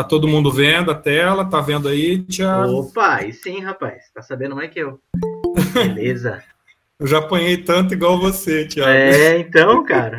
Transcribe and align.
Tá 0.00 0.04
todo 0.04 0.26
mundo 0.26 0.50
vendo 0.50 0.90
a 0.90 0.94
tela? 0.94 1.44
Tá 1.44 1.60
vendo 1.60 1.86
aí, 1.86 2.22
Thiago? 2.22 2.72
Opa, 2.72 3.22
e 3.22 3.34
sim, 3.34 3.60
rapaz. 3.60 4.10
Tá 4.14 4.22
sabendo 4.22 4.56
mais 4.56 4.70
que 4.70 4.78
eu. 4.78 4.98
Beleza. 5.74 6.42
eu 6.98 7.06
já 7.06 7.18
apanhei 7.18 7.58
tanto 7.58 7.92
igual 7.92 8.18
você, 8.18 8.66
Thiago. 8.66 8.90
É, 8.90 9.36
então, 9.36 9.84
cara. 9.84 10.18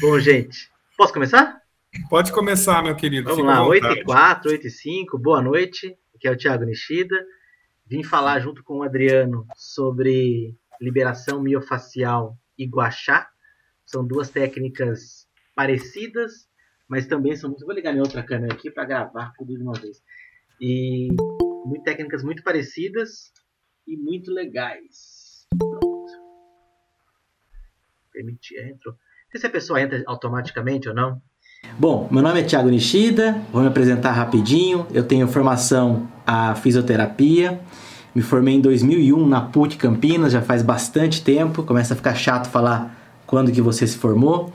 Bom, 0.00 0.18
gente, 0.18 0.70
posso 0.96 1.12
começar? 1.12 1.60
Pode 2.08 2.32
começar, 2.32 2.82
meu 2.82 2.96
querido. 2.96 3.28
Vamos 3.28 3.44
lá, 3.44 3.66
8 3.66 3.86
e 3.86 4.04
4, 4.04 4.50
8 4.50 4.66
e 4.66 4.70
5, 4.70 5.18
boa 5.18 5.42
noite. 5.42 5.94
Aqui 6.14 6.26
é 6.26 6.30
o 6.30 6.36
Thiago 6.38 6.64
Nishida. 6.64 7.22
Vim 7.86 8.02
falar 8.02 8.40
junto 8.40 8.64
com 8.64 8.78
o 8.78 8.82
Adriano 8.82 9.46
sobre 9.54 10.56
liberação 10.80 11.42
miofacial 11.42 12.34
e 12.56 12.66
guachá. 12.66 13.28
São 13.84 14.02
duas 14.02 14.30
técnicas 14.30 15.28
parecidas, 15.54 16.48
mas 16.90 17.06
também 17.06 17.36
são 17.36 17.48
muito. 17.48 17.64
Vou 17.64 17.74
ligar 17.74 17.92
minha 17.92 18.02
outra 18.02 18.20
câmera 18.20 18.52
aqui 18.52 18.68
para 18.68 18.84
gravar 18.84 19.32
tudo 19.38 19.56
de 19.56 19.62
uma 19.62 19.74
vez. 19.74 20.02
E 20.60 21.06
muito, 21.64 21.84
técnicas 21.84 22.24
muito 22.24 22.42
parecidas 22.42 23.32
e 23.86 23.96
muito 23.96 24.32
legais. 24.32 25.46
Pronto. 25.56 26.12
Permitir, 28.12 28.56
é, 28.56 28.70
entrou. 28.70 28.92
Não 28.94 29.30
sei 29.30 29.40
se 29.40 29.46
a 29.46 29.50
pessoa 29.50 29.80
entra 29.80 30.02
automaticamente 30.04 30.88
ou 30.88 30.94
não. 30.94 31.22
Bom, 31.78 32.08
meu 32.10 32.22
nome 32.22 32.40
é 32.40 32.42
Thiago 32.42 32.68
Nishida, 32.68 33.32
vou 33.52 33.62
me 33.62 33.68
apresentar 33.68 34.10
rapidinho. 34.10 34.84
Eu 34.92 35.06
tenho 35.06 35.28
formação 35.28 36.10
a 36.26 36.56
fisioterapia. 36.56 37.60
Me 38.12 38.22
formei 38.22 38.54
em 38.54 38.60
2001 38.60 39.26
na 39.28 39.40
PUC 39.42 39.76
Campinas, 39.76 40.32
já 40.32 40.42
faz 40.42 40.62
bastante 40.62 41.22
tempo. 41.22 41.62
Começa 41.62 41.94
a 41.94 41.96
ficar 41.96 42.16
chato 42.16 42.50
falar 42.50 42.96
quando 43.26 43.52
que 43.52 43.60
você 43.60 43.86
se 43.86 43.96
formou. 43.96 44.52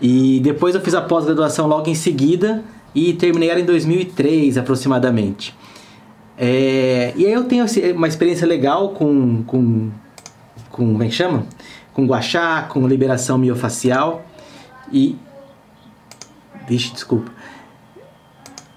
E 0.00 0.40
depois 0.40 0.74
eu 0.74 0.80
fiz 0.80 0.94
a 0.94 1.02
pós-graduação 1.02 1.66
logo 1.66 1.88
em 1.88 1.94
seguida 1.94 2.64
e 2.94 3.12
terminei 3.12 3.50
ela 3.50 3.60
em 3.60 3.64
2003 3.64 4.56
aproximadamente. 4.56 5.54
É, 6.38 7.12
e 7.16 7.26
aí 7.26 7.32
eu 7.32 7.44
tenho 7.44 7.66
uma 7.94 8.08
experiência 8.08 8.46
legal 8.46 8.90
com, 8.90 9.44
com, 9.44 9.90
com 10.70 10.92
como 10.92 11.02
é 11.02 11.06
que 11.06 11.12
chama? 11.12 11.46
Com 11.92 12.06
guachá, 12.06 12.62
com 12.62 12.86
liberação 12.88 13.36
miofacial 13.36 14.24
e... 14.90 15.16
Vixe, 16.66 16.92
desculpa. 16.92 17.30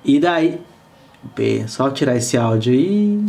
E 0.03 0.19
daí... 0.19 0.61
Só 1.67 1.89
tirar 1.89 2.17
esse 2.17 2.35
áudio 2.35 2.73
aí... 2.73 3.25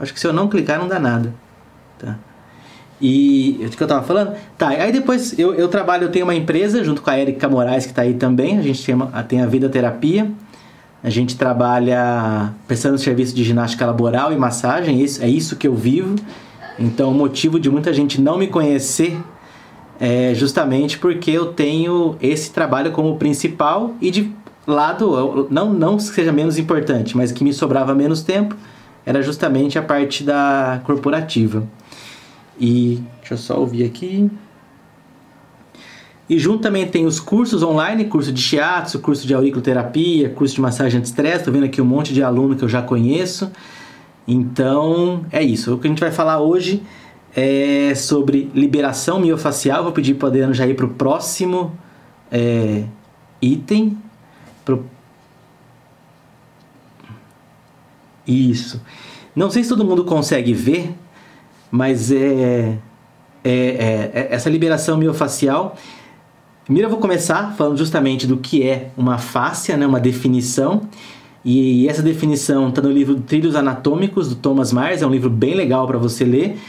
Acho 0.00 0.12
que 0.12 0.18
se 0.18 0.26
eu 0.26 0.32
não 0.32 0.48
clicar 0.48 0.78
não 0.78 0.88
dá 0.88 0.98
nada. 0.98 1.32
Tá? 1.98 2.18
E 3.00 3.60
o 3.66 3.70
que 3.70 3.82
eu 3.82 3.86
tava 3.86 4.02
falando? 4.02 4.34
Tá, 4.56 4.68
aí 4.68 4.92
depois 4.92 5.38
eu, 5.38 5.54
eu 5.54 5.68
trabalho, 5.68 6.04
eu 6.04 6.10
tenho 6.10 6.24
uma 6.24 6.34
empresa 6.34 6.82
junto 6.84 7.02
com 7.02 7.10
a 7.10 7.18
Erika 7.18 7.48
Moraes 7.48 7.84
que 7.84 7.92
está 7.92 8.02
aí 8.02 8.14
também. 8.14 8.58
A 8.58 8.62
gente 8.62 8.84
tem, 8.84 8.94
uma, 8.94 9.06
tem 9.22 9.40
a 9.42 9.46
Vida 9.46 9.68
Terapia. 9.68 10.30
A 11.02 11.10
gente 11.10 11.36
trabalha 11.36 12.52
prestando 12.66 12.96
serviço 12.96 13.34
de 13.34 13.44
ginástica 13.44 13.84
laboral 13.84 14.32
e 14.32 14.36
massagem. 14.36 15.02
Isso, 15.02 15.22
é 15.22 15.28
isso 15.28 15.56
que 15.56 15.68
eu 15.68 15.74
vivo. 15.74 16.16
Então, 16.78 17.10
o 17.10 17.14
motivo 17.14 17.60
de 17.60 17.70
muita 17.70 17.92
gente 17.92 18.20
não 18.20 18.38
me 18.38 18.46
conhecer 18.46 19.16
é 20.00 20.32
justamente 20.34 20.98
porque 20.98 21.30
eu 21.30 21.52
tenho 21.52 22.16
esse 22.20 22.50
trabalho 22.50 22.90
como 22.90 23.16
principal 23.16 23.94
e 24.00 24.10
de 24.10 24.32
lado, 24.66 25.46
não, 25.50 25.72
não 25.72 25.96
que 25.96 26.04
seja 26.04 26.32
menos 26.32 26.58
importante, 26.58 27.16
mas 27.16 27.30
que 27.30 27.44
me 27.44 27.52
sobrava 27.52 27.94
menos 27.94 28.22
tempo, 28.22 28.56
era 29.06 29.22
justamente 29.22 29.78
a 29.78 29.82
parte 29.82 30.24
da 30.24 30.80
corporativa. 30.84 31.64
E 32.58 33.02
deixa 33.20 33.34
eu 33.34 33.38
só 33.38 33.58
ouvir 33.58 33.84
aqui. 33.84 34.30
E 36.28 36.38
junto 36.38 36.62
também 36.62 36.86
tem 36.86 37.04
os 37.04 37.20
cursos 37.20 37.62
online, 37.62 38.06
curso 38.06 38.32
de 38.32 38.40
shiatsu, 38.40 38.98
curso 38.98 39.26
de 39.26 39.34
auriculoterapia, 39.34 40.30
curso 40.30 40.54
de 40.54 40.60
massagem 40.60 40.98
anti-estresse. 40.98 41.38
Estou 41.38 41.52
vendo 41.52 41.64
aqui 41.64 41.82
um 41.82 41.84
monte 41.84 42.14
de 42.14 42.22
aluno 42.22 42.56
que 42.56 42.64
eu 42.64 42.68
já 42.68 42.80
conheço. 42.80 43.50
Então, 44.26 45.26
é 45.30 45.42
isso. 45.42 45.74
O 45.74 45.78
que 45.78 45.86
a 45.86 45.90
gente 45.90 46.00
vai 46.00 46.10
falar 46.10 46.40
hoje 46.40 46.82
é 47.36 47.94
sobre 47.94 48.50
liberação 48.54 49.20
miofacial. 49.20 49.82
Vou 49.82 49.92
pedir 49.92 50.14
para 50.14 50.26
o 50.26 50.28
Adriano 50.28 50.54
já 50.54 50.66
ir 50.66 50.74
para 50.74 50.86
o 50.86 50.90
próximo 50.90 51.76
é, 52.30 52.84
item. 53.42 53.98
Pro... 54.64 54.86
Isso. 58.26 58.80
Não 59.36 59.50
sei 59.50 59.62
se 59.62 59.68
todo 59.68 59.84
mundo 59.84 60.04
consegue 60.04 60.54
ver, 60.54 60.94
mas 61.74 62.12
é, 62.12 62.78
é, 63.42 63.50
é, 63.50 64.10
é 64.14 64.28
essa 64.30 64.48
liberação 64.48 64.96
miofacial. 64.96 65.76
Primeiro 66.62 66.86
eu 66.86 66.90
vou 66.90 67.00
começar 67.00 67.52
falando 67.56 67.76
justamente 67.76 68.28
do 68.28 68.36
que 68.36 68.62
é 68.62 68.90
uma 68.96 69.18
fáscia, 69.18 69.76
né, 69.76 69.84
uma 69.84 69.98
definição. 69.98 70.82
E 71.44 71.88
essa 71.88 72.00
definição 72.00 72.68
está 72.68 72.80
no 72.80 72.92
livro 72.92 73.16
Trilhos 73.16 73.56
Anatômicos, 73.56 74.28
do 74.28 74.36
Thomas 74.36 74.72
Myers, 74.72 75.02
é 75.02 75.06
um 75.06 75.10
livro 75.10 75.28
bem 75.28 75.56
legal 75.56 75.84
para 75.84 75.98
você 75.98 76.24
ler. 76.24 76.60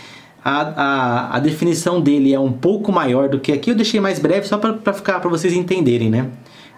A, 0.43 0.61
a, 0.61 1.35
a, 1.35 1.39
definição 1.39 2.01
dele 2.01 2.33
é 2.33 2.39
um 2.39 2.51
pouco 2.51 2.91
maior 2.91 3.29
do 3.29 3.39
que 3.39 3.51
aqui, 3.51 3.69
eu 3.69 3.75
deixei 3.75 3.99
mais 3.99 4.17
breve 4.17 4.47
só 4.47 4.57
para 4.57 4.91
ficar 4.91 5.19
para 5.19 5.29
vocês 5.29 5.53
entenderem, 5.53 6.09
né? 6.09 6.31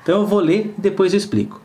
Então 0.04 0.20
eu 0.20 0.28
vou 0.28 0.42
ler 0.42 0.76
e 0.78 0.82
depois 0.82 1.14
eu 1.14 1.18
explico. 1.18 1.62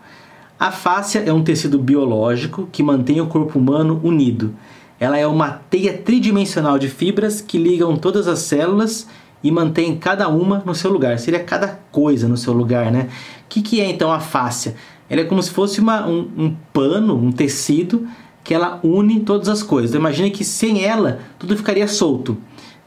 A 0.61 0.71
fáscia 0.71 1.25
é 1.27 1.33
um 1.33 1.43
tecido 1.43 1.77
biológico 1.77 2.69
que 2.71 2.85
mantém 2.85 3.21
o 3.21 3.27
corpo 3.27 3.59
humano 3.59 4.01
unido. 4.05 4.55
Ela 5.03 5.19
é 5.19 5.27
uma 5.27 5.51
teia 5.69 5.99
tridimensional 5.99 6.79
de 6.79 6.89
fibras 6.89 7.41
que 7.41 7.59
ligam 7.59 7.97
todas 7.97 8.29
as 8.29 8.39
células 8.39 9.09
e 9.43 9.51
mantém 9.51 9.97
cada 9.97 10.29
uma 10.29 10.63
no 10.65 10.77
seu 10.77 10.93
lugar. 10.93 11.19
Seria 11.19 11.43
cada 11.43 11.81
coisa 11.91 12.29
no 12.29 12.37
seu 12.37 12.53
lugar, 12.53 12.93
né? 12.93 13.09
O 13.41 13.49
que, 13.49 13.63
que 13.63 13.81
é 13.81 13.91
então 13.91 14.13
a 14.13 14.21
fáscia? 14.21 14.77
Ela 15.11 15.23
é 15.23 15.25
como 15.25 15.43
se 15.43 15.51
fosse 15.51 15.81
uma, 15.81 16.07
um, 16.07 16.31
um 16.39 16.57
pano, 16.73 17.17
um 17.17 17.33
tecido 17.33 18.07
que 18.45 18.55
ela 18.55 18.79
une 18.85 19.19
todas 19.19 19.49
as 19.49 19.61
coisas. 19.61 19.91
Então, 19.91 20.01
imagine 20.01 20.31
que 20.31 20.45
sem 20.45 20.85
ela 20.85 21.19
tudo 21.37 21.57
ficaria 21.57 21.89
solto. 21.89 22.39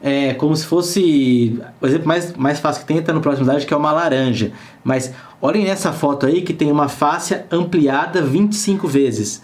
É 0.02 0.32
como 0.32 0.56
se 0.56 0.64
fosse. 0.64 1.60
O 1.82 1.86
exemplo 1.86 2.08
mais, 2.08 2.34
mais 2.34 2.58
fácil 2.58 2.80
que 2.80 2.88
tem 2.88 2.96
está 2.96 3.12
no 3.12 3.20
próximo 3.20 3.44
slide, 3.44 3.66
que 3.66 3.74
é 3.74 3.76
uma 3.76 3.92
laranja. 3.92 4.52
Mas 4.82 5.12
olhem 5.38 5.66
nessa 5.66 5.92
foto 5.92 6.24
aí 6.24 6.40
que 6.40 6.54
tem 6.54 6.72
uma 6.72 6.88
fáscia 6.88 7.44
ampliada 7.52 8.22
25 8.22 8.88
vezes 8.88 9.42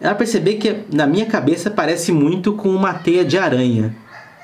ela 0.00 0.14
perceber 0.14 0.54
que 0.54 0.84
na 0.92 1.06
minha 1.06 1.26
cabeça 1.26 1.70
parece 1.70 2.12
muito 2.12 2.52
com 2.52 2.68
uma 2.68 2.94
teia 2.94 3.24
de 3.24 3.38
aranha, 3.38 3.94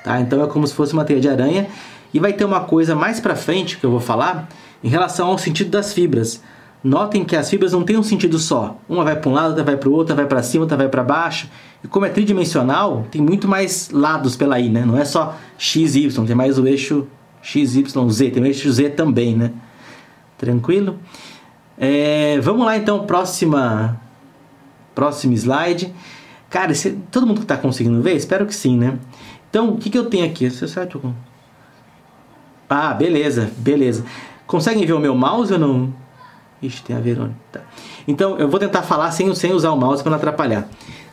tá? 0.03 0.19
Então 0.19 0.43
é 0.43 0.47
como 0.47 0.65
se 0.65 0.73
fosse 0.73 0.93
uma 0.93 1.05
teia 1.05 1.19
de 1.19 1.29
aranha 1.29 1.67
e 2.13 2.19
vai 2.19 2.33
ter 2.33 2.45
uma 2.45 2.61
coisa 2.61 2.95
mais 2.95 3.19
para 3.19 3.35
frente 3.35 3.77
que 3.77 3.85
eu 3.85 3.91
vou 3.91 3.99
falar 3.99 4.47
em 4.83 4.87
relação 4.87 5.27
ao 5.27 5.37
sentido 5.37 5.69
das 5.69 5.93
fibras. 5.93 6.41
Notem 6.83 7.23
que 7.23 7.35
as 7.35 7.49
fibras 7.49 7.71
não 7.71 7.83
têm 7.83 7.97
um 7.97 8.03
sentido 8.03 8.37
só. 8.37 8.77
Uma 8.89 9.05
vai 9.05 9.15
para 9.15 9.29
um 9.29 9.33
lado, 9.33 9.49
outra 9.49 9.63
vai 9.63 9.77
para 9.77 9.87
o 9.87 9.91
outro, 9.93 10.01
outra 10.01 10.15
vai 10.15 10.25
para 10.25 10.43
cima, 10.43 10.63
outra 10.63 10.75
vai 10.75 10.89
para 10.89 11.01
baixo. 11.01 11.49
E 11.81 11.87
como 11.87 12.05
é 12.05 12.09
tridimensional, 12.09 13.05
tem 13.09 13.21
muito 13.21 13.47
mais 13.47 13.89
lados 13.89 14.35
pela 14.35 14.55
aí, 14.55 14.69
né? 14.69 14.83
Não 14.85 14.97
é 14.97 15.05
só 15.05 15.37
x, 15.57 15.95
y, 15.95 16.25
tem 16.25 16.35
mais 16.35 16.59
o 16.59 16.67
eixo 16.67 17.07
x, 17.41 17.75
y, 17.75 18.09
z, 18.09 18.31
tem 18.31 18.43
o 18.43 18.45
eixo 18.45 18.69
z 18.69 18.89
também, 18.89 19.33
né? 19.33 19.51
Tranquilo? 20.37 20.99
É, 21.77 22.37
vamos 22.41 22.65
lá 22.65 22.75
então, 22.75 23.05
próxima 23.05 23.99
Próximo 24.93 25.33
slide. 25.33 25.93
Cara, 26.49 26.71
todo 27.11 27.25
mundo 27.25 27.41
está 27.41 27.57
conseguindo 27.57 28.01
ver? 28.01 28.15
Espero 28.15 28.45
que 28.45 28.53
sim, 28.53 28.77
né? 28.77 28.99
Então, 29.49 29.69
o 29.69 29.77
que, 29.77 29.89
que 29.89 29.97
eu 29.97 30.05
tenho 30.05 30.25
aqui? 30.25 30.47
Ah, 32.69 32.93
beleza, 32.93 33.51
beleza. 33.57 34.05
Conseguem 34.47 34.85
ver 34.85 34.93
o 34.93 34.99
meu 34.99 35.15
mouse 35.15 35.53
ou 35.53 35.59
não? 35.59 35.93
Ixi, 36.61 36.83
tem 36.83 36.95
a 36.95 36.99
Verônica. 36.99 37.35
Tá. 37.51 37.61
Então, 38.07 38.37
eu 38.37 38.47
vou 38.47 38.59
tentar 38.59 38.83
falar 38.83 39.11
sem, 39.11 39.33
sem 39.35 39.51
usar 39.51 39.71
o 39.71 39.77
mouse 39.77 40.01
para 40.01 40.11
não 40.11 40.17
atrapalhar. 40.17 40.67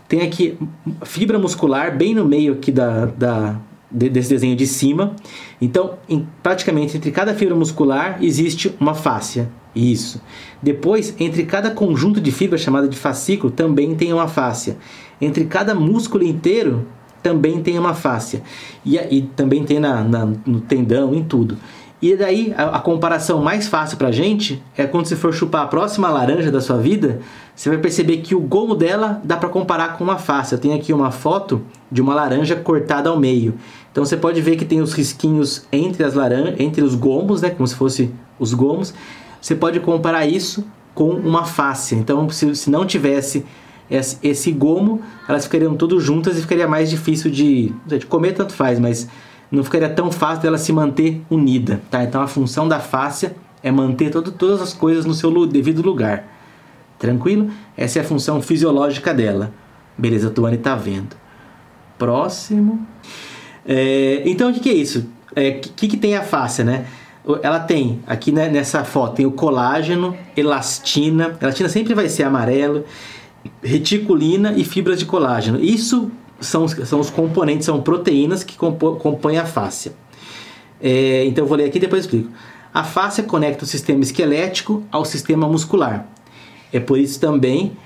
Tem 0.08 0.22
aqui 0.22 0.58
fibra 1.02 1.38
muscular 1.38 1.96
bem 1.96 2.14
no 2.14 2.24
meio 2.24 2.54
aqui 2.54 2.72
da, 2.72 3.06
da, 3.06 3.56
desse 3.90 4.30
desenho 4.30 4.56
de 4.56 4.66
cima. 4.66 5.14
Então, 5.60 5.98
em, 6.08 6.26
praticamente 6.42 6.96
entre 6.96 7.10
cada 7.10 7.34
fibra 7.34 7.54
muscular 7.54 8.18
existe 8.20 8.74
uma 8.80 8.94
fáscia. 8.94 9.48
Isso. 9.74 10.20
Depois, 10.62 11.14
entre 11.18 11.44
cada 11.44 11.70
conjunto 11.70 12.20
de 12.20 12.32
fibras 12.32 12.60
chamada 12.60 12.88
de 12.88 12.96
fascículo 12.96 13.52
também 13.52 13.94
tem 13.94 14.12
uma 14.12 14.28
fáscia. 14.28 14.76
Entre 15.20 15.44
cada 15.44 15.74
músculo 15.74 16.24
inteiro 16.24 16.86
também 17.22 17.62
tem 17.62 17.78
uma 17.78 17.94
fáscia. 17.94 18.42
E, 18.84 18.96
e 18.96 19.22
também 19.22 19.64
tem 19.64 19.78
na, 19.78 20.02
na, 20.02 20.28
no 20.44 20.60
tendão, 20.60 21.14
em 21.14 21.22
tudo. 21.22 21.56
E 22.02 22.16
daí, 22.16 22.54
a, 22.56 22.76
a 22.76 22.80
comparação 22.80 23.42
mais 23.42 23.68
fácil 23.68 23.98
pra 23.98 24.10
gente 24.10 24.62
é 24.76 24.86
quando 24.86 25.06
você 25.06 25.14
for 25.14 25.34
chupar 25.34 25.64
a 25.64 25.66
próxima 25.66 26.08
laranja 26.08 26.50
da 26.50 26.60
sua 26.60 26.78
vida, 26.78 27.20
você 27.54 27.68
vai 27.68 27.78
perceber 27.78 28.18
que 28.18 28.34
o 28.34 28.40
gomo 28.40 28.74
dela 28.74 29.20
dá 29.22 29.36
para 29.36 29.50
comparar 29.50 29.98
com 29.98 30.04
uma 30.04 30.16
fáscia. 30.16 30.54
Eu 30.54 30.58
tenho 30.58 30.74
aqui 30.74 30.94
uma 30.94 31.10
foto 31.10 31.60
de 31.92 32.00
uma 32.00 32.14
laranja 32.14 32.56
cortada 32.56 33.10
ao 33.10 33.20
meio. 33.20 33.54
Então 33.92 34.02
você 34.02 34.16
pode 34.16 34.40
ver 34.40 34.56
que 34.56 34.64
tem 34.64 34.80
os 34.80 34.94
risquinhos 34.94 35.66
entre 35.70 36.02
as 36.02 36.14
laranjas, 36.14 36.58
entre 36.58 36.82
os 36.82 36.94
gomos, 36.94 37.42
né, 37.42 37.50
como 37.50 37.66
se 37.66 37.74
fosse 37.74 38.10
os 38.38 38.54
gomos. 38.54 38.94
Você 39.40 39.54
pode 39.54 39.80
comparar 39.80 40.26
isso 40.26 40.64
com 40.94 41.10
uma 41.10 41.44
fáscia. 41.44 41.96
Então, 41.96 42.28
se, 42.28 42.54
se 42.54 42.70
não 42.70 42.84
tivesse 42.84 43.44
esse, 43.90 44.18
esse 44.22 44.52
gomo, 44.52 45.00
elas 45.28 45.44
ficariam 45.44 45.74
todas 45.74 46.02
juntas 46.02 46.38
e 46.38 46.42
ficaria 46.42 46.68
mais 46.68 46.90
difícil 46.90 47.30
de, 47.30 47.72
de 47.86 48.06
comer, 48.06 48.32
tanto 48.32 48.52
faz, 48.52 48.78
mas 48.78 49.08
não 49.50 49.64
ficaria 49.64 49.88
tão 49.88 50.12
fácil 50.12 50.42
dela 50.42 50.58
se 50.58 50.72
manter 50.72 51.20
unida. 51.30 51.80
Tá? 51.90 52.04
Então, 52.04 52.22
a 52.22 52.26
função 52.26 52.68
da 52.68 52.78
fáscia 52.78 53.34
é 53.62 53.70
manter 53.70 54.10
todo, 54.10 54.30
todas 54.30 54.60
as 54.60 54.72
coisas 54.72 55.04
no 55.04 55.14
seu 55.14 55.46
devido 55.46 55.82
lugar. 55.82 56.24
Tranquilo? 56.98 57.50
Essa 57.76 57.98
é 57.98 58.02
a 58.02 58.04
função 58.04 58.40
fisiológica 58.42 59.12
dela. 59.12 59.52
Beleza, 59.96 60.28
a 60.28 60.30
Tuane 60.30 60.58
tá 60.58 60.76
vendo. 60.76 61.16
Próximo. 61.98 62.86
É, 63.66 64.22
então, 64.26 64.50
o 64.50 64.54
que, 64.54 64.60
que, 64.60 64.70
é 64.70 64.74
isso? 64.74 65.08
O 65.34 65.38
é, 65.38 65.52
que, 65.52 65.88
que 65.88 65.96
tem 65.96 66.16
a 66.16 66.22
face, 66.22 66.62
né? 66.62 66.86
Ela 67.42 67.60
tem, 67.60 68.00
aqui 68.06 68.32
né, 68.32 68.48
nessa 68.48 68.84
foto, 68.84 69.16
tem 69.16 69.26
o 69.26 69.32
colágeno, 69.32 70.16
elastina. 70.36 71.36
Elastina 71.40 71.68
sempre 71.68 71.94
vai 71.94 72.08
ser 72.08 72.24
amarelo. 72.24 72.84
Reticulina 73.62 74.52
e 74.56 74.64
fibras 74.64 74.98
de 74.98 75.06
colágeno. 75.06 75.62
Isso 75.62 76.10
são, 76.40 76.66
são 76.68 77.00
os 77.00 77.10
componentes, 77.10 77.66
são 77.66 77.80
proteínas 77.82 78.42
que 78.42 78.56
compõem 78.56 79.38
a 79.38 79.44
face. 79.44 79.92
É, 80.82 81.24
então 81.26 81.44
eu 81.44 81.48
vou 81.48 81.56
ler 81.56 81.64
aqui 81.64 81.78
e 81.78 81.80
depois 81.80 82.04
explico. 82.04 82.30
A 82.72 82.84
face 82.84 83.22
conecta 83.22 83.64
o 83.64 83.66
sistema 83.66 84.02
esquelético 84.02 84.82
ao 84.90 85.04
sistema 85.04 85.48
muscular. 85.48 86.06
É 86.72 86.80
por 86.80 86.98
isso 86.98 87.20
também 87.20 87.76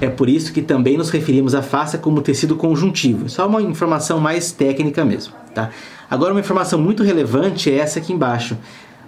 é 0.00 0.08
por 0.08 0.28
isso 0.28 0.52
que 0.52 0.60
também 0.60 0.96
nos 0.96 1.10
referimos 1.10 1.54
à 1.54 1.62
face 1.62 1.96
como 1.98 2.20
tecido 2.20 2.56
conjuntivo. 2.56 3.28
Só 3.28 3.46
uma 3.46 3.62
informação 3.62 4.18
mais 4.18 4.52
técnica 4.52 5.04
mesmo, 5.04 5.32
tá? 5.54 5.70
Agora 6.10 6.32
uma 6.32 6.40
informação 6.40 6.78
muito 6.78 7.02
relevante 7.02 7.70
é 7.70 7.78
essa 7.78 7.98
aqui 7.98 8.12
embaixo. 8.12 8.56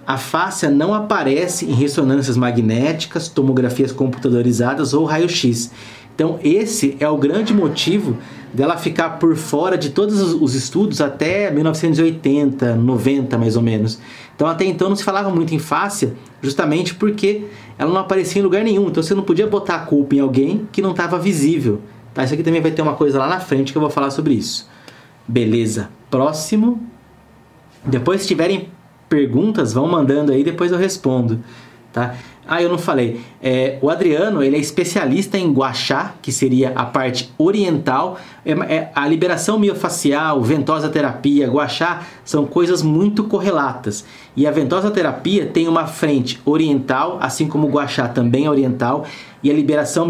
A 0.09 0.17
fáscia 0.17 0.71
não 0.71 0.91
aparece 0.91 1.67
em 1.67 1.71
ressonâncias 1.71 2.35
magnéticas, 2.35 3.27
tomografias 3.27 3.91
computadorizadas 3.91 4.91
ou 4.91 5.05
raio-x. 5.05 5.71
Então 6.15 6.39
esse 6.43 6.97
é 6.99 7.07
o 7.07 7.15
grande 7.15 7.53
motivo 7.53 8.17
dela 8.51 8.75
ficar 8.75 9.19
por 9.19 9.35
fora 9.35 9.77
de 9.77 9.91
todos 9.91 10.19
os 10.33 10.55
estudos 10.55 10.99
até 10.99 11.51
1980, 11.51 12.75
90 12.75 13.37
mais 13.37 13.55
ou 13.55 13.61
menos. 13.61 13.99
Então 14.35 14.47
até 14.47 14.65
então 14.65 14.89
não 14.89 14.95
se 14.95 15.03
falava 15.03 15.29
muito 15.29 15.53
em 15.53 15.59
fáscia, 15.59 16.15
justamente 16.41 16.95
porque 16.95 17.43
ela 17.77 17.93
não 17.93 18.01
aparecia 18.01 18.41
em 18.41 18.43
lugar 18.43 18.63
nenhum. 18.63 18.87
Então 18.87 19.03
você 19.03 19.13
não 19.13 19.21
podia 19.21 19.45
botar 19.45 19.75
a 19.75 19.85
culpa 19.85 20.15
em 20.15 20.21
alguém 20.21 20.67
que 20.71 20.81
não 20.81 20.89
estava 20.89 21.19
visível. 21.19 21.81
Tá? 22.15 22.23
Isso 22.23 22.33
aqui 22.33 22.41
também 22.41 22.61
vai 22.61 22.71
ter 22.71 22.81
uma 22.81 22.95
coisa 22.95 23.19
lá 23.19 23.27
na 23.27 23.39
frente 23.39 23.71
que 23.71 23.77
eu 23.77 23.81
vou 23.81 23.91
falar 23.91 24.09
sobre 24.09 24.33
isso. 24.33 24.67
Beleza. 25.27 25.87
Próximo. 26.09 26.81
Depois 27.85 28.23
se 28.23 28.27
tiverem 28.27 28.69
perguntas, 29.09 29.73
vão 29.73 29.87
mandando 29.87 30.31
aí, 30.31 30.43
depois 30.43 30.71
eu 30.71 30.77
respondo. 30.77 31.39
Tá? 31.91 32.15
Ah, 32.51 32.63
eu 32.63 32.69
não 32.69 32.79
falei. 32.79 33.21
É, 33.39 33.77
o 33.79 33.91
Adriano 33.91 34.41
ele 34.41 34.55
é 34.55 34.59
especialista 34.59 35.37
em 35.37 35.53
guachá, 35.53 36.15
que 36.19 36.31
seria 36.31 36.71
a 36.75 36.83
parte 36.83 37.31
oriental. 37.37 38.17
É, 38.43 38.51
é, 38.51 38.91
a 38.95 39.07
liberação 39.07 39.59
miofacial, 39.59 40.41
ventosa 40.41 40.89
terapia, 40.89 41.47
guachá 41.47 42.01
são 42.25 42.47
coisas 42.47 42.81
muito 42.81 43.25
correlatas. 43.25 44.03
E 44.35 44.47
a 44.47 44.51
ventosa 44.51 44.89
terapia 44.89 45.45
tem 45.45 45.67
uma 45.67 45.85
frente 45.85 46.41
oriental, 46.43 47.19
assim 47.21 47.47
como 47.47 47.67
o 47.67 47.69
guachá 47.69 48.07
também 48.07 48.45
é 48.45 48.49
oriental. 48.49 49.05
E 49.43 49.51
a 49.51 49.53
liberação 49.53 50.09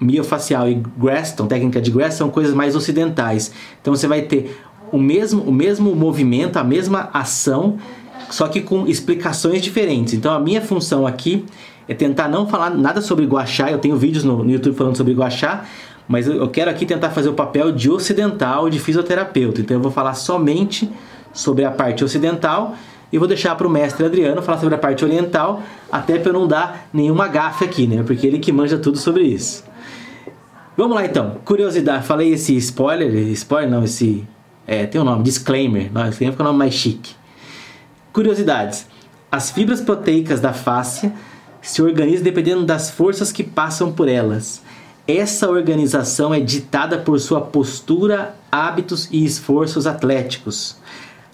miofacial 0.00 0.68
e 0.68 0.74
Graston, 0.74 1.46
técnica 1.46 1.80
de 1.80 1.92
Graston, 1.92 2.18
são 2.18 2.30
coisas 2.30 2.52
mais 2.52 2.74
ocidentais. 2.74 3.52
Então 3.80 3.94
você 3.94 4.08
vai 4.08 4.22
ter 4.22 4.58
o 4.90 4.98
mesmo, 4.98 5.42
o 5.42 5.52
mesmo 5.52 5.94
movimento, 5.94 6.56
a 6.58 6.64
mesma 6.64 7.10
ação 7.12 7.78
só 8.30 8.48
que 8.48 8.60
com 8.60 8.86
explicações 8.86 9.60
diferentes. 9.60 10.14
Então 10.14 10.32
a 10.32 10.40
minha 10.40 10.60
função 10.62 11.06
aqui 11.06 11.44
é 11.88 11.94
tentar 11.94 12.28
não 12.28 12.46
falar 12.46 12.70
nada 12.70 13.02
sobre 13.02 13.26
Guaxá. 13.26 13.70
Eu 13.70 13.78
tenho 13.78 13.96
vídeos 13.96 14.24
no, 14.24 14.44
no 14.44 14.50
YouTube 14.50 14.76
falando 14.76 14.96
sobre 14.96 15.12
Guaxá, 15.12 15.64
mas 16.08 16.26
eu, 16.26 16.34
eu 16.34 16.48
quero 16.48 16.70
aqui 16.70 16.86
tentar 16.86 17.10
fazer 17.10 17.28
o 17.28 17.34
papel 17.34 17.72
de 17.72 17.90
ocidental, 17.90 18.70
de 18.70 18.78
fisioterapeuta. 18.78 19.60
Então 19.60 19.76
eu 19.76 19.82
vou 19.82 19.90
falar 19.90 20.14
somente 20.14 20.90
sobre 21.32 21.64
a 21.64 21.70
parte 21.70 22.04
ocidental 22.04 22.74
e 23.12 23.18
vou 23.18 23.26
deixar 23.26 23.54
para 23.56 23.66
o 23.66 23.70
mestre 23.70 24.06
Adriano 24.06 24.40
falar 24.40 24.58
sobre 24.58 24.74
a 24.74 24.78
parte 24.78 25.04
oriental, 25.04 25.62
até 25.90 26.18
para 26.18 26.30
eu 26.30 26.32
não 26.32 26.46
dar 26.46 26.88
nenhuma 26.92 27.26
gafe 27.26 27.64
aqui, 27.64 27.86
né? 27.86 28.02
Porque 28.04 28.26
ele 28.26 28.38
que 28.38 28.52
manja 28.52 28.78
tudo 28.78 28.98
sobre 28.98 29.24
isso. 29.24 29.64
Vamos 30.76 30.94
lá 30.94 31.04
então, 31.04 31.36
curiosidade, 31.44 32.06
falei 32.06 32.32
esse 32.32 32.56
spoiler, 32.56 33.12
spoiler 33.32 33.68
não, 33.68 33.84
esse 33.84 34.26
é, 34.66 34.86
tem 34.86 35.00
um 35.00 35.04
nome, 35.04 35.22
disclaimer, 35.24 35.90
não, 35.92 36.08
disclaimer 36.08 36.32
fica 36.32 36.42
um 36.42 36.46
nome 36.46 36.58
mais 36.58 36.72
chique. 36.72 37.19
Curiosidades: 38.12 38.86
as 39.30 39.50
fibras 39.50 39.80
proteicas 39.80 40.40
da 40.40 40.52
fáscia 40.52 41.12
se 41.62 41.80
organizam 41.80 42.24
dependendo 42.24 42.64
das 42.64 42.90
forças 42.90 43.30
que 43.30 43.44
passam 43.44 43.92
por 43.92 44.08
elas. 44.08 44.62
Essa 45.06 45.48
organização 45.48 46.32
é 46.32 46.40
ditada 46.40 46.98
por 46.98 47.18
sua 47.20 47.40
postura, 47.40 48.34
hábitos 48.50 49.08
e 49.10 49.24
esforços 49.24 49.86
atléticos. 49.86 50.76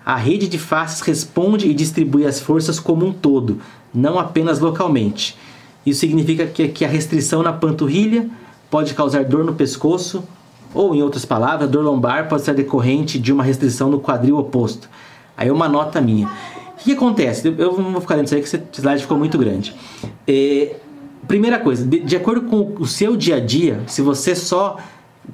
A 0.04 0.16
rede 0.16 0.48
de 0.48 0.58
faces 0.58 1.00
responde 1.00 1.68
e 1.68 1.74
distribui 1.74 2.26
as 2.26 2.40
forças 2.40 2.78
como 2.78 3.04
um 3.04 3.12
todo, 3.12 3.60
não 3.92 4.18
apenas 4.18 4.60
localmente. 4.60 5.36
Isso 5.84 6.00
significa 6.00 6.46
que, 6.46 6.68
que 6.68 6.84
a 6.84 6.88
restrição 6.88 7.42
na 7.42 7.52
panturrilha 7.52 8.28
pode 8.70 8.94
causar 8.94 9.24
dor 9.24 9.44
no 9.44 9.54
pescoço, 9.54 10.22
ou, 10.74 10.94
em 10.94 11.02
outras 11.02 11.24
palavras, 11.24 11.70
dor 11.70 11.82
lombar 11.82 12.28
pode 12.28 12.42
ser 12.42 12.54
decorrente 12.54 13.18
de 13.18 13.32
uma 13.32 13.42
restrição 13.42 13.90
no 13.90 14.00
quadril 14.00 14.38
oposto. 14.38 14.88
Aí 15.36 15.50
uma 15.50 15.68
nota 15.68 16.00
minha. 16.00 16.30
O 16.78 16.84
que 16.84 16.92
acontece? 16.92 17.48
Eu 17.58 17.76
não 17.78 17.92
vou 17.92 18.00
ficar 18.00 18.16
dentro 18.16 18.36
disso 18.38 18.56
aí 18.56 18.60
que 18.60 18.72
esse 18.72 18.80
slide 18.80 19.02
ficou 19.02 19.18
muito 19.18 19.38
grande. 19.38 19.74
É, 20.26 20.76
primeira 21.26 21.58
coisa, 21.58 21.84
de, 21.84 22.00
de, 22.00 22.16
acordo 22.16 22.42
com 22.42 22.74
o 22.78 22.86
seu 22.86 23.16
dia 23.16 23.36
a 23.36 23.40
dia, 23.40 23.82
se 23.86 24.02
você 24.02 24.34
só 24.34 24.76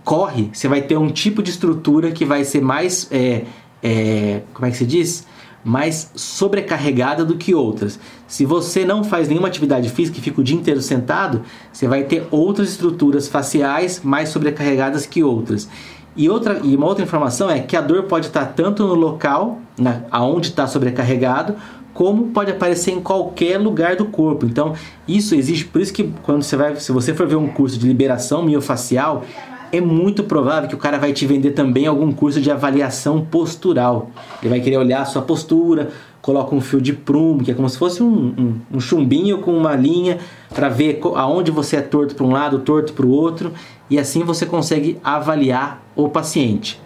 corre, 0.05 0.51
você 0.53 0.69
vai 0.69 0.83
ter 0.83 0.97
um 0.97 1.11
tipo 1.11 1.43
de 1.43 1.51
estrutura 1.51 2.11
que 2.13 2.25
vai 2.25 2.45
ser 2.45 2.61
mais. 2.61 3.09
É, 3.11 3.43
é, 3.83 4.43
como 4.55 4.67
é 4.67 4.71
que 4.71 4.77
se 4.77 4.87
diz? 4.87 5.27
mais 5.65 6.11
sobrecarregada 6.15 7.25
do 7.25 7.37
que 7.37 7.55
outras. 7.55 7.99
Se 8.27 8.45
você 8.45 8.85
não 8.85 9.05
faz 9.05 9.29
nenhuma 9.29 9.49
atividade 9.49 9.89
física 9.91 10.19
e 10.19 10.21
fica 10.21 10.41
o 10.41 10.45
dia 10.45 10.57
inteiro 10.57 10.83
sentado, 10.83 11.43
você 11.73 11.87
vai 11.87 12.03
ter 12.05 12.27
outras 12.31 12.71
estruturas 12.71 13.29
faciais 13.29 14.01
mais 14.03 14.31
sobrecarregadas 14.31 15.07
que 15.07 15.23
outras. 15.23 15.69
E, 16.17 16.29
outra, 16.29 16.61
e 16.63 16.77
uma 16.77 16.87
outra 16.87 17.03
informação 17.03 17.51
é 17.51 17.61
que 17.61 17.77
a 17.77 17.81
dor 17.81 18.05
pode 18.05 18.27
estar 18.27 18.47
tanto 18.47 18.87
no 18.87 18.95
local, 18.95 19.59
na, 19.79 20.03
aonde 20.11 20.49
está 20.49 20.67
sobrecarregado, 20.67 21.57
como 21.95 22.29
pode 22.29 22.51
aparecer 22.51 22.93
em 22.93 23.01
qualquer 23.01 23.59
lugar 23.59 23.97
do 23.97 24.07
corpo. 24.07 24.47
Então, 24.47 24.75
isso 25.07 25.35
existe, 25.35 25.65
por 25.67 25.81
isso 25.81 25.93
que 25.93 26.13
quando 26.23 26.43
você 26.43 26.57
vai, 26.57 26.77
se 26.77 26.93
você 26.93 27.15
for 27.15 27.27
ver 27.27 27.37
um 27.37 27.49
curso 27.49 27.79
de 27.79 27.87
liberação 27.87 28.43
miofacial, 28.43 29.25
é 29.71 29.81
muito 29.81 30.23
provável 30.25 30.69
que 30.69 30.75
o 30.75 30.79
cara 30.79 30.99
vai 30.99 31.15
te 31.15 31.27
vender 31.27 31.53
também 31.53 31.87
algum 31.87 32.13
curso 32.13 32.41
de 32.41 32.51
avaliação 32.51 33.25
postural. 33.25 34.11
Ele 34.43 34.51
vai 34.51 34.61
querer 34.61 34.77
olhar 34.77 35.01
a 35.01 35.05
sua 35.07 35.23
postura, 35.23 35.91
coloca 36.21 36.55
um 36.55 36.61
fio 36.61 36.81
de 36.81 36.93
prumo, 36.93 37.43
que 37.43 37.51
é 37.51 37.55
como 37.55 37.69
se 37.69 37.79
fosse 37.79 38.03
um, 38.03 38.35
um, 38.39 38.77
um 38.77 38.81
chumbinho 38.81 39.39
com 39.39 39.57
uma 39.57 39.75
linha 39.75 40.19
para 40.55 40.69
ver 40.69 41.01
aonde 41.15 41.51
você 41.51 41.77
é 41.77 41.81
torto 41.81 42.15
para 42.15 42.27
um 42.27 42.31
lado, 42.31 42.59
torto 42.59 42.93
para 42.93 43.07
o 43.07 43.11
outro, 43.11 43.53
e 43.89 43.99
assim 43.99 44.23
você 44.23 44.45
consegue 44.45 44.99
avaliar 45.03 45.82
o 45.95 46.09
paciente. 46.09 46.81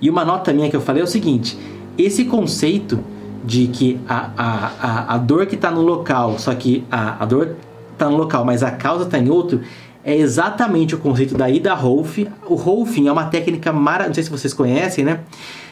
E 0.00 0.10
uma 0.10 0.24
nota 0.24 0.52
minha 0.52 0.68
que 0.68 0.76
eu 0.76 0.80
falei 0.80 1.02
é 1.02 1.04
o 1.04 1.08
seguinte: 1.08 1.56
esse 1.96 2.24
conceito 2.24 2.98
de 3.44 3.66
que 3.66 3.98
a, 4.08 4.30
a, 4.36 4.72
a, 4.80 5.14
a 5.14 5.18
dor 5.18 5.46
que 5.46 5.54
está 5.54 5.70
no 5.70 5.82
local, 5.82 6.38
só 6.38 6.54
que 6.54 6.84
a, 6.90 7.22
a 7.22 7.26
dor 7.26 7.56
está 7.92 8.08
no 8.08 8.16
local, 8.16 8.44
mas 8.44 8.62
a 8.62 8.70
causa 8.70 9.04
está 9.04 9.18
em 9.18 9.30
outro, 9.30 9.60
é 10.04 10.16
exatamente 10.16 10.94
o 10.94 10.98
conceito 10.98 11.36
da 11.36 11.48
Ida 11.48 11.74
Rolf. 11.74 12.18
O 12.46 12.54
Rolfing 12.54 13.08
é 13.08 13.12
uma 13.12 13.26
técnica 13.26 13.72
maravilhosa, 13.72 14.08
não 14.08 14.14
sei 14.14 14.24
se 14.24 14.30
vocês 14.30 14.52
conhecem, 14.52 15.04
né? 15.04 15.20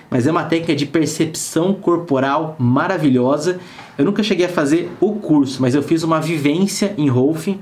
Mas 0.09 0.26
é 0.26 0.30
uma 0.30 0.44
técnica 0.44 0.75
de 0.75 0.87
percepção 0.87 1.73
corporal 1.73 2.56
maravilhosa. 2.59 3.61
Eu 3.97 4.04
nunca 4.04 4.23
cheguei 4.23 4.47
a 4.47 4.49
fazer 4.49 4.90
o 5.00 5.14
curso, 5.14 5.62
mas 5.62 5.75
eu 5.75 5.82
fiz 5.82 6.02
uma 6.02 6.20
vivência 6.20 6.94
em 6.99 7.09
Rolfing. 7.09 7.61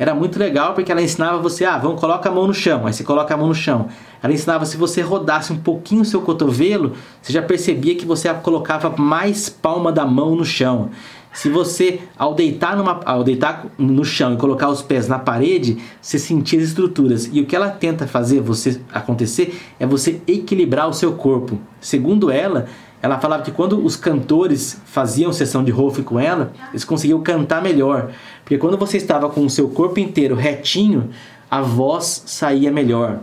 Era 0.00 0.14
muito 0.14 0.38
legal 0.38 0.72
porque 0.72 0.90
ela 0.90 1.02
ensinava 1.02 1.36
você, 1.36 1.62
ah, 1.62 1.76
vamos 1.76 2.00
coloca 2.00 2.26
a 2.26 2.32
mão 2.32 2.46
no 2.46 2.54
chão. 2.54 2.86
Aí 2.86 2.92
você 2.94 3.04
coloca 3.04 3.34
a 3.34 3.36
mão 3.36 3.48
no 3.48 3.54
chão. 3.54 3.88
Ela 4.22 4.32
ensinava 4.32 4.64
se 4.64 4.78
você 4.78 5.02
rodasse 5.02 5.52
um 5.52 5.58
pouquinho 5.58 6.00
o 6.00 6.06
seu 6.06 6.22
cotovelo, 6.22 6.94
você 7.20 7.34
já 7.34 7.42
percebia 7.42 7.94
que 7.94 8.06
você 8.06 8.32
colocava 8.32 8.96
mais 8.96 9.50
palma 9.50 9.92
da 9.92 10.06
mão 10.06 10.34
no 10.34 10.42
chão. 10.42 10.88
Se 11.34 11.50
você, 11.50 12.00
ao 12.16 12.32
deitar, 12.32 12.78
numa, 12.78 12.98
ao 13.04 13.22
deitar 13.22 13.66
no 13.76 14.02
chão 14.02 14.32
e 14.32 14.38
colocar 14.38 14.70
os 14.70 14.80
pés 14.80 15.06
na 15.06 15.18
parede, 15.18 15.76
você 16.00 16.18
sentir 16.18 16.56
as 16.56 16.64
estruturas. 16.64 17.28
E 17.30 17.38
o 17.42 17.44
que 17.44 17.54
ela 17.54 17.68
tenta 17.68 18.06
fazer 18.06 18.40
você 18.40 18.80
acontecer 18.90 19.60
é 19.78 19.86
você 19.86 20.22
equilibrar 20.26 20.88
o 20.88 20.94
seu 20.94 21.12
corpo. 21.12 21.58
Segundo 21.78 22.30
ela, 22.30 22.68
ela 23.02 23.18
falava 23.18 23.42
que 23.42 23.50
quando 23.50 23.84
os 23.84 23.96
cantores 23.96 24.80
faziam 24.84 25.32
sessão 25.32 25.64
de 25.64 25.70
Rolf 25.70 26.00
com 26.00 26.18
ela, 26.18 26.52
eles 26.70 26.84
conseguiam 26.84 27.20
cantar 27.22 27.62
melhor. 27.62 28.10
Porque 28.42 28.58
quando 28.58 28.76
você 28.76 28.96
estava 28.96 29.28
com 29.28 29.44
o 29.44 29.50
seu 29.50 29.68
corpo 29.68 29.98
inteiro 29.98 30.34
retinho, 30.34 31.10
a 31.50 31.62
voz 31.62 32.24
saía 32.26 32.70
melhor. 32.70 33.20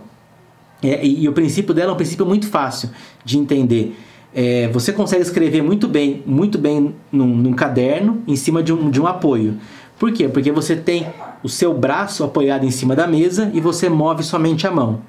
É, 0.82 1.06
e, 1.06 1.24
e 1.24 1.30
o 1.30 1.34
princípio 1.34 1.74
dela 1.74 1.92
é 1.92 1.94
um 1.94 1.98
princípio 1.98 2.26
muito 2.26 2.48
fácil 2.48 2.90
de 3.24 3.38
entender 3.38 3.96
é, 4.40 4.68
você 4.68 4.94
consegue 4.94 5.24
escrever 5.24 5.64
muito 5.64 5.88
bem, 5.88 6.22
muito 6.24 6.60
bem 6.60 6.94
num, 7.12 7.36
num, 7.36 7.54
caderno 7.54 8.22
em 8.28 8.36
cima 8.36 8.62
de 8.62 8.72
um, 8.72 8.90
de 8.92 9.02
um 9.02 9.08
apoio. 9.08 9.58
Por 9.98 10.12
quê? 10.12 10.28
Porque 10.28 10.52
você 10.52 10.76
tem 10.76 11.08
o 11.42 11.50
seu 11.50 11.74
braço 11.74 12.24
apoiado 12.24 12.64
em 12.64 12.70
cima 12.70 12.96
da 12.96 13.08
mesa 13.08 13.50
e 13.52 13.60
você 13.60 13.90
move 13.90 14.22
somente 14.22 14.68
a 14.68 14.72
mão. 14.72 15.02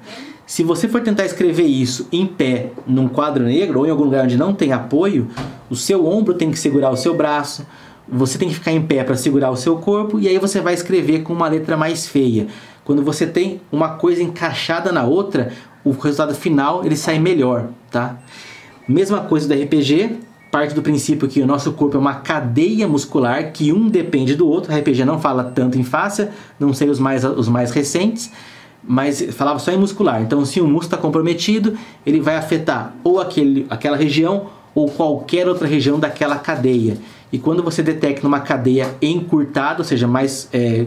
Se 0.49 0.63
você 0.63 0.87
for 0.87 0.99
tentar 1.01 1.25
escrever 1.25 1.67
isso 1.67 2.07
em 2.11 2.25
pé 2.25 2.71
num 2.87 3.07
quadro 3.07 3.43
negro 3.43 3.81
ou 3.81 3.85
em 3.85 3.91
algum 3.91 4.05
lugar 4.05 4.23
onde 4.23 4.35
não 4.35 4.51
tem 4.51 4.73
apoio, 4.73 5.27
o 5.69 5.75
seu 5.75 6.07
ombro 6.07 6.33
tem 6.33 6.49
que 6.49 6.57
segurar 6.57 6.89
o 6.89 6.97
seu 6.97 7.15
braço, 7.15 7.67
você 8.07 8.35
tem 8.35 8.49
que 8.49 8.55
ficar 8.55 8.71
em 8.71 8.81
pé 8.81 9.03
para 9.03 9.15
segurar 9.15 9.51
o 9.51 9.55
seu 9.55 9.75
corpo 9.75 10.19
e 10.19 10.27
aí 10.27 10.39
você 10.39 10.59
vai 10.59 10.73
escrever 10.73 11.21
com 11.21 11.33
uma 11.33 11.47
letra 11.47 11.77
mais 11.77 12.07
feia. 12.07 12.47
Quando 12.83 13.03
você 13.03 13.27
tem 13.27 13.61
uma 13.71 13.89
coisa 13.89 14.23
encaixada 14.23 14.91
na 14.91 15.03
outra, 15.03 15.53
o 15.83 15.91
resultado 15.91 16.33
final 16.33 16.83
ele 16.83 16.97
sai 16.97 17.19
melhor, 17.19 17.67
tá? 17.91 18.17
Mesma 18.87 19.21
coisa 19.21 19.47
do 19.47 19.53
RPG, 19.53 20.17
parte 20.49 20.73
do 20.73 20.81
princípio 20.81 21.27
que 21.27 21.43
o 21.43 21.45
nosso 21.45 21.73
corpo 21.73 21.95
é 21.95 21.99
uma 21.99 22.15
cadeia 22.15 22.87
muscular 22.87 23.51
que 23.51 23.71
um 23.71 23.87
depende 23.87 24.33
do 24.33 24.47
outro. 24.47 24.75
RPG 24.75 25.05
não 25.05 25.21
fala 25.21 25.43
tanto 25.43 25.77
em 25.77 25.83
fáscia, 25.83 26.31
não 26.59 26.73
sei 26.73 26.89
os 26.89 26.99
mais, 26.99 27.23
os 27.23 27.47
mais 27.47 27.69
recentes, 27.69 28.31
mas 28.83 29.21
falava 29.31 29.59
só 29.59 29.71
em 29.71 29.77
muscular. 29.77 30.21
Então, 30.21 30.43
se 30.45 30.59
o 30.59 30.63
músculo 30.63 30.85
está 30.85 30.97
comprometido, 30.97 31.77
ele 32.05 32.19
vai 32.19 32.35
afetar 32.35 32.95
ou 33.03 33.19
aquele, 33.19 33.65
aquela 33.69 33.97
região 33.97 34.47
ou 34.73 34.89
qualquer 34.89 35.47
outra 35.47 35.67
região 35.67 35.99
daquela 35.99 36.37
cadeia. 36.37 36.97
E 37.31 37.37
quando 37.37 37.61
você 37.61 37.83
detecta 37.83 38.27
uma 38.27 38.39
cadeia 38.39 38.95
encurtada, 39.01 39.79
ou 39.79 39.85
seja, 39.85 40.07
mais 40.07 40.47
é, 40.51 40.85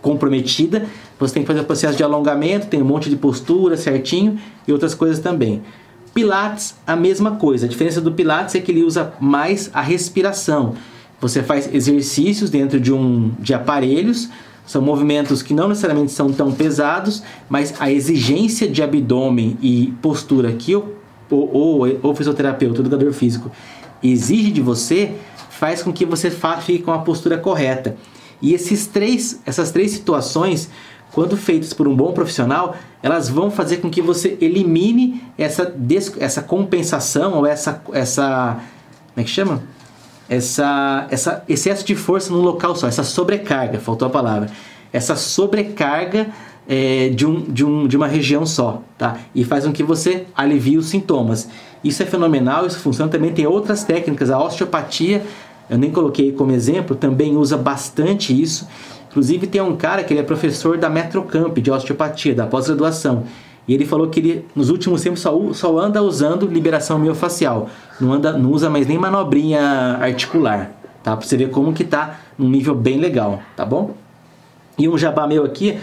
comprometida, 0.00 0.86
você 1.18 1.34
tem 1.34 1.42
que 1.42 1.46
fazer 1.46 1.60
o 1.60 1.64
processo 1.64 1.96
de 1.96 2.02
alongamento, 2.02 2.66
tem 2.66 2.82
um 2.82 2.84
monte 2.84 3.08
de 3.08 3.16
postura 3.16 3.76
certinho 3.76 4.38
e 4.66 4.72
outras 4.72 4.94
coisas 4.94 5.18
também. 5.18 5.62
Pilates, 6.12 6.74
a 6.86 6.96
mesma 6.96 7.32
coisa. 7.32 7.66
A 7.66 7.68
diferença 7.68 8.00
do 8.00 8.12
Pilates 8.12 8.54
é 8.54 8.60
que 8.60 8.72
ele 8.72 8.82
usa 8.82 9.12
mais 9.20 9.70
a 9.72 9.80
respiração. 9.80 10.74
Você 11.20 11.42
faz 11.42 11.72
exercícios 11.72 12.50
dentro 12.50 12.80
de 12.80 12.92
um 12.92 13.32
de 13.38 13.54
aparelhos, 13.54 14.28
são 14.66 14.82
movimentos 14.82 15.42
que 15.42 15.54
não 15.54 15.68
necessariamente 15.68 16.12
são 16.12 16.32
tão 16.32 16.52
pesados, 16.52 17.22
mas 17.48 17.74
a 17.78 17.90
exigência 17.90 18.68
de 18.68 18.82
abdômen 18.82 19.56
e 19.62 19.94
postura 20.02 20.52
que 20.52 20.74
o, 20.74 20.96
o, 21.30 21.86
o, 21.86 22.10
o 22.10 22.14
fisioterapeuta, 22.14 22.80
o 22.80 22.82
educador 22.82 23.12
físico, 23.12 23.50
exige 24.02 24.50
de 24.50 24.60
você, 24.60 25.14
faz 25.50 25.82
com 25.82 25.92
que 25.92 26.04
você 26.04 26.30
fique 26.30 26.82
com 26.82 26.92
a 26.92 26.98
postura 26.98 27.38
correta. 27.38 27.96
E 28.42 28.52
esses 28.52 28.86
três, 28.86 29.40
essas 29.46 29.70
três 29.70 29.92
situações, 29.92 30.68
quando 31.12 31.36
feitas 31.36 31.72
por 31.72 31.88
um 31.88 31.96
bom 31.96 32.12
profissional, 32.12 32.76
elas 33.02 33.28
vão 33.28 33.50
fazer 33.50 33.78
com 33.78 33.88
que 33.88 34.02
você 34.02 34.36
elimine 34.40 35.22
essa, 35.38 35.74
essa 36.18 36.42
compensação 36.42 37.38
ou 37.38 37.46
essa, 37.46 37.80
essa. 37.92 38.60
Como 39.14 39.22
é 39.22 39.24
que 39.24 39.30
chama? 39.30 39.62
Essa, 40.28 41.06
essa 41.10 41.44
excesso 41.48 41.84
de 41.84 41.94
força 41.94 42.32
num 42.32 42.40
local 42.40 42.74
só, 42.74 42.88
essa 42.88 43.04
sobrecarga, 43.04 43.78
faltou 43.78 44.06
a 44.06 44.10
palavra. 44.10 44.50
Essa 44.92 45.14
sobrecarga 45.14 46.28
é, 46.68 47.10
de, 47.10 47.26
um, 47.26 47.40
de, 47.42 47.64
um, 47.64 47.86
de 47.86 47.96
uma 47.96 48.06
região 48.06 48.44
só, 48.44 48.82
tá? 48.98 49.18
E 49.34 49.44
faz 49.44 49.64
com 49.64 49.72
que 49.72 49.82
você 49.82 50.26
alivie 50.36 50.78
os 50.78 50.86
sintomas. 50.86 51.48
Isso 51.84 52.02
é 52.02 52.06
fenomenal, 52.06 52.66
isso 52.66 52.80
funciona 52.80 53.10
também. 53.10 53.32
Tem 53.32 53.46
outras 53.46 53.84
técnicas, 53.84 54.30
a 54.30 54.42
osteopatia 54.42 55.22
eu 55.68 55.76
nem 55.76 55.90
coloquei 55.90 56.32
como 56.32 56.52
exemplo, 56.52 56.94
também 56.96 57.36
usa 57.36 57.56
bastante 57.56 58.40
isso. 58.40 58.68
Inclusive 59.10 59.46
tem 59.46 59.60
um 59.60 59.76
cara 59.76 60.04
que 60.04 60.12
ele 60.12 60.20
é 60.20 60.22
professor 60.22 60.78
da 60.78 60.88
Metrocamp 60.88 61.56
de 61.58 61.70
osteopatia, 61.70 62.34
da 62.34 62.46
pós-graduação. 62.46 63.24
E 63.68 63.74
ele 63.74 63.84
falou 63.84 64.08
que 64.08 64.20
ele, 64.20 64.44
nos 64.54 64.70
últimos 64.70 65.02
tempos, 65.02 65.20
só, 65.20 65.36
só 65.52 65.78
anda 65.78 66.02
usando 66.02 66.46
liberação 66.46 66.98
miofacial. 66.98 67.68
Não, 68.00 68.12
anda, 68.12 68.32
não 68.32 68.52
usa 68.52 68.70
mais 68.70 68.86
nem 68.86 68.96
manobrinha 68.96 69.98
articular. 70.00 70.70
Tá? 71.02 71.16
Pra 71.16 71.26
você 71.26 71.36
ver 71.36 71.50
como 71.50 71.72
que 71.72 71.84
tá 71.84 72.20
num 72.38 72.48
nível 72.48 72.74
bem 72.74 72.98
legal, 72.98 73.40
tá 73.56 73.64
bom? 73.64 73.94
E 74.78 74.88
um 74.88 74.96
jabá 74.96 75.26
meu 75.26 75.44
aqui, 75.44 75.78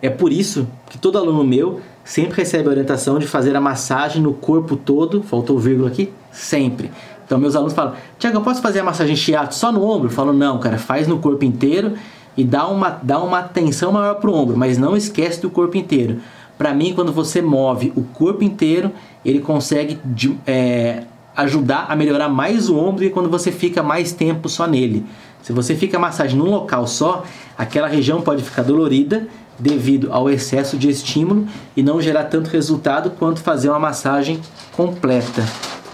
é 0.00 0.08
por 0.08 0.32
isso 0.32 0.66
que 0.88 0.96
todo 0.96 1.18
aluno 1.18 1.44
meu 1.44 1.80
sempre 2.04 2.38
recebe 2.38 2.68
a 2.68 2.70
orientação 2.70 3.18
de 3.18 3.26
fazer 3.26 3.54
a 3.54 3.60
massagem 3.60 4.22
no 4.22 4.32
corpo 4.32 4.76
todo, 4.76 5.22
faltou 5.22 5.58
vírgula 5.58 5.88
aqui, 5.88 6.12
sempre. 6.32 6.90
Então 7.26 7.38
meus 7.38 7.54
alunos 7.54 7.74
falam, 7.74 7.94
Tiago, 8.18 8.38
eu 8.38 8.40
posso 8.40 8.62
fazer 8.62 8.80
a 8.80 8.84
massagem 8.84 9.14
shiatsu 9.14 9.58
só 9.58 9.70
no 9.70 9.84
ombro? 9.84 10.08
Eu 10.08 10.12
falo, 10.12 10.32
não, 10.32 10.58
cara, 10.58 10.78
faz 10.78 11.06
no 11.06 11.18
corpo 11.18 11.44
inteiro 11.44 11.94
e 12.36 12.44
dá 12.44 12.66
uma, 12.68 12.98
dá 13.02 13.18
uma 13.18 13.40
atenção 13.40 13.92
maior 13.92 14.14
pro 14.14 14.32
ombro, 14.32 14.56
mas 14.56 14.78
não 14.78 14.96
esquece 14.96 15.42
do 15.42 15.50
corpo 15.50 15.76
inteiro. 15.76 16.20
Para 16.58 16.74
mim, 16.74 16.92
quando 16.92 17.12
você 17.12 17.40
move 17.40 17.92
o 17.94 18.02
corpo 18.02 18.42
inteiro, 18.42 18.90
ele 19.24 19.38
consegue 19.38 19.98
é, 20.44 21.04
ajudar 21.36 21.86
a 21.88 21.94
melhorar 21.94 22.28
mais 22.28 22.68
o 22.68 22.76
ombro 22.76 23.04
e 23.04 23.10
quando 23.10 23.30
você 23.30 23.52
fica 23.52 23.80
mais 23.80 24.10
tempo 24.10 24.48
só 24.48 24.66
nele. 24.66 25.06
Se 25.40 25.52
você 25.52 25.76
fica 25.76 25.96
a 25.96 26.00
massagem 26.00 26.36
num 26.36 26.50
local 26.50 26.84
só, 26.88 27.24
aquela 27.56 27.86
região 27.86 28.20
pode 28.20 28.42
ficar 28.42 28.62
dolorida 28.62 29.28
devido 29.56 30.12
ao 30.12 30.28
excesso 30.28 30.76
de 30.76 30.90
estímulo 30.90 31.46
e 31.76 31.82
não 31.82 32.02
gerar 32.02 32.24
tanto 32.24 32.50
resultado 32.50 33.10
quanto 33.10 33.40
fazer 33.40 33.68
uma 33.68 33.78
massagem 33.78 34.40
completa, 34.72 35.46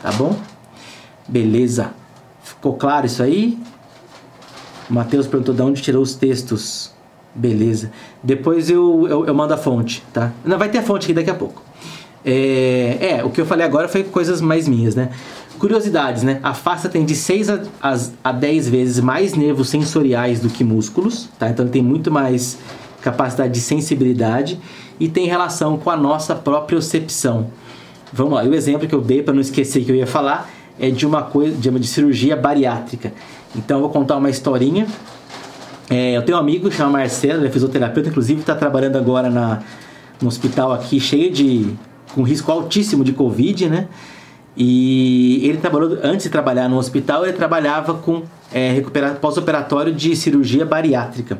tá 0.02 0.10
bom? 0.12 0.34
Beleza. 1.28 1.92
Ficou 2.42 2.74
claro 2.74 3.04
isso 3.04 3.22
aí? 3.22 3.58
O 4.88 4.94
Matheus 4.94 5.26
perguntou 5.26 5.54
de 5.54 5.62
onde 5.62 5.82
tirou 5.82 6.02
os 6.02 6.14
textos. 6.14 6.93
Beleza. 7.34 7.90
Depois 8.22 8.70
eu, 8.70 9.06
eu, 9.08 9.26
eu, 9.26 9.34
mando 9.34 9.52
a 9.54 9.56
fonte, 9.56 10.04
tá? 10.12 10.32
Não, 10.44 10.56
vai 10.56 10.68
ter 10.68 10.78
a 10.78 10.82
fonte 10.82 11.04
aqui 11.04 11.14
daqui 11.14 11.30
a 11.30 11.34
pouco. 11.34 11.62
É, 12.24 13.18
é, 13.18 13.24
o 13.24 13.30
que 13.30 13.40
eu 13.40 13.46
falei 13.46 13.66
agora 13.66 13.88
foi 13.88 14.04
coisas 14.04 14.40
mais 14.40 14.68
minhas, 14.68 14.94
né? 14.94 15.10
Curiosidades, 15.58 16.22
né? 16.22 16.40
A 16.42 16.54
face 16.54 16.88
tem 16.88 17.04
de 17.04 17.14
6 17.14 17.50
a, 17.50 17.62
a, 17.82 17.96
a 18.24 18.32
10 18.32 18.68
vezes 18.68 19.00
mais 19.00 19.34
nervos 19.34 19.68
sensoriais 19.68 20.40
do 20.40 20.48
que 20.48 20.62
músculos, 20.62 21.28
tá? 21.38 21.50
Então 21.50 21.66
tem 21.66 21.82
muito 21.82 22.10
mais 22.10 22.58
capacidade 23.02 23.52
de 23.52 23.60
sensibilidade 23.60 24.58
e 24.98 25.08
tem 25.08 25.26
relação 25.26 25.76
com 25.76 25.90
a 25.90 25.96
nossa 25.96 26.34
própria 26.34 26.78
percepção. 26.78 27.48
Vamos 28.12 28.34
lá, 28.34 28.44
e 28.44 28.48
o 28.48 28.54
exemplo 28.54 28.88
que 28.88 28.94
eu 28.94 29.00
dei 29.00 29.22
para 29.22 29.34
não 29.34 29.40
esquecer 29.40 29.84
que 29.84 29.90
eu 29.90 29.96
ia 29.96 30.06
falar 30.06 30.48
é 30.78 30.88
de 30.88 31.06
uma 31.06 31.22
coisa 31.22 31.56
de, 31.56 31.70
de 31.70 31.86
cirurgia 31.86 32.36
bariátrica. 32.36 33.12
Então 33.54 33.78
eu 33.78 33.82
vou 33.82 33.90
contar 33.90 34.16
uma 34.16 34.30
historinha. 34.30 34.86
É, 35.90 36.16
eu 36.16 36.22
tenho 36.22 36.38
um 36.38 36.40
amigo 36.40 36.70
chamado 36.70 36.92
Marcelo, 36.92 37.40
ele 37.40 37.48
é 37.48 37.50
fisioterapeuta, 37.50 38.08
inclusive 38.08 38.40
está 38.40 38.54
trabalhando 38.54 38.96
agora 38.96 39.28
na, 39.28 39.62
no 40.20 40.28
hospital 40.28 40.72
aqui 40.72 40.98
cheio 40.98 41.30
de 41.30 41.74
com 42.14 42.22
risco 42.22 42.50
altíssimo 42.50 43.04
de 43.04 43.12
covid, 43.12 43.68
né? 43.68 43.88
E 44.56 45.40
ele 45.42 45.58
trabalhou 45.58 45.98
antes 46.02 46.24
de 46.24 46.30
trabalhar 46.30 46.68
no 46.68 46.76
hospital, 46.78 47.24
ele 47.24 47.32
trabalhava 47.32 47.94
com 47.94 48.22
é, 48.52 48.80
pós-operatório 49.20 49.92
de 49.92 50.14
cirurgia 50.14 50.64
bariátrica. 50.64 51.38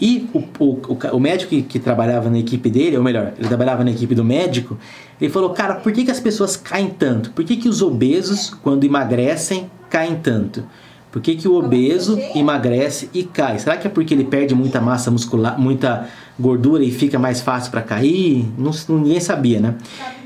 E 0.00 0.26
o, 0.32 0.38
o, 0.58 0.98
o 1.12 1.20
médico 1.20 1.50
que, 1.50 1.60
que, 1.60 1.78
trabalhava 1.78 2.30
na 2.30 2.38
equipe 2.38 2.70
dele, 2.70 2.96
ou 2.96 3.02
melhor, 3.02 3.34
ele 3.38 3.46
trabalhava 3.46 3.84
na 3.84 3.90
equipe 3.90 4.14
do 4.14 4.24
médico, 4.24 4.78
ele 5.20 5.30
falou, 5.30 5.50
cara, 5.50 5.74
por 5.74 5.92
que, 5.92 6.06
que 6.06 6.10
as 6.10 6.18
pessoas 6.18 6.56
caem 6.56 6.88
tanto? 6.88 7.30
Por 7.32 7.44
que, 7.44 7.56
que 7.56 7.68
os 7.68 7.82
obesos, 7.82 8.48
quando 8.62 8.84
emagrecem, 8.84 9.70
caem 9.90 10.16
tanto? 10.16 10.64
Por 11.10 11.20
que, 11.20 11.34
que 11.34 11.48
o 11.48 11.54
obeso 11.54 12.18
emagrece 12.34 13.10
e 13.12 13.24
cai? 13.24 13.58
Será 13.58 13.76
que 13.76 13.86
é 13.86 13.90
porque 13.90 14.14
ele 14.14 14.24
perde 14.24 14.54
muita 14.54 14.80
massa 14.80 15.10
muscular, 15.10 15.58
muita 15.58 16.08
gordura 16.38 16.84
e 16.84 16.92
fica 16.92 17.18
mais 17.18 17.40
fácil 17.40 17.70
para 17.72 17.82
cair? 17.82 18.46
Não, 18.56 18.70
ninguém 18.88 19.18
sabia, 19.18 19.58
né? 19.58 19.74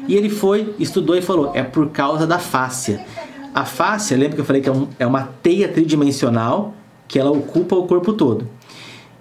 E 0.07 0.15
ele 0.15 0.29
foi, 0.29 0.75
estudou 0.79 1.17
e 1.17 1.23
falou: 1.23 1.53
é 1.55 1.63
por 1.63 1.89
causa 1.89 2.27
da 2.27 2.39
fáscia. 2.39 3.05
A 3.55 3.65
fáscia, 3.65 4.17
lembra 4.17 4.35
que 4.35 4.41
eu 4.41 4.45
falei 4.45 4.61
que 4.61 4.69
é, 4.69 4.73
um, 4.73 4.89
é 4.99 5.07
uma 5.07 5.23
teia 5.43 5.69
tridimensional 5.69 6.75
que 7.09 7.19
ela 7.19 7.31
ocupa 7.31 7.77
o 7.77 7.87
corpo 7.87 8.13
todo. 8.13 8.49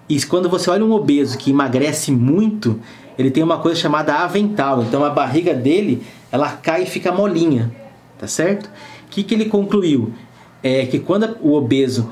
E 0.08 0.20
quando 0.22 0.50
você 0.50 0.68
olha 0.68 0.84
um 0.84 0.92
obeso 0.92 1.38
que 1.38 1.50
emagrece 1.50 2.12
muito, 2.12 2.78
ele 3.18 3.30
tem 3.30 3.42
uma 3.42 3.58
coisa 3.58 3.80
chamada 3.80 4.16
avental. 4.16 4.82
Então 4.82 5.02
a 5.04 5.10
barriga 5.10 5.54
dele, 5.54 6.02
ela 6.30 6.50
cai 6.50 6.82
e 6.82 6.86
fica 6.86 7.10
molinha, 7.10 7.72
tá 8.18 8.26
certo? 8.26 8.66
O 8.66 9.10
que, 9.10 9.22
que 9.22 9.34
ele 9.34 9.46
concluiu? 9.46 10.12
É 10.64 10.86
que 10.86 10.98
quando 10.98 11.36
o 11.40 11.52
obeso 11.52 12.10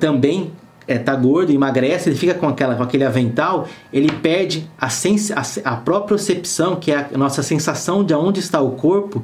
também 0.00 0.50
é, 0.88 0.98
tá 0.98 1.14
gordo, 1.14 1.52
emagrece, 1.52 2.08
ele 2.08 2.16
fica 2.16 2.34
com, 2.34 2.48
aquela, 2.48 2.74
com 2.74 2.82
aquele 2.82 3.04
avental, 3.04 3.68
ele 3.92 4.10
perde 4.10 4.68
a, 4.76 4.88
sens 4.88 5.30
a, 5.30 5.42
a 5.64 5.76
percepção, 5.76 6.74
que 6.74 6.90
é 6.90 7.08
a 7.14 7.18
nossa 7.18 7.44
sensação 7.44 8.02
de 8.02 8.12
onde 8.12 8.40
está 8.40 8.60
o 8.60 8.72
corpo, 8.72 9.22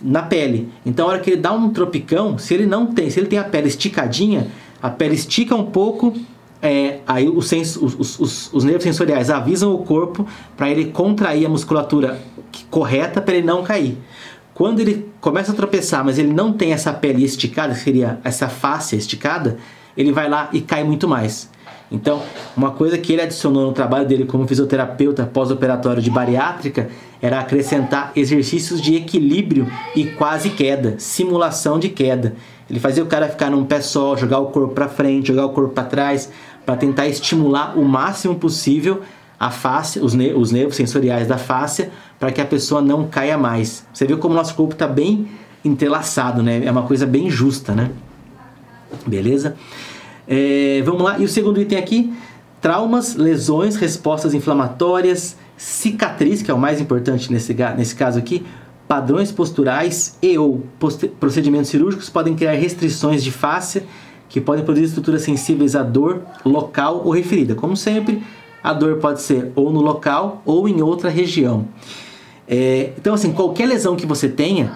na 0.00 0.22
pele. 0.22 0.68
Então, 0.84 1.06
a 1.06 1.10
hora 1.10 1.20
que 1.20 1.30
ele 1.30 1.40
dá 1.40 1.52
um 1.52 1.70
tropicão, 1.70 2.38
se 2.38 2.54
ele 2.54 2.66
não 2.66 2.86
tem, 2.86 3.08
se 3.08 3.20
ele 3.20 3.28
tem 3.28 3.38
a 3.38 3.44
pele 3.44 3.68
esticadinha, 3.68 4.48
a 4.82 4.90
pele 4.90 5.14
estica 5.14 5.54
um 5.54 5.66
pouco 5.66 6.12
é, 6.60 7.00
aí 7.06 7.28
os, 7.28 7.46
sens, 7.46 7.76
os, 7.76 8.18
os, 8.18 8.52
os, 8.52 8.64
nervos 8.64 8.82
sensoriais 8.82 9.30
avisam 9.30 9.72
o 9.74 9.78
corpo 9.78 10.26
para 10.56 10.70
ele 10.70 10.86
contrair 10.86 11.46
a 11.46 11.48
musculatura 11.48 12.20
correta 12.70 13.20
para 13.20 13.36
ele 13.36 13.46
não 13.46 13.62
cair. 13.62 13.96
Quando 14.56 14.80
ele 14.80 15.06
começa 15.20 15.52
a 15.52 15.54
tropeçar, 15.54 16.02
mas 16.02 16.18
ele 16.18 16.32
não 16.32 16.50
tem 16.50 16.72
essa 16.72 16.90
pele 16.90 17.22
esticada, 17.22 17.74
que 17.74 17.80
seria 17.80 18.18
essa 18.24 18.48
face 18.48 18.96
esticada, 18.96 19.58
ele 19.94 20.12
vai 20.12 20.30
lá 20.30 20.48
e 20.50 20.62
cai 20.62 20.82
muito 20.82 21.06
mais. 21.06 21.50
Então, 21.92 22.22
uma 22.56 22.70
coisa 22.70 22.96
que 22.96 23.12
ele 23.12 23.20
adicionou 23.20 23.66
no 23.66 23.74
trabalho 23.74 24.08
dele 24.08 24.24
como 24.24 24.48
fisioterapeuta 24.48 25.26
pós-operatório 25.26 26.00
de 26.00 26.08
bariátrica 26.08 26.88
era 27.20 27.38
acrescentar 27.38 28.12
exercícios 28.16 28.80
de 28.80 28.94
equilíbrio 28.94 29.70
e 29.94 30.06
quase 30.06 30.48
queda, 30.48 30.94
simulação 30.96 31.78
de 31.78 31.90
queda. 31.90 32.34
Ele 32.70 32.80
fazia 32.80 33.02
o 33.02 33.06
cara 33.06 33.28
ficar 33.28 33.50
num 33.50 33.66
pé 33.66 33.82
só, 33.82 34.16
jogar 34.16 34.38
o 34.38 34.46
corpo 34.46 34.72
para 34.72 34.88
frente, 34.88 35.28
jogar 35.28 35.44
o 35.44 35.50
corpo 35.50 35.74
para 35.74 35.84
trás, 35.84 36.32
para 36.64 36.76
tentar 36.76 37.06
estimular 37.06 37.78
o 37.78 37.84
máximo 37.84 38.36
possível 38.36 39.02
a 39.38 39.50
face, 39.50 40.00
os, 40.00 40.14
ne 40.14 40.32
os 40.32 40.50
nervos 40.50 40.76
sensoriais 40.76 41.28
da 41.28 41.36
face, 41.36 41.90
para 42.18 42.32
que 42.32 42.40
a 42.40 42.46
pessoa 42.46 42.80
não 42.80 43.06
caia 43.06 43.36
mais. 43.36 43.86
Você 43.92 44.06
viu 44.06 44.18
como 44.18 44.34
o 44.34 44.36
nosso 44.36 44.54
corpo 44.54 44.72
está 44.72 44.86
bem 44.86 45.28
entrelaçado, 45.64 46.42
né? 46.42 46.64
É 46.64 46.70
uma 46.70 46.82
coisa 46.82 47.06
bem 47.06 47.30
justa, 47.30 47.74
né? 47.74 47.90
Beleza? 49.06 49.56
É, 50.26 50.82
vamos 50.84 51.02
lá. 51.02 51.18
E 51.18 51.24
o 51.24 51.28
segundo 51.28 51.60
item 51.60 51.78
aqui: 51.78 52.12
traumas, 52.60 53.14
lesões, 53.14 53.76
respostas 53.76 54.34
inflamatórias, 54.34 55.36
cicatriz, 55.56 56.42
que 56.42 56.50
é 56.50 56.54
o 56.54 56.58
mais 56.58 56.80
importante 56.80 57.32
nesse, 57.32 57.54
nesse 57.76 57.94
caso 57.94 58.18
aqui, 58.18 58.44
padrões 58.86 59.32
posturais 59.32 60.16
e 60.22 60.38
ou 60.38 60.64
procedimentos 61.18 61.70
cirúrgicos 61.70 62.08
podem 62.08 62.34
criar 62.34 62.52
restrições 62.52 63.22
de 63.22 63.30
face 63.30 63.82
que 64.28 64.40
podem 64.40 64.64
produzir 64.64 64.86
estruturas 64.86 65.22
sensíveis 65.22 65.76
à 65.76 65.82
dor 65.82 66.22
local 66.44 67.02
ou 67.04 67.12
referida. 67.12 67.54
Como 67.54 67.76
sempre, 67.76 68.22
a 68.62 68.72
dor 68.72 68.96
pode 68.96 69.22
ser 69.22 69.52
ou 69.54 69.72
no 69.72 69.80
local 69.80 70.42
ou 70.44 70.68
em 70.68 70.82
outra 70.82 71.08
região. 71.08 71.66
É, 72.48 72.92
então, 72.96 73.14
assim, 73.14 73.32
qualquer 73.32 73.66
lesão 73.66 73.96
que 73.96 74.06
você 74.06 74.28
tenha, 74.28 74.72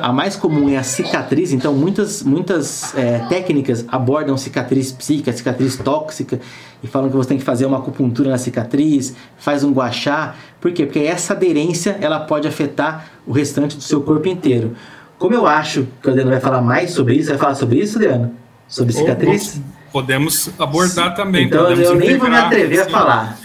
a 0.00 0.12
mais 0.12 0.36
comum 0.36 0.68
é 0.68 0.76
a 0.76 0.82
cicatriz, 0.82 1.52
então 1.52 1.74
muitas, 1.74 2.22
muitas 2.22 2.96
é, 2.96 3.18
técnicas 3.28 3.84
abordam 3.88 4.36
cicatriz 4.36 4.92
psíquica, 4.92 5.32
cicatriz 5.32 5.76
tóxica 5.76 6.40
e 6.82 6.86
falam 6.86 7.10
que 7.10 7.16
você 7.16 7.30
tem 7.30 7.38
que 7.38 7.44
fazer 7.44 7.66
uma 7.66 7.78
acupuntura 7.78 8.30
na 8.30 8.38
cicatriz, 8.38 9.14
faz 9.36 9.64
um 9.64 9.72
guachá. 9.72 10.36
Por 10.60 10.72
quê? 10.72 10.84
Porque 10.84 11.00
essa 11.00 11.32
aderência 11.32 11.96
ela 12.00 12.20
pode 12.20 12.46
afetar 12.46 13.08
o 13.26 13.32
restante 13.32 13.76
do 13.76 13.82
seu 13.82 14.02
corpo 14.02 14.28
inteiro. 14.28 14.76
Como 15.18 15.34
eu 15.34 15.46
acho 15.46 15.86
que 16.00 16.08
o 16.08 16.10
Adriano 16.10 16.30
vai 16.30 16.40
falar 16.40 16.60
mais 16.60 16.90
sobre 16.92 17.14
isso, 17.14 17.30
vai 17.30 17.38
falar 17.38 17.54
sobre 17.54 17.78
isso, 17.78 17.96
Adriano? 17.96 18.32
Sobre 18.68 18.92
cicatriz? 18.92 19.60
Podemos 19.92 20.50
abordar 20.58 21.14
também. 21.14 21.46
Então 21.46 21.70
eu 21.70 21.94
nem 21.96 22.16
vou 22.16 22.28
me 22.28 22.36
atrever 22.36 22.80
a 22.80 22.88
falar. 22.88 23.38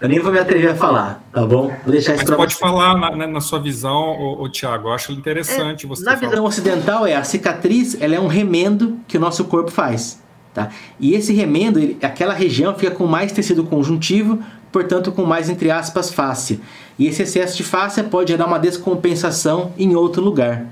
Eu 0.00 0.08
nem 0.08 0.20
vou 0.20 0.32
me 0.32 0.38
atrever 0.38 0.70
a 0.70 0.74
falar, 0.76 1.22
tá 1.32 1.44
bom? 1.44 1.72
Vou 1.82 1.92
deixar 1.92 2.14
isso 2.14 2.24
Mas 2.26 2.36
pode 2.36 2.54
você. 2.54 2.60
falar 2.60 2.96
na, 2.96 3.26
na, 3.26 3.40
sua 3.40 3.58
visão, 3.58 4.16
ô, 4.18 4.42
ô, 4.42 4.48
Tiago. 4.48 4.88
Eu 4.88 4.92
acho 4.92 5.10
interessante 5.12 5.86
é, 5.86 5.88
você 5.88 6.04
Na 6.04 6.16
falar. 6.16 6.30
visão 6.30 6.44
ocidental, 6.44 7.06
é 7.06 7.16
a 7.16 7.24
cicatriz 7.24 7.96
ela 8.00 8.14
é 8.14 8.20
um 8.20 8.28
remendo 8.28 8.98
que 9.08 9.16
o 9.16 9.20
nosso 9.20 9.44
corpo 9.44 9.70
faz. 9.70 10.22
Tá? 10.54 10.70
E 11.00 11.14
esse 11.14 11.32
remendo, 11.32 11.78
ele, 11.78 11.98
aquela 12.02 12.32
região 12.32 12.74
fica 12.74 12.92
com 12.92 13.06
mais 13.06 13.32
tecido 13.32 13.64
conjuntivo, 13.64 14.38
portanto 14.70 15.10
com 15.10 15.24
mais, 15.24 15.50
entre 15.50 15.70
aspas, 15.70 16.12
face. 16.12 16.60
E 16.98 17.06
esse 17.06 17.22
excesso 17.22 17.56
de 17.56 17.64
face 17.64 18.02
pode 18.04 18.32
gerar 18.32 18.46
uma 18.46 18.58
descompensação 18.58 19.72
em 19.76 19.96
outro 19.96 20.22
lugar. 20.22 20.64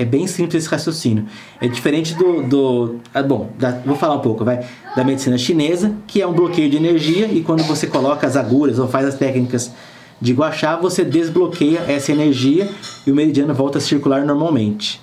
É 0.00 0.04
bem 0.06 0.26
simples 0.26 0.64
esse 0.64 0.70
raciocínio. 0.72 1.28
É 1.60 1.68
diferente 1.68 2.14
do. 2.14 2.42
do 2.42 3.00
ah, 3.12 3.22
bom, 3.22 3.52
da, 3.58 3.72
vou 3.80 3.94
falar 3.94 4.14
um 4.14 4.20
pouco, 4.20 4.46
vai. 4.46 4.66
Da 4.96 5.04
medicina 5.04 5.36
chinesa, 5.36 5.94
que 6.06 6.22
é 6.22 6.26
um 6.26 6.32
bloqueio 6.32 6.70
de 6.70 6.78
energia, 6.78 7.26
e 7.26 7.42
quando 7.42 7.62
você 7.64 7.86
coloca 7.86 8.26
as 8.26 8.34
agulhas 8.34 8.78
ou 8.78 8.88
faz 8.88 9.06
as 9.06 9.14
técnicas 9.16 9.70
de 10.18 10.32
guachá, 10.32 10.74
você 10.74 11.04
desbloqueia 11.04 11.80
essa 11.80 12.12
energia 12.12 12.66
e 13.06 13.12
o 13.12 13.14
meridiano 13.14 13.52
volta 13.52 13.76
a 13.76 13.80
circular 13.80 14.24
normalmente. 14.24 15.02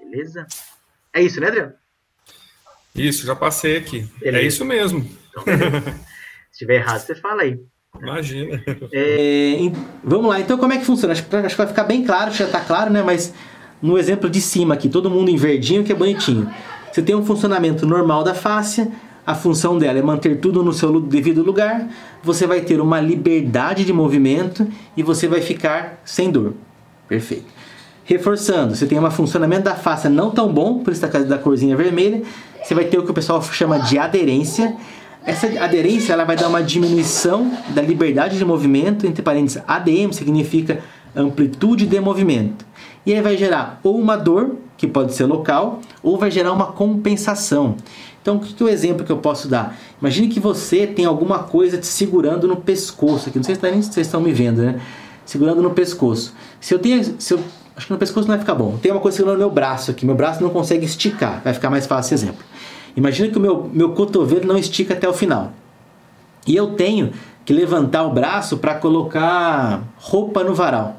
Beleza? 0.00 0.44
É 1.14 1.22
isso, 1.22 1.40
né, 1.40 1.46
Adriano? 1.46 1.72
Isso, 2.96 3.24
já 3.24 3.36
passei 3.36 3.76
aqui. 3.76 4.08
É 4.20 4.24
beleza. 4.24 4.44
É 4.44 4.46
isso 4.48 4.64
mesmo. 4.64 5.08
Então, 5.30 5.44
Se 6.50 6.58
tiver 6.58 6.80
errado, 6.80 6.98
você 6.98 7.14
fala 7.14 7.42
aí. 7.42 7.60
Imagina. 8.02 8.60
É, 8.92 9.56
vamos 10.02 10.28
lá, 10.28 10.40
então 10.40 10.58
como 10.58 10.72
é 10.72 10.78
que 10.78 10.84
funciona? 10.84 11.12
Acho, 11.12 11.24
acho 11.30 11.54
que 11.54 11.58
vai 11.58 11.66
ficar 11.68 11.84
bem 11.84 12.04
claro, 12.04 12.32
já 12.32 12.46
está 12.46 12.60
claro, 12.60 12.90
né? 12.90 13.04
Mas 13.04 13.32
no 13.80 13.98
exemplo 13.98 14.28
de 14.28 14.40
cima 14.40 14.74
aqui, 14.74 14.88
todo 14.88 15.10
mundo 15.10 15.30
em 15.30 15.36
verdinho 15.36 15.84
que 15.84 15.92
é 15.92 15.94
bonitinho. 15.94 16.48
Você 16.90 17.02
tem 17.02 17.14
um 17.14 17.24
funcionamento 17.24 17.86
normal 17.86 18.24
da 18.24 18.34
face, 18.34 18.90
a 19.26 19.34
função 19.34 19.76
dela 19.76 19.98
é 19.98 20.02
manter 20.02 20.40
tudo 20.40 20.62
no 20.62 20.72
seu 20.72 21.00
devido 21.00 21.42
lugar, 21.42 21.88
você 22.22 22.46
vai 22.46 22.60
ter 22.60 22.80
uma 22.80 23.00
liberdade 23.00 23.84
de 23.84 23.92
movimento 23.92 24.66
e 24.96 25.02
você 25.02 25.26
vai 25.26 25.40
ficar 25.40 26.00
sem 26.04 26.30
dor. 26.30 26.54
Perfeito. 27.08 27.44
Reforçando, 28.04 28.76
você 28.76 28.86
tem 28.86 29.00
um 29.00 29.10
funcionamento 29.10 29.64
da 29.64 29.74
face 29.74 30.08
não 30.08 30.30
tão 30.30 30.52
bom, 30.52 30.78
por 30.78 30.92
isso 30.92 31.04
da, 31.04 31.18
da 31.18 31.38
corzinha 31.38 31.76
vermelha, 31.76 32.22
você 32.62 32.72
vai 32.72 32.84
ter 32.84 32.98
o 32.98 33.02
que 33.02 33.10
o 33.10 33.14
pessoal 33.14 33.42
chama 33.42 33.80
de 33.80 33.98
aderência. 33.98 34.76
Essa 35.24 35.48
aderência 35.62 36.12
ela 36.12 36.24
vai 36.24 36.36
dar 36.36 36.46
uma 36.46 36.62
diminuição 36.62 37.50
da 37.74 37.82
liberdade 37.82 38.38
de 38.38 38.44
movimento, 38.44 39.08
entre 39.08 39.22
parênteses, 39.22 39.60
ADM 39.66 40.12
significa 40.12 40.78
amplitude 41.16 41.84
de 41.84 41.98
movimento. 41.98 42.64
E 43.06 43.14
aí 43.14 43.22
vai 43.22 43.36
gerar 43.36 43.80
ou 43.84 43.96
uma 43.96 44.16
dor, 44.16 44.56
que 44.76 44.86
pode 44.86 45.14
ser 45.14 45.24
local, 45.24 45.80
ou 46.02 46.18
vai 46.18 46.30
gerar 46.30 46.52
uma 46.52 46.66
compensação. 46.66 47.76
Então, 48.20 48.36
o 48.36 48.40
que 48.40 48.60
é 48.60 48.66
o 48.66 48.68
exemplo 48.68 49.06
que 49.06 49.12
eu 49.12 49.18
posso 49.18 49.46
dar? 49.46 49.78
Imagine 50.00 50.26
que 50.26 50.40
você 50.40 50.84
tem 50.84 51.04
alguma 51.04 51.44
coisa 51.44 51.78
te 51.78 51.86
segurando 51.86 52.48
no 52.48 52.56
pescoço, 52.56 53.28
aqui 53.28 53.38
não 53.38 53.44
sei 53.44 53.54
se 53.54 53.60
vocês 53.60 54.06
estão 54.08 54.20
me 54.20 54.32
vendo, 54.32 54.62
né? 54.62 54.80
Segurando 55.24 55.62
no 55.62 55.70
pescoço. 55.70 56.34
Se 56.60 56.74
eu 56.74 56.80
tenho, 56.80 57.02
se 57.20 57.34
eu, 57.34 57.40
acho 57.76 57.86
que 57.86 57.92
no 57.92 57.98
pescoço 57.98 58.26
não 58.26 58.34
vai 58.34 58.40
ficar 58.40 58.56
bom. 58.56 58.76
Tem 58.82 58.90
uma 58.90 59.00
coisa 59.00 59.16
segurando 59.16 59.38
no 59.38 59.44
meu 59.44 59.54
braço 59.54 59.92
aqui, 59.92 60.04
meu 60.04 60.16
braço 60.16 60.42
não 60.42 60.50
consegue 60.50 60.84
esticar, 60.84 61.40
vai 61.44 61.54
ficar 61.54 61.70
mais 61.70 61.86
fácil 61.86 62.14
esse 62.14 62.24
exemplo. 62.24 62.44
Imagina 62.96 63.28
que 63.28 63.38
o 63.38 63.40
meu, 63.40 63.70
meu 63.72 63.90
cotovelo 63.90 64.44
não 64.44 64.58
estica 64.58 64.94
até 64.94 65.08
o 65.08 65.12
final. 65.12 65.52
E 66.46 66.56
eu 66.56 66.72
tenho 66.72 67.12
que 67.44 67.52
levantar 67.52 68.02
o 68.02 68.10
braço 68.10 68.56
para 68.56 68.74
colocar 68.74 69.84
roupa 69.98 70.42
no 70.42 70.52
varal. 70.52 70.96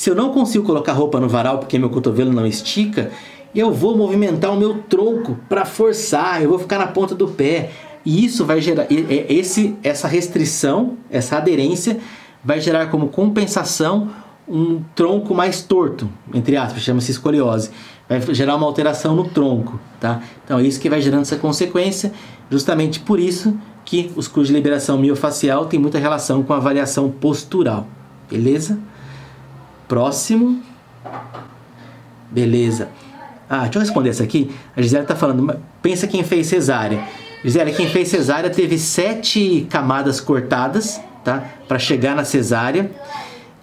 Se 0.00 0.08
eu 0.08 0.14
não 0.14 0.32
consigo 0.32 0.64
colocar 0.64 0.94
roupa 0.94 1.20
no 1.20 1.28
varal 1.28 1.58
porque 1.58 1.78
meu 1.78 1.90
cotovelo 1.90 2.32
não 2.32 2.46
estica, 2.46 3.10
eu 3.54 3.70
vou 3.70 3.94
movimentar 3.94 4.50
o 4.50 4.56
meu 4.56 4.78
tronco 4.88 5.36
para 5.46 5.66
forçar, 5.66 6.42
eu 6.42 6.48
vou 6.48 6.58
ficar 6.58 6.78
na 6.78 6.86
ponta 6.86 7.14
do 7.14 7.28
pé. 7.28 7.70
E 8.02 8.24
isso 8.24 8.46
vai 8.46 8.62
gerar 8.62 8.86
esse 8.88 9.76
essa 9.82 10.08
restrição, 10.08 10.96
essa 11.10 11.36
aderência 11.36 11.98
vai 12.42 12.62
gerar 12.62 12.86
como 12.86 13.08
compensação 13.08 14.08
um 14.48 14.82
tronco 14.94 15.34
mais 15.34 15.60
torto, 15.60 16.08
entre 16.32 16.56
aspas, 16.56 16.80
chama-se 16.80 17.10
escoliose. 17.10 17.70
Vai 18.08 18.22
gerar 18.34 18.56
uma 18.56 18.64
alteração 18.64 19.14
no 19.14 19.24
tronco, 19.28 19.78
tá? 20.00 20.22
Então 20.42 20.58
é 20.58 20.62
isso 20.62 20.80
que 20.80 20.88
vai 20.88 21.02
gerando 21.02 21.22
essa 21.22 21.36
consequência, 21.36 22.10
justamente 22.50 23.00
por 23.00 23.20
isso 23.20 23.54
que 23.84 24.10
os 24.16 24.26
cursos 24.26 24.48
de 24.48 24.54
liberação 24.54 24.96
miofacial 24.96 25.66
têm 25.66 25.78
muita 25.78 25.98
relação 25.98 26.42
com 26.42 26.54
a 26.54 26.58
variação 26.58 27.10
postural, 27.10 27.86
beleza? 28.30 28.78
Próximo. 29.90 30.62
Beleza. 32.30 32.90
Ah, 33.48 33.62
deixa 33.62 33.78
eu 33.78 33.80
responder 33.80 34.10
essa 34.10 34.22
aqui. 34.22 34.48
A 34.76 34.80
Gisele 34.80 35.02
está 35.02 35.16
falando, 35.16 35.58
pensa 35.82 36.06
quem 36.06 36.22
fez 36.22 36.46
cesárea. 36.46 37.02
Gisele, 37.42 37.72
quem 37.72 37.88
fez 37.88 38.06
cesárea 38.06 38.48
teve 38.48 38.78
sete 38.78 39.66
camadas 39.68 40.20
cortadas, 40.20 41.00
tá? 41.24 41.42
Para 41.66 41.76
chegar 41.80 42.14
na 42.14 42.22
cesárea. 42.22 42.88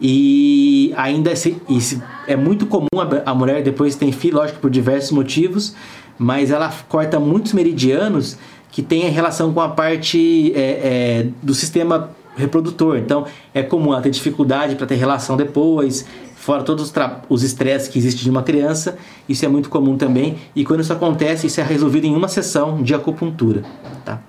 E 0.02 0.94
ainda 0.98 1.32
esse, 1.32 1.62
esse, 1.70 2.04
é 2.28 2.36
muito 2.36 2.66
comum 2.66 2.88
a, 3.00 3.32
a 3.32 3.34
mulher 3.34 3.64
depois 3.64 3.96
tem 3.96 4.12
filho, 4.12 4.36
lógico, 4.36 4.60
por 4.60 4.70
diversos 4.70 5.12
motivos, 5.12 5.76
mas 6.20 6.52
ela 6.52 6.70
corta 6.90 7.22
muitos 7.22 7.54
meridianos 7.54 8.38
que 8.70 8.84
têm 8.84 9.10
relação 9.10 9.54
com 9.54 9.62
a 9.62 9.70
parte 9.70 10.52
é, 10.54 10.60
é, 10.60 11.28
do 11.42 11.54
sistema 11.54 12.12
reprodutor. 12.38 12.98
Então, 12.98 13.26
é 13.54 13.64
comum 13.64 13.92
ela 13.92 14.02
ter 14.02 14.10
dificuldade 14.10 14.76
para 14.76 14.86
ter 14.86 14.96
relação 14.96 15.36
depois, 15.36 16.06
fora 16.36 16.64
todos 16.64 16.94
os 17.28 17.44
estresses 17.44 17.88
que 17.88 18.00
existem 18.00 18.24
de 18.24 18.30
uma 18.30 18.44
criança, 18.44 18.98
isso 19.28 19.44
é 19.44 19.48
muito 19.48 19.70
comum 19.70 19.98
também. 19.98 20.38
E 20.56 20.64
quando 20.64 20.82
isso 20.82 20.94
acontece, 20.94 21.48
isso 21.48 21.60
é 21.60 21.64
resolvido 21.64 22.06
em 22.06 22.16
uma 22.16 22.28
sessão 22.28 22.82
de 22.82 22.94
acupuntura. 22.94 23.64
Tá? 24.06 24.22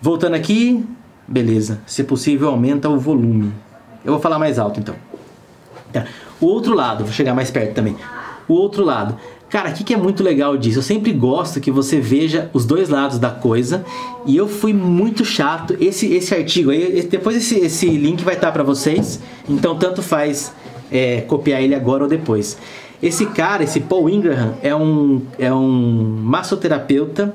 Voltando 0.00 0.34
aqui, 0.34 0.84
beleza. 1.26 1.80
Se 1.86 2.04
possível, 2.04 2.48
aumenta 2.48 2.88
o 2.88 2.98
volume. 2.98 3.52
Eu 4.04 4.12
vou 4.12 4.20
falar 4.20 4.38
mais 4.38 4.58
alto 4.58 4.80
então. 4.80 4.94
Tá. 5.92 6.06
O 6.40 6.46
outro 6.46 6.74
lado, 6.74 7.04
vou 7.04 7.12
chegar 7.12 7.34
mais 7.34 7.50
perto 7.50 7.74
também. 7.74 7.96
O 8.46 8.54
outro 8.54 8.84
lado. 8.84 9.16
Cara, 9.54 9.70
o 9.70 9.72
que, 9.72 9.94
é 9.94 9.96
muito 9.96 10.20
legal 10.20 10.56
disso? 10.56 10.80
Eu 10.80 10.82
sempre 10.82 11.12
gosto 11.12 11.60
que 11.60 11.70
você 11.70 12.00
veja 12.00 12.50
os 12.52 12.66
dois 12.66 12.88
lados 12.88 13.20
da 13.20 13.30
coisa. 13.30 13.84
E 14.26 14.36
eu 14.36 14.48
fui 14.48 14.72
muito 14.72 15.24
chato. 15.24 15.76
Esse, 15.80 16.12
esse 16.12 16.34
artigo 16.34 16.72
aí, 16.72 17.00
depois 17.02 17.36
esse, 17.36 17.60
esse 17.60 17.86
link 17.86 18.24
vai 18.24 18.34
estar 18.34 18.50
para 18.50 18.64
vocês. 18.64 19.20
Então, 19.48 19.78
tanto 19.78 20.02
faz 20.02 20.52
é, 20.90 21.20
copiar 21.20 21.62
ele 21.62 21.72
agora 21.72 22.02
ou 22.02 22.08
depois. 22.08 22.58
Esse 23.00 23.26
cara, 23.26 23.62
esse 23.62 23.78
Paul 23.78 24.10
Ingraham, 24.10 24.54
é 24.60 24.74
um, 24.74 25.22
é 25.38 25.54
um 25.54 26.18
massoterapeuta 26.20 27.32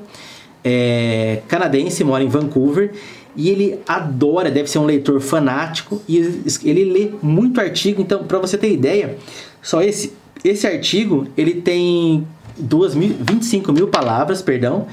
é, 0.62 1.40
canadense, 1.48 2.04
mora 2.04 2.22
em 2.22 2.28
Vancouver. 2.28 2.92
E 3.34 3.48
ele 3.48 3.78
adora, 3.88 4.50
deve 4.50 4.68
ser 4.68 4.78
um 4.78 4.84
leitor 4.84 5.22
fanático. 5.22 6.02
E 6.06 6.18
ele 6.64 6.84
lê 6.84 7.12
muito 7.22 7.58
artigo. 7.62 8.02
Então, 8.02 8.24
para 8.24 8.38
você 8.38 8.58
ter 8.58 8.70
ideia, 8.70 9.16
só 9.62 9.80
esse 9.80 10.19
esse 10.44 10.66
artigo, 10.66 11.26
ele 11.36 11.54
tem 11.54 12.26
duas 12.56 12.94
mil, 12.94 13.14
25 13.20 13.72
mil 13.72 13.88
palavras, 13.88 14.42
perdão, 14.42 14.86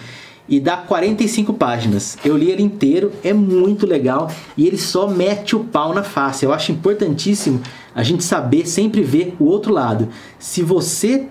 e 0.47 0.59
dá 0.59 0.77
45 0.77 1.53
páginas. 1.53 2.17
Eu 2.23 2.37
li 2.37 2.49
ele 2.49 2.63
inteiro, 2.63 3.11
é 3.23 3.33
muito 3.33 3.85
legal 3.85 4.31
e 4.55 4.65
ele 4.65 4.77
só 4.77 5.07
mete 5.07 5.55
o 5.55 5.63
pau 5.65 5.93
na 5.93 6.03
face. 6.03 6.45
Eu 6.45 6.53
acho 6.53 6.71
importantíssimo 6.71 7.61
a 7.93 8.03
gente 8.03 8.23
saber 8.23 8.65
sempre 8.65 9.01
ver 9.01 9.35
o 9.39 9.45
outro 9.45 9.73
lado. 9.73 10.07
Se 10.39 10.61
você 10.61 11.27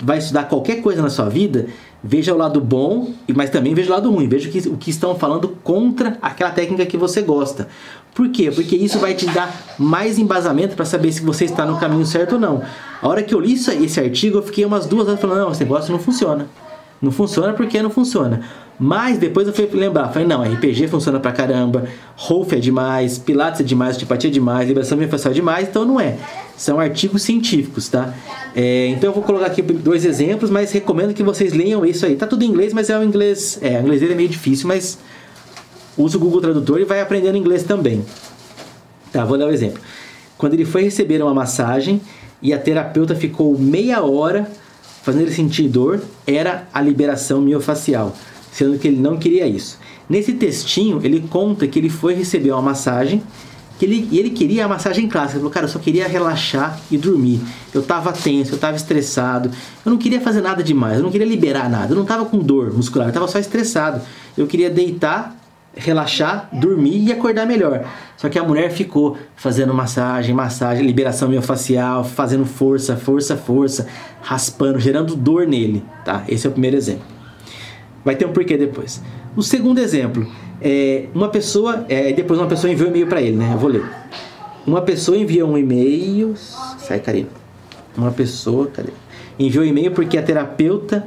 vai 0.00 0.18
estudar 0.18 0.44
qualquer 0.44 0.82
coisa 0.82 1.02
na 1.02 1.10
sua 1.10 1.28
vida, 1.28 1.68
veja 2.02 2.34
o 2.34 2.36
lado 2.36 2.60
bom, 2.60 3.12
mas 3.34 3.50
também 3.50 3.74
veja 3.74 3.90
o 3.90 3.94
lado 3.94 4.10
ruim. 4.10 4.28
Veja 4.28 4.48
o 4.48 4.52
que, 4.52 4.68
o 4.68 4.76
que 4.76 4.90
estão 4.90 5.14
falando 5.16 5.48
contra 5.62 6.18
aquela 6.22 6.50
técnica 6.50 6.86
que 6.86 6.96
você 6.96 7.22
gosta. 7.22 7.68
Por 8.14 8.30
quê? 8.30 8.50
Porque 8.50 8.76
isso 8.76 8.98
vai 8.98 9.14
te 9.14 9.26
dar 9.26 9.76
mais 9.78 10.18
embasamento 10.18 10.74
para 10.74 10.84
saber 10.84 11.12
se 11.12 11.22
você 11.22 11.44
está 11.44 11.64
no 11.64 11.78
caminho 11.78 12.04
certo 12.04 12.32
ou 12.34 12.40
não. 12.40 12.62
A 13.00 13.08
hora 13.08 13.22
que 13.22 13.34
eu 13.34 13.40
li 13.40 13.54
esse 13.54 14.00
artigo, 14.00 14.38
eu 14.38 14.42
fiquei 14.42 14.64
umas 14.64 14.86
duas 14.86 15.06
horas 15.06 15.20
falando: 15.20 15.38
não, 15.38 15.52
esse 15.52 15.62
negócio 15.62 15.92
não 15.92 16.00
funciona. 16.00 16.46
Não 17.00 17.12
funciona 17.12 17.52
porque 17.52 17.80
não 17.80 17.90
funciona. 17.90 18.42
Mas 18.78 19.18
depois 19.18 19.46
eu 19.46 19.52
fui 19.52 19.68
lembrar, 19.72 20.08
falei, 20.08 20.26
não, 20.26 20.42
RPG 20.42 20.86
funciona 20.86 21.18
pra 21.18 21.32
caramba, 21.32 21.88
Rolf 22.14 22.52
é 22.52 22.60
demais, 22.60 23.18
Pilates 23.18 23.60
é 23.60 23.64
demais, 23.64 23.96
Osteopatia 23.96 24.30
é 24.30 24.32
demais, 24.32 24.68
Liberação 24.68 24.96
Miofascial 24.96 25.32
é 25.32 25.34
demais, 25.34 25.68
então 25.68 25.84
não 25.84 26.00
é. 26.00 26.16
São 26.56 26.78
artigos 26.78 27.22
científicos, 27.22 27.88
tá? 27.88 28.14
É, 28.54 28.86
então 28.88 29.10
eu 29.10 29.14
vou 29.14 29.24
colocar 29.24 29.46
aqui 29.46 29.62
dois 29.62 30.04
exemplos, 30.04 30.48
mas 30.48 30.70
recomendo 30.70 31.12
que 31.12 31.24
vocês 31.24 31.52
leiam 31.52 31.84
isso 31.84 32.06
aí. 32.06 32.14
Tá 32.14 32.26
tudo 32.26 32.44
em 32.44 32.46
inglês, 32.46 32.72
mas 32.72 32.88
é 32.88 32.96
o 32.96 33.02
inglês. 33.02 33.58
É, 33.60 33.78
o 33.78 33.82
inglês 33.82 34.00
dele 34.00 34.12
é 34.12 34.16
meio 34.16 34.28
difícil, 34.28 34.68
mas 34.68 34.98
usa 35.96 36.16
o 36.16 36.20
Google 36.20 36.40
Tradutor 36.40 36.80
e 36.80 36.84
vai 36.84 37.00
aprendendo 37.00 37.36
inglês 37.36 37.64
também. 37.64 38.04
Tá, 39.12 39.24
vou 39.24 39.36
dar 39.36 39.46
um 39.46 39.50
exemplo. 39.50 39.80
Quando 40.36 40.54
ele 40.54 40.64
foi 40.64 40.84
receber 40.84 41.20
uma 41.20 41.34
massagem 41.34 42.00
e 42.40 42.52
a 42.52 42.58
terapeuta 42.58 43.16
ficou 43.16 43.58
meia 43.58 44.02
hora 44.04 44.48
fazendo 45.02 45.22
ele 45.22 45.32
sentir 45.32 45.68
dor, 45.68 46.00
era 46.26 46.68
a 46.72 46.80
liberação 46.80 47.40
miofacial 47.40 48.14
sendo 48.58 48.78
que 48.78 48.88
ele 48.88 48.98
não 48.98 49.16
queria 49.16 49.46
isso. 49.46 49.78
Nesse 50.08 50.32
textinho, 50.32 51.00
ele 51.04 51.20
conta 51.28 51.66
que 51.68 51.78
ele 51.78 51.88
foi 51.88 52.14
receber 52.14 52.50
uma 52.50 52.62
massagem 52.62 53.22
que 53.78 53.84
ele, 53.84 54.08
ele 54.10 54.30
queria 54.30 54.64
a 54.64 54.68
massagem 54.68 55.06
clássica. 55.06 55.34
Ele 55.34 55.40
falou, 55.40 55.52
cara, 55.52 55.66
eu 55.66 55.70
só 55.70 55.78
queria 55.78 56.08
relaxar 56.08 56.80
e 56.90 56.98
dormir. 56.98 57.40
Eu 57.72 57.80
tava 57.80 58.12
tenso, 58.12 58.54
eu 58.54 58.58
tava 58.58 58.76
estressado. 58.76 59.50
Eu 59.86 59.90
não 59.90 59.96
queria 59.96 60.20
fazer 60.20 60.40
nada 60.40 60.64
demais, 60.64 60.96
eu 60.96 61.04
não 61.04 61.10
queria 61.12 61.26
liberar 61.26 61.70
nada. 61.70 61.92
Eu 61.92 61.96
não 61.96 62.04
tava 62.04 62.24
com 62.24 62.38
dor 62.38 62.72
muscular, 62.72 63.08
eu 63.08 63.14
tava 63.14 63.28
só 63.28 63.38
estressado. 63.38 64.00
Eu 64.36 64.48
queria 64.48 64.68
deitar, 64.68 65.36
relaxar, 65.78 66.48
dormir 66.52 67.04
e 67.06 67.12
acordar 67.12 67.46
melhor. 67.46 67.84
Só 68.16 68.28
que 68.28 68.38
a 68.38 68.42
mulher 68.42 68.70
ficou 68.70 69.16
fazendo 69.36 69.72
massagem, 69.72 70.34
massagem, 70.34 70.84
liberação 70.84 71.28
miofascial, 71.28 72.04
fazendo 72.04 72.44
força, 72.44 72.96
força, 72.96 73.36
força, 73.36 73.86
raspando, 74.20 74.78
gerando 74.80 75.14
dor 75.14 75.46
nele, 75.46 75.84
tá? 76.04 76.24
Esse 76.28 76.46
é 76.46 76.50
o 76.50 76.52
primeiro 76.52 76.76
exemplo. 76.76 77.04
Vai 78.04 78.16
ter 78.16 78.26
um 78.26 78.32
porquê 78.32 78.56
depois. 78.56 79.02
O 79.36 79.42
segundo 79.42 79.78
exemplo 79.78 80.26
é 80.60 81.06
uma 81.14 81.28
pessoa, 81.28 81.84
é, 81.88 82.12
depois 82.12 82.40
uma 82.40 82.48
pessoa 82.48 82.72
enviou 82.72 82.88
um 82.88 82.90
e-mail 82.90 83.06
para 83.06 83.22
ele, 83.22 83.36
né? 83.36 83.50
Eu 83.52 83.58
vou 83.58 83.70
ler. 83.70 83.84
Uma 84.66 84.82
pessoa 84.82 85.16
enviou 85.16 85.48
um 85.48 85.56
e-mail, 85.56 86.34
sai 86.78 86.98
Karina. 87.00 87.28
Uma 87.96 88.10
pessoa, 88.10 88.66
cadê? 88.66 88.92
Enviou 89.38 89.64
um 89.64 89.66
e-mail 89.66 89.92
porque 89.92 90.18
a 90.18 90.22
terapeuta 90.22 91.06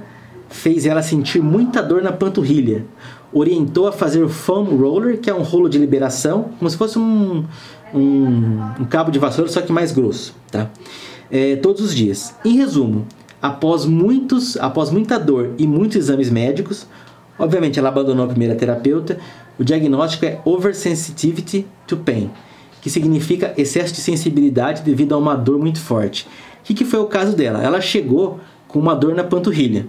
fez 0.49 0.85
ela 0.85 1.01
sentir 1.01 1.41
muita 1.41 1.81
dor 1.81 2.01
na 2.01 2.11
panturrilha. 2.11 2.85
Orientou 3.33 3.87
a 3.87 3.91
fazer 3.91 4.23
o 4.23 4.29
foam 4.29 4.65
roller, 4.75 5.19
que 5.19 5.29
é 5.29 5.33
um 5.33 5.43
rolo 5.43 5.69
de 5.69 5.77
liberação, 5.77 6.49
como 6.59 6.69
se 6.69 6.77
fosse 6.77 6.99
um, 6.99 7.45
um, 7.93 8.59
um 8.79 8.85
cabo 8.85 9.11
de 9.11 9.19
vassoura, 9.19 9.49
só 9.49 9.61
que 9.61 9.71
mais 9.71 9.91
grosso, 9.91 10.35
tá? 10.51 10.69
É, 11.29 11.55
todos 11.55 11.81
os 11.81 11.95
dias. 11.95 12.35
Em 12.43 12.57
resumo, 12.57 13.07
após, 13.41 13.85
muitos, 13.85 14.57
após 14.57 14.89
muita 14.89 15.17
dor 15.17 15.51
e 15.57 15.65
muitos 15.65 15.97
exames 15.97 16.29
médicos, 16.29 16.85
obviamente 17.39 17.79
ela 17.79 17.89
abandonou 17.89 18.25
a 18.25 18.27
primeira 18.27 18.55
terapeuta, 18.55 19.17
o 19.57 19.63
diagnóstico 19.63 20.25
é 20.25 20.41
oversensitivity 20.43 21.65
to 21.87 21.97
pain, 21.97 22.29
que 22.81 22.89
significa 22.89 23.53
excesso 23.57 23.93
de 23.93 24.01
sensibilidade 24.01 24.81
devido 24.81 25.13
a 25.13 25.17
uma 25.17 25.35
dor 25.35 25.59
muito 25.59 25.79
forte. 25.79 26.27
O 26.61 26.63
que, 26.63 26.73
que 26.73 26.85
foi 26.85 26.99
o 26.99 27.05
caso 27.05 27.35
dela? 27.35 27.61
Ela 27.63 27.79
chegou 27.79 28.39
com 28.67 28.79
uma 28.79 28.95
dor 28.95 29.15
na 29.15 29.23
panturrilha. 29.23 29.87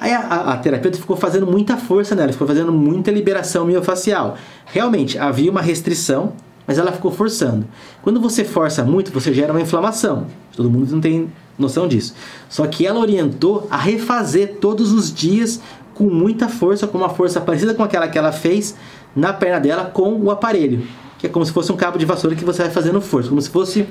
Aí 0.00 0.14
a, 0.14 0.20
a, 0.20 0.52
a, 0.54 0.56
terapeuta 0.56 0.96
ficou 0.96 1.14
fazendo 1.14 1.46
muita 1.46 1.76
força 1.76 2.14
nela, 2.14 2.32
ficou 2.32 2.46
fazendo 2.46 2.72
muita 2.72 3.10
liberação 3.10 3.66
miofacial. 3.66 4.38
Realmente 4.64 5.18
havia 5.18 5.50
uma 5.50 5.60
restrição, 5.60 6.32
mas 6.66 6.78
ela 6.78 6.90
ficou 6.90 7.12
forçando. 7.12 7.66
Quando 8.00 8.18
você 8.18 8.42
força 8.42 8.82
muito, 8.82 9.12
você 9.12 9.34
gera 9.34 9.52
uma 9.52 9.60
inflamação. 9.60 10.26
Todo 10.56 10.70
mundo 10.70 10.90
não 10.90 11.02
tem 11.02 11.30
noção 11.58 11.86
disso. 11.86 12.14
Só 12.48 12.66
que 12.66 12.86
ela 12.86 12.98
orientou 12.98 13.68
a 13.70 13.76
refazer 13.76 14.56
todos 14.58 14.90
os 14.90 15.12
dias 15.12 15.60
com 15.92 16.04
muita 16.04 16.48
força, 16.48 16.86
com 16.86 16.96
uma 16.96 17.10
força 17.10 17.38
parecida 17.38 17.74
com 17.74 17.82
aquela 17.82 18.08
que 18.08 18.16
ela 18.16 18.32
fez 18.32 18.74
na 19.14 19.34
perna 19.34 19.60
dela 19.60 19.84
com 19.84 20.14
o 20.14 20.30
aparelho, 20.30 20.86
que 21.18 21.26
é 21.26 21.30
como 21.30 21.44
se 21.44 21.52
fosse 21.52 21.70
um 21.70 21.76
cabo 21.76 21.98
de 21.98 22.06
vassoura 22.06 22.34
que 22.34 22.44
você 22.44 22.62
vai 22.62 22.70
fazendo 22.70 23.02
força, 23.02 23.28
como 23.28 23.42
se 23.42 23.50
fosse 23.50 23.86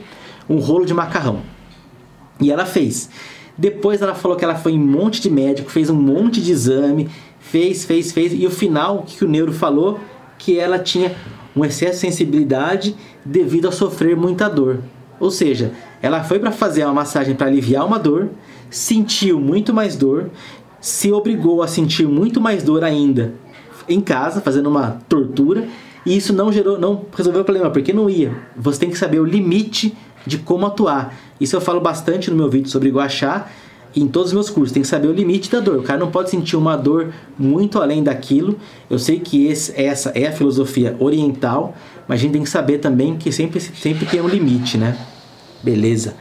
um 0.49 0.57
rolo 0.57 0.85
de 0.85 0.93
macarrão. 0.93 1.41
E 2.41 2.51
ela 2.51 2.65
fez. 2.65 3.09
Depois 3.59 4.01
ela 4.01 4.15
falou 4.15 4.37
que 4.37 4.45
ela 4.45 4.55
foi 4.55 4.71
em 4.71 4.79
um 4.79 4.87
monte 4.87 5.21
de 5.21 5.29
médico, 5.29 5.69
fez 5.69 5.89
um 5.89 5.95
monte 5.95 6.39
de 6.41 6.49
exame, 6.49 7.09
fez, 7.41 7.83
fez, 7.83 8.13
fez, 8.13 8.31
e 8.33 8.45
o 8.45 8.49
final, 8.49 8.99
o 8.99 9.03
que 9.03 9.25
o 9.25 9.27
neuro 9.27 9.51
falou? 9.51 9.99
Que 10.37 10.57
ela 10.57 10.79
tinha 10.79 11.13
um 11.53 11.65
excesso 11.65 11.95
de 11.95 11.99
sensibilidade 11.99 12.95
devido 13.25 13.67
a 13.67 13.71
sofrer 13.73 14.15
muita 14.15 14.47
dor. 14.47 14.79
Ou 15.19 15.29
seja, 15.29 15.73
ela 16.01 16.23
foi 16.23 16.39
para 16.39 16.53
fazer 16.53 16.85
uma 16.85 16.93
massagem 16.93 17.35
para 17.35 17.47
aliviar 17.47 17.85
uma 17.85 17.99
dor, 17.99 18.29
sentiu 18.69 19.41
muito 19.41 19.73
mais 19.73 19.97
dor, 19.97 20.29
se 20.79 21.11
obrigou 21.11 21.61
a 21.61 21.67
sentir 21.67 22.07
muito 22.07 22.39
mais 22.39 22.63
dor 22.63 22.81
ainda 22.81 23.33
em 23.89 23.99
casa, 23.99 24.39
fazendo 24.39 24.69
uma 24.69 25.01
tortura, 25.09 25.67
e 26.05 26.15
isso 26.15 26.31
não 26.31 26.49
gerou, 26.49 26.79
não 26.79 27.07
resolveu 27.13 27.41
o 27.41 27.45
problema, 27.45 27.69
porque 27.69 27.91
não 27.91 28.09
ia. 28.09 28.31
Você 28.55 28.79
tem 28.79 28.89
que 28.89 28.97
saber 28.97 29.19
o 29.19 29.25
limite 29.25 29.97
de 30.25 30.37
como 30.37 30.65
atuar. 30.65 31.15
Isso 31.39 31.55
eu 31.55 31.61
falo 31.61 31.79
bastante 31.79 32.29
no 32.29 32.37
meu 32.37 32.49
vídeo 32.49 32.69
sobre 32.69 32.89
guachá 32.89 33.47
em 33.95 34.07
todos 34.07 34.29
os 34.29 34.33
meus 34.33 34.49
cursos. 34.49 34.71
Tem 34.71 34.81
que 34.81 34.87
saber 34.87 35.07
o 35.07 35.13
limite 35.13 35.49
da 35.49 35.59
dor. 35.59 35.79
O 35.79 35.83
cara 35.83 35.99
não 35.99 36.11
pode 36.11 36.29
sentir 36.29 36.55
uma 36.55 36.75
dor 36.75 37.13
muito 37.37 37.81
além 37.81 38.03
daquilo. 38.03 38.59
Eu 38.89 38.99
sei 38.99 39.19
que 39.19 39.47
esse, 39.47 39.79
essa 39.79 40.09
é 40.09 40.27
a 40.27 40.31
filosofia 40.31 40.95
oriental, 40.99 41.75
mas 42.07 42.19
a 42.19 42.23
gente 42.23 42.33
tem 42.33 42.43
que 42.43 42.49
saber 42.49 42.79
também 42.79 43.17
que 43.17 43.31
sempre, 43.31 43.59
sempre 43.59 44.05
tem 44.05 44.21
um 44.21 44.27
limite, 44.27 44.77
né? 44.77 44.97
Beleza. 45.63 46.15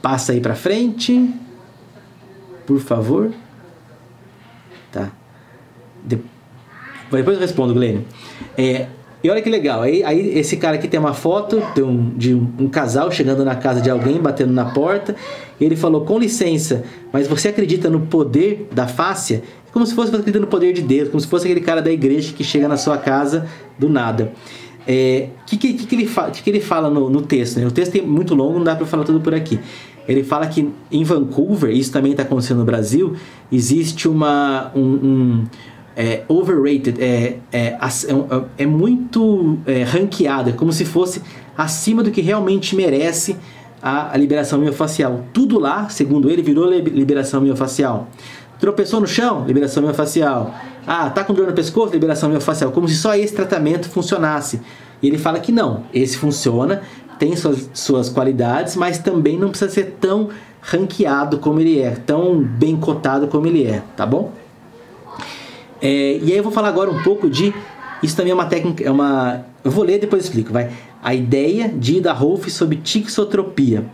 Passa 0.00 0.32
aí 0.32 0.40
para 0.40 0.54
frente. 0.54 1.32
Por 2.66 2.80
favor. 2.80 3.32
Tá. 4.90 5.10
De... 6.04 6.18
Depois 7.10 7.36
eu 7.36 7.40
respondo, 7.40 7.72
Glenn. 7.74 8.00
É, 8.58 8.88
e 9.26 9.30
olha 9.30 9.42
que 9.42 9.50
legal. 9.50 9.82
Aí, 9.82 10.04
aí 10.04 10.38
esse 10.38 10.56
cara 10.56 10.76
aqui 10.76 10.86
tem 10.86 11.00
uma 11.00 11.12
foto 11.12 11.60
de, 11.74 11.82
um, 11.82 12.10
de 12.10 12.32
um, 12.32 12.48
um, 12.60 12.68
casal 12.68 13.10
chegando 13.10 13.44
na 13.44 13.56
casa 13.56 13.80
de 13.80 13.90
alguém, 13.90 14.20
batendo 14.20 14.52
na 14.52 14.66
porta. 14.66 15.16
E 15.58 15.64
ele 15.64 15.74
falou: 15.74 16.02
Com 16.02 16.16
licença, 16.16 16.84
mas 17.12 17.26
você 17.26 17.48
acredita 17.48 17.90
no 17.90 18.02
poder 18.02 18.68
da 18.72 18.86
fáscia? 18.86 19.42
Como 19.72 19.84
se 19.84 19.96
fosse 19.96 20.12
você 20.12 20.18
acredita 20.18 20.38
no 20.38 20.46
poder 20.46 20.72
de 20.72 20.80
Deus, 20.80 21.08
como 21.08 21.20
se 21.20 21.26
fosse 21.26 21.44
aquele 21.44 21.60
cara 21.60 21.82
da 21.82 21.90
igreja 21.90 22.32
que 22.32 22.44
chega 22.44 22.68
na 22.68 22.76
sua 22.76 22.98
casa 22.98 23.48
do 23.76 23.88
nada. 23.88 24.30
O 24.32 24.82
é, 24.86 25.30
que, 25.44 25.56
que, 25.56 25.74
que, 25.74 25.94
ele 25.96 26.06
fala, 26.06 26.30
que, 26.30 26.40
que 26.40 26.48
ele 26.48 26.60
fala 26.60 26.88
no, 26.88 27.10
no 27.10 27.20
texto? 27.20 27.58
Né? 27.58 27.66
O 27.66 27.72
texto 27.72 27.96
é 27.96 28.02
muito 28.02 28.32
longo, 28.32 28.58
não 28.58 28.64
dá 28.64 28.76
para 28.76 28.86
falar 28.86 29.02
tudo 29.02 29.20
por 29.20 29.34
aqui. 29.34 29.58
Ele 30.06 30.22
fala 30.22 30.46
que 30.46 30.70
em 30.92 31.02
Vancouver, 31.02 31.70
isso 31.72 31.90
também 31.90 32.12
está 32.12 32.22
acontecendo 32.22 32.58
no 32.58 32.64
Brasil, 32.64 33.16
existe 33.50 34.06
uma 34.06 34.70
um, 34.72 34.80
um 34.80 35.44
é, 35.96 36.22
overrated, 36.28 37.02
é, 37.02 37.38
é, 37.50 37.68
é, 37.68 37.78
é 38.58 38.66
muito 38.66 39.58
é, 39.66 39.82
ranqueado, 39.82 40.50
é 40.50 40.52
como 40.52 40.70
se 40.70 40.84
fosse 40.84 41.22
acima 41.56 42.02
do 42.02 42.10
que 42.10 42.20
realmente 42.20 42.76
merece 42.76 43.36
a, 43.82 44.12
a 44.12 44.16
liberação 44.16 44.58
miofacial. 44.58 45.24
Tudo 45.32 45.58
lá, 45.58 45.88
segundo 45.88 46.30
ele, 46.30 46.42
virou 46.42 46.70
liberação 46.70 47.40
miofacial. 47.40 48.08
Tropeçou 48.60 49.00
no 49.00 49.06
chão, 49.06 49.44
liberação 49.46 49.82
miofacial. 49.82 50.54
Ah, 50.86 51.10
tá 51.10 51.24
com 51.24 51.32
dor 51.32 51.46
no 51.46 51.52
pescoço, 51.52 51.92
liberação 51.92 52.28
miofacial. 52.28 52.70
Como 52.72 52.88
se 52.88 52.96
só 52.96 53.14
esse 53.14 53.34
tratamento 53.34 53.88
funcionasse. 53.88 54.60
E 55.02 55.06
ele 55.06 55.18
fala 55.18 55.38
que 55.40 55.52
não, 55.52 55.84
esse 55.92 56.16
funciona, 56.16 56.82
tem 57.18 57.36
suas, 57.36 57.70
suas 57.72 58.08
qualidades, 58.08 58.76
mas 58.76 58.98
também 58.98 59.38
não 59.38 59.50
precisa 59.50 59.70
ser 59.70 59.96
tão 60.00 60.28
ranqueado 60.60 61.38
como 61.38 61.60
ele 61.60 61.80
é, 61.80 61.90
tão 61.90 62.40
bem 62.40 62.76
cotado 62.76 63.28
como 63.28 63.46
ele 63.46 63.64
é, 63.64 63.82
tá 63.96 64.04
bom? 64.04 64.32
É, 65.80 66.18
e 66.22 66.32
aí 66.32 66.36
eu 66.36 66.42
vou 66.42 66.52
falar 66.52 66.68
agora 66.68 66.90
um 66.90 67.02
pouco 67.02 67.28
de. 67.28 67.54
Isso 68.02 68.16
também 68.16 68.32
é 68.32 68.34
uma 68.34 68.46
técnica, 68.46 68.84
é 68.84 68.90
uma. 68.90 69.44
Eu 69.64 69.70
vou 69.70 69.84
ler 69.84 69.98
depois 69.98 70.24
explico, 70.24 70.52
vai. 70.52 70.70
A 71.02 71.14
ideia 71.14 71.68
de 71.68 71.96
Ida 71.96 72.12
Rolf 72.12 72.48
sobre 72.48 72.76
tixotropia. 72.78 73.84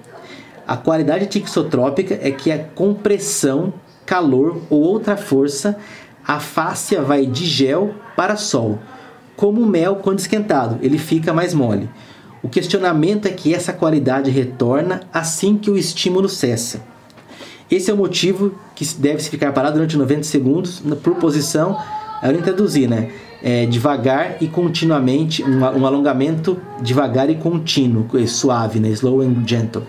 A 0.67 0.77
qualidade 0.77 1.27
tixotrópica 1.27 2.19
é 2.23 2.31
que 2.31 2.51
a 2.51 2.59
compressão 2.59 3.73
calor 4.07 4.61
ou 4.71 4.81
outra 4.81 5.17
força, 5.17 5.77
a 6.27 6.39
fáscia 6.39 7.03
vai 7.03 7.27
de 7.27 7.45
gel 7.45 7.95
para 8.17 8.37
sol. 8.37 8.79
Como 9.37 9.61
o 9.61 9.67
mel 9.67 9.97
quando 9.97 10.19
esquentado, 10.19 10.79
ele 10.83 10.99
fica 10.99 11.33
mais 11.33 11.55
mole. 11.55 11.89
O 12.43 12.49
questionamento 12.49 13.27
é 13.27 13.31
que 13.31 13.55
essa 13.55 13.73
qualidade 13.73 14.31
retorna 14.31 15.01
assim 15.13 15.57
que 15.57 15.71
o 15.71 15.77
estímulo 15.77 16.29
cessa. 16.29 16.83
Esse 17.73 17.91
é 17.91 17.95
o 17.95 17.97
motivo 17.97 18.53
que 18.75 18.85
deve-se 18.99 19.31
ficar 19.31 19.51
parado 19.51 19.77
durante 19.77 19.97
90 19.97 20.25
segundos 20.25 20.83
por 21.03 21.15
posição, 21.15 21.79
eu 22.23 22.35
não 22.35 22.43
traduzir, 22.43 22.87
né? 22.87 23.11
É, 23.43 23.65
devagar 23.65 24.37
e 24.43 24.47
continuamente, 24.47 25.43
um, 25.43 25.61
um, 25.61 25.87
alongamento 25.87 26.61
devagar 26.83 27.31
e 27.31 27.35
contínuo, 27.35 28.07
suave, 28.29 28.79
né? 28.79 28.91
Slow 28.91 29.23
and 29.23 29.43
gentle. 29.47 29.85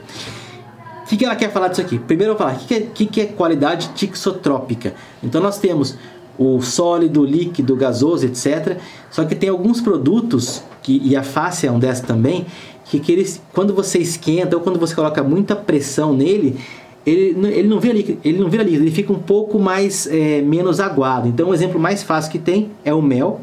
O 1.03 1.09
que, 1.09 1.17
que 1.17 1.25
ela 1.25 1.35
quer 1.35 1.51
falar 1.51 1.67
disso 1.67 1.81
aqui? 1.81 1.99
Primeiro 1.99 2.31
eu 2.31 2.37
vou 2.37 2.47
falar 2.47 2.57
o 2.57 2.65
que, 2.65 2.79
que, 2.79 3.05
que 3.05 3.19
é 3.19 3.25
qualidade 3.25 3.89
tixotrópica. 3.93 4.93
Então 5.21 5.41
nós 5.41 5.59
temos 5.59 5.97
o 6.39 6.61
sólido, 6.61 7.25
líquido, 7.25 7.75
gasoso, 7.75 8.25
etc. 8.25 8.77
Só 9.11 9.25
que 9.25 9.35
tem 9.35 9.49
alguns 9.49 9.81
produtos, 9.81 10.63
que, 10.81 11.01
e 11.03 11.17
a 11.17 11.21
face 11.21 11.67
é 11.67 11.71
um 11.71 11.79
desses 11.79 12.01
também, 12.01 12.45
que, 12.85 12.97
que 12.97 13.11
eles, 13.11 13.41
quando 13.51 13.73
você 13.73 13.99
esquenta 13.99 14.55
ou 14.55 14.61
quando 14.61 14.79
você 14.79 14.95
coloca 14.95 15.21
muita 15.21 15.53
pressão 15.53 16.13
nele, 16.13 16.57
ele, 17.05 17.35
ele 17.47 17.67
não 17.67 17.79
vira 17.79 17.93
líquido, 17.93 18.19
ele 18.23 18.39
não 18.39 18.49
ele 18.49 18.91
fica 18.91 19.11
um 19.11 19.19
pouco 19.19 19.59
mais 19.59 20.07
é, 20.07 20.41
menos 20.41 20.79
aguado. 20.79 21.27
Então, 21.27 21.49
o 21.49 21.53
exemplo 21.53 21.79
mais 21.79 22.01
fácil 22.01 22.31
que 22.31 22.39
tem 22.39 22.71
é 22.85 22.93
o 22.93 23.01
mel. 23.01 23.41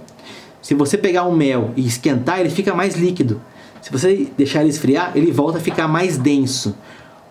Se 0.62 0.74
você 0.74 0.96
pegar 0.96 1.24
o 1.24 1.34
mel 1.34 1.70
e 1.76 1.86
esquentar, 1.86 2.40
ele 2.40 2.50
fica 2.50 2.74
mais 2.74 2.94
líquido. 2.94 3.40
Se 3.82 3.90
você 3.90 4.28
deixar 4.36 4.60
ele 4.60 4.70
esfriar, 4.70 5.12
ele 5.14 5.30
volta 5.30 5.58
a 5.58 5.60
ficar 5.60 5.88
mais 5.88 6.16
denso. 6.16 6.74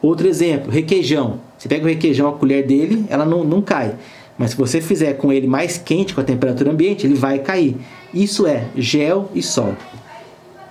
Outro 0.02 0.28
exemplo, 0.28 0.72
requeijão. 0.72 1.40
Você 1.58 1.68
pega 1.68 1.84
o 1.84 1.88
requeijão, 1.88 2.30
a 2.30 2.34
colher 2.34 2.66
dele, 2.66 3.06
ela 3.10 3.26
não, 3.26 3.44
não 3.44 3.62
cai. 3.62 3.96
Mas 4.38 4.52
se 4.52 4.58
você 4.58 4.80
fizer 4.80 5.14
com 5.14 5.34
ele 5.34 5.48
mais 5.48 5.78
quente, 5.78 6.14
com 6.14 6.22
a 6.22 6.24
temperatura 6.24 6.72
ambiente, 6.72 7.06
ele 7.06 7.16
vai 7.16 7.40
cair. 7.40 7.76
Isso 8.14 8.48
é 8.48 8.66
gel 8.76 9.30
e 9.36 9.44
sol. 9.44 9.76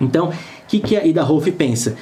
Então, 0.01 0.29
o 0.29 0.33
que, 0.67 0.79
que 0.79 0.97
a 0.97 1.05
Ida 1.05 1.21
Rolf 1.21 1.47
pensa? 1.51 1.95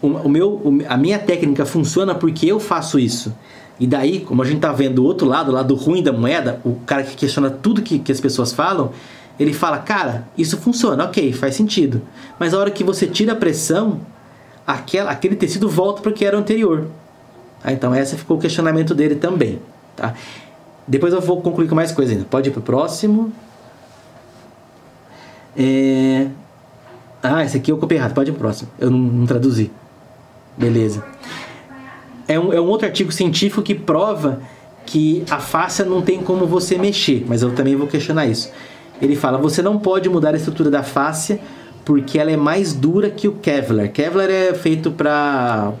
O, 0.00 0.06
o 0.08 0.28
meu, 0.28 0.62
a 0.88 0.96
minha 0.96 1.18
técnica 1.18 1.66
funciona 1.66 2.14
porque 2.14 2.46
eu 2.46 2.60
faço 2.60 2.98
isso. 2.98 3.34
E 3.80 3.86
daí, 3.86 4.20
como 4.20 4.42
a 4.42 4.44
gente 4.44 4.56
está 4.56 4.72
vendo 4.72 4.96
do 4.96 5.04
outro 5.04 5.26
lado, 5.26 5.52
lado 5.52 5.74
ruim 5.74 6.02
da 6.02 6.12
moeda, 6.12 6.60
o 6.64 6.74
cara 6.86 7.02
que 7.04 7.14
questiona 7.14 7.50
tudo 7.50 7.80
que, 7.82 7.98
que 7.98 8.10
as 8.10 8.20
pessoas 8.20 8.52
falam, 8.52 8.90
ele 9.38 9.52
fala, 9.52 9.78
cara, 9.78 10.26
isso 10.36 10.56
funciona, 10.56 11.04
ok, 11.04 11.32
faz 11.32 11.54
sentido. 11.54 12.02
Mas 12.38 12.52
a 12.52 12.58
hora 12.58 12.70
que 12.70 12.82
você 12.82 13.06
tira 13.06 13.32
a 13.32 13.36
pressão, 13.36 14.00
aquela, 14.66 15.10
aquele 15.10 15.36
tecido 15.36 15.68
volta 15.68 16.02
para 16.02 16.10
o 16.10 16.14
que 16.14 16.24
era 16.24 16.36
anterior. 16.36 16.88
Ah, 17.62 17.72
então 17.72 17.94
esse 17.94 18.16
ficou 18.16 18.36
o 18.36 18.40
questionamento 18.40 18.94
dele 18.94 19.14
também. 19.14 19.60
Tá? 19.94 20.14
Depois 20.86 21.12
eu 21.12 21.20
vou 21.20 21.40
concluir 21.40 21.68
com 21.68 21.74
mais 21.74 21.92
coisa 21.92 22.12
ainda. 22.12 22.24
Pode 22.24 22.48
ir 22.48 22.52
para 22.52 22.60
o 22.60 22.62
próximo. 22.62 23.32
É... 25.56 26.26
Ah, 27.22 27.44
esse 27.44 27.56
aqui 27.56 27.70
eu 27.70 27.78
copiei 27.78 27.98
errado. 27.98 28.14
Pode 28.14 28.30
ir 28.30 28.32
para 28.32 28.38
o 28.38 28.40
próximo. 28.40 28.70
Eu 28.78 28.90
não, 28.90 28.98
não 28.98 29.26
traduzi. 29.26 29.70
Beleza. 30.58 31.04
É 32.26 32.38
um, 32.38 32.52
é 32.52 32.60
um 32.60 32.66
outro 32.66 32.86
artigo 32.86 33.12
científico 33.12 33.62
que 33.62 33.74
prova 33.74 34.40
que 34.84 35.22
a 35.30 35.38
face 35.38 35.82
não 35.84 36.02
tem 36.02 36.20
como 36.20 36.46
você 36.46 36.76
mexer, 36.76 37.24
mas 37.26 37.42
eu 37.42 37.54
também 37.54 37.76
vou 37.76 37.86
questionar 37.86 38.26
isso. 38.26 38.50
Ele 39.00 39.14
fala: 39.14 39.38
você 39.38 39.62
não 39.62 39.78
pode 39.78 40.08
mudar 40.08 40.34
a 40.34 40.36
estrutura 40.36 40.70
da 40.70 40.82
face 40.82 41.40
porque 41.84 42.18
ela 42.18 42.30
é 42.30 42.36
mais 42.36 42.74
dura 42.74 43.08
que 43.08 43.26
o 43.26 43.32
Kevlar. 43.32 43.90
Kevlar 43.90 44.28
é 44.28 44.52
feito 44.52 44.90
para 44.90 45.72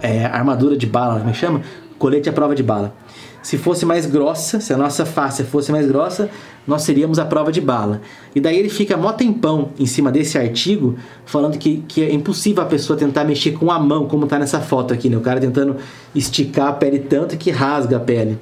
é, 0.00 0.24
armadura 0.24 0.76
de 0.76 0.86
bala, 0.86 1.18
como 1.18 1.30
é 1.30 1.34
chama? 1.34 1.60
Colete 1.98 2.30
à 2.30 2.32
prova 2.32 2.54
de 2.54 2.62
bala. 2.62 2.94
Se 3.42 3.56
fosse 3.56 3.86
mais 3.86 4.04
grossa, 4.06 4.60
se 4.60 4.72
a 4.72 4.76
nossa 4.76 5.06
face 5.06 5.44
fosse 5.44 5.72
mais 5.72 5.86
grossa, 5.86 6.28
nós 6.66 6.82
seríamos 6.82 7.18
a 7.18 7.24
prova 7.24 7.50
de 7.50 7.60
bala. 7.60 8.02
E 8.34 8.40
daí 8.40 8.58
ele 8.58 8.68
fica 8.68 8.96
mó 8.96 9.12
tempão 9.12 9.70
em 9.78 9.86
cima 9.86 10.12
desse 10.12 10.36
artigo, 10.36 10.96
falando 11.24 11.56
que, 11.56 11.82
que 11.88 12.02
é 12.02 12.12
impossível 12.12 12.62
a 12.62 12.66
pessoa 12.66 12.98
tentar 12.98 13.24
mexer 13.24 13.52
com 13.52 13.70
a 13.70 13.78
mão, 13.78 14.06
como 14.06 14.24
está 14.24 14.38
nessa 14.38 14.60
foto 14.60 14.92
aqui, 14.92 15.08
né? 15.08 15.16
O 15.16 15.20
cara 15.20 15.40
tentando 15.40 15.76
esticar 16.14 16.68
a 16.68 16.72
pele 16.72 16.98
tanto 16.98 17.36
que 17.36 17.50
rasga 17.50 17.96
a 17.96 18.00
pele. 18.00 18.38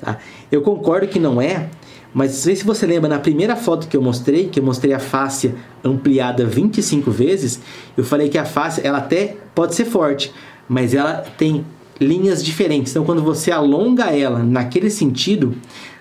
Tá? 0.00 0.18
Eu 0.50 0.60
concordo 0.60 1.06
que 1.06 1.20
não 1.20 1.40
é, 1.40 1.68
mas 2.12 2.32
sei 2.32 2.56
se 2.56 2.64
você 2.64 2.84
lembra, 2.84 3.08
na 3.08 3.18
primeira 3.18 3.56
foto 3.56 3.88
que 3.88 3.96
eu 3.96 4.02
mostrei, 4.02 4.48
que 4.48 4.60
eu 4.60 4.64
mostrei 4.64 4.92
a 4.92 4.98
face 4.98 5.54
ampliada 5.82 6.44
25 6.44 7.10
vezes, 7.10 7.60
eu 7.96 8.04
falei 8.04 8.28
que 8.28 8.36
a 8.36 8.44
face, 8.44 8.80
ela 8.84 8.98
até 8.98 9.36
pode 9.54 9.74
ser 9.74 9.86
forte, 9.86 10.32
mas 10.68 10.94
ela 10.94 11.24
tem 11.38 11.64
linhas 12.00 12.44
diferentes. 12.44 12.92
Então, 12.92 13.04
quando 13.04 13.22
você 13.22 13.50
alonga 13.50 14.04
ela 14.04 14.40
naquele 14.40 14.90
sentido, 14.90 15.54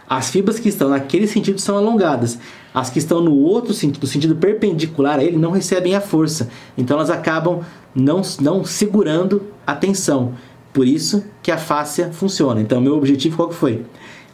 as 0.09 0.29
fibras 0.29 0.59
que 0.59 0.69
estão 0.69 0.89
naquele 0.89 1.27
sentido 1.27 1.59
são 1.59 1.77
alongadas. 1.77 2.39
As 2.73 2.89
que 2.89 2.99
estão 2.99 3.21
no 3.21 3.35
outro 3.35 3.73
sentido, 3.73 4.01
no 4.01 4.07
sentido 4.07 4.35
perpendicular 4.35 5.19
a 5.19 5.23
ele, 5.23 5.37
não 5.37 5.51
recebem 5.51 5.95
a 5.95 6.01
força. 6.01 6.49
Então, 6.77 6.97
elas 6.97 7.09
acabam 7.09 7.61
não, 7.93 8.21
não 8.39 8.63
segurando 8.63 9.43
a 9.65 9.75
tensão. 9.75 10.33
Por 10.73 10.87
isso 10.87 11.23
que 11.43 11.51
a 11.51 11.57
fáscia 11.57 12.11
funciona. 12.11 12.61
Então, 12.61 12.79
meu 12.79 12.95
objetivo 12.95 13.35
qual 13.35 13.49
que 13.49 13.55
foi? 13.55 13.83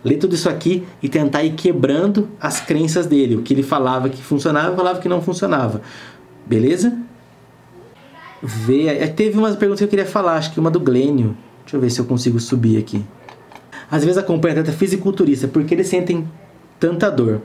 ler 0.03 0.17
tudo 0.17 0.35
isso 0.35 0.49
aqui 0.49 0.85
e 1.01 1.09
tentar 1.09 1.43
ir 1.43 1.53
quebrando 1.53 2.29
as 2.39 2.61
crenças 2.61 3.05
dele. 3.05 3.35
O 3.35 3.41
que 3.41 3.53
ele 3.53 3.63
falava 3.63 4.09
que 4.09 4.21
funcionava, 4.21 4.75
falava 4.75 4.99
que 4.99 5.09
não 5.09 5.21
funcionava. 5.21 5.81
Beleza? 6.45 6.97
Vê, 8.41 9.05
teve 9.07 9.37
umas 9.37 9.55
perguntas 9.55 9.79
que 9.79 9.85
eu 9.85 9.89
queria 9.89 10.05
falar, 10.05 10.35
acho 10.35 10.53
que 10.53 10.59
uma 10.59 10.71
do 10.71 10.79
Glênio. 10.79 11.35
Deixa 11.67 11.75
eu 11.75 11.81
ver 11.81 11.89
se 11.89 11.99
eu 11.99 12.05
consigo 12.05 12.39
subir 12.39 12.77
aqui. 12.77 13.03
Às 13.91 14.01
vezes 14.01 14.17
acompanha 14.17 14.55
tanta 14.55 14.71
fisiculturista, 14.71 15.49
porque 15.49 15.73
eles 15.73 15.87
sentem 15.87 16.25
tanta 16.79 17.09
dor. 17.11 17.41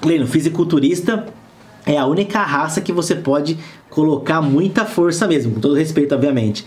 Glênio, 0.00 0.28
fisiculturista 0.28 1.26
é 1.84 1.98
a 1.98 2.06
única 2.06 2.40
raça 2.40 2.80
que 2.80 2.92
você 2.92 3.16
pode 3.16 3.58
colocar 3.90 4.40
muita 4.40 4.84
força 4.84 5.26
mesmo, 5.26 5.54
com 5.54 5.60
todo 5.60 5.74
respeito, 5.74 6.14
obviamente. 6.14 6.64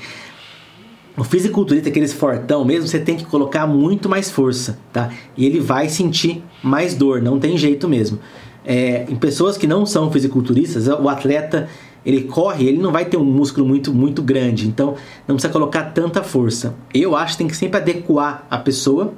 O 1.15 1.23
fisiculturista, 1.23 1.88
aqueles 1.88 2.12
fortão 2.12 2.65
mesmo, 2.65 2.85
você 2.85 2.99
tem 2.99 3.15
que 3.15 3.23
colocar 3.23 3.65
muito 3.65 4.09
mais 4.09 4.29
força, 4.29 4.77
tá? 4.91 5.12
E 5.38 5.45
ele 5.45 5.62
vai 5.62 5.88
sentir 5.88 6.43
mais 6.62 6.93
dor, 6.93 7.21
não 7.21 7.39
tem 7.39 7.57
jeito 7.57 7.88
mesmo. 7.88 8.19
É, 8.65 9.05
em 9.09 9.15
pessoas 9.15 9.57
que 9.57 9.65
não 9.65 9.85
são 9.85 10.12
fisiculturistas, 10.12 10.89
o 10.89 11.07
atleta 11.07 11.69
ele 12.05 12.23
corre, 12.23 12.67
ele 12.67 12.77
não 12.77 12.91
vai 12.91 13.05
ter 13.05 13.17
um 13.17 13.23
músculo 13.23 13.67
muito 13.67 13.93
muito 13.93 14.21
grande, 14.21 14.67
então 14.67 14.95
não 15.27 15.35
precisa 15.35 15.51
colocar 15.51 15.85
tanta 15.85 16.23
força. 16.23 16.73
Eu 16.93 17.15
acho 17.15 17.33
que 17.33 17.39
tem 17.39 17.47
que 17.47 17.55
sempre 17.55 17.77
adequar 17.77 18.45
a 18.49 18.57
pessoa, 18.57 19.13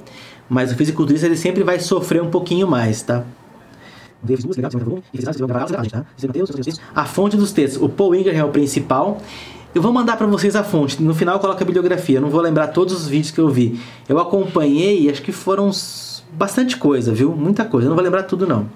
mas 0.48 0.72
o 0.72 0.74
fisiculturista 0.74 1.26
ele 1.26 1.36
sempre 1.36 1.62
vai 1.62 1.78
sofrer 1.78 2.22
um 2.22 2.30
pouquinho 2.30 2.66
mais, 2.66 3.02
tá? 3.02 3.24
A 6.94 7.04
fonte 7.04 7.36
dos 7.36 7.52
textos, 7.52 7.82
o 7.82 7.88
Paul 7.88 8.14
Ingram 8.14 8.34
é 8.34 8.44
o 8.44 8.50
principal 8.50 9.20
eu 9.74 9.80
vou 9.80 9.90
mandar 9.90 10.16
para 10.18 10.26
vocês 10.26 10.54
a 10.54 10.62
fonte. 10.62 11.02
No 11.02 11.14
final 11.14 11.38
coloca 11.40 11.64
a 11.64 11.66
bibliografia. 11.66 12.18
Eu 12.18 12.22
não 12.22 12.28
vou 12.28 12.42
lembrar 12.42 12.68
todos 12.68 12.92
os 12.92 13.08
vídeos 13.08 13.30
que 13.30 13.40
eu 13.40 13.48
vi. 13.48 13.80
Eu 14.06 14.18
acompanhei, 14.18 15.08
acho 15.08 15.22
que 15.22 15.32
foram 15.32 15.70
bastante 16.32 16.76
coisa, 16.76 17.12
viu? 17.12 17.34
Muita 17.34 17.64
coisa. 17.64 17.86
Eu 17.86 17.88
não 17.88 17.96
vou 17.96 18.04
lembrar 18.04 18.24
tudo 18.24 18.46
não. 18.46 18.68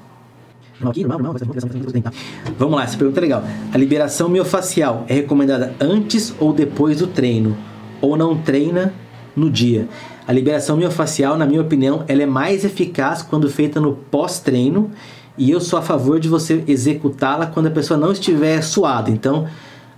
Vamos 2.59 2.77
lá, 2.77 2.85
essa 2.85 2.97
pergunta 2.97 3.21
é 3.21 3.23
legal. 3.23 3.45
A 3.73 3.79
liberação 3.79 4.29
miofacial 4.29 5.05
é 5.09 5.15
recomendada 5.15 5.75
antes 5.81 6.35
ou 6.39 6.53
depois 6.53 6.99
do 6.99 7.07
treino? 7.07 7.57
Ou 8.01 8.17
não 8.17 8.37
treina 8.37 8.93
no 9.35 9.51
dia? 9.51 9.89
A 10.27 10.33
liberação 10.33 10.77
miofacial, 10.77 11.39
na 11.39 11.47
minha 11.47 11.61
opinião, 11.61 12.05
ela 12.09 12.23
é 12.23 12.27
mais 12.27 12.65
eficaz 12.65 13.23
quando 13.23 13.49
feita 13.49 13.81
no 13.81 13.93
pós-treino 13.93 14.91
e 15.39 15.51
eu 15.51 15.61
sou 15.61 15.79
a 15.79 15.83
favor 15.83 16.19
de 16.19 16.29
você 16.29 16.65
executá-la 16.67 17.47
quando 17.47 17.67
a 17.67 17.71
pessoa 17.71 17.99
não 17.99 18.13
estiver 18.13 18.63
suada. 18.63 19.11
Então, 19.11 19.47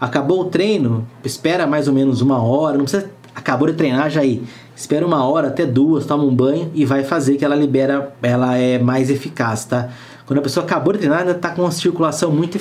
Acabou 0.00 0.42
o 0.42 0.44
treino, 0.44 1.06
espera 1.24 1.66
mais 1.66 1.88
ou 1.88 1.94
menos 1.94 2.20
uma 2.20 2.40
hora, 2.40 2.76
não 2.76 2.84
precisa 2.84 3.10
acabou 3.34 3.68
de 3.68 3.74
treinar 3.74 4.10
já 4.10 4.20
aí. 4.20 4.42
Espera 4.76 5.04
uma 5.04 5.24
hora 5.24 5.48
até 5.48 5.66
duas, 5.66 6.06
toma 6.06 6.24
um 6.24 6.34
banho 6.34 6.70
e 6.74 6.84
vai 6.84 7.02
fazer 7.02 7.36
que 7.36 7.44
ela 7.44 7.56
libera, 7.56 8.12
ela 8.22 8.56
é 8.56 8.78
mais 8.78 9.10
eficaz, 9.10 9.64
tá? 9.64 9.88
Quando 10.28 10.38
a 10.38 10.42
pessoa 10.42 10.64
acabou 10.64 10.92
de 10.92 11.00
treinar, 11.00 11.20
ainda 11.20 11.32
está 11.32 11.50
com 11.50 11.62
uma 11.62 11.72
circulação 11.72 12.30
muito, 12.30 12.60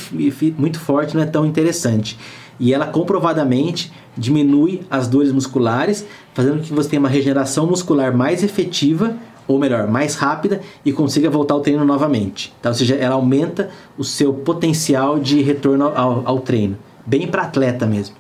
muito 0.58 0.80
forte, 0.80 1.16
não 1.16 1.22
é 1.22 1.28
tão 1.28 1.46
interessante. 1.46 2.18
E 2.60 2.74
ela 2.74 2.88
comprovadamente 2.88 3.92
diminui 4.18 4.82
as 4.90 5.08
dores 5.08 5.32
musculares, 5.32 6.04
fazendo 6.34 6.58
com 6.58 6.64
que 6.64 6.74
você 6.74 6.90
tenha 6.90 7.00
uma 7.00 7.10
regeneração 7.10 7.68
muscular 7.68 8.16
mais 8.16 8.42
efetiva, 8.42 9.16
ou 9.48 9.60
melhor, 9.60 9.88
mais 9.88 10.16
rápida 10.16 10.62
e 10.84 10.92
consiga 10.92 11.30
voltar 11.30 11.54
ao 11.54 11.62
treino 11.62 11.86
novamente. 11.86 12.52
Tá? 12.62 12.70
Ou 12.70 12.76
seja, 12.76 12.96
ela 12.96 13.16
aumenta 13.16 13.70
o 13.98 14.04
seu 14.04 14.34
potencial 14.34 15.20
de 15.20 15.42
retorno 15.42 15.92
ao, 15.94 16.24
ao 16.26 16.40
treino 16.40 16.78
bem 17.08 17.26
para 17.26 17.44
atleta 17.44 17.86
mesmo. 17.86 18.16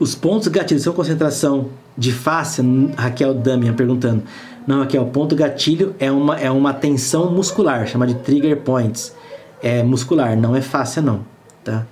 Os 0.00 0.14
pontos 0.14 0.48
gatilho 0.48 0.80
são 0.80 0.94
concentração 0.94 1.68
de 1.96 2.10
face, 2.10 2.62
Raquel 2.96 3.34
Damian 3.34 3.74
perguntando. 3.74 4.22
Não, 4.66 4.80
Raquel, 4.80 5.04
ponto 5.06 5.34
gatilho 5.34 5.94
é 5.98 6.10
uma, 6.10 6.38
é 6.38 6.50
uma 6.50 6.72
tensão 6.72 7.30
muscular, 7.32 7.86
chama 7.86 8.06
de 8.06 8.14
trigger 8.14 8.60
points. 8.60 9.14
É 9.62 9.82
muscular, 9.82 10.36
não 10.36 10.56
é 10.56 10.60
fácil 10.60 11.02
não, 11.02 11.24
tá? 11.62 11.86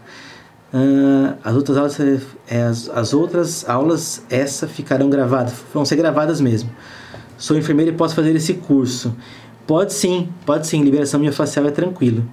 Uh, 0.73 1.37
as 1.43 1.55
outras 1.57 1.77
aulas, 1.77 2.01
é, 2.49 2.63
as, 2.63 2.89
as 2.89 3.13
outras 3.13 3.69
aulas, 3.69 4.25
essa 4.31 4.69
ficarão 4.69 5.11
gravadas, 5.11 5.55
vão 5.75 5.85
ser 5.85 5.97
gravadas 5.97 6.41
mesmo. 6.41 6.71
Sou 7.37 7.57
enfermeiro 7.57 7.91
e 7.91 7.95
posso 7.95 8.15
fazer 8.15 8.35
esse 8.37 8.55
curso. 8.55 9.17
Pode 9.67 9.93
sim, 9.93 10.29
pode 10.47 10.67
sim, 10.67 10.83
liberação 10.83 11.19
miofascial 11.19 11.67
é 11.67 11.71
tranquilo. 11.71 12.25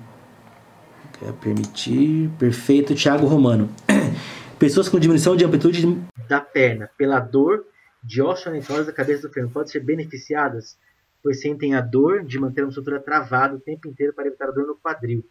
Quer 1.19 1.31
permitir. 1.33 2.29
Perfeito, 2.37 2.93
Thiago 2.93 3.25
Romano. 3.25 3.69
Pessoas 4.59 4.89
com 4.89 4.99
diminuição 4.99 5.35
de 5.35 5.45
amplitude 5.45 5.97
da 6.27 6.39
perna 6.39 6.89
pela 6.97 7.19
dor 7.19 7.63
de 8.03 8.21
osteonecrose 8.21 8.85
da 8.85 8.93
cabeça 8.93 9.27
do 9.27 9.33
fêmur 9.33 9.51
podem 9.51 9.71
ser 9.71 9.79
beneficiadas, 9.81 10.77
pois 11.21 11.41
sentem 11.41 11.75
a 11.75 11.81
dor 11.81 12.23
de 12.23 12.39
manter 12.39 12.61
a 12.61 12.65
musculatura 12.65 12.99
travada 12.99 13.55
o 13.55 13.59
tempo 13.59 13.87
inteiro 13.87 14.13
para 14.13 14.27
evitar 14.27 14.49
a 14.49 14.51
dor 14.51 14.67
no 14.67 14.75
quadril. 14.75 15.25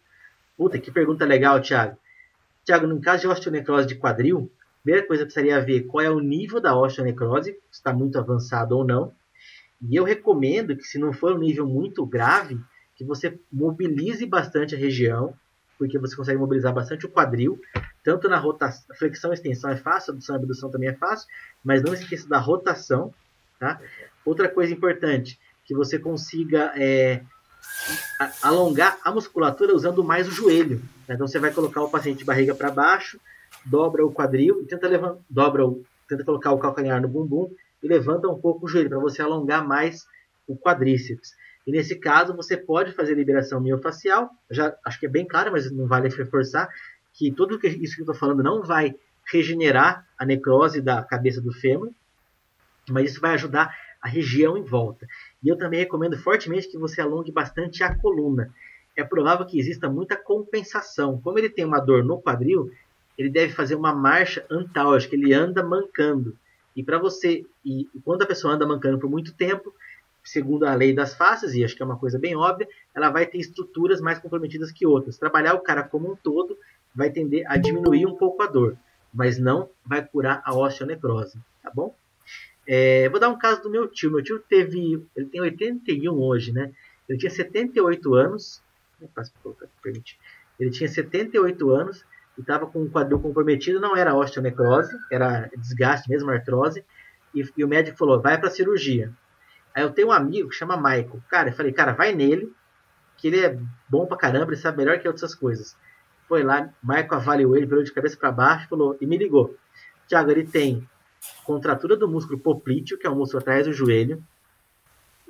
Puta, 0.55 0.79
que 0.79 0.91
pergunta 0.91 1.25
legal, 1.25 1.61
Thiago. 1.61 1.97
Thiago, 2.65 2.87
no 2.87 2.99
caso 2.99 3.21
de 3.21 3.27
osteonecrose 3.27 3.87
de 3.87 3.95
quadril, 3.95 4.51
a 4.61 4.83
primeira 4.83 5.07
coisa 5.07 5.23
que 5.23 5.33
precisaria 5.33 5.65
ver 5.65 5.83
qual 5.83 6.03
é 6.03 6.09
o 6.09 6.19
nível 6.19 6.59
da 6.59 6.77
osteonecrose, 6.77 7.51
se 7.51 7.59
está 7.71 7.93
muito 7.93 8.17
avançado 8.17 8.75
ou 8.75 8.85
não. 8.85 9.13
E 9.81 9.95
eu 9.95 10.03
recomendo 10.03 10.75
que, 10.75 10.83
se 10.83 10.97
não 10.97 11.13
for 11.13 11.35
um 11.35 11.39
nível 11.39 11.65
muito 11.65 12.05
grave, 12.05 12.59
que 12.95 13.03
você 13.03 13.39
mobilize 13.51 14.25
bastante 14.25 14.75
a 14.75 14.77
região, 14.77 15.33
porque 15.77 15.97
você 15.97 16.15
consegue 16.15 16.39
mobilizar 16.39 16.73
bastante 16.73 17.05
o 17.05 17.09
quadril, 17.09 17.59
tanto 18.03 18.27
na 18.27 18.37
rotação, 18.37 18.95
flexão 18.95 19.31
e 19.31 19.33
extensão 19.35 19.69
é 19.69 19.77
fácil, 19.77 20.11
abdução 20.11 20.35
e 20.35 20.39
abdução 20.39 20.71
também 20.71 20.89
é 20.89 20.93
fácil, 20.93 21.27
mas 21.63 21.81
não 21.81 21.93
esqueça 21.93 22.27
da 22.27 22.39
rotação, 22.39 23.13
tá? 23.59 23.79
Outra 24.25 24.49
coisa 24.49 24.73
importante, 24.73 25.39
que 25.65 25.75
você 25.75 25.99
consiga 25.99 26.73
é, 26.75 27.21
alongar 28.41 28.97
a 29.03 29.11
musculatura 29.11 29.75
usando 29.75 30.03
mais 30.03 30.27
o 30.27 30.31
joelho. 30.31 30.81
Né? 31.07 31.15
Então 31.15 31.27
você 31.27 31.39
vai 31.39 31.51
colocar 31.51 31.81
o 31.81 31.89
paciente 31.89 32.19
de 32.19 32.25
barriga 32.25 32.55
para 32.55 32.71
baixo, 32.71 33.19
dobra 33.65 34.05
o 34.05 34.11
quadril 34.11 34.61
e 34.61 34.65
tenta 34.65 34.87
levantar, 34.87 35.19
dobra 35.29 35.65
o, 35.65 35.83
tenta 36.07 36.23
colocar 36.23 36.51
o 36.51 36.57
calcanhar 36.57 37.01
no 37.01 37.07
bumbum 37.07 37.51
e 37.81 37.87
levanta 37.87 38.27
um 38.27 38.39
pouco 38.39 38.65
o 38.65 38.69
joelho 38.69 38.89
para 38.89 38.99
você 38.99 39.21
alongar 39.21 39.65
mais 39.67 40.05
o 40.47 40.57
quadríceps. 40.57 41.33
E 41.67 41.71
nesse 41.71 41.97
caso 41.97 42.33
você 42.33 42.55
pode 42.55 42.93
fazer 42.93 43.13
liberação 43.13 43.59
miofacial, 43.59 44.31
já 44.49 44.73
acho 44.85 44.97
que 44.97 45.05
é 45.05 45.09
bem 45.09 45.27
claro, 45.27 45.51
mas 45.51 45.69
não 45.69 45.85
vale 45.85 46.07
reforçar 46.07 46.69
que 47.13 47.29
tudo 47.29 47.59
isso 47.61 47.95
que 47.95 48.01
eu 48.01 48.03
estou 48.03 48.15
falando 48.15 48.41
não 48.41 48.63
vai 48.63 48.95
regenerar 49.29 50.07
a 50.17 50.25
necrose 50.25 50.81
da 50.81 51.03
cabeça 51.03 51.41
do 51.41 51.51
fêmur, 51.51 51.91
mas 52.89 53.11
isso 53.11 53.19
vai 53.19 53.33
ajudar 53.33 53.75
a 54.01 54.07
região 54.07 54.57
em 54.57 54.63
volta. 54.63 55.05
E 55.43 55.49
eu 55.49 55.57
também 55.57 55.81
recomendo 55.81 56.17
fortemente 56.17 56.69
que 56.69 56.77
você 56.77 57.01
alongue 57.01 57.33
bastante 57.33 57.83
a 57.83 57.93
coluna. 57.93 58.53
É 58.95 59.03
provável 59.03 59.45
que 59.45 59.59
exista 59.59 59.89
muita 59.89 60.15
compensação. 60.15 61.19
Como 61.19 61.37
ele 61.37 61.49
tem 61.49 61.65
uma 61.65 61.79
dor 61.79 62.01
no 62.03 62.21
quadril, 62.21 62.71
ele 63.17 63.29
deve 63.29 63.51
fazer 63.51 63.75
uma 63.75 63.93
marcha 63.93 64.45
antálgica, 64.49 65.15
ele 65.15 65.33
anda 65.33 65.63
mancando. 65.63 66.37
E 66.75 66.83
para 66.83 66.97
você, 66.97 67.45
e 67.65 67.89
quando 68.05 68.21
a 68.21 68.25
pessoa 68.25 68.53
anda 68.53 68.65
mancando 68.65 68.99
por 68.99 69.09
muito 69.09 69.33
tempo, 69.33 69.73
segundo 70.27 70.65
a 70.65 70.75
lei 70.75 70.93
das 70.93 71.15
faces, 71.15 71.53
e 71.53 71.63
acho 71.63 71.75
que 71.75 71.81
é 71.81 71.85
uma 71.85 71.97
coisa 71.97 72.19
bem 72.19 72.35
óbvia, 72.35 72.67
ela 72.93 73.09
vai 73.09 73.25
ter 73.25 73.37
estruturas 73.37 74.01
mais 74.01 74.19
comprometidas 74.19 74.71
que 74.71 74.85
outras. 74.85 75.17
Trabalhar 75.17 75.53
o 75.53 75.61
cara 75.61 75.83
como 75.83 76.11
um 76.11 76.15
todo 76.15 76.57
vai 76.93 77.09
tender 77.09 77.49
a 77.49 77.55
diminuir 77.57 78.05
um 78.05 78.15
pouco 78.15 78.43
a 78.43 78.47
dor, 78.47 78.77
mas 79.13 79.39
não 79.39 79.69
vai 79.85 80.05
curar 80.05 80.41
a 80.45 80.53
osteonecrose, 80.53 81.39
tá 81.63 81.71
bom? 81.73 81.95
É, 82.67 83.07
vou 83.07 83.19
dar 83.19 83.29
um 83.29 83.37
caso 83.37 83.61
do 83.61 83.69
meu 83.69 83.87
tio. 83.87 84.11
Meu 84.11 84.21
tio 84.21 84.39
teve. 84.39 85.01
Ele 85.15 85.27
tem 85.27 85.39
81 85.39 86.11
hoje, 86.13 86.51
né? 86.51 86.73
Ele 87.07 87.17
tinha 87.17 87.29
78 87.29 88.13
anos. 88.13 88.61
Ele 90.59 90.69
tinha 90.69 90.89
78 90.89 91.71
anos 91.71 92.03
e 92.37 92.41
estava 92.41 92.67
com 92.67 92.83
o 92.83 92.89
quadril 92.89 93.19
comprometido. 93.19 93.79
Não 93.79 93.95
era 93.95 94.13
osteonecrose, 94.13 94.93
era 95.09 95.49
desgaste 95.55 96.09
mesmo, 96.09 96.29
artrose. 96.29 96.83
E, 97.33 97.45
e 97.55 97.63
o 97.63 97.67
médico 97.67 97.97
falou: 97.97 98.21
vai 98.21 98.37
para 98.37 98.49
cirurgia. 98.49 99.13
Aí 99.77 99.83
eu 99.83 99.91
tenho 99.91 100.07
um 100.07 100.11
amigo 100.11 100.49
que 100.49 100.55
chama 100.55 100.75
Michael. 100.75 101.21
Cara, 101.29 101.49
eu 101.49 101.53
falei: 101.53 101.71
cara, 101.71 101.91
vai 101.91 102.11
nele, 102.11 102.51
que 103.15 103.27
ele 103.27 103.39
é 103.41 103.59
bom 103.87 104.07
pra 104.07 104.17
caramba, 104.17 104.51
ele 104.51 104.59
sabe 104.59 104.79
melhor 104.79 104.97
que 104.97 105.07
outras 105.07 105.35
coisas. 105.35 105.77
Foi 106.27 106.41
lá, 106.41 106.73
Michael 106.81 107.13
avaliou 107.13 107.55
ele, 107.55 107.67
virou 107.67 107.83
de 107.83 107.93
cabeça 107.93 108.17
para 108.17 108.31
baixo 108.31 108.67
falou, 108.67 108.97
e 108.99 109.05
me 109.05 109.15
ligou: 109.15 109.55
Tiago, 110.07 110.31
ele 110.31 110.47
tem 110.47 110.89
contratura 111.43 111.95
do 111.95 112.07
músculo 112.07 112.39
poplíteo, 112.39 112.97
que 112.97 113.05
é 113.05 113.09
o 113.09 113.15
músculo 113.15 113.39
atrás 113.39 113.67
do 113.67 113.71
joelho, 113.71 114.23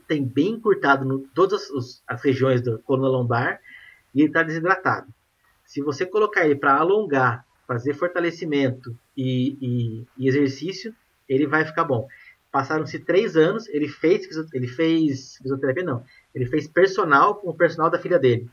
tem 0.07 0.23
bem 0.23 0.51
encurtado 0.51 1.13
em 1.13 1.27
todas 1.33 1.69
as, 1.69 2.01
as 2.07 2.23
regiões 2.23 2.61
da 2.61 2.77
coluna 2.77 3.09
lombar 3.09 3.59
e 4.15 4.21
ele 4.21 4.29
está 4.29 4.43
desidratado. 4.43 5.13
Se 5.65 5.81
você 5.81 6.05
colocar 6.05 6.45
ele 6.45 6.55
para 6.55 6.77
alongar, 6.77 7.45
fazer 7.67 7.93
fortalecimento 7.95 8.97
e, 9.15 9.57
e, 9.59 10.07
e, 10.17 10.27
exercício, 10.29 10.95
ele 11.27 11.45
vai 11.45 11.65
ficar 11.65 11.83
bom. 11.83 12.07
Passaram-se 12.57 12.97
três 12.97 13.37
anos, 13.37 13.69
ele 13.69 13.87
fez, 13.87 14.27
ele 14.51 14.65
fez 14.65 15.37
fisioterapia, 15.37 15.83
não, 15.83 16.03
ele 16.33 16.47
fez 16.47 16.67
personal 16.67 17.35
com 17.35 17.51
o 17.51 17.53
personal 17.53 17.87
da 17.87 17.99
filha 17.99 18.17
dele. 18.17 18.49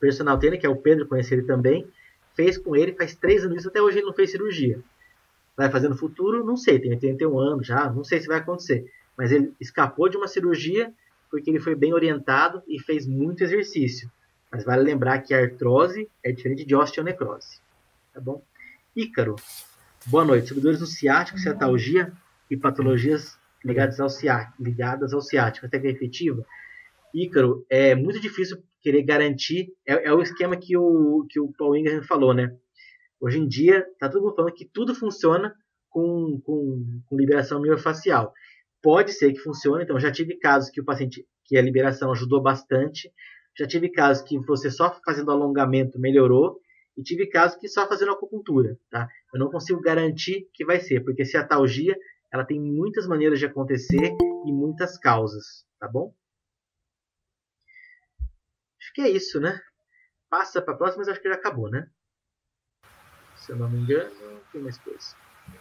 Personal 0.00 0.36
trainer, 0.40 0.58
que 0.58 0.66
é 0.66 0.68
o 0.68 0.74
Pedro, 0.74 1.06
conheci 1.06 1.34
ele 1.34 1.44
também, 1.44 1.86
fez 2.34 2.58
com 2.58 2.74
ele, 2.74 2.94
faz 2.94 3.14
três 3.14 3.44
anos, 3.44 3.64
até 3.64 3.80
hoje 3.80 3.98
ele 3.98 4.06
não 4.06 4.12
fez 4.12 4.32
cirurgia. 4.32 4.80
Vai 5.56 5.70
fazer 5.70 5.88
no 5.88 5.96
futuro? 5.96 6.44
Não 6.44 6.56
sei, 6.56 6.80
tem 6.80 6.90
81 6.90 7.38
anos 7.38 7.64
já, 7.64 7.88
não 7.88 8.02
sei 8.02 8.20
se 8.20 8.26
vai 8.26 8.38
acontecer. 8.38 8.90
Mas 9.16 9.30
ele 9.30 9.54
escapou 9.60 10.08
de 10.08 10.16
uma 10.16 10.26
cirurgia 10.26 10.92
porque 11.30 11.48
ele 11.48 11.60
foi 11.60 11.76
bem 11.76 11.94
orientado 11.94 12.60
e 12.66 12.80
fez 12.80 13.06
muito 13.06 13.44
exercício. 13.44 14.10
Mas 14.50 14.64
vale 14.64 14.82
lembrar 14.82 15.20
que 15.20 15.32
a 15.32 15.38
artrose 15.38 16.10
é 16.24 16.32
diferente 16.32 16.64
de 16.64 16.74
osteonecrose. 16.74 17.60
Tá 18.12 18.20
bom? 18.20 18.42
Ícaro, 18.96 19.36
boa 20.06 20.24
noite. 20.24 20.48
Sobre 20.48 20.60
dores 20.60 20.80
no 20.80 20.86
ciático, 20.86 21.38
ciatalgia 21.38 22.12
e 22.50 22.56
patologias 22.56 23.38
ligadas 23.64 24.00
ao 24.00 24.08
ciático, 24.08 24.62
ligadas 24.62 25.12
ao 25.12 25.20
ciático, 25.20 25.68
que 25.68 25.76
é 25.76 25.90
efetiva? 25.90 26.44
Ícaro, 27.14 27.64
é 27.68 27.94
muito 27.94 28.20
difícil 28.20 28.62
querer 28.80 29.02
garantir. 29.02 29.72
É, 29.86 30.08
é 30.08 30.12
o 30.12 30.22
esquema 30.22 30.56
que 30.56 30.76
o, 30.76 31.26
que 31.28 31.40
o 31.40 31.52
Paul 31.56 31.76
Ingram 31.76 32.02
falou, 32.02 32.34
né? 32.34 32.54
Hoje 33.20 33.38
em 33.38 33.48
dia, 33.48 33.86
está 33.92 34.08
todo 34.08 34.22
mundo 34.22 34.36
falando 34.36 34.54
que 34.54 34.64
tudo 34.64 34.94
funciona 34.94 35.54
com, 35.88 36.40
com, 36.44 37.02
com 37.06 37.16
liberação 37.16 37.60
miofacial. 37.60 38.32
Pode 38.82 39.12
ser 39.12 39.32
que 39.32 39.40
funcione, 39.40 39.82
então 39.82 39.98
já 39.98 40.12
tive 40.12 40.36
casos 40.36 40.70
que 40.70 40.80
o 40.80 40.84
paciente, 40.84 41.26
que 41.44 41.56
a 41.56 41.62
liberação 41.62 42.12
ajudou 42.12 42.40
bastante, 42.40 43.10
já 43.58 43.66
tive 43.66 43.88
casos 43.88 44.22
que 44.22 44.38
você 44.38 44.70
só 44.70 44.96
fazendo 45.04 45.32
alongamento 45.32 45.98
melhorou, 45.98 46.60
e 46.98 47.02
tive 47.02 47.28
casos 47.28 47.56
que 47.56 47.68
só 47.68 47.88
fazendo 47.88 48.10
acupuntura, 48.10 48.76
tá? 48.90 49.08
Eu 49.32 49.38
não 49.38 49.48
consigo 49.48 49.80
garantir 49.80 50.48
que 50.52 50.64
vai 50.64 50.80
ser, 50.80 51.00
porque 51.04 51.22
a 51.22 51.40
atalgia, 51.40 51.96
ela 52.32 52.44
tem 52.44 52.60
muitas 52.60 53.06
maneiras 53.06 53.38
de 53.38 53.46
acontecer 53.46 54.16
e 54.46 54.52
muitas 54.52 54.98
causas, 54.98 55.64
tá 55.78 55.88
bom? 55.88 56.14
Acho 58.80 58.92
que 58.94 59.00
é 59.00 59.08
isso, 59.08 59.40
né? 59.40 59.60
Passa 60.30 60.60
para 60.60 60.74
a 60.74 60.76
próxima, 60.76 61.00
mas 61.00 61.08
acho 61.08 61.20
que 61.20 61.28
já 61.28 61.34
acabou, 61.34 61.70
né? 61.70 61.88
se 63.48 63.52
eu 63.52 63.56
não 63.56 63.70
me 63.70 63.78
engano. 63.78 64.10
Tem 64.52 64.60
mais 64.60 64.76
coisa. 64.78 65.16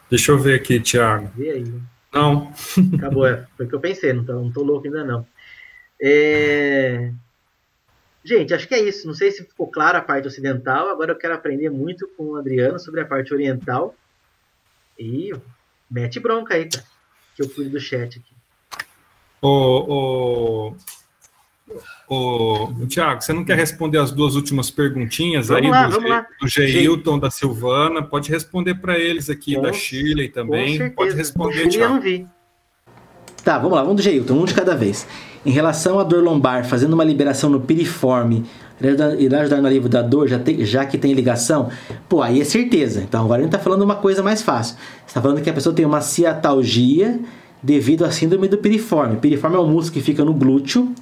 Deixa 0.10 0.32
eu 0.32 0.38
ver 0.38 0.60
aqui, 0.60 0.80
Thiago. 0.80 1.32
Vê 1.36 1.52
aí. 1.52 1.82
Não. 2.14 2.52
Acabou, 2.98 3.26
é. 3.26 3.48
Foi 3.56 3.66
o 3.66 3.70
que 3.70 3.76
eu 3.76 3.80
pensei, 3.80 4.12
não 4.12 4.26
tô, 4.26 4.34
não 4.34 4.52
tô 4.52 4.64
louco 4.64 4.88
ainda 4.88 5.04
não. 5.06 5.26
É... 6.02 7.12
Gente, 8.24 8.54
acho 8.54 8.68
que 8.68 8.76
é 8.76 8.82
isso. 8.82 9.08
Não 9.08 9.14
sei 9.14 9.32
se 9.32 9.46
ficou 9.46 9.72
claro 9.72 9.98
a 9.98 10.02
parte 10.02 10.28
ocidental. 10.28 10.90
Agora 10.90 11.14
eu 11.14 11.18
quero 11.18 11.34
aprender 11.34 11.70
muito 11.70 12.08
com 12.18 12.32
o 12.32 12.36
Adriano 12.36 12.78
sobre 12.78 13.00
a 13.00 13.06
parte 13.06 13.34
oriental. 13.34 13.96
E 15.00 15.32
mete 15.89 16.19
bronca 16.19 16.56
aí, 16.56 16.67
tá? 16.67 16.84
Que 17.36 17.43
eu 17.43 17.50
cuido 17.50 17.71
do 17.71 17.80
chat 17.80 18.19
aqui. 18.19 18.36
O, 19.41 20.69
o, 20.69 20.76
Ô, 22.10 22.69
Tiago, 22.88 23.21
você 23.21 23.34
não 23.34 23.43
quer 23.43 23.58
responder 23.58 23.97
as 23.97 24.12
duas 24.12 24.36
últimas 24.36 24.71
perguntinhas 24.71 25.50
vamos 25.50 25.65
aí 25.65 25.69
lá, 25.69 25.88
do, 25.88 26.47
G, 26.47 26.62
do 26.62 26.67
Geilton, 26.67 27.19
da 27.19 27.30
Silvana? 27.30 28.02
Pode 28.02 28.32
responder 28.32 28.76
para 28.76 28.97
eles 28.97 29.30
aqui, 29.30 29.56
com, 29.56 29.62
da 29.62 29.73
Shirley 29.73 30.30
também. 30.30 30.89
Pode 30.91 31.13
responder, 31.13 31.67
Tiago. 31.67 31.95
não 31.95 32.02
vi. 32.02 32.26
Tá, 33.43 33.58
vamos 33.58 33.73
lá, 33.73 33.82
vamos 33.82 33.97
do 33.97 34.02
Geilton, 34.02 34.36
um 34.36 34.45
de 34.45 34.54
cada 34.54 34.76
vez. 34.76 35.06
Em 35.45 35.52
relação 35.52 36.00
à 36.00 36.04
dor 36.04 36.23
lombar, 36.23 36.65
fazendo 36.65 36.93
uma 36.93 37.04
liberação 37.04 37.50
no 37.50 37.60
piriforme, 37.60 38.45
irá 39.20 39.42
ajudar 39.42 39.62
no 39.62 39.68
alívio 39.68 39.90
da 39.90 40.02
dor, 40.02 40.28
já, 40.28 40.38
tem, 40.38 40.63
já 40.63 40.86
que 40.86 40.98
tem 40.98 41.13
ligação? 41.13 41.70
Pô, 42.08 42.22
aí 42.22 42.42
é 42.42 42.44
certeza. 42.44 43.02
Então 43.02 43.24
agora 43.24 43.42
a 43.42 43.44
gente 43.44 43.52
tá 43.52 43.60
falando 43.60 43.82
uma 43.82 43.96
coisa 43.96 44.22
mais 44.22 44.42
fácil. 44.42 44.76
Você 45.06 45.13
tá 45.13 45.22
falando 45.22 45.42
que 45.42 45.50
a 45.50 45.54
pessoa 45.54 45.74
tem 45.74 45.86
uma 45.86 46.02
ciatalgia 46.02 47.20
devido 47.62 48.06
à 48.06 48.12
síndrome 48.12 48.48
do 48.48 48.58
piriforme. 48.58 49.18
Piriforme 49.18 49.56
é 49.56 49.60
um 49.60 49.68
músculo 49.68 49.94
que 49.94 50.02
fica 50.02 50.24
no 50.24 50.34
glúteo 50.34 50.94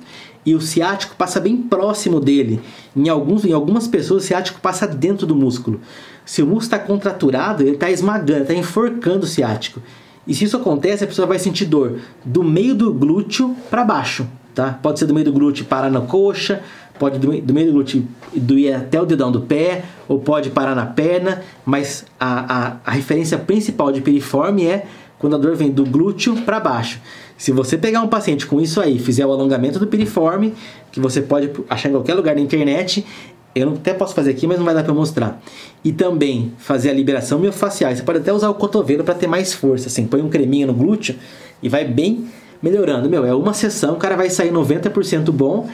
e 0.45 0.53
o 0.53 0.61
ciático 0.61 1.15
passa 1.15 1.39
bem 1.39 1.57
próximo 1.57 2.19
dele. 2.19 2.61
Em, 2.95 3.09
alguns, 3.09 3.43
em 3.43 3.51
algumas 3.51 3.88
pessoas, 3.88 4.23
o 4.23 4.27
ciático 4.27 4.61
passa 4.61 4.88
dentro 4.88 5.25
do 5.25 5.35
músculo. 5.35 5.81
Se 6.25 6.41
o 6.41 6.45
músculo 6.45 6.63
está 6.63 6.79
contraturado, 6.79 7.63
ele 7.63 7.71
está 7.71 7.89
esmagando, 7.89 8.43
está 8.43 8.53
enforcando 8.53 9.25
o 9.25 9.27
ciático. 9.27 9.81
E 10.27 10.33
se 10.33 10.45
isso 10.45 10.57
acontece, 10.57 11.03
a 11.03 11.07
pessoa 11.07 11.27
vai 11.27 11.39
sentir 11.39 11.65
dor 11.65 11.99
do 12.23 12.43
meio 12.43 12.73
do 12.73 12.93
glúteo 12.93 13.55
para 13.69 13.83
baixo. 13.83 14.27
Tá? 14.53 14.79
Pode 14.81 14.99
ser 14.99 15.05
do 15.05 15.13
meio 15.13 15.25
do 15.25 15.33
glúteo 15.33 15.65
parar 15.65 15.89
na 15.89 16.01
coxa, 16.01 16.61
pode 16.99 17.19
do, 17.19 17.53
meio 17.53 17.67
do 17.67 17.73
glúteo 17.73 18.08
doer 18.34 18.78
até 18.78 19.01
o 19.01 19.05
dedão 19.05 19.32
do 19.32 19.41
pé, 19.41 19.84
ou 20.07 20.19
pode 20.19 20.49
parar 20.49 20.76
na 20.76 20.86
perna, 20.86 21.41
mas 21.65 22.05
a, 22.19 22.67
a, 22.67 22.78
a 22.86 22.91
referência 22.91 23.38
principal 23.38 23.91
de 23.91 24.01
piriforme 24.01 24.65
é 24.65 24.86
quando 25.17 25.36
a 25.36 25.39
dor 25.39 25.55
vem 25.55 25.72
do 25.72 25.86
glúteo 25.86 26.36
para 26.41 26.59
baixo. 26.59 26.99
Se 27.38 27.51
você 27.51 27.78
pegar 27.78 28.01
um 28.01 28.07
paciente 28.07 28.45
com 28.45 28.61
isso 28.61 28.80
aí, 28.80 28.97
fizer 28.99 29.26
o 29.26 29.32
alongamento 29.32 29.80
do 29.80 29.88
piriforme, 29.88 30.53
que 30.91 30.99
você 30.99 31.22
pode 31.22 31.51
achar 31.69 31.89
em 31.89 31.91
qualquer 31.91 32.13
lugar 32.13 32.36
na 32.36 32.41
internet, 32.41 33.05
eu 33.53 33.69
até 33.69 33.93
posso 33.93 34.13
fazer 34.13 34.32
aqui, 34.32 34.45
mas 34.45 34.57
não 34.57 34.65
vai 34.65 34.74
dar 34.74 34.84
para 34.84 34.93
mostrar. 34.93 35.41
E 35.84 35.91
também 35.91 36.51
fazer 36.57 36.89
a 36.89 36.93
liberação 36.93 37.39
miofacial. 37.39 37.95
Você 37.95 38.03
pode 38.03 38.19
até 38.19 38.34
usar 38.34 38.49
o 38.49 38.53
cotovelo 38.53 39.03
para 39.03 39.15
ter 39.15 39.28
mais 39.28 39.53
força, 39.53 39.88
assim, 39.88 40.05
põe 40.05 40.22
um 40.22 40.30
creminho 40.30 40.67
no 40.67 40.74
glúteo 40.74 41.15
e 41.63 41.69
vai 41.69 41.86
bem 41.86 42.26
melhorando. 42.61 43.09
Meu, 43.09 43.26
é 43.26 43.34
uma 43.34 43.53
sessão, 43.53 43.93
o 43.93 43.97
cara 43.97 44.15
vai 44.15 44.30
sair 44.30 44.51
90% 44.51 45.32
bom. 45.32 45.69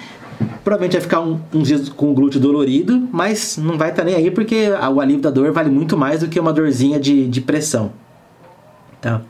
Provavelmente 0.63 0.93
vai 0.93 1.01
ficar 1.01 1.21
um, 1.21 1.39
uns 1.53 1.67
dias 1.67 1.89
com 1.89 2.11
o 2.11 2.13
glúteo 2.13 2.39
dolorido, 2.39 3.07
mas 3.11 3.57
não 3.57 3.77
vai 3.77 3.89
estar 3.89 4.03
tá 4.03 4.05
nem 4.05 4.15
aí 4.15 4.31
porque 4.31 4.69
o 4.93 4.99
alívio 4.99 5.21
da 5.21 5.29
dor 5.29 5.51
vale 5.51 5.69
muito 5.69 5.97
mais 5.97 6.21
do 6.21 6.27
que 6.27 6.39
uma 6.39 6.53
dorzinha 6.53 6.99
de, 6.99 7.27
de 7.27 7.41
pressão. 7.41 7.91
Tá? 8.99 9.21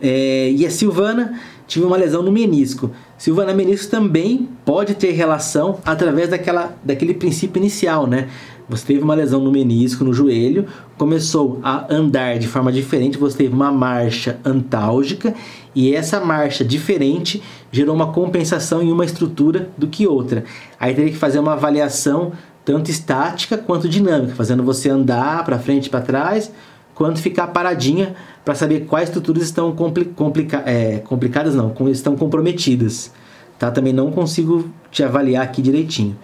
É, 0.00 0.50
e 0.50 0.66
a 0.66 0.70
Silvana 0.70 1.40
tive 1.66 1.86
uma 1.86 1.96
lesão 1.96 2.22
no 2.22 2.30
menisco. 2.30 2.90
Silvana, 3.16 3.54
menisco 3.54 3.90
também 3.90 4.48
pode 4.64 4.94
ter 4.94 5.12
relação 5.12 5.78
através 5.84 6.28
daquela, 6.28 6.76
daquele 6.84 7.14
princípio 7.14 7.58
inicial, 7.58 8.06
né? 8.06 8.28
Você 8.68 8.86
teve 8.86 9.02
uma 9.02 9.14
lesão 9.14 9.40
no 9.40 9.52
menisco, 9.52 10.04
no 10.04 10.12
joelho, 10.12 10.66
começou 10.96 11.60
a 11.62 11.86
andar 11.92 12.38
de 12.38 12.48
forma 12.48 12.72
diferente, 12.72 13.18
você 13.18 13.36
teve 13.36 13.54
uma 13.54 13.70
marcha 13.70 14.38
antálgica 14.44 15.34
e 15.74 15.94
essa 15.94 16.20
marcha 16.20 16.64
diferente 16.64 17.42
gerou 17.72 17.94
uma 17.94 18.12
compensação 18.12 18.82
em 18.82 18.92
uma 18.92 19.04
estrutura 19.04 19.68
do 19.76 19.88
que 19.88 20.06
outra. 20.06 20.44
Aí 20.78 20.94
teria 20.94 21.10
que 21.10 21.18
fazer 21.18 21.38
uma 21.38 21.54
avaliação 21.54 22.32
tanto 22.64 22.90
estática 22.90 23.58
quanto 23.58 23.88
dinâmica, 23.88 24.34
fazendo 24.34 24.62
você 24.62 24.88
andar 24.88 25.44
para 25.44 25.58
frente 25.58 25.86
e 25.86 25.90
para 25.90 26.00
trás, 26.00 26.50
quanto 26.94 27.20
ficar 27.20 27.48
paradinha 27.48 28.14
para 28.44 28.54
saber 28.54 28.86
quais 28.86 29.08
estruturas 29.08 29.42
estão 29.42 29.72
compli 29.72 30.04
complica 30.04 30.62
é, 30.64 30.98
complicadas, 30.98 31.54
não, 31.54 31.74
estão 31.88 32.16
comprometidas. 32.16 33.12
Tá? 33.58 33.70
Também 33.70 33.92
não 33.92 34.10
consigo 34.10 34.70
te 34.90 35.02
avaliar 35.02 35.42
aqui 35.44 35.60
direitinho. 35.60 36.16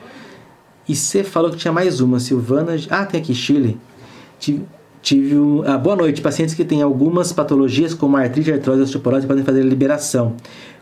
E 0.89 0.95
você 0.95 1.23
falou 1.23 1.51
que 1.51 1.57
tinha 1.57 1.73
mais 1.73 2.01
uma, 2.01 2.19
Silvana. 2.19 2.75
Ah, 2.91 3.05
tem 3.05 3.21
aqui, 3.21 3.35
Chile. 3.35 3.79
Tive 5.03 5.37
um, 5.37 5.63
ah, 5.67 5.79
boa 5.79 5.97
noite. 5.97 6.21
Pacientes 6.21 6.55
que 6.55 6.65
têm 6.65 6.83
algumas 6.83 7.33
patologias, 7.33 7.95
como 7.95 8.17
artrite, 8.17 8.53
artrose 8.53 8.83
osteoporose, 8.83 9.27
podem 9.27 9.45
fazer 9.45 9.63
liberação. 9.63 10.35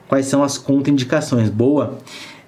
Quais 0.09 0.27
são 0.27 0.43
as 0.43 0.57
contraindicações? 0.57 1.51
Boa. 1.51 1.99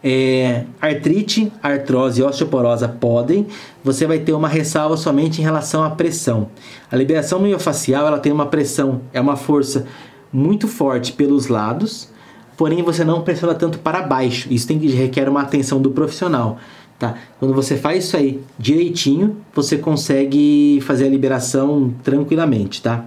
É, 0.03 0.65
artrite, 0.81 1.53
artrose 1.63 2.21
e 2.21 2.25
osteoporose 2.25 2.89
podem, 2.89 3.47
você 3.85 4.07
vai 4.07 4.19
ter 4.19 4.33
uma 4.33 4.49
ressalva 4.49 4.97
somente 4.97 5.41
em 5.41 5.45
relação 5.45 5.85
à 5.85 5.91
pressão. 5.91 6.49
A 6.91 6.97
liberação 6.97 7.39
miofascial 7.39 8.07
ela 8.07 8.19
tem 8.19 8.33
uma 8.33 8.47
pressão, 8.47 9.03
é 9.13 9.21
uma 9.21 9.37
força 9.37 9.87
muito 10.33 10.67
forte 10.67 11.13
pelos 11.13 11.49
lados, 11.49 12.09
porém 12.57 12.83
você 12.83 13.05
não 13.05 13.21
pressiona 13.21 13.55
tanto 13.55 13.79
para 13.79 14.01
baixo. 14.01 14.49
Isso 14.51 14.67
tem 14.67 14.79
que 14.79 14.89
requer 14.89 15.29
uma 15.29 15.43
atenção 15.43 15.81
do 15.83 15.91
profissional. 15.91 16.59
Tá? 17.01 17.15
Quando 17.39 17.55
você 17.55 17.79
faz 17.79 18.05
isso 18.05 18.15
aí 18.15 18.43
direitinho, 18.59 19.39
você 19.55 19.79
consegue 19.79 20.81
fazer 20.83 21.07
a 21.07 21.09
liberação 21.09 21.95
tranquilamente, 22.05 22.83
tá? 22.83 23.07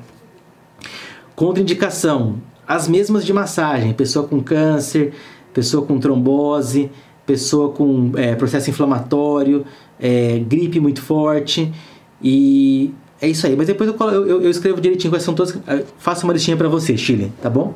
Contraindicação: 1.35 2.37
as 2.67 2.87
mesmas 2.87 3.23
de 3.23 3.31
massagem, 3.31 3.93
pessoa 3.93 4.27
com 4.27 4.41
câncer, 4.41 5.13
pessoa 5.53 5.85
com 5.85 5.99
trombose, 5.99 6.89
pessoa 7.23 7.69
com 7.69 8.13
é, 8.15 8.33
processo 8.33 8.67
inflamatório, 8.67 9.63
é, 9.99 10.39
gripe 10.39 10.79
muito 10.79 10.99
forte 10.99 11.71
e 12.19 12.91
é 13.21 13.27
isso 13.29 13.45
aí. 13.45 13.55
Mas 13.55 13.67
depois 13.67 13.87
eu, 13.87 14.09
eu, 14.09 14.41
eu 14.41 14.49
escrevo 14.49 14.81
direitinho 14.81 15.11
quais 15.11 15.21
são 15.21 15.35
todas. 15.35 15.55
Faço 15.99 16.25
uma 16.25 16.33
listinha 16.33 16.57
para 16.57 16.67
você, 16.67 16.97
Chile, 16.97 17.31
tá 17.43 17.49
bom? 17.49 17.75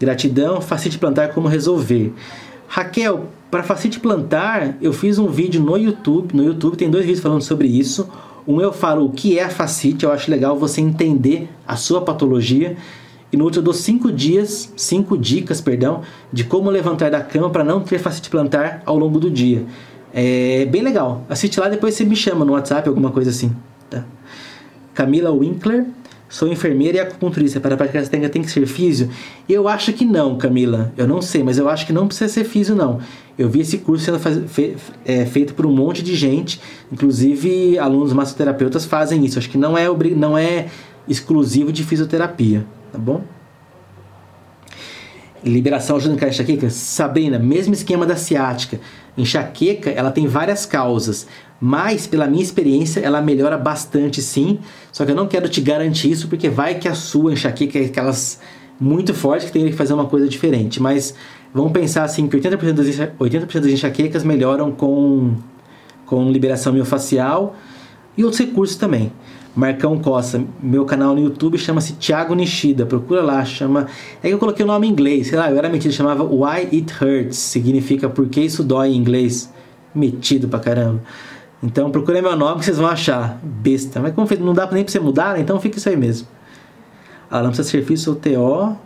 Gratidão, 0.00 0.62
facilite 0.62 0.98
plantar 0.98 1.34
como 1.34 1.46
resolver. 1.46 2.14
Raquel, 2.68 3.28
para 3.50 3.62
facilite 3.62 4.00
plantar, 4.00 4.76
eu 4.82 4.92
fiz 4.92 5.18
um 5.18 5.28
vídeo 5.28 5.62
no 5.62 5.76
YouTube. 5.76 6.34
No 6.34 6.44
YouTube 6.44 6.76
tem 6.76 6.90
dois 6.90 7.04
vídeos 7.04 7.22
falando 7.22 7.42
sobre 7.42 7.68
isso. 7.68 8.08
Um 8.46 8.60
eu 8.60 8.72
falo 8.72 9.06
o 9.06 9.10
que 9.10 9.38
é 9.38 9.44
a 9.44 9.50
facite, 9.50 10.04
eu 10.04 10.12
acho 10.12 10.30
legal 10.30 10.56
você 10.56 10.80
entender 10.80 11.48
a 11.66 11.76
sua 11.76 12.00
patologia. 12.00 12.76
E 13.32 13.36
no 13.36 13.44
outro 13.44 13.60
eu 13.60 13.64
dou 13.64 13.74
cinco 13.74 14.12
dias, 14.12 14.72
cinco 14.76 15.18
dicas, 15.18 15.60
perdão, 15.60 16.02
de 16.32 16.44
como 16.44 16.70
levantar 16.70 17.10
da 17.10 17.20
cama 17.20 17.50
para 17.50 17.64
não 17.64 17.80
ter 17.80 17.98
facite 17.98 18.30
plantar 18.30 18.82
ao 18.86 18.96
longo 18.96 19.18
do 19.18 19.30
dia. 19.30 19.64
É 20.14 20.64
bem 20.66 20.82
legal. 20.82 21.24
Assiste 21.28 21.58
lá, 21.58 21.68
depois 21.68 21.94
você 21.94 22.04
me 22.04 22.14
chama 22.14 22.44
no 22.44 22.52
WhatsApp, 22.52 22.88
alguma 22.88 23.10
coisa 23.10 23.30
assim. 23.30 23.54
Tá? 23.90 24.04
Camila 24.94 25.30
Winkler, 25.30 25.86
sou 26.28 26.48
enfermeira 26.48 26.98
e 26.98 27.00
acupunturista. 27.00 27.60
Para 27.60 27.76
praticar 27.76 28.02
essa 28.02 28.10
técnica 28.10 28.32
tem 28.32 28.42
que 28.42 28.50
ser 28.50 28.66
físio? 28.66 29.10
Eu 29.48 29.68
acho 29.68 29.92
que 29.92 30.04
não, 30.04 30.36
Camila. 30.36 30.92
Eu 30.96 31.06
não 31.06 31.22
sei, 31.22 31.42
mas 31.42 31.58
eu 31.58 31.68
acho 31.68 31.86
que 31.86 31.92
não 31.92 32.06
precisa 32.06 32.32
ser 32.32 32.44
físio, 32.44 32.74
não. 32.74 33.00
Eu 33.38 33.48
vi 33.48 33.60
esse 33.60 33.78
curso 33.78 34.04
sendo 34.04 34.18
faz, 34.18 34.40
fe, 34.50 34.76
é, 35.04 35.26
feito 35.26 35.54
por 35.54 35.66
um 35.66 35.72
monte 35.72 36.02
de 36.02 36.14
gente, 36.14 36.60
inclusive 36.90 37.78
alunos 37.78 38.12
massoterapeutas 38.12 38.84
fazem 38.84 39.24
isso. 39.24 39.38
Acho 39.38 39.50
que 39.50 39.58
não 39.58 39.76
é, 39.76 39.86
não 40.14 40.36
é 40.38 40.68
exclusivo 41.08 41.70
de 41.70 41.84
fisioterapia 41.84 42.66
tá 42.96 42.98
bom? 42.98 43.22
Liberação 45.44 45.96
ajuda 45.96 46.24
a 46.24 46.28
enxaqueca? 46.28 46.70
Sabrina, 46.70 47.38
mesmo 47.38 47.74
esquema 47.74 48.06
da 48.06 48.16
ciática. 48.16 48.80
Enxaqueca, 49.16 49.90
ela 49.90 50.10
tem 50.10 50.26
várias 50.26 50.66
causas, 50.66 51.26
mas 51.60 52.06
pela 52.06 52.26
minha 52.26 52.42
experiência, 52.42 53.00
ela 53.00 53.20
melhora 53.20 53.56
bastante 53.56 54.20
sim. 54.20 54.58
Só 54.92 55.04
que 55.04 55.12
eu 55.12 55.16
não 55.16 55.26
quero 55.26 55.48
te 55.48 55.60
garantir 55.60 56.10
isso, 56.10 56.28
porque 56.28 56.48
vai 56.48 56.74
que 56.74 56.88
a 56.88 56.94
sua 56.94 57.32
enxaqueca 57.32 57.78
é 57.78 57.86
aquelas 57.86 58.40
muito 58.78 59.14
forte 59.14 59.46
que 59.46 59.52
tem 59.52 59.64
que 59.66 59.72
fazer 59.72 59.94
uma 59.94 60.06
coisa 60.06 60.28
diferente. 60.28 60.80
Mas 60.80 61.14
vamos 61.52 61.72
pensar 61.72 62.04
assim 62.04 62.28
que 62.28 62.36
80% 62.36 62.72
das, 62.72 62.86
80% 62.86 63.60
das 63.60 63.72
enxaquecas 63.72 64.22
melhoram 64.22 64.70
com, 64.70 65.34
com 66.04 66.30
liberação 66.30 66.72
miofascial 66.72 67.56
e 68.16 68.24
outros 68.24 68.40
recursos 68.40 68.76
também. 68.76 69.10
Marcão 69.54 69.98
Costa. 69.98 70.44
Meu 70.62 70.84
canal 70.84 71.14
no 71.14 71.22
YouTube 71.22 71.56
chama-se 71.56 71.94
Thiago 71.94 72.34
Nishida. 72.34 72.84
Procura 72.84 73.22
lá, 73.22 73.42
chama. 73.42 73.86
É 74.22 74.28
que 74.28 74.34
eu 74.34 74.38
coloquei 74.38 74.62
o 74.62 74.68
nome 74.68 74.86
em 74.86 74.90
inglês, 74.90 75.28
sei 75.28 75.38
lá, 75.38 75.50
eu 75.50 75.56
era 75.56 75.70
metido, 75.70 75.94
chamava 75.94 76.22
Why 76.22 76.68
It 76.72 76.92
Hurts. 77.02 77.38
Significa 77.38 78.10
por 78.10 78.28
que 78.28 78.42
isso 78.42 78.62
dói 78.62 78.90
em 78.90 78.96
inglês. 78.96 79.50
Metido 79.94 80.46
pra 80.46 80.58
caramba. 80.58 81.00
Então 81.66 81.90
procura 81.90 82.22
meu 82.22 82.36
nome 82.36 82.60
que 82.60 82.64
vocês 82.64 82.78
vão 82.78 82.86
achar. 82.86 83.38
Besta. 83.42 84.00
Mas 84.00 84.14
como 84.14 84.28
não 84.40 84.54
dá 84.54 84.70
nem 84.70 84.84
pra 84.84 84.92
você 84.92 85.00
mudar, 85.00 85.34
né? 85.34 85.40
Então 85.40 85.60
fica 85.60 85.76
isso 85.78 85.88
aí 85.88 85.96
mesmo. 85.96 86.28
Não 87.30 87.48
precisa 87.48 87.68
serviço 87.68 88.14
TO. 88.14 88.76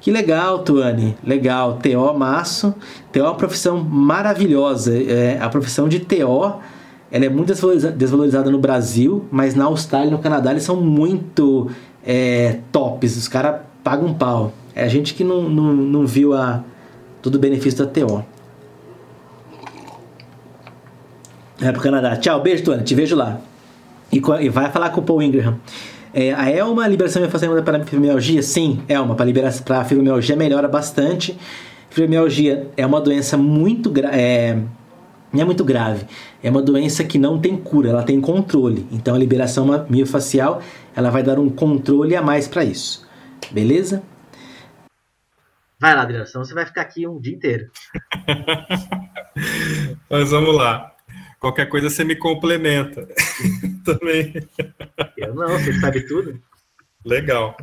Que 0.00 0.10
legal, 0.10 0.60
Tuane. 0.60 1.16
Legal. 1.24 1.78
TO 1.82 2.16
maço. 2.16 2.74
TO 3.12 3.18
é 3.18 3.22
uma 3.24 3.34
profissão 3.34 3.82
maravilhosa. 3.82 4.96
É 4.96 5.38
a 5.40 5.48
profissão 5.48 5.88
de 5.88 6.00
TO 6.00 6.60
ela 7.12 7.26
é 7.26 7.28
muito 7.28 7.52
desvalorizada 7.94 8.50
no 8.50 8.58
Brasil, 8.58 9.26
mas 9.30 9.54
na 9.54 9.66
Austrália 9.66 10.08
e 10.08 10.10
no 10.10 10.18
Canadá 10.18 10.50
eles 10.50 10.62
são 10.62 10.76
muito 10.76 11.70
é, 12.02 12.60
tops. 12.72 13.18
Os 13.18 13.28
caras 13.28 13.60
pagam 13.84 14.06
um 14.06 14.14
pau. 14.14 14.54
É 14.74 14.82
a 14.82 14.88
gente 14.88 15.12
que 15.12 15.22
não, 15.22 15.42
não, 15.42 15.74
não 15.74 16.06
viu 16.06 16.32
a, 16.32 16.64
todo 17.20 17.34
o 17.34 17.38
benefício 17.38 17.84
da 17.84 17.86
TO. 17.86 18.24
É 21.62 21.70
pro 21.70 21.80
Canadá. 21.80 22.16
Tchau, 22.16 22.40
beijo, 22.42 22.64
Tony. 22.64 22.82
Te 22.82 22.94
vejo 22.94 23.14
lá. 23.14 23.40
E, 24.12 24.20
e 24.40 24.48
vai 24.48 24.70
falar 24.70 24.90
com 24.90 25.00
o 25.00 25.04
Paul 25.04 25.22
Ingraham. 25.22 25.58
É, 26.12 26.32
a 26.34 26.50
Elma, 26.50 26.86
liberação 26.88 27.26
fazer 27.30 27.48
para 27.62 27.84
fibromialgia? 27.84 28.42
Sim, 28.42 28.82
Elma, 28.88 29.14
para 29.14 29.24
liberar 29.24 29.52
para 29.62 29.84
fibromialgia 29.84 30.36
melhora 30.36 30.68
bastante. 30.68 31.38
Fibromialgia 31.88 32.68
é 32.76 32.84
uma 32.84 33.00
doença 33.00 33.36
muito 33.36 33.88
grave. 33.88 34.16
É, 34.16 34.58
não 35.32 35.40
é 35.40 35.44
muito 35.44 35.64
grave. 35.64 36.04
É 36.42 36.50
uma 36.50 36.60
doença 36.60 37.04
que 37.04 37.16
não 37.16 37.38
tem 37.38 37.56
cura, 37.56 37.90
ela 37.90 38.02
tem 38.02 38.20
controle. 38.20 38.86
Então 38.90 39.14
a 39.14 39.18
liberação 39.18 39.66
miofacial, 39.88 40.60
ela 40.94 41.10
vai 41.10 41.22
dar 41.22 41.38
um 41.38 41.48
controle 41.48 42.16
a 42.16 42.20
mais 42.20 42.48
para 42.48 42.64
isso. 42.64 43.08
Beleza? 43.50 44.02
Vai 45.80 45.94
lá, 45.94 46.02
Adriano, 46.02 46.26
senão 46.26 46.44
você 46.44 46.54
vai 46.54 46.66
ficar 46.66 46.82
aqui 46.82 47.08
um 47.08 47.18
dia 47.18 47.34
inteiro. 47.34 47.70
Mas 50.10 50.30
vamos 50.30 50.54
lá. 50.54 50.91
Qualquer 51.42 51.68
coisa 51.68 51.90
você 51.90 52.04
me 52.04 52.14
complementa. 52.14 53.04
Também. 53.84 54.32
Eu 55.16 55.34
não, 55.34 55.48
você 55.48 55.72
sabe 55.80 56.06
tudo. 56.06 56.40
Legal. 57.04 57.56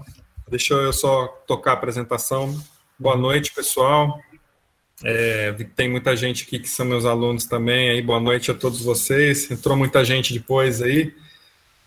Deixa 0.50 0.74
eu 0.74 0.92
só 0.92 1.28
tocar 1.48 1.72
a 1.72 1.74
apresentação. 1.76 2.62
Boa 3.00 3.16
noite, 3.16 3.54
pessoal. 3.54 4.20
É, 5.02 5.54
tem 5.78 5.90
muita 5.90 6.14
gente 6.14 6.44
aqui 6.44 6.60
que 6.60 6.68
são 6.68 6.86
meus 6.86 7.06
alunos 7.06 7.46
também. 7.46 7.92
Aí, 7.92 8.02
boa 8.02 8.20
noite 8.20 8.52
a 8.52 8.54
todos 8.54 8.82
vocês. 8.82 9.50
Entrou 9.50 9.78
muita 9.78 10.04
gente 10.04 10.34
depois 10.34 10.82
aí. 10.82 11.16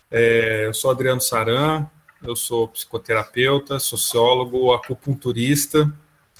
É, 0.09 0.65
eu 0.65 0.73
sou 0.73 0.89
Adriano 0.89 1.21
Saran, 1.21 1.85
eu 2.23 2.35
sou 2.35 2.69
psicoterapeuta, 2.69 3.77
sociólogo, 3.77 4.73
acupunturista, 4.73 5.93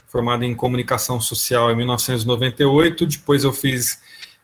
formado 0.08 0.44
em 0.46 0.56
comunicação 0.56 1.22
social 1.22 1.70
em 1.72 1.76
1998. 1.76 3.06
Depois 3.06 3.44
eu 3.44 3.54
fiz 3.54 4.02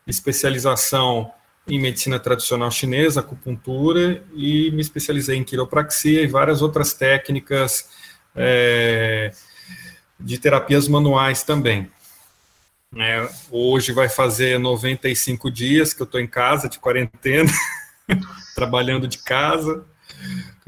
especialização 0.09 1.31
em 1.67 1.79
medicina 1.79 2.19
tradicional 2.19 2.71
chinesa, 2.71 3.19
acupuntura, 3.19 4.23
e 4.33 4.71
me 4.71 4.81
especializei 4.81 5.37
em 5.37 5.43
quiropraxia 5.43 6.21
e 6.21 6.27
várias 6.27 6.61
outras 6.61 6.93
técnicas 6.93 7.89
é, 8.35 9.31
de 10.19 10.37
terapias 10.39 10.87
manuais 10.87 11.43
também. 11.43 11.89
É, 12.97 13.29
hoje 13.51 13.91
vai 13.91 14.09
fazer 14.09 14.59
95 14.59 15.51
dias 15.51 15.93
que 15.93 16.01
eu 16.01 16.05
estou 16.05 16.19
em 16.19 16.25
casa, 16.25 16.67
de 16.67 16.79
quarentena, 16.79 17.51
trabalhando 18.55 19.07
de 19.07 19.19
casa, 19.19 19.85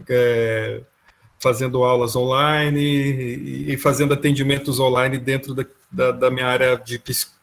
é, 0.08 0.82
fazendo 1.40 1.84
aulas 1.84 2.16
online 2.16 2.80
e, 2.80 3.74
e, 3.74 3.78
fazendo 3.78 4.14
atendimentos 4.14 4.80
online 4.80 5.18
dentro 5.18 5.56
da, 5.56 5.66
da, 5.92 6.12
da 6.12 6.32
minha 6.32 6.46
área 6.46 6.78
de 6.78 7.00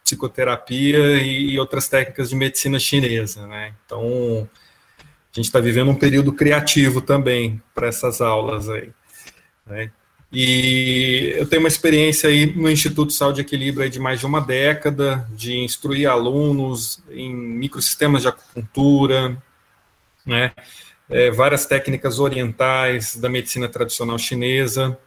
psicoterapia 0.09 1.23
e, 1.23 1.59
outras 1.59 1.89
técnicas 1.89 2.31
de 2.31 2.37
medicina 2.37 2.79
chinesa. 2.79 3.47
Né? 3.47 3.75
Então, 3.85 4.49
a 4.99 5.37
gente 5.37 5.47
está 5.47 5.61
vivendo 5.61 5.91
um 5.91 5.95
período 5.95 6.33
criativo 6.33 7.03
também 7.03 7.61
para 7.75 7.89
essas 7.89 8.21
aulas 8.21 8.69
aí. 8.71 8.91
Né? 9.67 9.91
E 10.33 11.35
eu 11.37 11.47
tenho 11.47 11.61
uma 11.61 11.69
experiência 11.69 12.29
aí 12.29 12.47
no 12.55 12.71
Instituto 12.71 13.13
Saúde 13.13 13.41
Equilíbrio 13.41 13.89
de 13.89 13.99
mais 13.99 14.21
de 14.21 14.27
uma 14.27 14.41
década, 14.41 15.27
de 15.33 15.57
instruir 15.59 16.09
alunos 16.09 17.03
em 17.11 17.35
microsistemas 17.35 18.23
de 18.23 18.29
acupuntura, 18.29 19.41
né? 20.27 20.53
É, 21.09 21.31
várias 21.31 21.65
técnicas 21.65 22.19
orientais 22.19 23.17
da 23.17 23.31
medicina 23.31 23.67
tradicional 23.67 24.19
chinesa. 24.19 24.99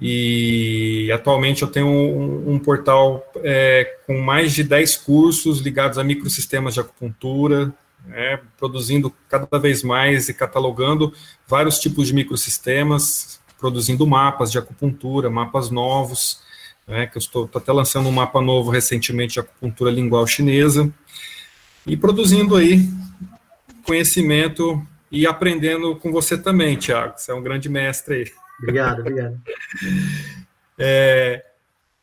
E 0.00 1.10
atualmente 1.12 1.62
eu 1.62 1.68
tenho 1.68 1.88
um, 1.88 2.52
um 2.52 2.58
portal 2.58 3.24
é, 3.36 3.96
com 4.06 4.20
mais 4.20 4.52
de 4.52 4.62
10 4.62 4.96
cursos 4.98 5.58
ligados 5.58 5.98
a 5.98 6.04
microsistemas 6.04 6.74
de 6.74 6.80
acupuntura, 6.80 7.74
né, 8.06 8.40
produzindo 8.56 9.12
cada 9.28 9.58
vez 9.58 9.82
mais 9.82 10.28
e 10.28 10.34
catalogando 10.34 11.12
vários 11.48 11.80
tipos 11.80 12.06
de 12.06 12.14
microsistemas, 12.14 13.40
produzindo 13.58 14.06
mapas 14.06 14.52
de 14.52 14.58
acupuntura, 14.58 15.28
mapas 15.28 15.68
novos, 15.68 16.40
né, 16.86 17.06
que 17.08 17.18
eu 17.18 17.20
estou, 17.20 17.44
estou 17.46 17.60
até 17.60 17.72
lançando 17.72 18.08
um 18.08 18.12
mapa 18.12 18.40
novo 18.40 18.70
recentemente 18.70 19.34
de 19.34 19.40
acupuntura 19.40 19.90
lingual 19.90 20.26
chinesa, 20.28 20.92
e 21.84 21.96
produzindo 21.96 22.54
aí 22.54 22.88
conhecimento 23.84 24.86
e 25.10 25.26
aprendendo 25.26 25.96
com 25.96 26.12
você 26.12 26.38
também, 26.38 26.76
Tiago. 26.76 27.14
Você 27.16 27.32
é 27.32 27.34
um 27.34 27.42
grande 27.42 27.68
mestre 27.68 28.14
aí. 28.14 28.47
Obrigado, 28.60 29.00
obrigado. 29.00 29.40
É, 30.78 31.44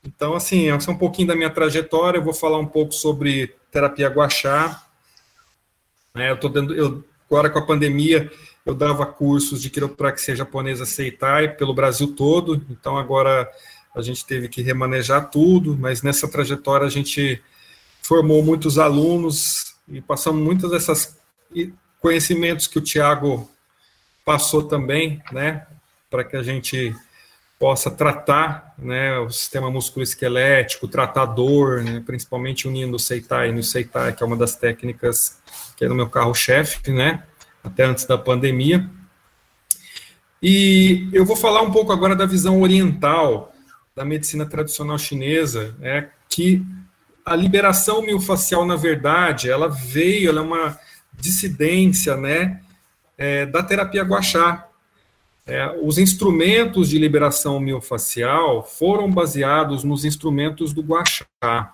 então, 0.03 0.35
assim, 0.35 0.69
essa 0.69 0.91
é 0.91 0.93
um 0.93 0.97
pouquinho 0.97 1.27
da 1.27 1.35
minha 1.35 1.49
trajetória. 1.49 2.17
Eu 2.19 2.23
vou 2.23 2.33
falar 2.33 2.59
um 2.59 2.65
pouco 2.65 2.93
sobre 2.93 3.55
terapia 3.71 4.07
guaxá. 4.07 4.85
É, 6.13 6.31
eu 6.31 6.37
tô 6.37 6.47
dando, 6.47 6.73
eu, 6.73 7.03
agora 7.29 7.49
com 7.49 7.59
a 7.59 7.65
pandemia, 7.65 8.31
eu 8.65 8.73
dava 8.73 9.05
cursos 9.05 9.61
de 9.61 9.69
quiropraxia 9.69 10.35
japonesa 10.35 10.85
Seitai 10.85 11.55
pelo 11.55 11.73
Brasil 11.73 12.15
todo. 12.15 12.65
Então, 12.69 12.97
agora 12.97 13.49
a 13.95 14.01
gente 14.01 14.25
teve 14.25 14.49
que 14.49 14.61
remanejar 14.61 15.29
tudo, 15.29 15.77
mas 15.77 16.01
nessa 16.01 16.27
trajetória 16.27 16.85
a 16.85 16.89
gente 16.89 17.41
formou 18.01 18.43
muitos 18.43 18.77
alunos 18.77 19.75
e 19.87 20.01
passamos 20.01 20.43
muitas 20.43 20.69
dessas 20.69 21.17
conhecimentos 21.99 22.67
que 22.67 22.77
o 22.77 22.81
Tiago 22.81 23.49
passou 24.23 24.63
também, 24.63 25.21
né, 25.31 25.65
para 26.09 26.23
que 26.23 26.35
a 26.35 26.43
gente 26.43 26.95
possa 27.57 27.89
tratar 27.89 28.73
né, 28.77 29.17
o 29.19 29.29
sistema 29.29 29.71
musculoesquelético, 29.71 30.87
tratar 30.87 31.25
dor, 31.25 31.83
né, 31.83 32.03
principalmente 32.05 32.67
unindo 32.67 32.95
o 32.97 32.99
Seitai 32.99 33.51
no 33.51 33.63
Seitai, 33.63 34.13
que 34.13 34.21
é 34.21 34.25
uma 34.25 34.35
das 34.35 34.55
técnicas 34.55 35.39
que 35.77 35.85
é 35.85 35.87
no 35.87 35.95
meu 35.95 36.09
carro-chefe, 36.09 36.91
né, 36.91 37.23
até 37.63 37.83
antes 37.83 38.05
da 38.05 38.17
pandemia. 38.17 38.89
E 40.41 41.09
eu 41.13 41.25
vou 41.25 41.35
falar 41.35 41.61
um 41.61 41.71
pouco 41.71 41.91
agora 41.91 42.15
da 42.15 42.25
visão 42.25 42.61
oriental 42.61 43.53
da 43.95 44.03
medicina 44.03 44.45
tradicional 44.45 44.97
chinesa, 44.97 45.73
né, 45.79 46.09
que 46.29 46.61
a 47.25 47.35
liberação 47.35 48.01
miofascial, 48.01 48.65
na 48.65 48.75
verdade, 48.75 49.49
ela 49.49 49.69
veio, 49.69 50.29
ela 50.29 50.41
é 50.41 50.43
uma 50.43 50.79
dissidência, 51.13 52.17
né, 52.17 52.61
é, 53.17 53.45
da 53.45 53.63
terapia 53.63 54.03
guaxá, 54.03 54.64
é, 55.47 55.77
os 55.81 55.97
instrumentos 55.97 56.89
de 56.89 56.97
liberação 56.97 57.59
miofacial 57.59 58.63
foram 58.63 59.11
baseados 59.11 59.83
nos 59.83 60.03
instrumentos 60.03 60.73
do 60.73 60.81
Guaxá. 60.81 61.73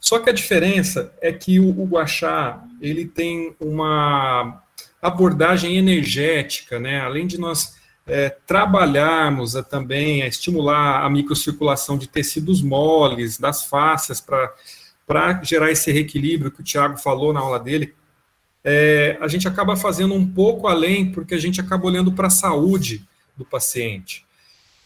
Só 0.00 0.20
que 0.20 0.30
a 0.30 0.32
diferença 0.32 1.12
é 1.20 1.32
que 1.32 1.58
o, 1.58 1.68
o 1.70 1.86
Guaxá 1.86 2.62
ele 2.80 3.06
tem 3.06 3.56
uma 3.58 4.62
abordagem 5.02 5.76
energética, 5.76 6.78
né? 6.78 7.00
Além 7.00 7.26
de 7.26 7.38
nós 7.38 7.74
é, 8.06 8.30
trabalharmos 8.46 9.56
a, 9.56 9.62
também 9.62 10.22
a 10.22 10.28
estimular 10.28 11.04
a 11.04 11.10
microcirculação 11.10 11.98
de 11.98 12.08
tecidos 12.08 12.62
moles, 12.62 13.38
das 13.38 13.64
fáscias, 13.64 14.20
para 14.20 15.42
gerar 15.42 15.72
esse 15.72 15.90
reequilíbrio 15.90 16.52
que 16.52 16.60
o 16.60 16.64
Tiago 16.64 16.96
falou 16.96 17.32
na 17.32 17.40
aula 17.40 17.58
dele, 17.58 17.94
é, 18.68 19.16
a 19.20 19.28
gente 19.28 19.46
acaba 19.46 19.76
fazendo 19.76 20.12
um 20.12 20.26
pouco 20.26 20.66
além, 20.66 21.12
porque 21.12 21.36
a 21.36 21.38
gente 21.38 21.60
acaba 21.60 21.86
olhando 21.86 22.10
para 22.10 22.26
a 22.26 22.30
saúde 22.30 23.06
do 23.36 23.44
paciente. 23.44 24.26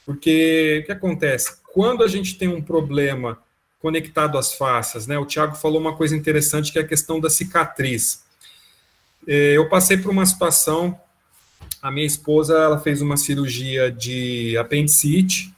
Porque 0.04 0.80
o 0.82 0.86
que 0.86 0.92
acontece? 0.92 1.56
Quando 1.72 2.04
a 2.04 2.08
gente 2.08 2.36
tem 2.36 2.46
um 2.46 2.60
problema 2.60 3.38
conectado 3.80 4.36
às 4.36 4.52
faces, 4.52 5.06
né? 5.06 5.18
O 5.18 5.24
Tiago 5.24 5.56
falou 5.56 5.80
uma 5.80 5.96
coisa 5.96 6.14
interessante 6.14 6.70
que 6.70 6.78
é 6.78 6.82
a 6.82 6.86
questão 6.86 7.18
da 7.18 7.30
cicatriz. 7.30 8.22
É, 9.26 9.56
eu 9.56 9.66
passei 9.70 9.96
por 9.96 10.10
uma 10.10 10.26
situação, 10.26 11.00
a 11.80 11.90
minha 11.90 12.06
esposa 12.06 12.58
ela 12.58 12.78
fez 12.78 13.00
uma 13.00 13.16
cirurgia 13.16 13.90
de 13.90 14.58
apendicite. 14.58 15.54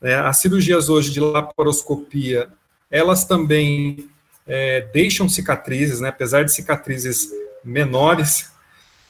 Né? 0.00 0.14
As 0.14 0.38
cirurgias 0.38 0.88
hoje 0.88 1.10
de 1.10 1.20
laparoscopia, 1.20 2.48
elas 2.90 3.26
também 3.26 4.08
é, 4.46 4.80
deixam 4.94 5.28
cicatrizes, 5.28 6.00
né? 6.00 6.08
Apesar 6.08 6.42
de 6.42 6.54
cicatrizes 6.54 7.28
menores 7.66 8.50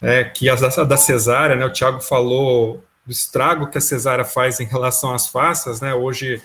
é, 0.00 0.24
que 0.24 0.48
as 0.48 0.60
da, 0.60 0.84
da 0.84 0.96
cesárea, 0.96 1.56
né? 1.56 1.64
O 1.64 1.72
Tiago 1.72 2.00
falou 2.00 2.84
do 3.04 3.12
estrago 3.12 3.68
que 3.70 3.78
a 3.78 3.80
cesárea 3.80 4.24
faz 4.24 4.58
em 4.60 4.64
relação 4.64 5.14
às 5.14 5.28
faces, 5.28 5.80
né? 5.80 5.94
Hoje 5.94 6.42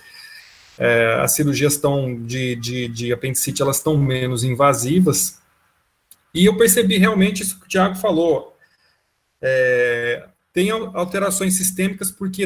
é, 0.78 1.20
as 1.22 1.34
cirurgias 1.34 1.74
estão 1.74 2.16
de, 2.24 2.55
de, 2.55 2.88
de 2.88 3.14
apendicite, 3.14 3.62
elas 3.62 3.78
estão 3.78 3.97
menos 3.97 4.43
invasivas. 4.43 5.39
E 6.34 6.45
eu 6.45 6.57
percebi 6.57 6.97
realmente 6.97 7.43
isso 7.43 7.59
que 7.59 7.66
o 7.66 7.70
Tiago 7.70 7.95
falou. 7.95 8.57
É, 9.41 10.28
tem 10.53 10.70
alterações 10.70 11.57
sistêmicas 11.57 12.12
porque 12.12 12.45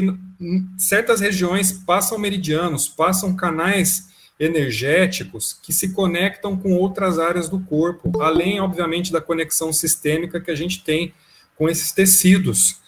certas 0.78 1.20
regiões 1.20 1.72
passam 1.72 2.18
meridianos, 2.18 2.88
passam 2.88 3.34
canais 3.34 4.08
energéticos 4.38 5.58
que 5.62 5.72
se 5.72 5.92
conectam 5.92 6.56
com 6.56 6.74
outras 6.74 7.18
áreas 7.18 7.48
do 7.48 7.58
corpo, 7.60 8.20
além, 8.20 8.60
obviamente, 8.60 9.10
da 9.10 9.20
conexão 9.20 9.72
sistêmica 9.72 10.40
que 10.40 10.50
a 10.50 10.54
gente 10.54 10.84
tem 10.84 11.14
com 11.56 11.68
esses 11.68 11.90
tecidos. 11.92 12.80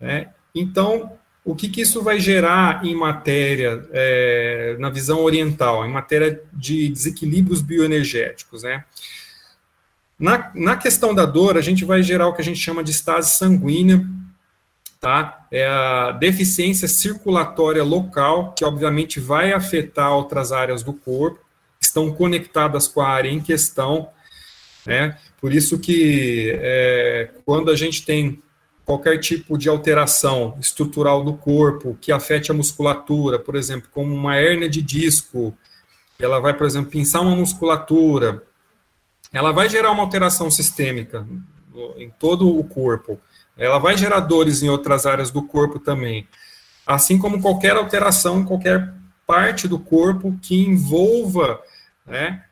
Né? 0.00 0.28
Então, 0.54 1.12
o 1.44 1.54
que, 1.54 1.68
que, 1.68 1.80
isso 1.80 2.02
vai 2.02 2.20
gerar 2.20 2.84
em 2.84 2.94
matéria, 2.94 3.86
é, 3.92 4.76
na 4.78 4.90
visão 4.90 5.20
oriental, 5.20 5.86
em 5.86 5.90
matéria 5.90 6.42
de 6.52 6.88
desequilíbrios 6.88 7.62
bioenergéticos, 7.62 8.62
né? 8.62 8.84
Na, 10.18 10.50
na 10.52 10.76
questão 10.76 11.14
da 11.14 11.24
dor, 11.24 11.56
a 11.56 11.60
gente 11.60 11.84
vai 11.84 12.02
gerar 12.02 12.26
o 12.26 12.34
que 12.34 12.42
a 12.42 12.44
gente 12.44 12.58
chama 12.58 12.82
de 12.82 12.90
estase 12.90 13.38
sanguínea, 13.38 14.04
tá? 15.00 15.46
É 15.50 15.66
a 15.66 16.12
deficiência 16.12 16.88
circulatória 16.88 17.84
local, 17.84 18.52
que 18.54 18.64
obviamente 18.64 19.20
vai 19.20 19.52
afetar 19.52 20.12
outras 20.12 20.52
áreas 20.52 20.82
do 20.82 20.92
corpo, 20.92 21.40
estão 21.80 22.12
conectadas 22.12 22.88
com 22.88 23.00
a 23.00 23.08
área 23.08 23.30
em 23.30 23.40
questão, 23.40 24.08
né? 24.84 25.16
Por 25.40 25.52
isso 25.52 25.78
que 25.78 26.52
é, 26.60 27.30
quando 27.44 27.70
a 27.70 27.76
gente 27.76 28.04
tem 28.04 28.42
qualquer 28.84 29.18
tipo 29.18 29.56
de 29.56 29.68
alteração 29.68 30.56
estrutural 30.58 31.22
do 31.22 31.34
corpo 31.34 31.96
que 32.00 32.10
afete 32.10 32.50
a 32.50 32.54
musculatura, 32.54 33.38
por 33.38 33.54
exemplo, 33.54 33.88
como 33.92 34.14
uma 34.14 34.36
hérnia 34.36 34.68
de 34.68 34.80
disco, 34.82 35.56
ela 36.18 36.40
vai, 36.40 36.54
por 36.54 36.66
exemplo, 36.66 36.90
pinçar 36.90 37.22
uma 37.22 37.36
musculatura, 37.36 38.42
ela 39.32 39.52
vai 39.52 39.68
gerar 39.68 39.90
uma 39.92 40.02
alteração 40.02 40.50
sistêmica 40.50 41.26
em 41.96 42.10
todo 42.10 42.58
o 42.58 42.64
corpo. 42.64 43.20
Ela 43.58 43.78
vai 43.78 43.96
gerar 43.96 44.20
dores 44.20 44.62
em 44.62 44.68
outras 44.68 45.04
áreas 45.04 45.30
do 45.30 45.42
corpo 45.42 45.78
também. 45.78 46.26
Assim 46.86 47.18
como 47.18 47.42
qualquer 47.42 47.76
alteração 47.76 48.44
qualquer 48.44 48.94
parte 49.26 49.68
do 49.68 49.78
corpo 49.78 50.38
que 50.40 50.56
envolva 50.56 51.60
né, 52.06 52.44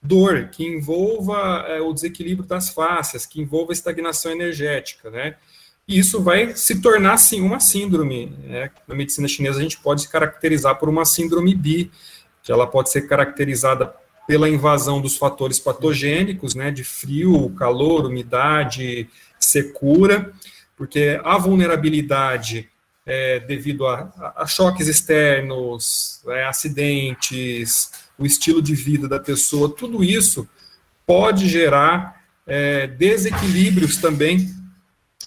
dor, 0.00 0.48
que 0.52 0.64
envolva 0.64 1.64
é, 1.66 1.80
o 1.80 1.92
desequilíbrio 1.92 2.46
das 2.46 2.70
fáscias, 2.70 3.26
que 3.26 3.40
envolva 3.40 3.72
estagnação 3.72 4.30
energética, 4.30 5.10
né? 5.10 5.34
E 5.88 5.98
isso 5.98 6.22
vai 6.22 6.54
se 6.54 6.80
tornar, 6.80 7.16
sim, 7.18 7.40
uma 7.40 7.58
síndrome. 7.58 8.26
Né? 8.44 8.70
Na 8.86 8.94
medicina 8.94 9.26
chinesa, 9.26 9.58
a 9.58 9.62
gente 9.62 9.78
pode 9.78 10.02
se 10.02 10.08
caracterizar 10.08 10.78
por 10.78 10.88
uma 10.88 11.04
síndrome 11.04 11.52
BI, 11.52 11.90
que 12.44 12.52
ela 12.52 12.64
pode 12.64 12.90
ser 12.90 13.08
caracterizada 13.08 13.92
pela 14.26 14.48
invasão 14.48 15.00
dos 15.00 15.16
fatores 15.16 15.58
patogênicos, 15.58 16.54
né, 16.54 16.70
de 16.70 16.84
frio, 16.84 17.50
calor, 17.58 18.06
umidade, 18.06 19.08
secura, 19.40 20.32
porque 20.80 21.20
a 21.22 21.36
vulnerabilidade 21.36 22.70
é, 23.04 23.38
devido 23.38 23.86
a, 23.86 24.34
a, 24.34 24.46
choques 24.46 24.88
externos, 24.88 26.22
é, 26.28 26.46
acidentes, 26.46 27.90
o 28.16 28.24
estilo 28.24 28.62
de 28.62 28.74
vida 28.74 29.06
da 29.06 29.20
pessoa, 29.20 29.68
tudo 29.68 30.02
isso 30.02 30.48
pode 31.06 31.46
gerar 31.50 32.22
é, 32.46 32.86
desequilíbrios 32.86 33.98
também 33.98 34.48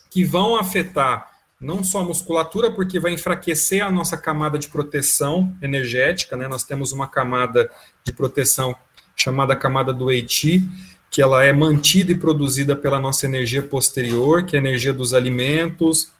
que 0.09 0.25
vão 0.25 0.55
afetar 0.55 1.29
não 1.61 1.83
só 1.83 1.99
a 1.99 2.03
musculatura, 2.03 2.71
porque 2.71 2.99
vai 2.99 3.13
enfraquecer 3.13 3.85
a 3.85 3.91
nossa 3.91 4.17
camada 4.17 4.57
de 4.57 4.69
proteção 4.69 5.55
energética, 5.61 6.35
né? 6.35 6.47
Nós 6.47 6.63
temos 6.63 6.91
uma 6.91 7.07
camada 7.07 7.69
de 8.03 8.11
proteção 8.11 8.75
chamada 9.15 9.55
camada 9.55 9.93
do 9.93 10.09
Eiti, 10.09 10.67
que 11.13 11.21
ela 11.21 11.43
é 11.43 11.53
mantida 11.53 12.11
e 12.11 12.17
produzida 12.17 12.75
pela 12.75 12.99
nossa 12.99 13.27
energia 13.27 13.61
posterior, 13.61 14.43
que 14.43 14.55
é 14.55 14.59
a 14.59 14.61
energia 14.63 14.91
dos 14.91 15.13
alimentos, 15.13 16.11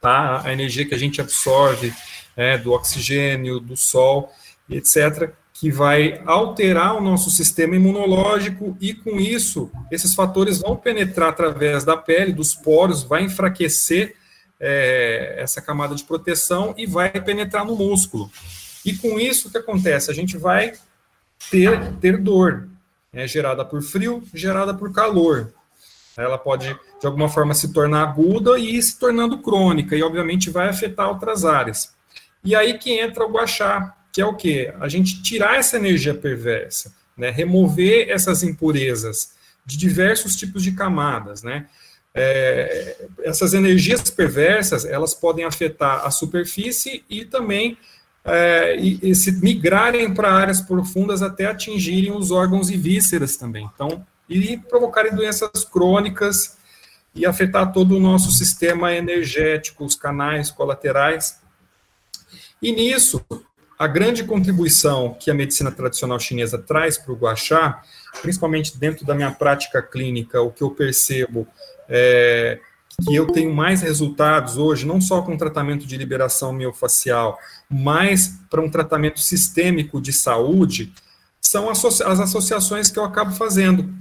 tá? 0.00 0.40
a 0.44 0.52
energia 0.52 0.86
que 0.86 0.94
a 0.94 0.98
gente 0.98 1.20
absorve 1.20 1.92
é, 2.36 2.56
do 2.56 2.70
oxigênio, 2.70 3.58
do 3.58 3.76
sol, 3.76 4.30
etc., 4.70 5.32
que 5.52 5.72
vai 5.72 6.22
alterar 6.24 6.94
o 6.94 7.00
nosso 7.00 7.32
sistema 7.32 7.74
imunológico 7.74 8.76
e 8.80 8.94
com 8.94 9.18
isso 9.18 9.68
esses 9.90 10.14
fatores 10.14 10.60
vão 10.60 10.76
penetrar 10.76 11.30
através 11.30 11.82
da 11.82 11.96
pele, 11.96 12.32
dos 12.32 12.54
poros, 12.54 13.02
vai 13.02 13.24
enfraquecer 13.24 14.14
é, 14.60 15.34
essa 15.38 15.60
camada 15.60 15.96
de 15.96 16.04
proteção 16.04 16.74
e 16.78 16.86
vai 16.86 17.10
penetrar 17.10 17.64
no 17.64 17.74
músculo. 17.74 18.30
E 18.84 18.94
com 18.94 19.18
isso 19.18 19.48
o 19.48 19.50
que 19.50 19.58
acontece? 19.58 20.12
A 20.12 20.14
gente 20.14 20.36
vai 20.36 20.74
ter, 21.50 21.92
ter 21.94 22.18
dor, 22.18 22.68
é 23.12 23.26
gerada 23.26 23.62
por 23.62 23.82
frio, 23.82 24.22
gerada 24.32 24.72
por 24.72 24.90
calor. 24.90 25.52
Ela 26.16 26.38
pode, 26.38 26.74
de 27.00 27.06
alguma 27.06 27.28
forma, 27.28 27.52
se 27.52 27.72
tornar 27.72 28.02
aguda 28.02 28.58
e 28.58 28.76
ir 28.76 28.82
se 28.82 28.98
tornando 28.98 29.38
crônica, 29.38 29.94
e 29.94 30.02
obviamente 30.02 30.48
vai 30.48 30.68
afetar 30.68 31.08
outras 31.08 31.44
áreas. 31.44 31.94
E 32.42 32.56
aí 32.56 32.78
que 32.78 32.98
entra 32.98 33.24
o 33.24 33.30
guachá, 33.30 33.94
que 34.10 34.20
é 34.20 34.26
o 34.26 34.34
quê? 34.34 34.72
A 34.80 34.88
gente 34.88 35.22
tirar 35.22 35.56
essa 35.56 35.76
energia 35.76 36.14
perversa, 36.14 36.94
né? 37.16 37.30
remover 37.30 38.08
essas 38.08 38.42
impurezas 38.42 39.34
de 39.64 39.76
diversos 39.76 40.34
tipos 40.34 40.62
de 40.62 40.72
camadas, 40.72 41.42
né? 41.42 41.66
É, 42.14 43.06
essas 43.22 43.54
energias 43.54 44.10
perversas, 44.10 44.84
elas 44.84 45.14
podem 45.14 45.46
afetar 45.46 46.04
a 46.04 46.10
superfície 46.10 47.04
e 47.08 47.24
também 47.24 47.78
é, 48.24 48.76
e, 48.78 48.98
e 49.02 49.14
se 49.14 49.32
migrarem 49.32 50.12
para 50.14 50.32
áreas 50.32 50.60
profundas 50.60 51.22
até 51.22 51.46
atingirem 51.46 52.12
os 52.12 52.30
órgãos 52.30 52.70
e 52.70 52.76
vísceras 52.76 53.36
também. 53.36 53.68
Então, 53.74 54.04
e 54.28 54.56
provocarem 54.56 55.14
doenças 55.14 55.64
crônicas 55.64 56.56
e 57.14 57.26
afetar 57.26 57.72
todo 57.72 57.96
o 57.96 58.00
nosso 58.00 58.30
sistema 58.30 58.94
energético, 58.94 59.84
os 59.84 59.94
canais 59.94 60.50
colaterais. 60.50 61.40
E 62.60 62.72
nisso, 62.72 63.24
a 63.78 63.86
grande 63.86 64.24
contribuição 64.24 65.14
que 65.18 65.30
a 65.30 65.34
medicina 65.34 65.70
tradicional 65.70 66.18
chinesa 66.18 66.56
traz 66.56 66.96
para 66.96 67.12
o 67.12 67.16
Guaxá, 67.16 67.82
principalmente 68.22 68.78
dentro 68.78 69.04
da 69.04 69.14
minha 69.14 69.32
prática 69.32 69.82
clínica, 69.82 70.40
o 70.40 70.50
que 70.50 70.62
eu 70.62 70.70
percebo 70.70 71.46
é 71.88 72.60
que 73.04 73.14
eu 73.14 73.26
tenho 73.26 73.54
mais 73.54 73.82
resultados 73.82 74.56
hoje, 74.56 74.86
não 74.86 75.00
só 75.00 75.22
com 75.22 75.36
tratamento 75.36 75.86
de 75.86 75.96
liberação 75.96 76.52
miofacial, 76.52 77.38
mas 77.68 78.38
para 78.50 78.60
um 78.60 78.70
tratamento 78.70 79.20
sistêmico 79.20 80.00
de 80.00 80.12
saúde, 80.12 80.92
são 81.40 81.68
as 81.68 81.84
associações 82.20 82.90
que 82.90 82.98
eu 82.98 83.04
acabo 83.04 83.32
fazendo. 83.32 83.92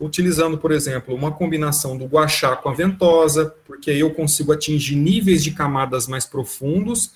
Utilizando, 0.00 0.56
por 0.56 0.70
exemplo, 0.70 1.14
uma 1.14 1.32
combinação 1.32 1.98
do 1.98 2.06
guachá 2.06 2.54
com 2.54 2.68
a 2.68 2.74
ventosa, 2.74 3.54
porque 3.66 3.90
aí 3.90 4.00
eu 4.00 4.14
consigo 4.14 4.52
atingir 4.52 4.94
níveis 4.94 5.42
de 5.42 5.50
camadas 5.50 6.06
mais 6.06 6.24
profundos 6.24 7.12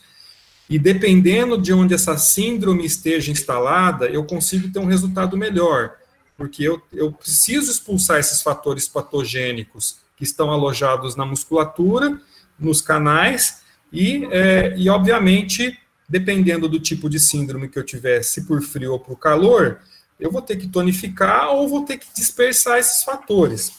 e 0.68 0.78
dependendo 0.78 1.60
de 1.60 1.72
onde 1.72 1.94
essa 1.94 2.16
síndrome 2.16 2.84
esteja 2.84 3.30
instalada, 3.30 4.06
eu 4.06 4.24
consigo 4.24 4.72
ter 4.72 4.78
um 4.78 4.86
resultado 4.86 5.36
melhor, 5.36 5.96
porque 6.36 6.64
eu, 6.64 6.80
eu 6.92 7.12
preciso 7.12 7.70
expulsar 7.70 8.18
esses 8.18 8.40
fatores 8.42 8.88
patogênicos 8.88 10.01
que 10.16 10.24
estão 10.24 10.50
alojados 10.50 11.16
na 11.16 11.26
musculatura, 11.26 12.20
nos 12.58 12.80
canais, 12.80 13.62
e, 13.92 14.26
é, 14.30 14.74
e 14.76 14.88
obviamente, 14.88 15.78
dependendo 16.08 16.68
do 16.68 16.80
tipo 16.80 17.10
de 17.10 17.20
síndrome 17.20 17.68
que 17.68 17.78
eu 17.78 17.84
tiver, 17.84 18.22
se 18.22 18.46
por 18.46 18.62
frio 18.62 18.92
ou 18.92 19.00
por 19.00 19.18
calor, 19.18 19.80
eu 20.18 20.30
vou 20.30 20.40
ter 20.40 20.56
que 20.56 20.68
tonificar 20.68 21.50
ou 21.50 21.68
vou 21.68 21.84
ter 21.84 21.98
que 21.98 22.06
dispersar 22.14 22.78
esses 22.78 23.02
fatores. 23.02 23.72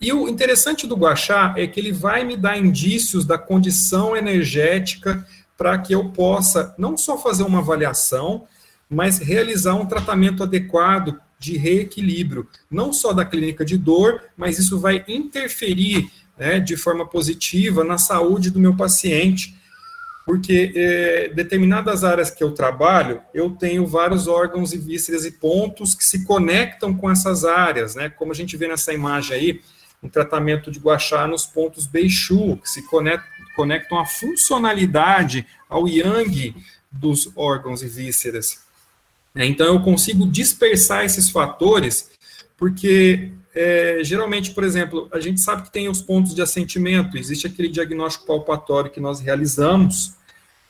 E 0.00 0.12
o 0.12 0.28
interessante 0.28 0.86
do 0.86 0.96
Guachá 0.96 1.54
é 1.56 1.66
que 1.66 1.80
ele 1.80 1.92
vai 1.92 2.24
me 2.24 2.36
dar 2.36 2.58
indícios 2.58 3.24
da 3.24 3.38
condição 3.38 4.16
energética 4.16 5.26
para 5.56 5.78
que 5.78 5.94
eu 5.94 6.10
possa 6.10 6.74
não 6.76 6.96
só 6.96 7.16
fazer 7.16 7.44
uma 7.44 7.60
avaliação, 7.60 8.46
mas 8.88 9.18
realizar 9.18 9.74
um 9.74 9.86
tratamento 9.86 10.42
adequado 10.42 11.18
de 11.38 11.56
reequilíbrio, 11.56 12.48
não 12.70 12.92
só 12.92 13.12
da 13.12 13.24
clínica 13.24 13.64
de 13.64 13.76
dor, 13.76 14.22
mas 14.36 14.58
isso 14.58 14.78
vai 14.78 15.04
interferir 15.06 16.10
né, 16.38 16.58
de 16.58 16.76
forma 16.76 17.06
positiva 17.06 17.84
na 17.84 17.98
saúde 17.98 18.50
do 18.50 18.58
meu 18.58 18.76
paciente, 18.76 19.54
porque 20.24 20.72
é, 20.74 21.28
determinadas 21.34 22.02
áreas 22.02 22.30
que 22.30 22.42
eu 22.42 22.52
trabalho, 22.52 23.22
eu 23.32 23.50
tenho 23.50 23.86
vários 23.86 24.26
órgãos 24.26 24.72
e 24.72 24.78
vísceras 24.78 25.24
e 25.24 25.30
pontos 25.30 25.94
que 25.94 26.04
se 26.04 26.24
conectam 26.24 26.94
com 26.94 27.10
essas 27.10 27.44
áreas, 27.44 27.94
né, 27.94 28.08
como 28.08 28.32
a 28.32 28.34
gente 28.34 28.56
vê 28.56 28.66
nessa 28.66 28.92
imagem 28.92 29.36
aí, 29.36 29.60
um 30.02 30.08
tratamento 30.08 30.70
de 30.70 30.78
guachá 30.78 31.26
nos 31.26 31.46
pontos 31.46 31.86
Beixu, 31.86 32.56
que 32.58 32.68
se 32.68 32.82
conectam 32.86 33.36
conectam 33.56 33.98
a 33.98 34.04
funcionalidade 34.04 35.46
ao 35.68 35.88
yang 35.88 36.54
dos 36.92 37.32
órgãos 37.34 37.82
e 37.82 37.88
vísceras. 37.88 38.65
É, 39.36 39.44
então, 39.44 39.66
eu 39.66 39.80
consigo 39.80 40.26
dispersar 40.26 41.04
esses 41.04 41.28
fatores, 41.28 42.10
porque 42.56 43.32
é, 43.54 44.00
geralmente, 44.02 44.52
por 44.52 44.64
exemplo, 44.64 45.08
a 45.12 45.20
gente 45.20 45.40
sabe 45.40 45.62
que 45.62 45.72
tem 45.72 45.88
os 45.88 46.00
pontos 46.00 46.34
de 46.34 46.40
assentimento, 46.40 47.18
existe 47.18 47.46
aquele 47.46 47.68
diagnóstico 47.68 48.26
palpatório 48.26 48.90
que 48.90 48.98
nós 48.98 49.20
realizamos, 49.20 50.14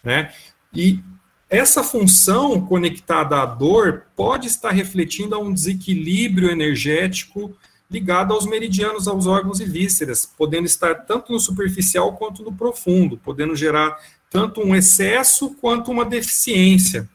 né? 0.03 0.33
E 0.75 1.01
essa 1.49 1.85
função 1.85 2.61
conectada 2.61 3.41
à 3.41 3.47
dor 3.47 4.07
pode 4.17 4.49
estar 4.49 4.71
refletindo 4.71 5.37
a 5.37 5.39
um 5.39 5.53
desequilíbrio 5.53 6.51
energético 6.51 7.57
ligado 7.89 8.35
aos 8.35 8.47
meridianos, 8.47 9.07
aos 9.07 9.27
órgãos 9.27 9.61
e 9.61 9.64
vísceras, 9.64 10.27
podendo 10.27 10.67
estar 10.67 11.07
tanto 11.07 11.33
no 11.33 11.39
superficial 11.39 12.17
quanto 12.17 12.43
no 12.43 12.53
profundo, 12.53 13.17
podendo 13.17 13.55
gerar 13.55 13.97
tanto 14.29 14.61
um 14.61 14.75
excesso 14.75 15.55
quanto 15.55 15.93
uma 15.93 16.05
deficiência. 16.05 17.09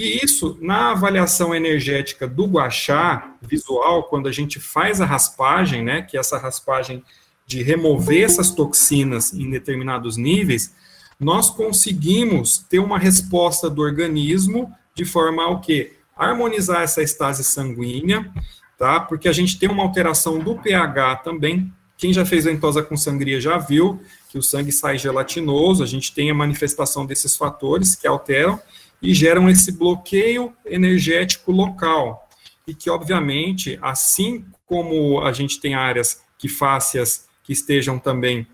E 0.00 0.24
isso, 0.24 0.56
na 0.62 0.92
avaliação 0.92 1.54
energética 1.54 2.26
do 2.26 2.46
guachá 2.46 3.34
visual, 3.42 4.04
quando 4.04 4.28
a 4.28 4.32
gente 4.32 4.58
faz 4.58 4.98
a 4.98 5.04
raspagem, 5.04 5.84
né, 5.84 6.00
que 6.00 6.16
é 6.16 6.20
essa 6.20 6.38
raspagem 6.38 7.04
de 7.46 7.62
remover 7.62 8.24
essas 8.24 8.50
toxinas 8.50 9.34
em 9.34 9.50
determinados 9.50 10.16
níveis, 10.16 10.74
nós 11.18 11.50
conseguimos 11.50 12.56
ter 12.56 12.78
uma 12.78 12.98
resposta 12.98 13.68
do 13.68 13.82
organismo 13.82 14.74
de 14.94 15.04
forma 15.04 15.42
a 15.42 15.50
o 15.50 15.60
quê? 15.60 15.98
Harmonizar 16.16 16.80
essa 16.80 17.02
estase 17.02 17.44
sanguínea, 17.44 18.32
tá? 18.78 19.00
Porque 19.00 19.28
a 19.28 19.32
gente 19.34 19.58
tem 19.58 19.68
uma 19.68 19.82
alteração 19.82 20.38
do 20.38 20.56
pH 20.56 21.16
também. 21.16 21.70
Quem 21.98 22.10
já 22.10 22.24
fez 22.24 22.46
ventosa 22.46 22.82
com 22.82 22.96
sangria 22.96 23.38
já 23.38 23.58
viu 23.58 24.00
que 24.30 24.38
o 24.38 24.42
sangue 24.42 24.72
sai 24.72 24.96
gelatinoso, 24.96 25.82
a 25.82 25.86
gente 25.86 26.14
tem 26.14 26.30
a 26.30 26.34
manifestação 26.34 27.04
desses 27.04 27.36
fatores 27.36 27.94
que 27.94 28.06
alteram 28.06 28.58
e 29.02 29.14
geram 29.14 29.48
esse 29.48 29.72
bloqueio 29.72 30.52
energético 30.64 31.52
local. 31.52 32.28
E 32.66 32.74
que, 32.74 32.90
obviamente, 32.90 33.78
assim 33.80 34.44
como 34.66 35.20
a 35.20 35.32
gente 35.32 35.60
tem 35.60 35.74
áreas 35.74 36.22
que 36.38 36.48
fáscias 36.48 37.26
que 37.42 37.52
estejam 37.52 37.98
também 37.98 38.46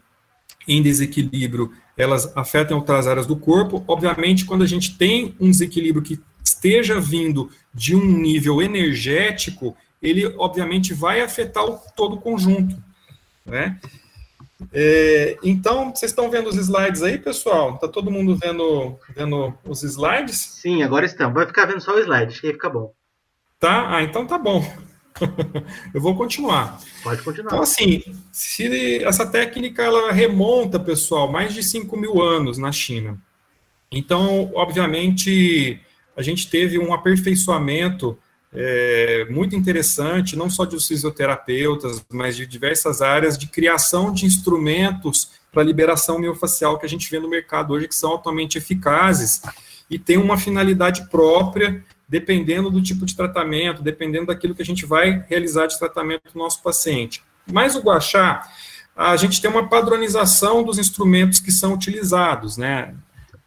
em 0.67 0.83
desequilíbrio, 0.83 1.73
elas 1.97 2.37
afetam 2.37 2.79
outras 2.79 3.07
áreas 3.07 3.27
do 3.27 3.37
corpo. 3.37 3.85
Obviamente, 3.87 4.45
quando 4.45 4.63
a 4.63 4.67
gente 4.67 4.97
tem 4.97 5.35
um 5.41 5.51
desequilíbrio 5.51 6.03
que 6.03 6.21
esteja 6.43 7.01
vindo 7.01 7.51
de 7.75 7.95
um 7.95 8.05
nível 8.05 8.63
energético, 8.63 9.77
ele 10.03 10.27
obviamente 10.39 10.95
vai 10.95 11.21
afetar 11.21 11.65
o, 11.65 11.79
todo 11.95 12.17
o 12.17 12.21
conjunto, 12.21 12.77
né? 13.45 13.79
É, 14.73 15.37
então, 15.43 15.95
vocês 15.95 16.13
estão 16.13 16.31
vendo 16.31 16.49
os 16.49 16.57
slides 16.57 17.03
aí, 17.03 17.19
pessoal? 17.19 17.75
Está 17.75 17.89
todo 17.89 18.11
mundo 18.11 18.37
vendo, 18.37 18.99
vendo 19.15 19.55
os 19.65 19.83
slides? 19.83 20.37
Sim, 20.37 20.83
agora 20.83 21.05
estão. 21.05 21.33
Vai 21.33 21.47
ficar 21.47 21.67
vendo 21.67 21.81
só 21.81 21.95
o 21.95 21.99
slide, 21.99 22.33
acho 22.33 22.41
que 22.41 22.47
aí 22.47 22.53
fica 22.53 22.71
bom. 22.71 22.93
Tá? 23.59 23.97
Ah, 23.97 24.03
então 24.03 24.27
tá 24.27 24.39
bom. 24.39 24.65
Eu 25.95 26.01
vou 26.01 26.15
continuar. 26.17 26.81
Pode 27.03 27.23
continuar. 27.23 27.49
Então, 27.49 27.63
assim, 27.63 28.03
se 28.33 29.03
essa 29.05 29.27
técnica 29.27 29.83
ela 29.83 30.13
remonta, 30.13 30.79
pessoal, 30.81 31.31
mais 31.31 31.55
de 31.55 31.63
5 31.63 31.97
mil 31.97 32.23
anos 32.23 32.59
na 32.59 32.73
China. 32.73 33.19
Então, 33.91 34.51
obviamente, 34.55 35.81
a 36.17 36.23
gente 36.23 36.49
teve 36.49 36.79
um 36.79 36.93
aperfeiçoamento 36.93 38.19
é, 38.57 39.27
muito 39.29 39.55
interessante, 39.55 40.35
não 40.35 40.49
só 40.49 40.65
de 40.65 40.77
fisioterapeutas, 40.85 42.03
mas 42.11 42.35
de 42.35 42.47
diversas 42.47 43.03
áreas 43.03 43.37
de 43.37 43.47
criação 43.47 44.13
de 44.13 44.25
instrumentos 44.25 45.31
para 45.53 45.63
liberação 45.63 46.19
miofacial 46.19 46.79
que 46.79 46.87
a 46.87 46.89
gente 46.89 47.11
vê 47.11 47.21
no 47.21 47.29
mercado 47.29 47.75
hoje, 47.75 47.87
que 47.87 47.95
são 47.95 48.11
altamente 48.11 48.57
eficazes 48.57 49.43
e 49.91 49.99
tem 49.99 50.17
uma 50.17 50.39
finalidade 50.39 51.09
própria, 51.11 51.85
dependendo 52.09 52.71
do 52.71 52.83
tipo 52.83 53.05
de 53.05 53.15
tratamento, 53.15 53.83
dependendo 53.83 54.27
daquilo 54.27 54.55
que 54.55 54.63
a 54.63 54.67
gente 54.67 54.87
vai 54.87 55.25
realizar 55.29 55.67
de 55.67 55.79
tratamento 55.79 56.33
do 56.33 56.39
nosso 56.39 56.63
paciente. 56.63 57.23
Mas 57.47 57.77
o 57.77 57.81
guachá, 57.81 58.49
a 58.97 59.17
gente 59.17 59.41
tem 59.41 59.51
uma 59.51 59.69
padronização 59.69 60.63
dos 60.63 60.79
instrumentos 60.79 61.41
que 61.41 61.53
são 61.53 61.75
utilizados, 61.75 62.57
né? 62.57 62.95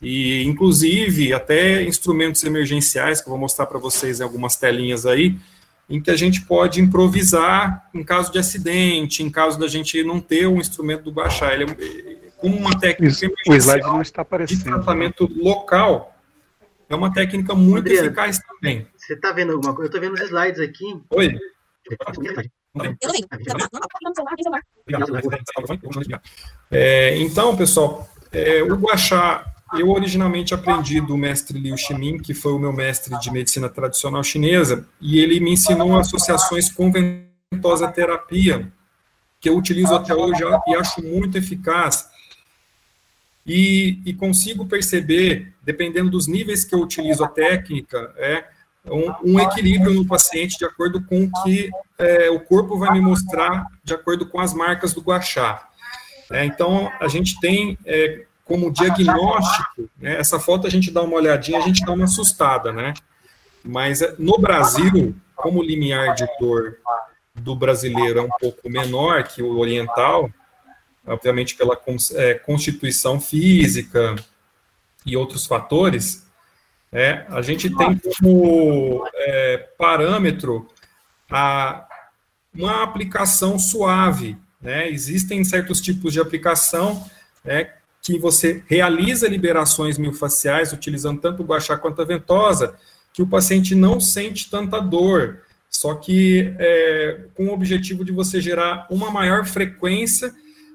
E 0.02 0.44
inclusive 0.44 1.34
até 1.34 1.84
instrumentos 1.84 2.44
emergenciais 2.44 3.22
que 3.22 3.28
eu 3.28 3.32
vou 3.32 3.40
mostrar 3.40 3.66
para 3.66 3.80
vocês 3.80 4.20
em 4.20 4.24
algumas 4.24 4.56
telinhas 4.56 5.06
aí, 5.06 5.38
em 5.90 6.00
que 6.00 6.12
a 6.12 6.16
gente 6.16 6.42
pode 6.42 6.80
improvisar 6.80 7.90
em 7.94 8.04
caso 8.04 8.32
de 8.32 8.38
acidente, 8.38 9.24
em 9.24 9.30
caso 9.30 9.60
da 9.60 9.68
gente 9.68 10.02
não 10.04 10.22
ter 10.22 10.48
um 10.48 10.58
instrumento 10.58 11.04
do 11.04 11.12
baixar. 11.12 11.54
Ele 11.54 11.72
é 11.72 12.30
como 12.38 12.56
uma 12.56 12.80
técnica 12.80 13.12
Isso, 13.12 13.26
o 13.48 13.56
slide 13.56 13.86
não 13.86 14.02
está 14.02 14.22
aparecendo. 14.22 14.58
de 14.60 14.64
tratamento 14.64 15.30
local. 15.36 16.16
é 16.88 16.96
uma 16.96 17.12
técnica 17.12 17.56
muito 17.56 17.80
Adriano, 17.80 18.08
eficaz 18.08 18.40
também. 18.40 18.88
Você 18.96 19.14
está 19.14 19.32
vendo 19.32 19.54
alguma 19.54 19.74
coisa? 19.74 19.92
Eu 19.92 19.98
estou 19.98 20.02
vendo 20.02 20.14
os 20.14 20.22
slides 20.22 20.60
aqui. 20.62 21.02
Oi. 21.10 21.38
É, 26.72 27.18
então, 27.18 27.58
pessoal, 27.58 28.08
é, 28.32 28.62
o 28.62 28.76
Guaxá, 28.76 29.44
eu 29.74 29.90
originalmente 29.90 30.54
aprendi 30.54 31.00
do 31.02 31.18
mestre 31.18 31.60
Liu 31.60 31.78
Ximin, 31.78 32.18
que 32.18 32.34
foi 32.34 32.54
o 32.54 32.60
meu 32.60 32.74
mestre 32.74 33.18
de 33.20 33.32
medicina 33.32 33.70
tradicional 33.70 34.24
chinesa, 34.24 34.88
e 35.00 35.20
ele 35.20 35.40
me 35.40 35.54
ensinou 35.54 35.98
associações 35.98 36.72
com 36.72 36.92
ventosa 36.92 37.88
terapia, 37.88 38.72
que 39.40 39.50
eu 39.50 39.58
utilizo 39.58 39.94
até 39.94 40.14
hoje 40.14 40.42
e 40.68 40.76
acho 40.76 41.02
muito 41.04 41.38
eficaz. 41.38 42.08
E, 43.46 44.00
e, 44.06 44.14
consigo 44.14 44.66
perceber, 44.66 45.54
dependendo 45.64 46.12
dos 46.12 46.28
níveis 46.28 46.64
que 46.64 46.76
eu 46.76 46.82
utilizo 46.82 47.24
a 47.24 47.28
técnica, 47.28 48.14
é 48.18 48.46
um, 48.86 49.34
um 49.34 49.40
equilíbrio 49.40 49.94
no 49.94 50.06
paciente 50.06 50.58
de 50.58 50.66
acordo 50.66 51.04
com 51.04 51.24
o 51.24 51.32
que 51.44 51.70
é, 51.98 52.30
o 52.30 52.40
corpo 52.40 52.78
vai 52.78 52.94
me 52.94 53.02
mostrar, 53.02 53.66
de 53.84 53.94
acordo 53.94 54.28
com 54.28 54.40
as 54.40 54.54
marcas 54.54 54.94
do 54.94 55.02
guachá. 55.02 55.68
É, 56.32 56.46
então, 56.46 56.92
a 57.00 57.08
gente 57.08 57.40
tem 57.40 57.78
é, 57.86 58.26
como 58.50 58.72
diagnóstico, 58.72 59.88
né, 59.96 60.18
essa 60.20 60.40
foto 60.40 60.66
a 60.66 60.72
gente 60.72 60.90
dá 60.90 61.04
uma 61.04 61.16
olhadinha, 61.16 61.60
a 61.60 61.62
gente 61.62 61.86
dá 61.86 61.94
uma 61.94 62.06
assustada, 62.06 62.74
né? 62.74 62.96
Mas 63.64 64.02
é, 64.02 64.16
no 64.18 64.40
Brasil, 64.40 65.16
como 65.36 65.60
o 65.60 65.64
limiar 65.64 66.16
de 66.16 66.26
dor 66.40 66.78
do 67.36 67.56
brasileiro 67.56 68.20
é 68.20 68.24
um 68.24 68.30
pouco 68.42 68.68
menor 68.68 69.24
que 69.24 69.44
o 69.44 69.60
oriental, 69.60 70.32
obviamente 71.06 71.56
pela 71.56 71.80
é, 72.16 72.34
constituição 72.34 73.22
física 73.22 74.16
e 75.06 75.16
outros 75.16 75.46
fatores, 75.46 76.28
é, 76.92 77.28
a 77.30 77.44
gente 77.44 77.70
tem 77.70 78.02
como 78.18 79.08
é, 79.14 79.58
parâmetro 79.78 80.68
a, 81.30 81.88
uma 82.52 82.82
aplicação 82.82 83.60
suave. 83.60 84.36
Né? 84.60 84.90
Existem 84.90 85.44
certos 85.44 85.80
tipos 85.80 86.14
de 86.14 86.20
aplicação 86.20 87.08
né, 87.46 87.74
que 88.10 88.18
você 88.18 88.64
realiza 88.66 89.28
liberações 89.28 90.00
miofasciais 90.00 90.74
utilizando 90.74 91.22
tanto 91.22 91.44
o 91.44 91.46
guachá 91.46 91.78
quanto 91.78 92.02
a 92.02 92.06
ventosa, 92.06 92.74
que 93.14 93.22
o 93.22 93.28
paciente 93.28 93.76
não 93.76 94.00
sente 94.00 94.50
tanta 94.50 94.80
dor, 94.80 95.42
só 95.70 95.94
que 95.94 96.56
é, 96.58 97.26
com 97.36 97.46
o 97.46 97.54
objetivo 97.54 98.04
de 98.04 98.12
você 98.12 98.42
gerar 98.42 98.88
uma 98.90 99.12
maior 99.12 99.46
frequência, 99.46 100.34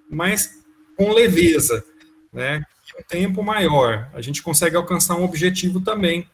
mas 0.09 0.63
com 0.97 1.13
leveza, 1.13 1.85
né? 2.33 2.63
um 2.97 3.03
tempo 3.03 3.43
maior. 3.43 4.09
A 4.15 4.21
gente 4.21 4.41
consegue 4.41 4.77
alcançar 4.77 5.17
um 5.17 5.25
objetivo 5.25 5.81
também. 5.81 6.29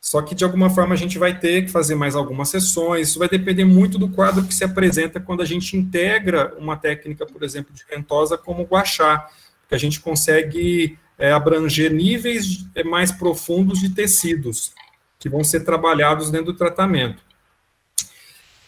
Só 0.00 0.20
que 0.22 0.34
de 0.34 0.42
alguma 0.42 0.70
forma 0.70 0.94
a 0.94 0.98
gente 0.98 1.18
vai 1.18 1.38
ter 1.38 1.66
que 1.66 1.70
fazer 1.70 1.94
mais 1.94 2.16
algumas 2.16 2.48
sessões. 2.48 3.10
Isso 3.10 3.18
vai 3.20 3.28
depender 3.28 3.64
muito 3.64 3.96
do 3.96 4.08
quadro 4.08 4.44
que 4.44 4.54
se 4.54 4.64
apresenta 4.64 5.20
quando 5.20 5.42
a 5.42 5.44
gente 5.44 5.76
integra 5.76 6.52
uma 6.58 6.76
técnica, 6.76 7.24
por 7.24 7.44
exemplo, 7.44 7.72
de 7.72 7.84
ventosa 7.88 8.36
como 8.36 8.64
guachá, 8.64 9.28
que 9.68 9.74
a 9.74 9.78
gente 9.78 10.00
consegue 10.00 10.98
é, 11.18 11.32
abranger 11.32 11.92
níveis 11.92 12.66
é, 12.74 12.84
mais 12.84 13.10
profundos 13.10 13.80
de 13.80 13.90
tecidos 13.90 14.72
que 15.18 15.28
vão 15.28 15.42
ser 15.42 15.60
trabalhados 15.60 16.30
dentro 16.30 16.52
do 16.52 16.58
tratamento. 16.58 17.22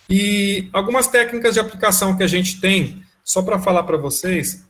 E 0.08 0.68
algumas 0.72 1.06
técnicas 1.06 1.54
de 1.54 1.60
aplicação 1.60 2.16
que 2.16 2.22
a 2.22 2.26
gente 2.26 2.60
tem, 2.60 3.02
só 3.22 3.42
para 3.42 3.58
falar 3.58 3.82
para 3.82 3.98
vocês, 3.98 4.66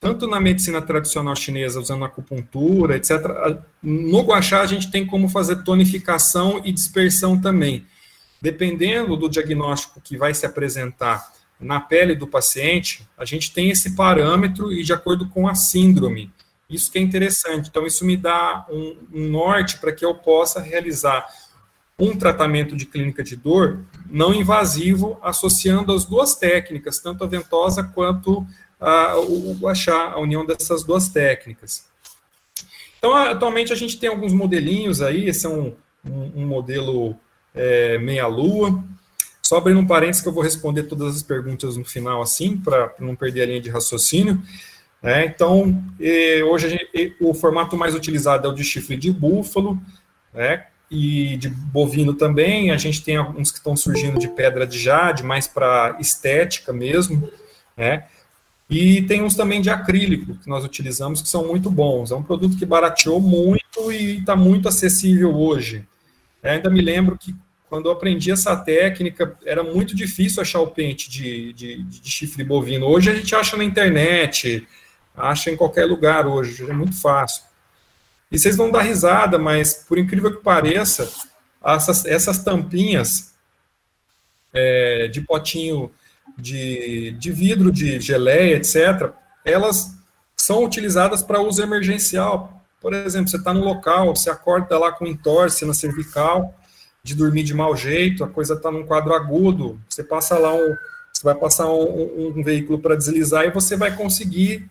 tanto 0.00 0.26
na 0.26 0.40
medicina 0.40 0.82
tradicional 0.82 1.34
chinesa, 1.36 1.80
usando 1.80 2.04
acupuntura, 2.04 2.96
etc., 2.96 3.12
no 3.82 4.22
guachá 4.22 4.60
a 4.60 4.66
gente 4.66 4.90
tem 4.90 5.06
como 5.06 5.28
fazer 5.28 5.62
tonificação 5.62 6.60
e 6.64 6.72
dispersão 6.72 7.40
também. 7.40 7.86
Dependendo 8.40 9.16
do 9.16 9.28
diagnóstico 9.28 10.00
que 10.00 10.16
vai 10.16 10.34
se 10.34 10.46
apresentar 10.46 11.32
na 11.60 11.80
pele 11.80 12.14
do 12.14 12.26
paciente, 12.26 13.06
a 13.16 13.24
gente 13.24 13.52
tem 13.52 13.70
esse 13.70 13.96
parâmetro 13.96 14.72
e 14.72 14.82
de 14.82 14.92
acordo 14.92 15.28
com 15.28 15.48
a 15.48 15.54
síndrome. 15.54 16.30
Isso 16.70 16.92
que 16.92 16.98
é 16.98 17.02
interessante. 17.02 17.68
Então, 17.68 17.86
isso 17.86 18.04
me 18.04 18.16
dá 18.16 18.66
um, 18.70 18.96
um 19.12 19.28
norte 19.28 19.78
para 19.78 19.92
que 19.92 20.04
eu 20.04 20.14
possa 20.14 20.60
realizar 20.60 21.26
um 21.98 22.16
tratamento 22.16 22.76
de 22.76 22.86
clínica 22.86 23.24
de 23.24 23.34
dor 23.34 23.84
não 24.08 24.32
invasivo, 24.32 25.18
associando 25.20 25.92
as 25.92 26.04
duas 26.04 26.36
técnicas, 26.36 27.00
tanto 27.00 27.24
a 27.24 27.26
ventosa 27.26 27.82
quanto 27.82 28.46
a, 28.78 29.16
o 29.18 29.54
guachá, 29.54 30.12
a 30.12 30.20
união 30.20 30.46
dessas 30.46 30.84
duas 30.84 31.08
técnicas. 31.08 31.88
Então, 32.98 33.14
atualmente 33.14 33.72
a 33.72 33.76
gente 33.76 33.98
tem 33.98 34.08
alguns 34.08 34.32
modelinhos 34.32 35.02
aí, 35.02 35.28
esse 35.28 35.46
é 35.46 35.48
um, 35.48 35.74
um, 36.04 36.42
um 36.42 36.46
modelo 36.46 37.16
é, 37.54 37.98
meia-lua. 37.98 38.82
Só 39.48 39.56
abrindo 39.56 39.80
um 39.80 39.86
parênteses 39.86 40.20
que 40.20 40.28
eu 40.28 40.32
vou 40.34 40.42
responder 40.42 40.82
todas 40.82 41.16
as 41.16 41.22
perguntas 41.22 41.74
no 41.78 41.82
final, 41.82 42.20
assim, 42.20 42.54
para 42.58 42.94
não 42.98 43.16
perder 43.16 43.44
a 43.44 43.46
linha 43.46 43.60
de 43.62 43.70
raciocínio. 43.70 44.42
É, 45.02 45.24
então, 45.24 45.82
hoje 46.50 46.68
gente, 46.68 47.16
o 47.18 47.32
formato 47.32 47.74
mais 47.74 47.94
utilizado 47.94 48.46
é 48.46 48.50
o 48.50 48.54
de 48.54 48.62
chifre 48.62 48.94
de 48.94 49.10
búfalo, 49.10 49.80
né, 50.34 50.66
e 50.90 51.38
de 51.38 51.48
bovino 51.48 52.12
também. 52.12 52.72
A 52.72 52.76
gente 52.76 53.02
tem 53.02 53.16
alguns 53.16 53.50
que 53.50 53.56
estão 53.56 53.74
surgindo 53.74 54.18
de 54.18 54.28
pedra 54.28 54.66
de 54.66 54.78
jade, 54.78 55.22
mais 55.22 55.48
para 55.48 55.96
estética 55.98 56.70
mesmo, 56.70 57.32
né? 57.74 58.04
E 58.68 59.00
tem 59.04 59.22
uns 59.22 59.34
também 59.34 59.62
de 59.62 59.70
acrílico 59.70 60.34
que 60.34 60.46
nós 60.46 60.62
utilizamos 60.62 61.22
que 61.22 61.28
são 61.28 61.46
muito 61.48 61.70
bons. 61.70 62.10
É 62.10 62.14
um 62.14 62.22
produto 62.22 62.58
que 62.58 62.66
barateou 62.66 63.18
muito 63.18 63.90
e 63.90 64.18
está 64.18 64.36
muito 64.36 64.68
acessível 64.68 65.34
hoje. 65.34 65.88
Eu 66.42 66.50
ainda 66.50 66.68
me 66.68 66.82
lembro 66.82 67.16
que 67.16 67.34
quando 67.68 67.86
eu 67.86 67.92
aprendi 67.92 68.30
essa 68.30 68.56
técnica 68.56 69.36
era 69.44 69.62
muito 69.62 69.94
difícil 69.94 70.40
achar 70.40 70.60
o 70.60 70.70
pente 70.70 71.10
de, 71.10 71.52
de, 71.52 71.82
de 71.82 72.10
chifre 72.10 72.42
bovino. 72.42 72.86
Hoje 72.86 73.10
a 73.10 73.14
gente 73.14 73.34
acha 73.34 73.56
na 73.56 73.64
internet, 73.64 74.66
acha 75.16 75.50
em 75.50 75.56
qualquer 75.56 75.84
lugar 75.84 76.26
hoje, 76.26 76.68
é 76.68 76.72
muito 76.72 76.98
fácil. 77.00 77.42
E 78.30 78.38
vocês 78.38 78.56
vão 78.56 78.70
dar 78.70 78.82
risada, 78.82 79.38
mas 79.38 79.84
por 79.86 79.98
incrível 79.98 80.34
que 80.34 80.42
pareça, 80.42 81.10
essas, 81.64 82.04
essas 82.04 82.42
tampinhas 82.42 83.34
é, 84.52 85.08
de 85.08 85.20
potinho 85.20 85.90
de, 86.36 87.12
de 87.12 87.32
vidro, 87.32 87.70
de 87.70 88.00
geleia, 88.00 88.56
etc., 88.56 89.12
elas 89.44 89.94
são 90.36 90.64
utilizadas 90.64 91.22
para 91.22 91.40
uso 91.40 91.62
emergencial. 91.62 92.62
Por 92.80 92.94
exemplo, 92.94 93.28
você 93.28 93.36
está 93.36 93.52
no 93.52 93.64
local, 93.64 94.14
você 94.14 94.30
acorda 94.30 94.78
lá 94.78 94.92
com 94.92 95.06
entorse 95.06 95.64
na 95.64 95.74
cervical, 95.74 96.54
de 97.08 97.14
dormir 97.14 97.42
de 97.42 97.54
mau 97.54 97.74
jeito, 97.74 98.22
a 98.22 98.28
coisa 98.28 98.54
está 98.54 98.70
num 98.70 98.84
quadro 98.84 99.14
agudo, 99.14 99.80
você 99.88 100.04
passa 100.04 100.38
lá 100.38 100.54
um, 100.54 100.76
você 101.12 101.24
vai 101.24 101.34
passar 101.34 101.66
um, 101.72 102.36
um 102.36 102.42
veículo 102.42 102.78
para 102.78 102.94
deslizar 102.94 103.44
e 103.44 103.50
você 103.50 103.76
vai 103.76 103.96
conseguir 103.96 104.68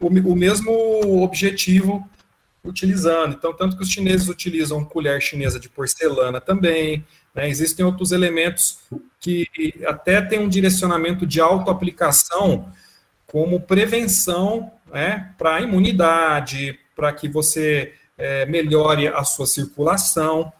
o, 0.00 0.06
o 0.06 0.34
mesmo 0.34 0.72
objetivo 1.22 2.08
utilizando. 2.64 3.34
Então, 3.34 3.52
tanto 3.52 3.76
que 3.76 3.82
os 3.82 3.90
chineses 3.90 4.28
utilizam 4.28 4.82
colher 4.84 5.20
chinesa 5.20 5.60
de 5.60 5.68
porcelana 5.68 6.40
também, 6.40 7.04
né? 7.34 7.48
existem 7.48 7.84
outros 7.84 8.10
elementos 8.10 8.78
que 9.20 9.46
até 9.86 10.22
tem 10.22 10.38
um 10.38 10.48
direcionamento 10.48 11.26
de 11.26 11.40
autoaplicação 11.40 12.72
como 13.26 13.60
prevenção 13.60 14.72
né, 14.90 15.34
para 15.36 15.56
a 15.56 15.60
imunidade, 15.60 16.78
para 16.96 17.12
que 17.12 17.28
você 17.28 17.92
é, 18.16 18.46
melhore 18.46 19.08
a 19.08 19.24
sua 19.24 19.46
circulação. 19.46 20.52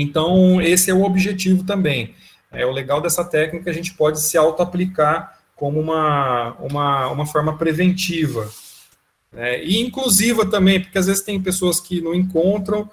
Então, 0.00 0.60
esse 0.60 0.90
é 0.90 0.94
o 0.94 1.02
objetivo 1.02 1.64
também. 1.64 2.14
É 2.52 2.64
o 2.64 2.72
legal 2.72 3.00
dessa 3.00 3.24
técnica, 3.24 3.70
a 3.70 3.74
gente 3.74 3.94
pode 3.94 4.20
se 4.20 4.38
auto-aplicar 4.38 5.38
como 5.54 5.80
uma, 5.80 6.52
uma, 6.60 7.08
uma 7.08 7.26
forma 7.26 7.56
preventiva. 7.56 8.50
Né? 9.32 9.62
E 9.64 9.80
inclusiva 9.80 10.46
também, 10.46 10.80
porque 10.80 10.98
às 10.98 11.06
vezes 11.06 11.22
tem 11.22 11.40
pessoas 11.40 11.80
que 11.80 12.00
não 12.00 12.14
encontram, 12.14 12.90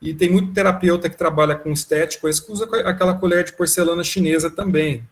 e 0.00 0.12
tem 0.12 0.28
muito 0.28 0.52
terapeuta 0.52 1.08
que 1.08 1.16
trabalha 1.16 1.54
com 1.54 1.70
estético, 1.70 2.28
esse 2.28 2.44
que 2.44 2.50
usa 2.50 2.64
aquela 2.84 3.14
colher 3.14 3.44
de 3.44 3.52
porcelana 3.52 4.02
chinesa 4.02 4.50
também. 4.50 5.08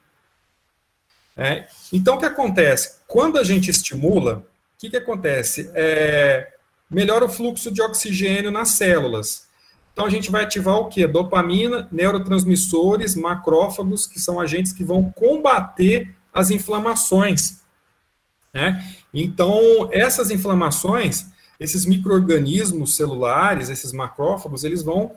É, 1.37 1.69
então, 1.93 2.17
o 2.17 2.19
que 2.19 2.27
acontece? 2.27 2.97
Quando 3.07 3.39
a 3.39 3.45
gente 3.45 3.71
estimula, 3.71 4.39
o 4.39 4.45
que, 4.79 4.91
que 4.91 4.97
acontece? 4.97 5.71
É, 5.75 6.53
melhora 6.91 7.25
o 7.25 7.29
fluxo 7.29 7.71
de 7.71 7.81
oxigênio 7.81 8.51
nas 8.51 8.71
células. 8.71 9.49
Então, 10.01 10.09
a 10.09 10.11
gente 10.11 10.31
vai 10.31 10.45
ativar 10.45 10.77
o 10.77 10.87
quê? 10.87 11.07
Dopamina, 11.07 11.87
neurotransmissores, 11.93 13.15
macrófagos, 13.15 14.07
que 14.07 14.19
são 14.19 14.41
agentes 14.41 14.73
que 14.73 14.83
vão 14.83 15.13
combater 15.13 16.17
as 16.33 16.51
inflamações. 16.51 17.61
Né? 18.51 18.83
Então, 19.13 19.91
essas 19.93 20.31
inflamações, 20.31 21.27
esses 21.61 21.85
micro-organismos 21.85 22.97
celulares, 22.97 23.69
esses 23.69 23.93
macrófagos, 23.93 24.65
eles 24.65 24.83
vão 24.83 25.13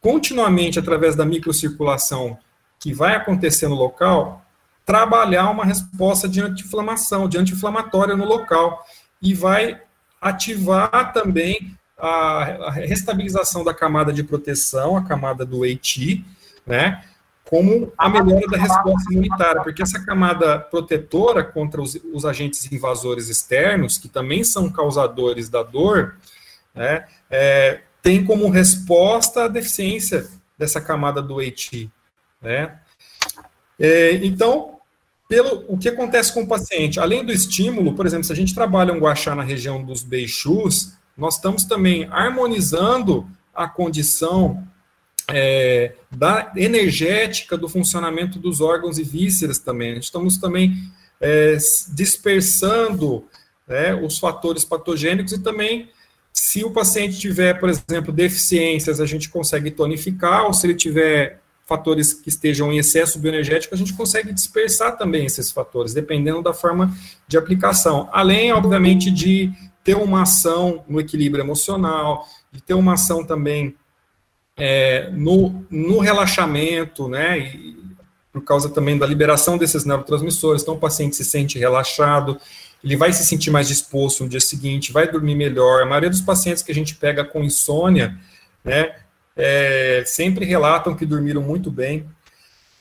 continuamente, 0.00 0.76
através 0.76 1.14
da 1.14 1.24
microcirculação 1.24 2.36
que 2.80 2.92
vai 2.92 3.14
acontecer 3.14 3.68
no 3.68 3.76
local, 3.76 4.44
trabalhar 4.84 5.50
uma 5.50 5.64
resposta 5.64 6.28
de 6.28 6.40
anti-inflamação, 6.40 7.28
de 7.28 7.38
anti-inflamatória 7.38 8.16
no 8.16 8.24
local, 8.24 8.84
e 9.22 9.32
vai 9.32 9.80
ativar 10.20 11.12
também 11.12 11.78
a, 11.98 12.70
restabilização 12.70 13.64
da 13.64 13.72
camada 13.72 14.12
de 14.12 14.22
proteção, 14.22 14.96
a 14.96 15.04
camada 15.04 15.44
do 15.44 15.64
EIT, 15.64 16.24
né? 16.66 17.02
como 17.46 17.92
a 17.96 18.08
melhora 18.08 18.46
da 18.48 18.58
resposta 18.58 19.12
imunitária, 19.12 19.62
porque 19.62 19.80
essa 19.80 20.04
camada 20.04 20.58
protetora 20.58 21.44
contra 21.44 21.80
os, 21.80 21.96
os, 22.12 22.24
agentes 22.24 22.70
invasores 22.70 23.28
externos, 23.28 23.98
que 23.98 24.08
também 24.08 24.42
são 24.42 24.68
causadores 24.68 25.48
da 25.48 25.62
dor, 25.62 26.16
né, 26.74 27.06
é, 27.30 27.82
tem 28.02 28.24
como 28.24 28.50
resposta 28.50 29.44
a 29.44 29.48
deficiência 29.48 30.26
dessa 30.58 30.80
camada 30.80 31.22
do 31.22 31.40
EIT. 31.40 31.88
Né? 32.42 32.76
É, 33.78 34.14
então, 34.14 34.80
pelo, 35.28 35.64
o 35.68 35.78
que 35.78 35.88
acontece 35.88 36.32
com 36.34 36.42
o 36.42 36.48
paciente? 36.48 36.98
Além 36.98 37.24
do 37.24 37.32
estímulo, 37.32 37.94
por 37.94 38.06
exemplo, 38.06 38.24
se 38.24 38.32
a 38.32 38.36
gente 38.36 38.54
trabalha 38.54 38.92
um 38.92 38.98
guachá 38.98 39.36
na 39.36 39.42
região 39.44 39.84
dos 39.84 40.02
beixus, 40.02 40.96
nós 41.16 41.36
estamos 41.36 41.64
também 41.64 42.06
harmonizando 42.10 43.26
a 43.54 43.66
condição 43.66 44.66
é, 45.28 45.94
da 46.10 46.52
energética 46.56 47.56
do 47.56 47.68
funcionamento 47.68 48.38
dos 48.38 48.60
órgãos 48.60 48.98
e 48.98 49.02
vísceras 49.02 49.58
também. 49.58 49.98
Estamos 49.98 50.36
também 50.36 50.76
é, 51.20 51.56
dispersando 51.88 53.24
né, 53.66 53.94
os 53.94 54.18
fatores 54.18 54.64
patogênicos 54.64 55.32
e 55.32 55.38
também, 55.38 55.88
se 56.32 56.64
o 56.64 56.70
paciente 56.70 57.18
tiver, 57.18 57.58
por 57.58 57.68
exemplo, 57.68 58.12
deficiências, 58.12 59.00
a 59.00 59.06
gente 59.06 59.28
consegue 59.28 59.70
tonificar, 59.70 60.44
ou 60.44 60.52
se 60.52 60.66
ele 60.66 60.74
tiver 60.74 61.40
fatores 61.66 62.12
que 62.12 62.28
estejam 62.28 62.72
em 62.72 62.78
excesso 62.78 63.18
bioenergético, 63.18 63.74
a 63.74 63.78
gente 63.78 63.92
consegue 63.94 64.32
dispersar 64.32 64.96
também 64.96 65.26
esses 65.26 65.50
fatores, 65.50 65.92
dependendo 65.92 66.40
da 66.40 66.54
forma 66.54 66.96
de 67.26 67.36
aplicação. 67.36 68.08
Além, 68.12 68.52
obviamente, 68.52 69.10
de 69.10 69.52
ter 69.86 69.96
uma 69.96 70.22
ação 70.22 70.84
no 70.88 70.98
equilíbrio 70.98 71.44
emocional, 71.44 72.28
de 72.50 72.60
ter 72.60 72.74
uma 72.74 72.94
ação 72.94 73.24
também 73.24 73.76
é, 74.56 75.08
no, 75.12 75.64
no 75.70 76.00
relaxamento, 76.00 77.08
né, 77.08 77.38
e 77.38 77.86
por 78.32 78.42
causa 78.42 78.68
também 78.68 78.98
da 78.98 79.06
liberação 79.06 79.56
desses 79.56 79.84
neurotransmissores, 79.84 80.62
então 80.62 80.74
o 80.74 80.78
paciente 80.78 81.14
se 81.14 81.24
sente 81.24 81.56
relaxado, 81.56 82.38
ele 82.82 82.96
vai 82.96 83.12
se 83.12 83.24
sentir 83.24 83.50
mais 83.50 83.68
disposto 83.68 84.24
no 84.24 84.28
dia 84.28 84.40
seguinte, 84.40 84.92
vai 84.92 85.10
dormir 85.10 85.36
melhor. 85.36 85.82
A 85.82 85.86
maioria 85.86 86.10
dos 86.10 86.20
pacientes 86.20 86.62
que 86.62 86.72
a 86.72 86.74
gente 86.74 86.96
pega 86.96 87.24
com 87.24 87.44
insônia, 87.44 88.18
né, 88.64 88.92
é, 89.36 90.02
sempre 90.04 90.44
relatam 90.44 90.96
que 90.96 91.06
dormiram 91.06 91.42
muito 91.42 91.70
bem. 91.70 92.06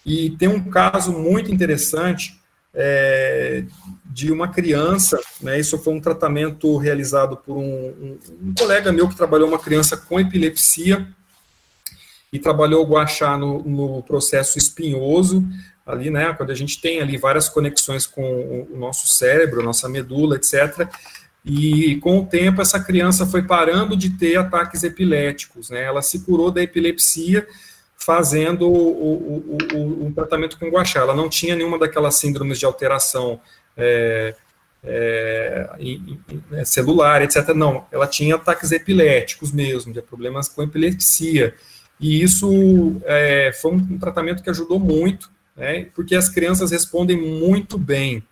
E 0.04 0.32
tem 0.32 0.48
um 0.48 0.70
caso 0.70 1.14
muito 1.14 1.52
interessante 1.52 2.40
é, 2.76 3.64
de 4.06 4.32
uma 4.32 4.50
criança, 4.50 5.20
né, 5.42 5.60
isso 5.60 5.78
foi 5.78 5.94
um 5.94 6.02
tratamento 6.02 6.78
realizado 6.78 7.38
por 7.38 7.58
um, 7.58 7.64
um, 7.64 8.20
um, 8.42 8.54
colega 8.58 8.92
meu 8.92 9.08
que 9.08 9.16
trabalhou 9.16 9.48
uma 9.48 9.60
criança 9.60 9.96
com 9.96 10.20
epilepsia 10.20 11.08
e 12.32 12.38
trabalhou 12.38 12.84
o 12.84 12.88
guachá 12.88 13.38
no, 13.38 13.64
no 13.64 14.04
processo 14.04 14.58
espinhoso, 14.58 15.44
ali, 15.86 16.10
né, 16.10 16.34
quando 16.34 16.52
a 16.52 16.56
gente 16.56 16.82
tem 16.82 17.02
ali 17.02 17.18
várias 17.18 17.48
conexões 17.48 18.06
com 18.06 18.68
o 18.70 18.78
nosso 18.78 19.08
cérebro, 19.08 19.64
nossa 19.64 19.88
medula, 19.88 20.36
etc., 20.36 20.90
e 21.48 21.98
com 21.98 22.20
o 22.20 22.26
tempo 22.26 22.60
essa 22.60 22.80
criança 22.80 23.24
foi 23.28 23.44
parando 23.44 23.96
de 23.96 24.10
ter 24.10 24.36
ataques 24.36 24.82
epiléticos, 24.82 25.70
né? 25.70 25.84
Ela 25.84 26.02
se 26.02 26.22
curou 26.22 26.50
da 26.50 26.64
epilepsia 26.64 27.48
fazendo 28.06 28.70
o, 28.70 29.56
o, 29.56 29.58
o, 29.74 30.08
o 30.08 30.12
tratamento 30.14 30.60
com 30.60 30.70
guachá. 30.70 31.00
Ela 31.00 31.16
não 31.16 31.28
tinha 31.28 31.56
nenhuma 31.56 31.80
daquelas 31.80 32.16
síndromes 32.16 32.60
de 32.60 32.66
alteração 32.66 33.42
é, 33.76 34.36
é, 34.84 35.70
é, 36.54 36.66
celular, 36.66 37.24
etc. 37.24 37.50
Não, 37.56 37.88
ela 37.92 38.06
tinha 38.06 38.36
ataques 38.36 38.72
epiléticos 38.72 39.52
mesmo, 39.52 39.92
de 39.92 40.02
problemas 40.04 40.48
com 40.48 40.62
epilepsia. 40.62 41.56
E 42.00 42.22
isso 42.22 43.02
é, 43.06 43.52
foi 43.60 43.72
um, 43.72 43.98
tratamento 43.98 44.44
que 44.44 44.50
ajudou 44.52 44.80
muito, 44.80 45.32
né? 45.56 45.88
Porque 45.96 46.16
as 46.16 46.30
crianças 46.30 46.70
respondem 46.70 47.18
muito 47.18 47.76
bem 47.76 48.24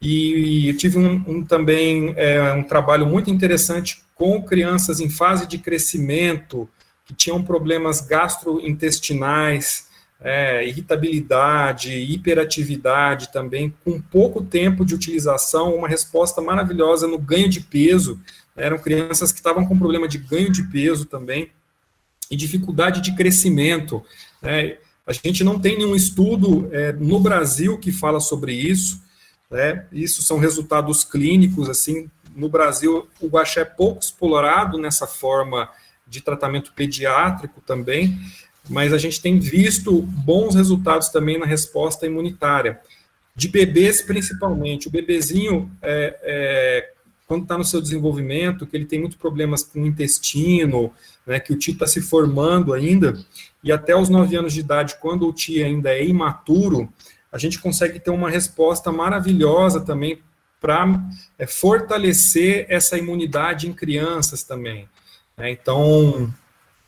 e 0.00 0.72
tive 0.74 0.98
um, 0.98 1.24
um 1.26 1.44
também 1.44 2.12
é, 2.16 2.52
um 2.52 2.62
trabalho 2.62 3.06
muito 3.06 3.30
interessante 3.30 4.04
com 4.14 4.42
crianças 4.42 5.00
em 5.00 5.08
fase 5.08 5.48
de 5.48 5.58
crescimento, 5.58 6.68
que 7.04 7.14
tinham 7.14 7.42
problemas 7.42 8.00
gastrointestinais, 8.00 9.88
é, 10.20 10.66
irritabilidade, 10.66 11.92
hiperatividade 11.92 13.32
também, 13.32 13.74
com 13.84 14.00
pouco 14.00 14.42
tempo 14.42 14.84
de 14.84 14.94
utilização, 14.94 15.74
uma 15.74 15.88
resposta 15.88 16.40
maravilhosa 16.40 17.06
no 17.06 17.18
ganho 17.18 17.48
de 17.48 17.60
peso. 17.60 18.18
Eram 18.56 18.78
crianças 18.78 19.32
que 19.32 19.38
estavam 19.38 19.66
com 19.66 19.78
problema 19.78 20.08
de 20.08 20.18
ganho 20.18 20.50
de 20.50 20.62
peso 20.64 21.04
também 21.04 21.50
e 22.30 22.36
dificuldade 22.36 23.00
de 23.00 23.14
crescimento. 23.14 24.02
Né? 24.40 24.78
A 25.06 25.12
gente 25.12 25.44
não 25.44 25.58
tem 25.58 25.76
nenhum 25.76 25.94
estudo 25.94 26.70
é, 26.72 26.92
no 26.92 27.20
Brasil 27.20 27.78
que 27.78 27.92
fala 27.92 28.20
sobre 28.20 28.54
isso. 28.54 29.02
Né? 29.50 29.86
Isso 29.92 30.22
são 30.22 30.38
resultados 30.38 31.04
clínicos, 31.04 31.68
assim, 31.68 32.08
no 32.34 32.48
Brasil 32.48 33.06
o 33.20 33.28
guaxé 33.28 33.60
é 33.60 33.64
pouco 33.64 34.00
explorado 34.00 34.76
nessa 34.76 35.06
forma 35.06 35.70
de 36.14 36.22
tratamento 36.22 36.72
pediátrico 36.72 37.60
também, 37.60 38.16
mas 38.70 38.92
a 38.92 38.98
gente 38.98 39.20
tem 39.20 39.38
visto 39.38 40.00
bons 40.02 40.54
resultados 40.54 41.08
também 41.08 41.38
na 41.38 41.44
resposta 41.44 42.06
imunitária, 42.06 42.80
de 43.34 43.48
bebês 43.48 44.00
principalmente. 44.00 44.86
O 44.86 44.90
bebezinho, 44.90 45.70
é, 45.82 46.16
é, 46.22 46.92
quando 47.26 47.42
está 47.42 47.58
no 47.58 47.64
seu 47.64 47.82
desenvolvimento, 47.82 48.66
que 48.66 48.76
ele 48.76 48.86
tem 48.86 49.00
muitos 49.00 49.18
problemas 49.18 49.64
com 49.64 49.82
o 49.82 49.86
intestino, 49.86 50.92
né, 51.26 51.40
que 51.40 51.52
o 51.52 51.58
tio 51.58 51.72
está 51.72 51.86
se 51.86 52.00
formando 52.00 52.72
ainda, 52.72 53.18
e 53.62 53.72
até 53.72 53.96
os 53.96 54.08
9 54.08 54.36
anos 54.36 54.52
de 54.52 54.60
idade, 54.60 54.96
quando 55.00 55.28
o 55.28 55.32
tio 55.32 55.66
ainda 55.66 55.90
é 55.90 56.04
imaturo, 56.04 56.88
a 57.32 57.38
gente 57.38 57.58
consegue 57.58 57.98
ter 57.98 58.10
uma 58.10 58.30
resposta 58.30 58.92
maravilhosa 58.92 59.80
também 59.80 60.20
para 60.60 60.86
é, 61.38 61.46
fortalecer 61.46 62.66
essa 62.70 62.96
imunidade 62.96 63.68
em 63.68 63.72
crianças 63.72 64.44
também. 64.44 64.88
Né? 65.36 65.50
Então, 65.50 66.32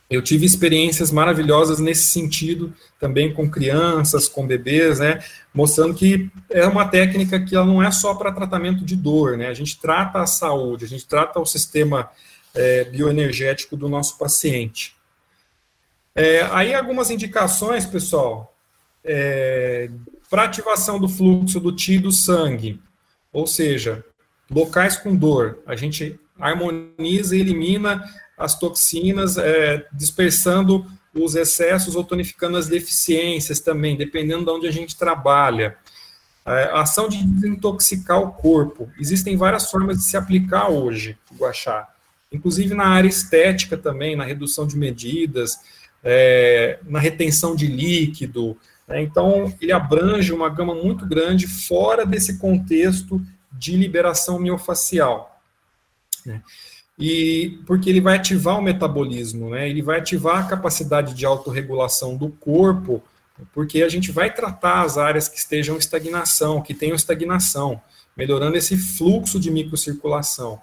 eu 0.09 0.23
tive 0.23 0.47
experiências 0.47 1.11
maravilhosas 1.11 1.81
nesse 1.81 2.07
sentido, 2.07 2.73
também 2.99 3.33
com 3.33 3.51
crianças, 3.51 4.29
com 4.29 4.47
bebês, 4.47 5.01
né, 5.01 5.23
mostrando 5.53 5.95
que 5.95 6.31
é 6.49 6.65
uma 6.67 6.87
técnica 6.87 7.41
que 7.41 7.57
ela 7.57 7.67
não 7.67 7.83
é 7.83 7.91
só 7.91 8.15
para 8.15 8.33
tratamento 8.33 8.85
de 8.85 8.95
dor, 8.95 9.37
né, 9.37 9.49
a 9.49 9.55
gente 9.55 9.81
trata 9.81 10.21
a 10.21 10.27
saúde, 10.27 10.85
a 10.85 10.89
gente 10.89 11.07
trata 11.07 11.41
o 11.41 11.47
sistema 11.47 12.09
é, 12.55 12.85
bioenergético 12.85 13.77
do 13.77 13.89
nosso 13.89 14.17
paciente. 14.17 14.95
É, 16.15 16.43
aí 16.53 16.73
algumas 16.73 17.11
indicações, 17.11 17.85
pessoal, 17.85 18.55
é, 19.05 19.91
para 20.31 20.45
ativação 20.45 20.99
do 20.99 21.09
fluxo 21.09 21.61
do 21.61 21.73
ti 21.73 21.99
do 21.99 22.13
sangue, 22.13 22.81
ou 23.33 23.47
seja, 23.47 24.05
locais 24.51 24.97
com 24.97 25.15
dor, 25.15 25.59
a 25.67 25.75
gente 25.75 26.19
harmoniza 26.39 27.37
e 27.37 27.41
elimina 27.41 28.03
as 28.37 28.59
toxinas, 28.59 29.39
é, 29.39 29.87
dispersando 29.93 30.87
os 31.15 31.35
excessos 31.35 31.97
ou 31.97 32.05
tonificando 32.05 32.57
as 32.57 32.69
deficiências 32.69 33.61
também, 33.61 33.97
dependendo 33.97 34.45
de 34.45 34.51
onde 34.51 34.67
a 34.67 34.71
gente 34.71 34.97
trabalha. 34.97 35.77
É, 36.45 36.65
a 36.65 36.83
ação 36.83 37.09
de 37.09 37.25
desintoxicar 37.25 38.21
o 38.21 38.33
corpo. 38.33 38.91
Existem 38.99 39.37
várias 39.37 39.71
formas 39.71 39.99
de 39.99 40.05
se 40.05 40.17
aplicar 40.17 40.69
hoje 40.69 41.19
o 41.31 41.35
guachá, 41.35 41.89
inclusive 42.33 42.75
na 42.75 42.87
área 42.87 43.09
estética 43.09 43.77
também, 43.77 44.15
na 44.15 44.25
redução 44.25 44.67
de 44.67 44.77
medidas, 44.77 45.59
é, 46.05 46.79
na 46.85 47.01
retenção 47.01 47.57
de 47.57 47.67
líquido, 47.67 48.57
né? 48.87 49.03
Então, 49.03 49.53
ele 49.61 49.73
abrange 49.73 50.33
uma 50.33 50.49
gama 50.49 50.75
muito 50.75 51.05
grande 51.07 51.47
fora 51.47 52.07
desse 52.07 52.39
contexto 52.39 53.21
de 53.51 53.77
liberação 53.77 54.39
miofacial. 54.39 55.41
Né? 56.25 56.43
E 56.99 57.59
porque 57.67 57.91
ele 57.91 58.01
vai 58.01 58.17
ativar 58.17 58.59
o 58.59 58.63
metabolismo, 58.63 59.51
né? 59.51 59.69
ele 59.69 59.83
vai 59.83 59.99
ativar 59.99 60.39
a 60.39 60.49
capacidade 60.49 61.13
de 61.13 61.27
autorregulação 61.27 62.17
do 62.17 62.31
corpo, 62.31 63.03
porque 63.53 63.83
a 63.83 63.89
gente 63.89 64.11
vai 64.11 64.33
tratar 64.33 64.83
as 64.83 64.97
áreas 64.97 65.29
que 65.29 65.39
estejam 65.39 65.77
em 65.77 65.79
estagnação, 65.79 66.63
que 66.63 66.73
tenham 66.73 66.97
estagnação, 66.97 67.81
melhorando 68.17 68.57
esse 68.57 68.79
fluxo 68.79 69.39
de 69.39 69.51
microcirculação. 69.51 70.59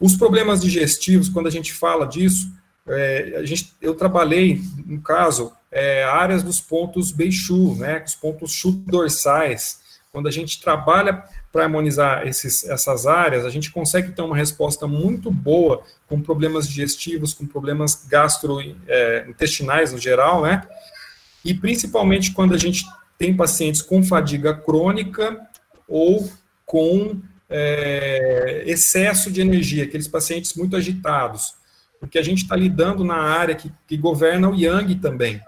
Os 0.00 0.16
problemas 0.16 0.60
digestivos, 0.62 1.28
quando 1.28 1.48
a 1.48 1.50
gente 1.50 1.72
fala 1.72 2.06
disso, 2.06 2.50
é, 2.86 3.34
a 3.36 3.44
gente, 3.44 3.74
eu 3.82 3.94
trabalhei, 3.94 4.62
no 4.86 5.02
caso, 5.02 5.52
é, 5.70 6.04
áreas 6.04 6.42
dos 6.42 6.60
pontos 6.60 7.12
Beixu, 7.12 7.74
né, 7.74 8.02
os 8.06 8.14
pontos 8.14 8.52
Chu 8.52 8.72
dorsais. 8.72 9.80
Quando 10.10 10.28
a 10.28 10.30
gente 10.30 10.60
trabalha 10.60 11.22
para 11.58 11.64
harmonizar 11.64 12.24
esses, 12.24 12.62
essas 12.68 13.04
áreas, 13.04 13.44
a 13.44 13.50
gente 13.50 13.72
consegue 13.72 14.12
ter 14.12 14.22
uma 14.22 14.36
resposta 14.36 14.86
muito 14.86 15.28
boa 15.28 15.82
com 16.06 16.22
problemas 16.22 16.68
digestivos, 16.68 17.34
com 17.34 17.44
problemas 17.44 18.06
gastrointestinais 18.08 19.90
é, 19.90 19.92
no 19.92 19.98
geral, 19.98 20.42
né? 20.42 20.62
E 21.44 21.52
principalmente 21.52 22.30
quando 22.30 22.54
a 22.54 22.58
gente 22.58 22.84
tem 23.18 23.36
pacientes 23.36 23.82
com 23.82 24.04
fadiga 24.04 24.54
crônica 24.54 25.36
ou 25.88 26.30
com 26.64 27.20
é, 27.50 28.62
excesso 28.64 29.28
de 29.28 29.40
energia, 29.40 29.82
aqueles 29.82 30.06
pacientes 30.06 30.54
muito 30.54 30.76
agitados. 30.76 31.56
porque 31.98 32.20
a 32.20 32.22
gente 32.22 32.44
está 32.44 32.54
lidando 32.54 33.02
na 33.02 33.16
área 33.16 33.56
que, 33.56 33.72
que 33.88 33.96
governa 33.96 34.48
o 34.48 34.54
Yang 34.54 34.94
também, 35.00 35.40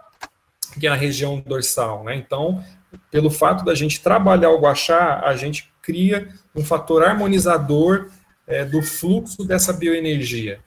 que 0.80 0.88
é 0.88 0.90
a 0.90 0.96
região 0.96 1.40
dorsal, 1.40 2.02
né? 2.02 2.16
Então, 2.16 2.64
pelo 3.12 3.30
fato 3.30 3.64
da 3.64 3.76
gente 3.76 4.00
trabalhar 4.00 4.50
o 4.50 4.58
guachá, 4.58 5.20
a 5.24 5.36
gente 5.36 5.69
cria 5.82 6.28
um 6.54 6.64
fator 6.64 7.02
harmonizador 7.02 8.10
é, 8.46 8.64
do 8.64 8.82
fluxo 8.82 9.44
dessa 9.44 9.72
bioenergia. 9.72 10.60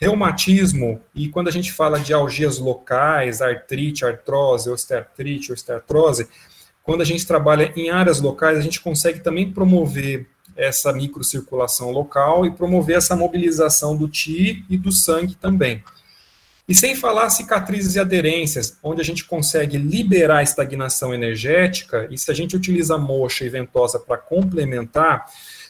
Reumatismo, 0.00 1.00
e 1.14 1.28
quando 1.28 1.48
a 1.48 1.52
gente 1.52 1.70
fala 1.72 2.00
de 2.00 2.12
algias 2.12 2.58
locais, 2.58 3.40
artrite, 3.40 4.04
artrose, 4.04 4.68
osteoartrite, 4.68 5.52
osteoartrose, 5.52 6.28
quando 6.82 7.02
a 7.02 7.04
gente 7.04 7.24
trabalha 7.24 7.72
em 7.76 7.90
áreas 7.90 8.20
locais, 8.20 8.58
a 8.58 8.62
gente 8.62 8.80
consegue 8.80 9.20
também 9.20 9.52
promover 9.52 10.26
essa 10.56 10.92
microcirculação 10.92 11.90
local 11.90 12.44
e 12.44 12.50
promover 12.50 12.96
essa 12.96 13.14
mobilização 13.14 13.96
do 13.96 14.08
TI 14.08 14.64
e 14.68 14.76
do 14.76 14.90
sangue 14.90 15.34
também. 15.34 15.82
E 16.72 16.74
sem 16.74 16.96
falar 16.96 17.28
cicatrizes 17.28 17.96
e 17.96 18.00
aderências, 18.00 18.78
onde 18.82 19.02
a 19.02 19.04
gente 19.04 19.26
consegue 19.26 19.76
liberar 19.76 20.38
a 20.38 20.42
estagnação 20.42 21.12
energética, 21.12 22.08
e 22.10 22.16
se 22.16 22.30
a 22.30 22.34
gente 22.34 22.56
utiliza 22.56 22.96
moxa 22.96 23.44
e 23.44 23.50
ventosa 23.50 23.98
para 23.98 24.16
complementar, 24.16 25.26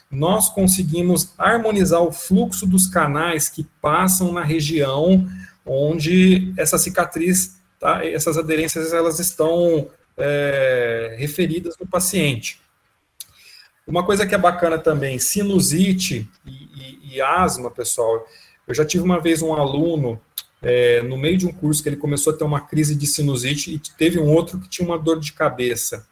nós 0.09 0.49
conseguimos 0.49 1.35
harmonizar 1.37 2.01
o 2.03 2.13
fluxo 2.13 2.69
dos 2.69 2.87
canais 2.87 3.49
que 3.49 3.67
passam 3.81 4.31
na 4.31 4.45
região 4.45 5.29
onde 5.67 6.55
essa 6.57 6.79
cicatriz, 6.79 7.57
tá, 7.81 8.07
essas 8.07 8.39
aderências, 8.39 8.93
elas 8.93 9.19
estão 9.19 9.91
é, 10.17 11.17
referidas 11.19 11.77
no 11.81 11.87
paciente. 11.89 12.61
Uma 13.85 14.07
coisa 14.07 14.25
que 14.25 14.37
é 14.37 14.39
bacana 14.39 14.79
também, 14.79 15.19
sinusite 15.19 16.31
e, 16.47 16.53
e, 16.53 17.15
e 17.15 17.21
asma, 17.21 17.73
pessoal. 17.73 18.25
Eu 18.69 18.73
já 18.73 18.85
tive 18.85 19.03
uma 19.03 19.19
vez 19.19 19.43
um 19.43 19.53
aluno 19.53 20.21
é, 20.63 21.03
no 21.03 21.19
meio 21.19 21.37
de 21.37 21.47
um 21.47 21.53
curso 21.53 21.83
que 21.83 21.89
ele 21.89 21.97
começou 21.97 22.33
a 22.33 22.37
ter 22.37 22.45
uma 22.45 22.61
crise 22.61 22.95
de 22.95 23.07
sinusite 23.07 23.75
e 23.75 23.79
teve 23.79 24.19
um 24.19 24.31
outro 24.31 24.61
que 24.61 24.69
tinha 24.69 24.87
uma 24.87 24.99
dor 24.99 25.19
de 25.19 25.33
cabeça. 25.33 26.07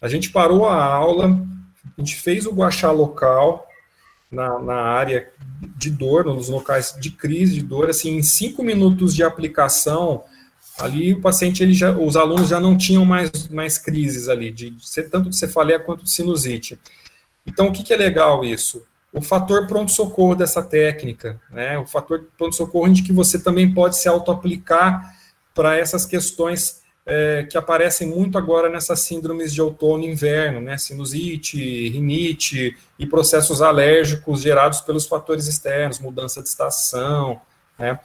A 0.00 0.08
gente 0.08 0.30
parou 0.30 0.66
a 0.68 0.82
aula, 0.82 1.36
a 1.98 2.00
gente 2.00 2.14
fez 2.14 2.46
o 2.46 2.52
guachá 2.52 2.92
local 2.92 3.66
na, 4.30 4.58
na 4.60 4.74
área 4.74 5.28
de 5.76 5.90
dor, 5.90 6.24
nos 6.24 6.48
locais 6.48 6.94
de 7.00 7.10
crise 7.10 7.54
de 7.54 7.62
dor, 7.62 7.90
assim, 7.90 8.16
em 8.16 8.22
cinco 8.22 8.62
minutos 8.62 9.14
de 9.14 9.22
aplicação, 9.22 10.24
ali 10.78 11.12
o 11.12 11.20
paciente, 11.20 11.62
ele 11.62 11.72
já, 11.72 11.96
os 11.96 12.16
alunos 12.16 12.48
já 12.48 12.60
não 12.60 12.76
tinham 12.76 13.04
mais, 13.04 13.48
mais 13.48 13.78
crises 13.78 14.28
ali, 14.28 14.50
de, 14.50 14.70
de 14.70 15.02
tanto 15.04 15.30
de 15.30 15.36
cefaleia 15.36 15.80
quanto 15.80 16.04
de 16.04 16.10
sinusite. 16.10 16.78
Então, 17.46 17.68
o 17.68 17.72
que, 17.72 17.82
que 17.82 17.92
é 17.92 17.96
legal 17.96 18.44
isso? 18.44 18.82
O 19.14 19.22
fator 19.22 19.68
pronto-socorro 19.68 20.34
dessa 20.34 20.60
técnica, 20.60 21.40
né? 21.48 21.78
O 21.78 21.86
fator 21.86 22.26
pronto-socorro 22.36 22.92
de 22.92 23.02
que 23.04 23.12
você 23.12 23.38
também 23.38 23.72
pode 23.72 23.96
se 23.96 24.08
auto-aplicar 24.08 25.14
para 25.54 25.78
essas 25.78 26.04
questões 26.04 26.82
é, 27.06 27.44
que 27.44 27.56
aparecem 27.56 28.08
muito 28.08 28.36
agora 28.36 28.68
nessas 28.68 29.00
síndromes 29.00 29.54
de 29.54 29.62
outono 29.62 30.02
e 30.02 30.10
inverno, 30.10 30.60
né? 30.60 30.76
Sinusite, 30.76 31.88
rinite 31.90 32.76
e 32.98 33.06
processos 33.06 33.62
alérgicos 33.62 34.42
gerados 34.42 34.80
pelos 34.80 35.06
fatores 35.06 35.46
externos, 35.46 36.00
mudança 36.00 36.42
de 36.42 36.48
estação, 36.48 37.40
né? 37.78 38.00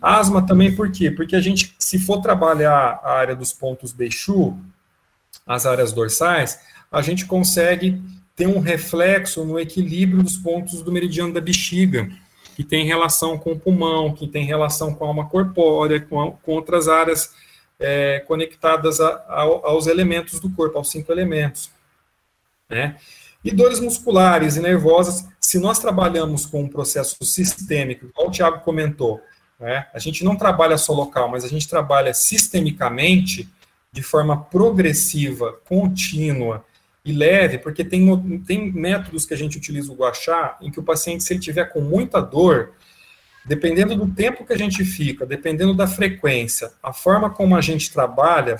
Asma 0.00 0.46
também 0.46 0.74
por 0.74 0.90
quê? 0.90 1.10
Porque 1.10 1.36
a 1.36 1.40
gente, 1.40 1.74
se 1.78 1.98
for 1.98 2.22
trabalhar 2.22 3.00
a 3.02 3.12
área 3.12 3.36
dos 3.36 3.52
pontos 3.52 3.92
Beixu, 3.92 4.56
as 5.46 5.66
áreas 5.66 5.92
dorsais, 5.92 6.58
a 6.90 7.02
gente 7.02 7.26
consegue 7.26 8.02
ter 8.36 8.46
um 8.46 8.58
reflexo 8.58 9.44
no 9.44 9.58
equilíbrio 9.58 10.22
dos 10.22 10.36
pontos 10.36 10.82
do 10.82 10.90
meridiano 10.90 11.32
da 11.32 11.40
bexiga, 11.40 12.10
que 12.56 12.64
tem 12.64 12.84
relação 12.84 13.38
com 13.38 13.52
o 13.52 13.58
pulmão, 13.58 14.14
que 14.14 14.26
tem 14.26 14.44
relação 14.44 14.94
com 14.94 15.04
a 15.04 15.08
alma 15.08 15.28
corpórea, 15.28 16.00
com, 16.00 16.20
a, 16.20 16.32
com 16.32 16.52
outras 16.52 16.88
áreas 16.88 17.32
é, 17.78 18.20
conectadas 18.20 19.00
a, 19.00 19.08
a, 19.08 19.42
aos 19.42 19.86
elementos 19.86 20.40
do 20.40 20.50
corpo, 20.50 20.78
aos 20.78 20.90
cinco 20.90 21.12
elementos. 21.12 21.70
Né? 22.68 22.96
E 23.44 23.50
dores 23.50 23.80
musculares 23.80 24.56
e 24.56 24.60
nervosas, 24.60 25.26
se 25.40 25.58
nós 25.58 25.78
trabalhamos 25.78 26.46
com 26.46 26.62
um 26.62 26.68
processo 26.68 27.16
sistêmico, 27.24 28.06
igual 28.06 28.28
o 28.28 28.30
Tiago 28.30 28.60
comentou, 28.60 29.20
né? 29.60 29.86
a 29.92 29.98
gente 29.98 30.24
não 30.24 30.36
trabalha 30.36 30.78
só 30.78 30.92
local, 30.92 31.28
mas 31.28 31.44
a 31.44 31.48
gente 31.48 31.68
trabalha 31.68 32.14
sistemicamente, 32.14 33.48
de 33.92 34.02
forma 34.02 34.44
progressiva, 34.44 35.52
contínua 35.68 36.64
e 37.04 37.12
leve, 37.12 37.58
porque 37.58 37.84
tem, 37.84 38.40
tem 38.46 38.72
métodos 38.72 39.26
que 39.26 39.34
a 39.34 39.36
gente 39.36 39.58
utiliza 39.58 39.92
o 39.92 39.96
guachá, 39.96 40.56
em 40.60 40.70
que 40.70 40.80
o 40.80 40.82
paciente, 40.82 41.22
se 41.22 41.34
ele 41.34 41.40
tiver 41.40 41.66
com 41.66 41.80
muita 41.80 42.20
dor, 42.20 42.72
dependendo 43.44 43.94
do 43.94 44.08
tempo 44.14 44.44
que 44.46 44.52
a 44.54 44.58
gente 44.58 44.84
fica, 44.84 45.26
dependendo 45.26 45.74
da 45.74 45.86
frequência, 45.86 46.72
a 46.82 46.92
forma 46.92 47.28
como 47.28 47.56
a 47.56 47.60
gente 47.60 47.92
trabalha, 47.92 48.56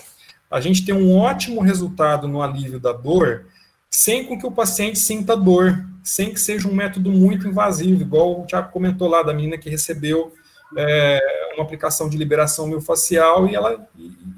a 0.51 0.61
gente 0.61 0.85
tem 0.85 0.95
um 0.95 1.17
ótimo 1.17 1.63
resultado 1.63 2.29
no 2.29 2.43
alívio 2.43 2.79
da 2.79 2.93
dor, 2.93 3.47
sem 3.91 4.27
com 4.27 4.39
que 4.39 4.47
o 4.47 4.53
paciente 4.53 4.99
sinta 4.99 5.35
dor, 5.35 5.83
sem 6.03 6.35
que 6.35 6.41
seja 6.41 6.69
um 6.69 6.75
método 6.75 7.11
muito 7.11 7.49
invasivo, 7.49 8.03
igual 8.03 8.43
o 8.43 8.47
Tiago 8.47 8.71
comentou 8.71 9.09
lá 9.09 9.23
da 9.23 9.33
menina 9.33 9.57
que 9.57 9.71
recebeu 9.71 10.35
é, 10.77 11.19
uma 11.55 11.65
aplicação 11.65 12.09
de 12.09 12.17
liberação 12.17 12.67
miofascial 12.67 13.49
e, 13.49 13.55
ela, 13.55 13.89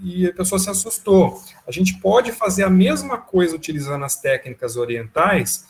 e, 0.03 0.27
a 0.27 0.33
pessoa 0.33 0.59
se 0.59 0.71
assustou. 0.71 1.43
A 1.67 1.71
gente 1.71 1.99
pode 2.01 2.33
fazer 2.33 2.65
a 2.65 2.71
mesma 2.71 3.19
coisa 3.19 3.55
utilizando 3.55 4.05
as 4.05 4.17
técnicas 4.17 4.77
orientais, 4.77 5.67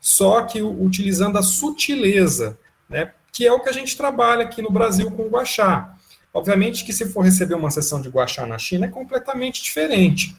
só 0.00 0.42
que 0.42 0.62
utilizando 0.62 1.38
a 1.38 1.42
sutileza, 1.42 2.58
né? 2.88 3.12
que 3.32 3.46
é 3.46 3.52
o 3.52 3.60
que 3.60 3.68
a 3.68 3.72
gente 3.72 3.96
trabalha 3.96 4.44
aqui 4.44 4.60
no 4.60 4.70
Brasil 4.70 5.10
com 5.10 5.22
o 5.22 5.28
guachá. 5.28 5.94
Obviamente 6.32 6.84
que 6.84 6.92
se 6.92 7.06
for 7.06 7.22
receber 7.22 7.54
uma 7.54 7.70
sessão 7.70 8.00
de 8.00 8.08
guachá 8.08 8.46
na 8.46 8.58
China 8.58 8.86
é 8.86 8.88
completamente 8.88 9.62
diferente. 9.62 10.36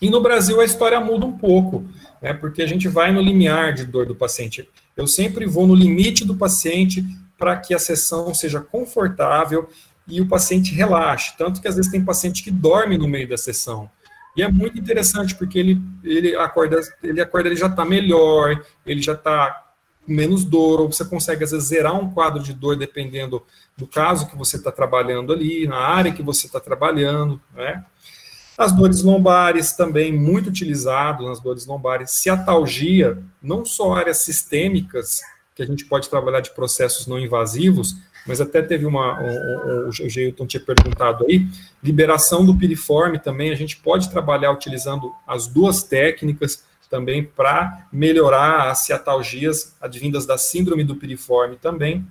E 0.00 0.08
no 0.08 0.20
Brasil 0.22 0.60
a 0.60 0.64
história 0.64 0.98
muda 0.98 1.26
um 1.26 1.36
pouco, 1.36 1.84
né, 2.22 2.32
porque 2.32 2.62
a 2.62 2.66
gente 2.66 2.88
vai 2.88 3.12
no 3.12 3.20
limiar 3.20 3.74
de 3.74 3.84
dor 3.84 4.06
do 4.06 4.14
paciente. 4.14 4.68
Eu 4.96 5.06
sempre 5.06 5.46
vou 5.46 5.66
no 5.66 5.74
limite 5.74 6.24
do 6.24 6.36
paciente 6.36 7.04
para 7.40 7.56
que 7.56 7.72
a 7.72 7.78
sessão 7.78 8.34
seja 8.34 8.60
confortável 8.60 9.66
e 10.06 10.20
o 10.20 10.28
paciente 10.28 10.74
relaxe. 10.74 11.34
Tanto 11.38 11.58
que 11.58 11.66
às 11.66 11.76
vezes 11.76 11.90
tem 11.90 12.04
paciente 12.04 12.44
que 12.44 12.50
dorme 12.50 12.98
no 12.98 13.08
meio 13.08 13.26
da 13.26 13.38
sessão. 13.38 13.90
E 14.36 14.42
é 14.42 14.48
muito 14.48 14.78
interessante 14.78 15.34
porque 15.34 15.58
ele, 15.58 15.80
ele 16.04 16.36
acorda, 16.36 16.78
ele 17.02 17.20
acorda, 17.20 17.48
ele 17.48 17.56
já 17.56 17.66
está 17.66 17.84
melhor, 17.84 18.62
ele 18.84 19.00
já 19.00 19.14
está 19.14 19.68
menos 20.06 20.44
dor, 20.44 20.80
ou 20.80 20.92
você 20.92 21.04
consegue, 21.04 21.44
às 21.44 21.52
vezes, 21.52 21.68
zerar 21.68 21.94
um 21.94 22.10
quadro 22.10 22.42
de 22.42 22.52
dor 22.52 22.76
dependendo 22.76 23.42
do 23.76 23.86
caso 23.86 24.28
que 24.28 24.36
você 24.36 24.56
está 24.56 24.70
trabalhando 24.70 25.32
ali, 25.32 25.66
na 25.66 25.78
área 25.78 26.12
que 26.12 26.22
você 26.22 26.46
está 26.46 26.60
trabalhando, 26.60 27.40
né? 27.54 27.84
As 28.58 28.72
dores 28.72 29.02
lombares 29.02 29.72
também 29.72 30.12
muito 30.12 30.48
utilizado 30.50 31.26
nas 31.26 31.40
dores 31.40 31.64
lombares. 31.64 32.10
Ciatalgia, 32.10 33.18
não 33.42 33.64
só 33.64 33.94
áreas 33.94 34.18
sistêmicas, 34.18 35.20
que 35.60 35.64
a 35.64 35.66
gente 35.66 35.84
pode 35.84 36.08
trabalhar 36.08 36.40
de 36.40 36.50
processos 36.54 37.06
não 37.06 37.18
invasivos, 37.18 37.96
mas 38.26 38.40
até 38.40 38.62
teve 38.62 38.86
uma, 38.86 39.20
o, 39.20 39.86
o, 39.86 39.88
o 39.88 40.08
Geilton 40.08 40.46
tinha 40.46 40.62
perguntado 40.62 41.26
aí, 41.28 41.46
liberação 41.82 42.44
do 42.44 42.56
piriforme 42.56 43.18
também, 43.18 43.50
a 43.50 43.54
gente 43.54 43.76
pode 43.76 44.10
trabalhar 44.10 44.52
utilizando 44.52 45.12
as 45.26 45.46
duas 45.46 45.82
técnicas, 45.82 46.64
também 46.90 47.22
para 47.22 47.86
melhorar 47.92 48.68
as 48.68 48.80
ciatalgias 48.80 49.76
advindas 49.80 50.26
da 50.26 50.36
síndrome 50.36 50.82
do 50.82 50.96
piriforme 50.96 51.56
também. 51.56 52.04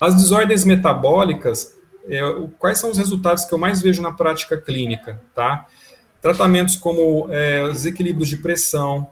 As 0.00 0.16
desordens 0.16 0.64
metabólicas, 0.64 1.78
é, 2.08 2.20
quais 2.58 2.78
são 2.78 2.90
os 2.90 2.98
resultados 2.98 3.44
que 3.44 3.54
eu 3.54 3.58
mais 3.58 3.80
vejo 3.80 4.02
na 4.02 4.10
prática 4.10 4.60
clínica, 4.60 5.22
tá? 5.32 5.66
Tratamentos 6.20 6.74
como 6.74 7.28
é, 7.30 7.68
desequilíbrios 7.68 8.28
de 8.28 8.38
pressão, 8.38 9.10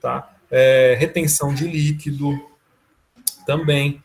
tá? 0.00 0.28
É, 0.50 0.96
retenção 0.98 1.54
de 1.54 1.68
líquido 1.68 2.49
também, 3.44 4.02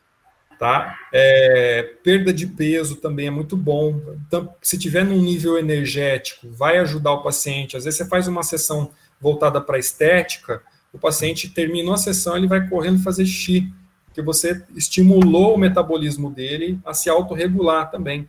tá? 0.60 0.98
É, 1.14 1.94
perda 2.04 2.34
de 2.34 2.48
peso 2.48 2.96
também 2.96 3.28
é 3.28 3.32
muito 3.32 3.56
bom. 3.56 4.00
Então, 4.28 4.54
se 4.62 4.78
tiver 4.78 5.04
num 5.04 5.22
nível 5.22 5.58
energético, 5.58 6.50
vai 6.50 6.78
ajudar 6.78 7.14
o 7.14 7.24
paciente. 7.24 7.78
Às 7.78 7.86
vezes 7.86 7.98
você 7.98 8.06
faz 8.06 8.28
uma 8.28 8.44
sessão 8.44 8.92
voltada 9.20 9.62
para 9.62 9.80
estética, 9.80 10.62
o 10.92 10.98
paciente 10.98 11.50
terminou 11.50 11.94
a 11.94 11.98
sessão, 11.98 12.38
ele 12.38 12.48
vai 12.48 12.68
correndo 12.70 13.04
fazer 13.04 13.26
xixi, 13.26 13.72
porque 14.06 14.22
você 14.22 14.64
estimulou 14.76 15.56
o 15.56 15.58
metabolismo 15.58 16.30
dele 16.32 16.80
a 16.86 16.94
se 16.94 17.10
autorregular 17.10 17.92
também. 17.92 18.28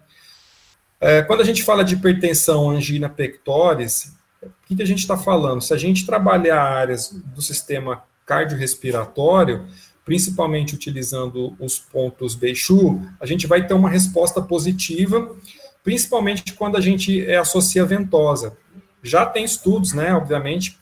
É, 1.00 1.22
quando 1.22 1.42
a 1.42 1.44
gente 1.44 1.62
fala 1.62 1.84
de 1.84 1.94
hipertensão, 1.94 2.70
angina 2.70 3.08
pectoris, 3.08 4.16
o 4.42 4.50
que, 4.66 4.76
que 4.76 4.82
a 4.82 4.86
gente 4.86 5.00
está 5.00 5.16
falando? 5.16 5.60
Se 5.60 5.72
a 5.72 5.76
gente 5.76 6.04
trabalhar 6.04 6.60
áreas 6.60 7.10
do 7.12 7.40
sistema 7.40 8.02
cardiorrespiratório, 8.24 9.66
principalmente 10.06 10.72
utilizando 10.72 11.56
os 11.58 11.80
pontos 11.80 12.36
Beixu, 12.36 13.02
a 13.20 13.26
gente 13.26 13.44
vai 13.44 13.66
ter 13.66 13.74
uma 13.74 13.90
resposta 13.90 14.40
positiva, 14.40 15.34
principalmente 15.82 16.52
quando 16.52 16.76
a 16.76 16.80
gente 16.80 17.26
é, 17.26 17.36
associa 17.36 17.84
ventosa. 17.84 18.56
Já 19.02 19.26
tem 19.26 19.44
estudos, 19.44 19.92
né, 19.92 20.14
obviamente, 20.14 20.78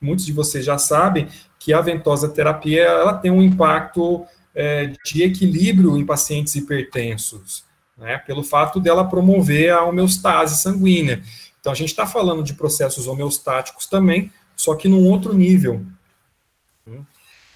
muitos 0.00 0.26
de 0.26 0.32
vocês 0.32 0.64
já 0.64 0.76
sabem 0.76 1.28
que 1.56 1.72
a 1.72 1.80
ventosa 1.80 2.28
terapia 2.28 2.82
ela 2.82 3.14
tem 3.14 3.30
um 3.30 3.40
impacto 3.40 4.26
é, 4.52 4.92
de 5.04 5.22
equilíbrio 5.22 5.96
em 5.96 6.04
pacientes 6.04 6.56
hipertensos, 6.56 7.64
né, 7.96 8.18
pelo 8.18 8.42
fato 8.42 8.80
dela 8.80 9.08
promover 9.08 9.72
a 9.72 9.84
homeostase 9.84 10.60
sanguínea. 10.60 11.22
Então, 11.60 11.72
a 11.72 11.76
gente 11.76 11.90
está 11.90 12.06
falando 12.06 12.42
de 12.42 12.54
processos 12.54 13.06
homeostáticos 13.06 13.86
também, 13.86 14.32
só 14.56 14.74
que 14.74 14.88
num 14.88 15.08
outro 15.08 15.32
nível. 15.32 15.86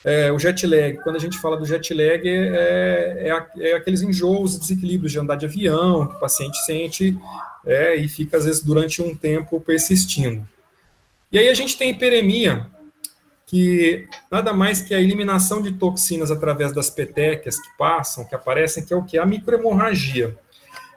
É, 0.05 0.31
o 0.31 0.39
jet 0.39 0.67
lag, 0.67 0.97
quando 1.03 1.17
a 1.17 1.19
gente 1.19 1.39
fala 1.39 1.57
do 1.57 1.67
jet 1.67 1.93
lag, 1.93 2.23
é, 2.25 3.31
é, 3.59 3.71
é 3.71 3.77
aqueles 3.77 4.01
enjoos 4.03 4.55
e 4.55 4.61
desequilíbrios 4.61 5.13
de 5.13 5.19
andar 5.19 5.37
de 5.37 5.47
avião, 5.47 6.07
que 6.07 6.15
o 6.15 6.21
paciente 6.21 6.57
sente 6.65 7.19
é, 7.67 7.97
e 7.97 8.09
fica, 8.09 8.37
às 8.37 8.45
vezes, 8.45 8.63
durante 8.63 9.03
um 9.03 9.15
tempo 9.15 9.61
persistindo. 9.61 10.47
E 11.31 11.39
aí 11.39 11.49
a 11.49 11.55
gente 11.55 11.77
tem 11.77 11.91
hiperemia, 11.91 12.67
que 13.47 14.07
nada 14.31 14.53
mais 14.53 14.81
que 14.81 14.95
a 14.95 15.01
eliminação 15.01 15.61
de 15.61 15.73
toxinas 15.73 16.31
através 16.31 16.73
das 16.73 16.91
petequias 16.91 17.59
que 17.59 17.69
passam, 17.77 18.25
que 18.25 18.35
aparecem, 18.35 18.85
que 18.85 18.93
é 18.93 18.97
o 18.97 19.03
que? 19.03 19.19
A 19.19 19.27
microhemorragia. 19.27 20.37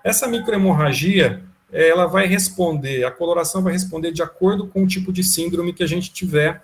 Essa 0.04 0.28
microhemorragia, 0.28 1.41
ela 1.72 2.06
vai 2.08 2.28
responder, 2.28 3.04
a 3.06 3.12
coloração 3.12 3.62
vai 3.62 3.74
responder 3.74 4.12
de 4.12 4.22
acordo 4.22 4.68
com 4.68 4.84
o 4.84 4.88
tipo 4.88 5.14
de 5.14 5.24
síndrome 5.24 5.74
que 5.74 5.84
a 5.84 5.88
gente 5.88 6.12
tiver, 6.12 6.62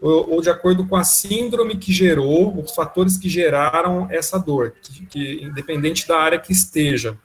ou, 0.00 0.40
de 0.40 0.48
acordo 0.48 0.86
com 0.86 0.96
a 0.96 1.04
síndrome 1.04 1.76
que 1.76 1.92
gerou, 1.92 2.58
os 2.58 2.72
fatores 2.72 3.16
que 3.16 3.28
geraram 3.28 4.06
essa 4.10 4.38
dor, 4.38 4.74
que, 4.82 5.06
que 5.06 5.42
independente 5.42 6.06
da 6.06 6.18
área 6.18 6.38
que 6.38 6.52
esteja. 6.52 7.18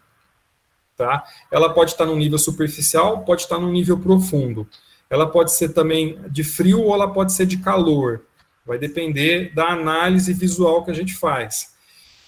Tá? 0.98 1.24
Ela 1.52 1.74
pode 1.74 1.92
estar 1.92 2.06
no 2.06 2.16
nível 2.16 2.38
superficial, 2.38 3.22
pode 3.22 3.44
estar 3.44 3.60
no 3.60 3.72
nível 3.72 3.98
profundo 4.00 4.68
ela 5.14 5.30
pode 5.30 5.54
ser 5.54 5.70
também 5.70 6.18
de 6.32 6.44
frio 6.44 6.82
ou 6.82 6.96
ela 6.96 7.08
pode 7.08 7.34
ser 7.34 7.46
de 7.46 7.58
calor. 7.58 8.24
Vai 8.66 8.80
depender 8.80 9.54
da 9.54 9.68
análise 9.68 10.34
visual 10.34 10.84
que 10.84 10.90
a 10.90 10.94
gente 10.94 11.14
faz. 11.14 11.72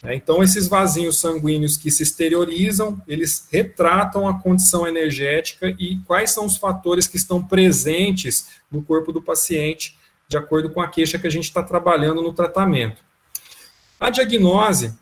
É, 0.03 0.13
então, 0.13 0.43
esses 0.43 0.67
vasinhos 0.67 1.19
sanguíneos 1.19 1.77
que 1.77 1.89
se 1.89 2.03
exteriorizam, 2.03 3.01
eles 3.07 3.47
retratam 3.51 4.27
a 4.27 4.39
condição 4.39 4.87
energética 4.87 5.75
e 5.79 5.97
quais 6.05 6.29
são 6.29 6.45
os 6.45 6.57
fatores 6.57 7.07
que 7.07 7.17
estão 7.17 7.43
presentes 7.43 8.49
no 8.69 8.83
corpo 8.83 9.11
do 9.11 9.19
paciente, 9.19 9.97
de 10.27 10.37
acordo 10.37 10.69
com 10.69 10.81
a 10.81 10.87
queixa 10.87 11.19
que 11.19 11.27
a 11.27 11.31
gente 11.31 11.45
está 11.45 11.61
trabalhando 11.63 12.21
no 12.21 12.33
tratamento. 12.33 13.03
A 13.99 14.09
diagnose, 14.09 14.93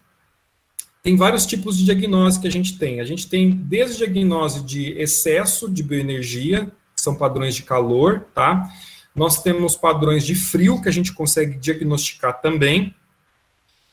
tem 1.01 1.17
vários 1.17 1.45
tipos 1.45 1.77
de 1.77 1.85
diagnose 1.85 2.39
que 2.39 2.47
a 2.47 2.51
gente 2.51 2.77
tem. 2.77 2.99
A 3.01 3.03
gente 3.03 3.27
tem 3.27 3.51
desde 3.51 3.97
diagnose 3.97 4.63
de 4.63 4.91
excesso 4.93 5.69
de 5.69 5.83
bioenergia, 5.83 6.71
são 6.95 7.15
padrões 7.15 7.55
de 7.55 7.63
calor, 7.63 8.25
tá? 8.33 8.69
Nós 9.13 9.43
temos 9.43 9.75
padrões 9.75 10.25
de 10.25 10.33
frio 10.33 10.81
que 10.81 10.89
a 10.89 10.93
gente 10.93 11.13
consegue 11.13 11.57
diagnosticar 11.57 12.41
também. 12.41 12.95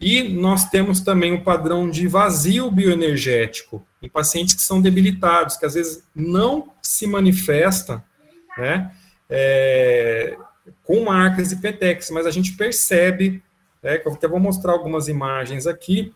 E 0.01 0.23
nós 0.23 0.71
temos 0.71 1.01
também 1.01 1.35
o 1.35 1.43
padrão 1.43 1.91
de 1.91 2.07
vazio 2.07 2.71
bioenergético 2.71 3.85
em 4.01 4.09
pacientes 4.09 4.55
que 4.55 4.63
são 4.63 4.81
debilitados, 4.81 5.57
que 5.57 5.67
às 5.67 5.75
vezes 5.75 6.05
não 6.15 6.73
se 6.81 7.07
manifesta, 7.07 8.03
né? 8.57 8.93
É, 9.29 10.37
com 10.85 11.05
marcas 11.05 11.53
e 11.53 11.57
petex, 11.57 12.11
mas 12.11 12.27
a 12.27 12.31
gente 12.31 12.53
percebe, 12.53 13.43
né, 13.83 13.99
que 13.99 14.07
eu 14.07 14.13
até 14.13 14.29
vou 14.29 14.41
mostrar 14.41 14.73
algumas 14.73 15.09
imagens 15.09 15.67
aqui, 15.67 16.13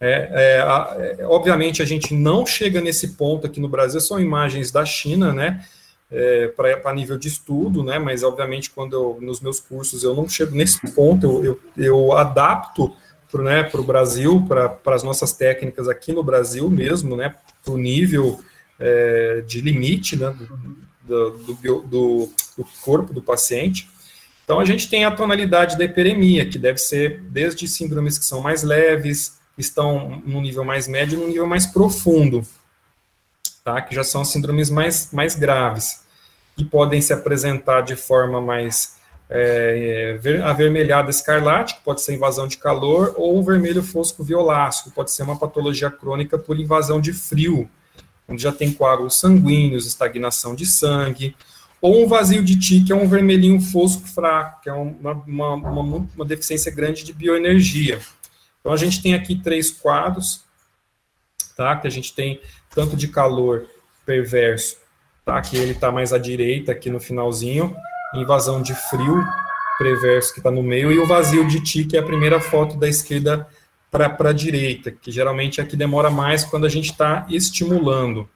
é, 0.00 0.30
é, 0.32 1.20
é, 1.20 1.26
obviamente, 1.26 1.82
a 1.82 1.84
gente 1.84 2.14
não 2.14 2.46
chega 2.46 2.80
nesse 2.80 3.16
ponto 3.16 3.46
aqui 3.46 3.60
no 3.60 3.68
Brasil, 3.68 4.00
são 4.00 4.20
imagens 4.20 4.70
da 4.70 4.84
China, 4.84 5.32
né? 5.32 5.64
É, 6.10 6.48
para 6.48 6.94
nível 6.94 7.18
de 7.18 7.28
estudo, 7.28 7.82
né? 7.82 7.98
Mas, 7.98 8.22
obviamente, 8.22 8.70
quando 8.70 8.94
eu, 8.94 9.18
nos 9.20 9.40
meus 9.40 9.60
cursos 9.60 10.04
eu 10.04 10.14
não 10.14 10.28
chego 10.28 10.54
nesse 10.54 10.80
ponto, 10.92 11.26
eu, 11.26 11.44
eu, 11.44 11.60
eu 11.76 12.12
adapto 12.12 12.94
para 13.30 13.42
né, 13.42 13.70
o 13.74 13.82
Brasil, 13.82 14.46
para 14.48 14.94
as 14.94 15.02
nossas 15.02 15.32
técnicas 15.32 15.86
aqui 15.86 16.12
no 16.12 16.22
Brasil 16.22 16.70
mesmo, 16.70 17.16
né? 17.16 17.34
Para 17.62 17.74
o 17.74 17.76
nível 17.76 18.40
é, 18.78 19.42
de 19.46 19.60
limite 19.60 20.16
né, 20.16 20.34
do, 21.08 21.30
do, 21.54 22.32
do, 22.56 22.66
corpo 22.82 23.12
do 23.12 23.22
paciente. 23.22 23.88
Então, 24.44 24.60
a 24.60 24.64
gente 24.64 24.88
tem 24.88 25.04
a 25.04 25.10
tonalidade 25.10 25.76
da 25.76 25.84
hiperemia, 25.84 26.48
que 26.48 26.58
deve 26.58 26.78
ser 26.78 27.20
desde 27.22 27.66
síndromes 27.66 28.18
que 28.18 28.24
são 28.24 28.40
mais 28.40 28.62
leves, 28.62 29.38
estão 29.56 30.22
no 30.24 30.40
nível 30.40 30.64
mais 30.64 30.86
médio 30.86 31.18
e 31.18 31.20
no 31.20 31.28
nível 31.28 31.46
mais 31.46 31.66
profundo, 31.66 32.46
tá? 33.64 33.80
que 33.82 33.94
já 33.94 34.04
são 34.04 34.24
síndromes 34.24 34.70
mais, 34.70 35.10
mais 35.12 35.34
graves, 35.34 36.02
e 36.56 36.64
podem 36.64 37.00
se 37.00 37.12
apresentar 37.12 37.82
de 37.82 37.96
forma 37.96 38.40
mais 38.40 38.96
é, 39.30 40.18
avermelhada 40.44 41.10
escarlate, 41.10 41.76
que 41.76 41.82
pode 41.82 42.00
ser 42.00 42.14
invasão 42.14 42.46
de 42.48 42.56
calor, 42.56 43.14
ou 43.16 43.42
vermelho 43.44 43.82
fosco 43.82 44.24
violáceo, 44.24 44.84
que 44.84 44.90
pode 44.90 45.10
ser 45.12 45.22
uma 45.22 45.38
patologia 45.38 45.90
crônica 45.90 46.38
por 46.38 46.58
invasão 46.58 47.00
de 47.00 47.12
frio, 47.12 47.68
onde 48.28 48.42
já 48.42 48.52
tem 48.52 48.72
coágulos 48.72 49.18
sanguíneos, 49.18 49.86
estagnação 49.86 50.54
de 50.54 50.66
sangue, 50.66 51.34
ou 51.80 52.04
um 52.04 52.08
vazio 52.08 52.42
de 52.44 52.58
ti, 52.58 52.82
que 52.84 52.92
é 52.92 52.96
um 52.96 53.08
vermelhinho 53.08 53.60
fosco 53.60 54.06
fraco, 54.06 54.62
que 54.62 54.68
é 54.68 54.72
uma, 54.72 55.12
uma, 55.12 55.54
uma, 55.54 56.08
uma 56.14 56.24
deficiência 56.24 56.72
grande 56.72 57.04
de 57.04 57.12
bioenergia. 57.12 58.00
Então, 58.60 58.72
a 58.72 58.76
gente 58.76 59.00
tem 59.00 59.14
aqui 59.14 59.36
três 59.36 59.70
quadros, 59.70 60.44
tá? 61.56 61.76
Que 61.76 61.86
a 61.86 61.90
gente 61.90 62.12
tem 62.14 62.40
tanto 62.74 62.96
de 62.96 63.08
calor 63.08 63.66
perverso, 64.04 64.76
tá? 65.24 65.40
Que 65.40 65.56
ele 65.56 65.72
está 65.72 65.90
mais 65.90 66.12
à 66.12 66.18
direita 66.18 66.72
aqui 66.72 66.90
no 66.90 67.00
finalzinho, 67.00 67.74
invasão 68.14 68.60
de 68.60 68.74
frio 68.74 69.24
perverso 69.78 70.32
que 70.32 70.40
está 70.40 70.50
no 70.50 70.62
meio, 70.62 70.90
e 70.90 70.98
o 70.98 71.06
vazio 71.06 71.46
de 71.46 71.62
ti, 71.62 71.84
que 71.84 71.96
é 71.96 72.00
a 72.00 72.04
primeira 72.04 72.40
foto 72.40 72.76
da 72.76 72.88
esquerda 72.88 73.46
para 73.90 74.30
a 74.30 74.32
direita, 74.32 74.90
que 74.90 75.10
geralmente 75.10 75.60
é 75.60 75.64
que 75.64 75.76
demora 75.76 76.10
mais 76.10 76.44
quando 76.44 76.66
a 76.66 76.68
gente 76.68 76.90
está 76.90 77.26
estimulando. 77.30 78.28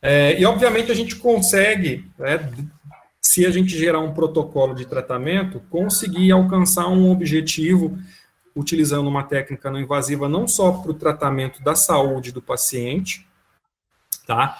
É, 0.00 0.40
e, 0.40 0.44
obviamente, 0.44 0.90
a 0.90 0.94
gente 0.94 1.16
consegue, 1.16 2.08
né, 2.18 2.50
se 3.20 3.44
a 3.46 3.50
gente 3.50 3.76
gerar 3.76 4.00
um 4.00 4.14
protocolo 4.14 4.74
de 4.74 4.86
tratamento, 4.86 5.60
conseguir 5.70 6.30
alcançar 6.32 6.88
um 6.88 7.10
objetivo 7.10 7.98
utilizando 8.54 9.06
uma 9.06 9.22
técnica 9.22 9.70
não 9.70 9.80
invasiva 9.80 10.28
não 10.28 10.48
só 10.48 10.72
para 10.72 10.90
o 10.90 10.94
tratamento 10.94 11.62
da 11.62 11.76
saúde 11.76 12.32
do 12.32 12.42
paciente, 12.42 13.26
tá? 14.26 14.58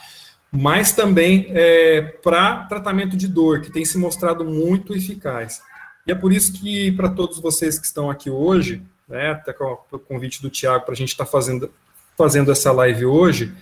Mas 0.50 0.92
também 0.92 1.46
é, 1.50 2.00
para 2.22 2.64
tratamento 2.64 3.16
de 3.16 3.26
dor, 3.26 3.60
que 3.60 3.72
tem 3.72 3.84
se 3.84 3.98
mostrado 3.98 4.44
muito 4.44 4.94
eficaz. 4.94 5.60
E 6.06 6.12
é 6.12 6.14
por 6.14 6.32
isso 6.32 6.52
que, 6.52 6.92
para 6.92 7.10
todos 7.10 7.38
vocês 7.38 7.78
que 7.78 7.86
estão 7.86 8.08
aqui 8.08 8.30
hoje, 8.30 8.82
né, 9.08 9.30
até 9.30 9.52
com 9.52 9.78
o 9.90 9.98
convite 9.98 10.42
do 10.42 10.50
Tiago 10.50 10.84
para 10.84 10.94
a 10.94 10.96
gente 10.96 11.10
estar 11.10 11.24
tá 11.24 11.30
fazendo, 11.30 11.70
fazendo 12.16 12.52
essa 12.52 12.70
live 12.72 13.06
hoje, 13.06 13.52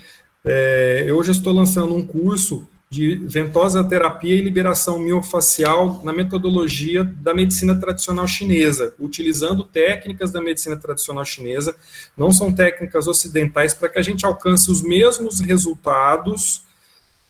é, 0.44 1.04
eu 1.06 1.16
hoje 1.16 1.32
estou 1.32 1.52
lançando 1.52 1.94
um 1.94 2.06
curso 2.06 2.68
de 2.88 3.16
ventosa 3.16 3.82
terapia 3.82 4.34
e 4.34 4.40
liberação 4.40 4.98
miofacial 4.98 6.00
na 6.04 6.12
metodologia 6.12 7.02
da 7.02 7.34
medicina 7.34 7.74
tradicional 7.74 8.28
chinesa, 8.28 8.94
utilizando 8.98 9.64
técnicas 9.64 10.30
da 10.30 10.40
medicina 10.40 10.76
tradicional 10.76 11.24
chinesa, 11.24 11.74
não 12.16 12.30
são 12.30 12.52
técnicas 12.52 13.08
ocidentais, 13.08 13.74
para 13.74 13.88
que 13.88 13.98
a 13.98 14.02
gente 14.02 14.24
alcance 14.24 14.70
os 14.70 14.82
mesmos 14.82 15.40
resultados, 15.40 16.62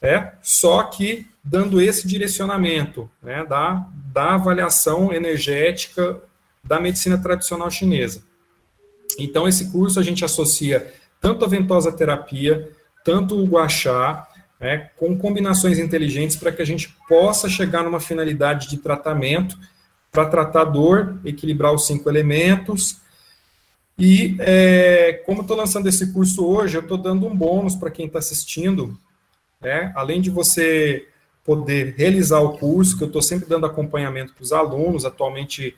é, 0.00 0.32
só 0.42 0.82
que 0.82 1.26
dando 1.42 1.80
esse 1.80 2.06
direcionamento 2.06 3.10
né, 3.22 3.44
da, 3.46 3.86
da 4.12 4.34
avaliação 4.34 5.12
energética 5.12 6.20
da 6.66 6.80
medicina 6.80 7.18
tradicional 7.18 7.70
chinesa. 7.70 8.22
Então, 9.18 9.48
esse 9.48 9.70
curso 9.70 9.98
a 9.98 10.02
gente 10.02 10.24
associa 10.24 10.92
tanto 11.20 11.44
a 11.44 11.48
ventosa 11.48 11.90
terapia, 11.92 12.70
tanto 13.04 13.40
o 13.40 13.46
guachá, 13.46 14.26
né, 14.60 14.90
com 14.96 15.16
combinações 15.16 15.78
inteligentes 15.78 16.36
para 16.36 16.52
que 16.52 16.62
a 16.62 16.66
gente 16.66 16.94
possa 17.08 17.48
chegar 17.48 17.82
numa 17.82 18.00
finalidade 18.00 18.68
de 18.68 18.78
tratamento 18.78 19.58
para 20.10 20.26
tratar 20.26 20.64
dor, 20.64 21.18
equilibrar 21.24 21.72
os 21.72 21.86
cinco 21.86 22.08
elementos. 22.08 22.98
E 23.98 24.36
é, 24.40 25.22
como 25.24 25.42
estou 25.42 25.56
lançando 25.56 25.88
esse 25.88 26.12
curso 26.12 26.44
hoje, 26.46 26.76
eu 26.76 26.82
estou 26.82 26.98
dando 26.98 27.26
um 27.26 27.36
bônus 27.36 27.74
para 27.74 27.90
quem 27.90 28.06
está 28.06 28.18
assistindo. 28.18 28.98
Né, 29.60 29.92
além 29.94 30.20
de 30.20 30.30
você 30.30 31.08
poder 31.42 31.94
realizar 31.96 32.40
o 32.40 32.58
curso, 32.58 32.96
que 32.96 33.04
eu 33.04 33.06
estou 33.06 33.22
sempre 33.22 33.48
dando 33.48 33.66
acompanhamento 33.66 34.34
para 34.34 34.42
os 34.42 34.52
alunos, 34.52 35.04
atualmente 35.04 35.74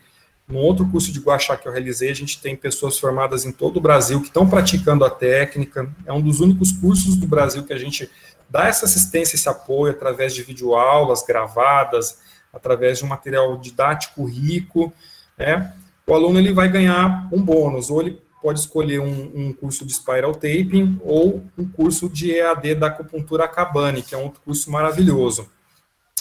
no 0.49 0.59
outro 0.59 0.89
curso 0.89 1.13
de 1.13 1.21
Guaxá 1.21 1.57
que 1.57 1.69
eu 1.69 1.73
realizei, 1.73 2.11
a 2.11 2.15
gente 2.15 2.41
tem 2.41 2.57
pessoas 2.57 2.99
formadas 2.99 3.45
em 3.45 3.53
todo 3.53 3.77
o 3.77 3.81
Brasil 3.81 4.21
que 4.21 4.29
estão 4.29 4.49
praticando 4.49 5.05
a 5.05 5.11
técnica. 5.11 5.89
É 6.07 6.13
um 6.13 6.23
dos 6.23 6.41
únicos 6.41 6.73
cursos 6.73 7.17
do 7.17 7.27
Brasil 7.27 7.65
que 7.65 7.73
a 7.73 7.79
gente 7.79 8.11
dá 8.49 8.67
essa 8.67 8.87
assistência, 8.87 9.37
esse 9.37 9.49
apoio 9.49 9.93
através 9.93 10.35
de 10.35 10.43
videoaulas 10.43 11.23
gravadas, 11.23 12.19
através 12.53 12.99
de 12.99 13.05
um 13.05 13.09
material 13.09 13.59
didático 13.59 14.25
rico, 14.25 14.93
né? 15.37 15.75
O 16.07 16.15
aluno 16.15 16.39
ele 16.39 16.55
vai 16.55 16.71
ganhar 16.71 17.29
um 17.31 17.43
bônus, 17.43 17.91
ou 17.91 18.01
ele 18.01 18.19
pode 18.41 18.61
escolher 18.61 19.01
um, 19.01 19.31
um 19.35 19.53
curso 19.53 19.85
de 19.85 19.93
spiral 19.93 20.33
taping 20.33 20.99
ou 21.03 21.45
um 21.59 21.69
curso 21.69 22.09
de 22.09 22.33
EAD 22.33 22.77
da 22.77 22.87
acupuntura 22.87 23.47
Cabane, 23.47 24.01
que 24.01 24.15
é 24.15 24.19
um 24.19 24.25
outro 24.25 24.41
curso 24.41 24.71
maravilhoso. 24.71 25.51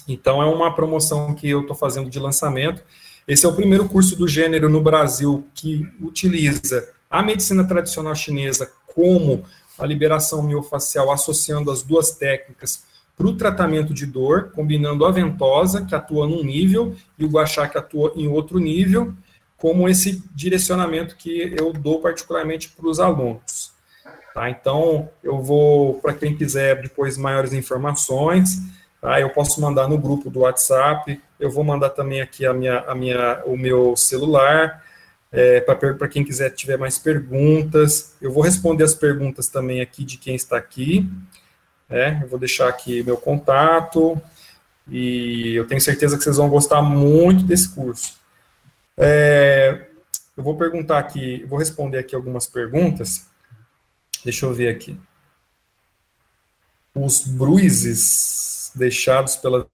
Então, 0.07 0.41
é 0.41 0.45
uma 0.45 0.73
promoção 0.73 1.33
que 1.33 1.49
eu 1.49 1.61
estou 1.61 1.75
fazendo 1.75 2.09
de 2.09 2.19
lançamento. 2.19 2.83
Esse 3.27 3.45
é 3.45 3.49
o 3.49 3.53
primeiro 3.53 3.89
curso 3.89 4.15
do 4.15 4.25
gênero 4.25 4.69
no 4.69 4.81
Brasil 4.81 5.45
que 5.53 5.85
utiliza 5.99 6.87
a 7.09 7.21
medicina 7.21 7.65
tradicional 7.65 8.15
chinesa 8.15 8.71
como 8.87 9.43
a 9.77 9.85
liberação 9.85 10.41
miofacial 10.41 11.11
associando 11.11 11.69
as 11.69 11.83
duas 11.83 12.11
técnicas 12.11 12.83
para 13.17 13.27
o 13.27 13.35
tratamento 13.35 13.93
de 13.93 14.05
dor, 14.05 14.51
combinando 14.51 15.05
a 15.05 15.11
ventosa, 15.11 15.83
que 15.83 15.93
atua 15.93 16.25
num 16.25 16.41
nível, 16.41 16.95
e 17.19 17.25
o 17.25 17.29
guachá, 17.29 17.67
que 17.67 17.77
atua 17.77 18.13
em 18.15 18.29
outro 18.29 18.59
nível, 18.59 19.13
como 19.57 19.89
esse 19.89 20.23
direcionamento 20.33 21.17
que 21.17 21.53
eu 21.59 21.73
dou 21.73 21.99
particularmente 21.99 22.69
para 22.69 22.87
os 22.87 22.99
alunos. 22.99 23.73
Tá? 24.33 24.49
Então, 24.49 25.09
eu 25.21 25.41
vou, 25.41 25.95
para 25.95 26.13
quem 26.13 26.33
quiser 26.35 26.81
depois 26.81 27.17
maiores 27.17 27.51
informações, 27.51 28.61
tá? 29.01 29.19
eu 29.19 29.29
posso 29.29 29.59
mandar 29.61 29.87
no 29.87 29.97
grupo 29.97 30.29
do 30.29 30.41
WhatsApp, 30.41 31.21
eu 31.39 31.49
vou 31.49 31.63
mandar 31.63 31.89
também 31.89 32.21
aqui 32.21 32.45
a 32.45 32.53
minha, 32.53 32.79
a 32.79 32.95
minha, 32.95 33.43
o 33.45 33.55
meu 33.55 33.95
celular, 33.95 34.83
é, 35.31 35.59
para 35.61 36.07
quem 36.07 36.23
quiser 36.23 36.49
tiver 36.51 36.77
mais 36.77 36.97
perguntas. 36.97 38.15
Eu 38.21 38.31
vou 38.31 38.43
responder 38.43 38.83
as 38.83 38.95
perguntas 38.95 39.47
também 39.47 39.81
aqui 39.81 40.03
de 40.03 40.17
quem 40.17 40.35
está 40.35 40.57
aqui. 40.57 41.09
É, 41.89 42.19
eu 42.21 42.27
vou 42.27 42.39
deixar 42.39 42.67
aqui 42.67 43.03
meu 43.03 43.17
contato 43.17 44.21
e 44.89 45.55
eu 45.55 45.67
tenho 45.67 45.81
certeza 45.81 46.17
que 46.17 46.23
vocês 46.23 46.37
vão 46.37 46.49
gostar 46.49 46.81
muito 46.81 47.43
desse 47.43 47.69
curso. 47.69 48.15
É, 48.97 49.87
eu 50.35 50.43
vou 50.43 50.57
perguntar 50.57 50.99
aqui, 50.99 51.45
vou 51.45 51.59
responder 51.59 51.99
aqui 51.99 52.15
algumas 52.15 52.47
perguntas. 52.47 53.27
Deixa 54.23 54.45
eu 54.45 54.53
ver 54.53 54.69
aqui. 54.69 54.99
Os 56.95 57.25
bruises 57.25 58.66
deixados 58.77 59.35
pela 59.35 59.67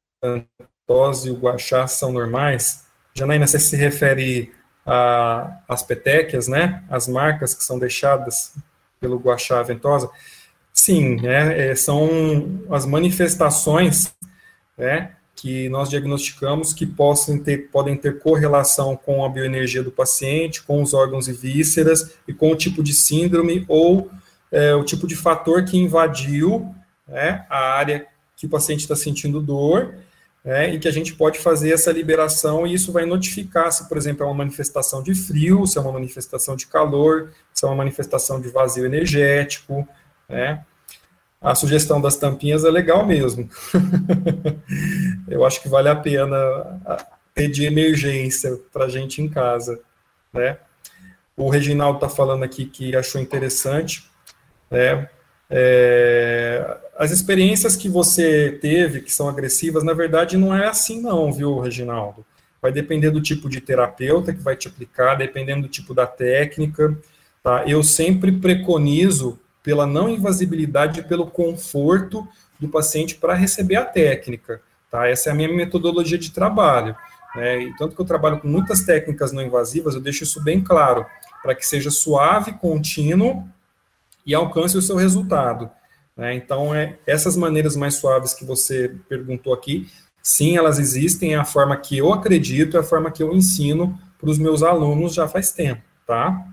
tose 0.87 1.27
e 1.27 1.31
o 1.31 1.37
guachá 1.37 1.87
são 1.87 2.11
normais? 2.11 2.85
Janaína, 3.13 3.45
você 3.45 3.59
se 3.59 3.75
refere 3.75 4.51
às 5.67 5.83
petequias, 5.83 6.47
né? 6.47 6.83
As 6.89 7.07
marcas 7.07 7.53
que 7.53 7.63
são 7.63 7.77
deixadas 7.77 8.55
pelo 8.99 9.17
guachá 9.17 9.61
ventosa? 9.61 10.09
Sim, 10.73 11.17
né, 11.21 11.69
é, 11.69 11.75
são 11.75 12.63
as 12.71 12.85
manifestações 12.85 14.11
né, 14.75 15.11
que 15.35 15.69
nós 15.69 15.87
diagnosticamos 15.87 16.73
que 16.73 16.85
possam 16.85 17.37
ter, 17.37 17.69
podem 17.69 17.95
ter 17.95 18.19
correlação 18.19 18.95
com 18.95 19.23
a 19.23 19.29
bioenergia 19.29 19.83
do 19.83 19.91
paciente, 19.91 20.63
com 20.63 20.81
os 20.81 20.93
órgãos 20.93 21.27
e 21.27 21.33
vísceras 21.33 22.15
e 22.27 22.33
com 22.33 22.51
o 22.51 22.55
tipo 22.55 22.81
de 22.81 22.91
síndrome 22.91 23.65
ou 23.67 24.09
é, 24.51 24.73
o 24.73 24.83
tipo 24.83 25.05
de 25.05 25.15
fator 25.15 25.63
que 25.63 25.77
invadiu 25.77 26.73
né, 27.07 27.45
a 27.49 27.73
área 27.75 28.07
que 28.43 28.47
o 28.47 28.49
paciente 28.49 28.81
está 28.81 28.93
sentindo 28.93 29.41
dor 29.41 29.95
é, 30.43 30.69
e 30.73 30.77
que 30.77 30.89
a 30.89 30.91
gente 30.91 31.13
pode 31.13 31.39
fazer 31.39 31.71
essa 31.71 31.93
liberação 31.93 32.67
e 32.67 32.73
isso 32.73 32.91
vai 32.91 33.05
notificar 33.05 33.71
se, 33.71 33.87
por 33.87 33.95
exemplo, 33.95 34.23
é 34.23 34.25
uma 34.25 34.35
manifestação 34.35 35.01
de 35.01 35.15
frio, 35.15 35.65
se 35.65 35.77
é 35.77 35.81
uma 35.81 35.93
manifestação 35.93 36.57
de 36.57 36.67
calor, 36.67 37.31
se 37.53 37.63
é 37.63 37.67
uma 37.69 37.77
manifestação 37.77 38.41
de 38.41 38.49
vazio 38.49 38.85
energético, 38.85 39.87
né? 40.27 40.65
A 41.41 41.55
sugestão 41.55 42.01
das 42.01 42.17
tampinhas 42.17 42.65
é 42.65 42.69
legal 42.69 43.05
mesmo. 43.05 43.49
Eu 45.29 45.45
acho 45.45 45.61
que 45.61 45.69
vale 45.69 45.87
a 45.87 45.95
pena 45.95 46.37
ter 47.33 47.47
de 47.47 47.65
emergência 47.65 48.59
para 48.73 48.85
a 48.85 48.89
gente 48.89 49.21
em 49.21 49.29
casa, 49.29 49.79
né? 50.33 50.57
O 51.37 51.49
Reginaldo 51.49 51.97
está 51.97 52.09
falando 52.09 52.43
aqui 52.43 52.65
que 52.65 52.93
achou 52.93 53.21
interessante, 53.21 54.03
né? 54.69 55.09
É, 55.49 56.77
as 56.97 57.11
experiências 57.11 57.75
que 57.75 57.89
você 57.89 58.57
teve, 58.61 59.01
que 59.01 59.11
são 59.11 59.27
agressivas, 59.27 59.83
na 59.83 59.93
verdade 59.93 60.37
não 60.37 60.53
é 60.53 60.67
assim 60.67 61.01
não, 61.01 61.31
viu, 61.31 61.59
Reginaldo? 61.59 62.25
Vai 62.61 62.71
depender 62.71 63.09
do 63.09 63.21
tipo 63.21 63.49
de 63.49 63.59
terapeuta 63.59 64.33
que 64.33 64.41
vai 64.41 64.55
te 64.55 64.67
aplicar, 64.67 65.15
dependendo 65.15 65.63
do 65.63 65.67
tipo 65.67 65.93
da 65.93 66.07
técnica, 66.07 66.97
tá? 67.41 67.63
Eu 67.67 67.83
sempre 67.83 68.31
preconizo 68.31 69.39
pela 69.63 69.87
não 69.87 70.09
invasibilidade 70.09 70.99
e 70.99 71.03
pelo 71.03 71.27
conforto 71.27 72.27
do 72.59 72.67
paciente 72.67 73.15
para 73.15 73.33
receber 73.33 73.77
a 73.77 73.85
técnica. 73.85 74.61
Tá? 74.91 75.07
Essa 75.07 75.29
é 75.29 75.31
a 75.31 75.35
minha 75.35 75.51
metodologia 75.51 76.17
de 76.17 76.31
trabalho. 76.31 76.95
Né? 77.35 77.63
E 77.63 77.77
tanto 77.77 77.95
que 77.95 78.01
eu 78.01 78.05
trabalho 78.05 78.39
com 78.39 78.47
muitas 78.47 78.83
técnicas 78.83 79.31
não 79.31 79.41
invasivas, 79.41 79.95
eu 79.95 80.01
deixo 80.01 80.23
isso 80.23 80.43
bem 80.43 80.61
claro, 80.61 81.05
para 81.41 81.55
que 81.55 81.65
seja 81.65 81.89
suave, 81.89 82.53
contínuo 82.53 83.47
e 84.25 84.35
alcance 84.35 84.77
o 84.77 84.81
seu 84.81 84.95
resultado. 84.95 85.71
Né? 86.15 86.35
Então, 86.35 86.73
é, 86.73 86.97
essas 87.05 87.35
maneiras 87.35 87.75
mais 87.75 87.95
suaves 87.95 88.33
que 88.33 88.45
você 88.45 88.95
perguntou 89.09 89.53
aqui, 89.53 89.89
sim, 90.21 90.57
elas 90.57 90.79
existem, 90.79 91.33
é 91.33 91.37
a 91.37 91.45
forma 91.45 91.75
que 91.77 91.97
eu 91.97 92.13
acredito, 92.13 92.77
é 92.77 92.79
a 92.79 92.83
forma 92.83 93.11
que 93.11 93.21
eu 93.21 93.33
ensino 93.33 93.99
para 94.19 94.29
os 94.29 94.37
meus 94.37 94.63
alunos 94.63 95.13
já 95.13 95.27
faz 95.27 95.51
tempo, 95.51 95.81
tá? 96.07 96.45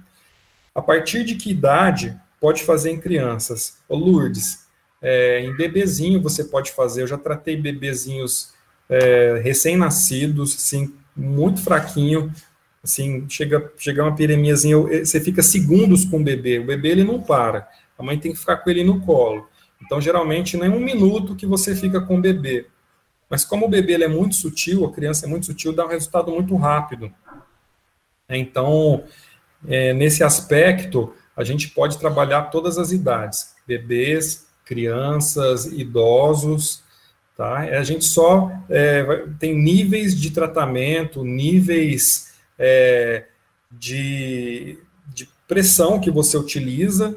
A 0.75 0.83
partir 0.83 1.25
de 1.25 1.37
que 1.37 1.51
idade 1.51 2.19
pode 2.41 2.65
fazer 2.65 2.91
em 2.91 3.01
crianças. 3.01 3.79
Ô 3.89 3.97
Lourdes, 3.97 4.67
é, 5.01 5.45
em 5.45 5.55
bebezinho 5.55 6.21
você 6.21 6.45
pode 6.45 6.73
fazer, 6.73 7.03
eu 7.03 7.07
já 7.07 7.19
tratei 7.19 7.57
bebezinhos 7.57 8.53
é, 8.89 9.41
recém-nascidos, 9.43 10.57
assim, 10.57 10.93
muito 11.15 11.63
fraquinho, 11.63 12.33
assim, 12.83 13.27
chega, 13.29 13.73
chega 13.79 14.03
uma 14.03 14.17
piremiazinha, 14.17 14.77
você 15.05 15.21
fica 15.21 15.43
segundos 15.43 16.05
com 16.05 16.19
o 16.19 16.25
bebê, 16.25 16.59
o 16.59 16.67
bebê 16.67 16.89
ele 16.89 17.05
não 17.05 17.21
para, 17.21 17.69
a 17.97 18.03
mãe 18.03 18.19
tem 18.19 18.33
que 18.33 18.39
ficar 18.39 18.57
com 18.57 18.71
ele 18.71 18.83
no 18.83 19.01
colo. 19.01 19.50
Então, 19.83 20.01
geralmente, 20.01 20.57
nem 20.57 20.69
um 20.69 20.81
minuto 20.81 21.35
que 21.35 21.47
você 21.47 21.75
fica 21.75 22.01
com 22.01 22.19
o 22.19 22.21
bebê. 22.21 22.67
Mas 23.29 23.45
como 23.45 23.67
o 23.67 23.69
bebê 23.69 23.95
é 23.95 24.09
muito 24.09 24.35
sutil, 24.35 24.85
a 24.85 24.93
criança 24.93 25.27
é 25.27 25.29
muito 25.29 25.47
sutil, 25.47 25.73
dá 25.73 25.87
um 25.87 25.91
resultado 25.91 26.33
muito 26.33 26.57
rápido. 26.57 27.13
Então, 28.29 29.05
é, 29.69 29.93
nesse 29.93 30.25
aspecto, 30.25 31.15
a 31.37 31.45
gente 31.45 31.69
pode 31.69 31.99
trabalhar 31.99 32.43
todas 32.45 32.77
as 32.77 32.93
idades, 32.93 33.55
bebês, 33.67 34.47
crianças, 34.65 35.67
idosos, 35.67 36.83
tá? 37.37 37.59
A 37.59 37.83
gente 37.83 38.05
só 38.05 38.51
é, 38.69 39.25
tem 39.39 39.57
níveis 39.57 40.19
de 40.19 40.31
tratamento, 40.31 41.25
níveis 41.25 42.35
é, 42.59 43.27
de, 43.71 44.79
de 45.09 45.29
pressão 45.49 46.01
que 46.01 46.11
você 46.11 46.37
utiliza, 46.37 47.17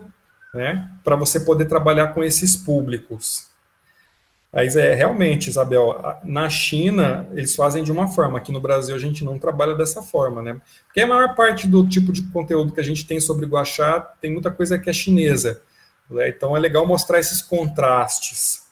né, 0.54 0.90
para 1.04 1.16
você 1.16 1.40
poder 1.40 1.66
trabalhar 1.66 2.10
com 2.10 2.24
esses 2.24 2.56
públicos. 2.56 3.48
Mas 4.52 4.76
é 4.76 4.94
realmente, 4.94 5.50
Isabel, 5.50 6.00
na 6.24 6.48
China 6.48 7.28
eles 7.32 7.56
fazem 7.56 7.84
de 7.84 7.92
uma 7.92 8.08
forma, 8.08 8.38
aqui 8.38 8.52
no 8.52 8.62
Brasil 8.62 8.96
a 8.96 9.00
gente 9.00 9.26
não 9.26 9.40
trabalha 9.40 9.74
dessa 9.74 10.04
forma, 10.04 10.44
né? 10.44 10.62
Porque 10.86 11.02
a 11.02 11.08
maior 11.08 11.36
parte 11.36 11.68
do 11.68 11.88
tipo 11.88 12.12
de 12.12 12.22
conteúdo 12.30 12.72
que 12.72 12.80
a 12.80 12.84
gente 12.84 13.06
tem 13.08 13.20
sobre 13.20 13.48
Guaxá 13.48 14.00
tem 14.22 14.32
muita 14.32 14.52
coisa 14.52 14.78
que 14.78 14.90
é 14.90 14.94
chinesa. 14.94 15.62
Né? 16.08 16.30
Então 16.30 16.56
é 16.56 16.60
legal 16.60 16.86
mostrar 16.86 17.20
esses 17.20 17.42
contrastes. 17.42 18.64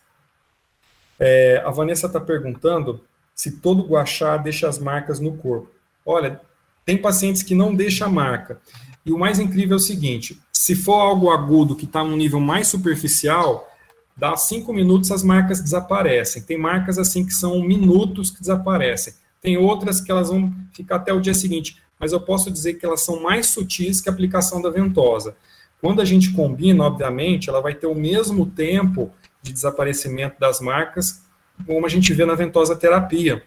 É, 1.19 1.61
a 1.65 1.71
Vanessa 1.71 2.05
está 2.05 2.19
perguntando 2.19 3.03
se 3.33 3.53
todo 3.53 3.87
Guaxá 3.87 4.37
deixa 4.37 4.69
as 4.69 4.77
marcas 4.77 5.19
no 5.19 5.35
corpo. 5.37 5.71
Olha, 6.05 6.39
tem 6.85 6.95
pacientes 6.95 7.41
que 7.41 7.55
não 7.55 7.73
deixam 7.73 8.07
a 8.07 8.11
marca. 8.11 8.61
E 9.05 9.11
o 9.11 9.17
mais 9.17 9.39
incrível 9.39 9.73
é 9.73 9.77
o 9.77 9.79
seguinte: 9.79 10.39
se 10.51 10.75
for 10.75 10.99
algo 10.99 11.31
agudo 11.31 11.75
que 11.75 11.85
está 11.85 12.03
num 12.03 12.15
nível 12.15 12.39
mais 12.39 12.67
superficial, 12.67 13.67
dá 14.15 14.35
cinco 14.37 14.71
minutos 14.73 15.11
as 15.11 15.23
marcas 15.23 15.61
desaparecem. 15.61 16.43
Tem 16.43 16.57
marcas 16.57 16.97
assim 16.99 17.25
que 17.25 17.33
são 17.33 17.61
minutos 17.61 18.29
que 18.29 18.39
desaparecem. 18.39 19.13
Tem 19.41 19.57
outras 19.57 19.99
que 19.99 20.11
elas 20.11 20.29
vão 20.29 20.53
ficar 20.71 20.97
até 20.97 21.11
o 21.11 21.19
dia 21.19 21.33
seguinte, 21.33 21.81
mas 21.99 22.13
eu 22.13 22.21
posso 22.21 22.51
dizer 22.51 22.75
que 22.75 22.85
elas 22.85 23.01
são 23.01 23.21
mais 23.21 23.47
sutis 23.47 23.99
que 23.99 24.09
a 24.09 24.13
aplicação 24.13 24.61
da 24.61 24.69
ventosa. 24.69 25.35
Quando 25.81 25.99
a 25.99 26.05
gente 26.05 26.31
combina, 26.31 26.83
obviamente, 26.83 27.49
ela 27.49 27.59
vai 27.59 27.73
ter 27.73 27.87
o 27.87 27.95
mesmo 27.95 28.45
tempo 28.45 29.11
de 29.41 29.51
desaparecimento 29.51 30.39
das 30.39 30.61
marcas, 30.61 31.23
como 31.65 31.85
a 31.85 31.89
gente 31.89 32.13
vê 32.13 32.23
na 32.23 32.35
ventosa 32.35 32.75
terapia. 32.75 33.43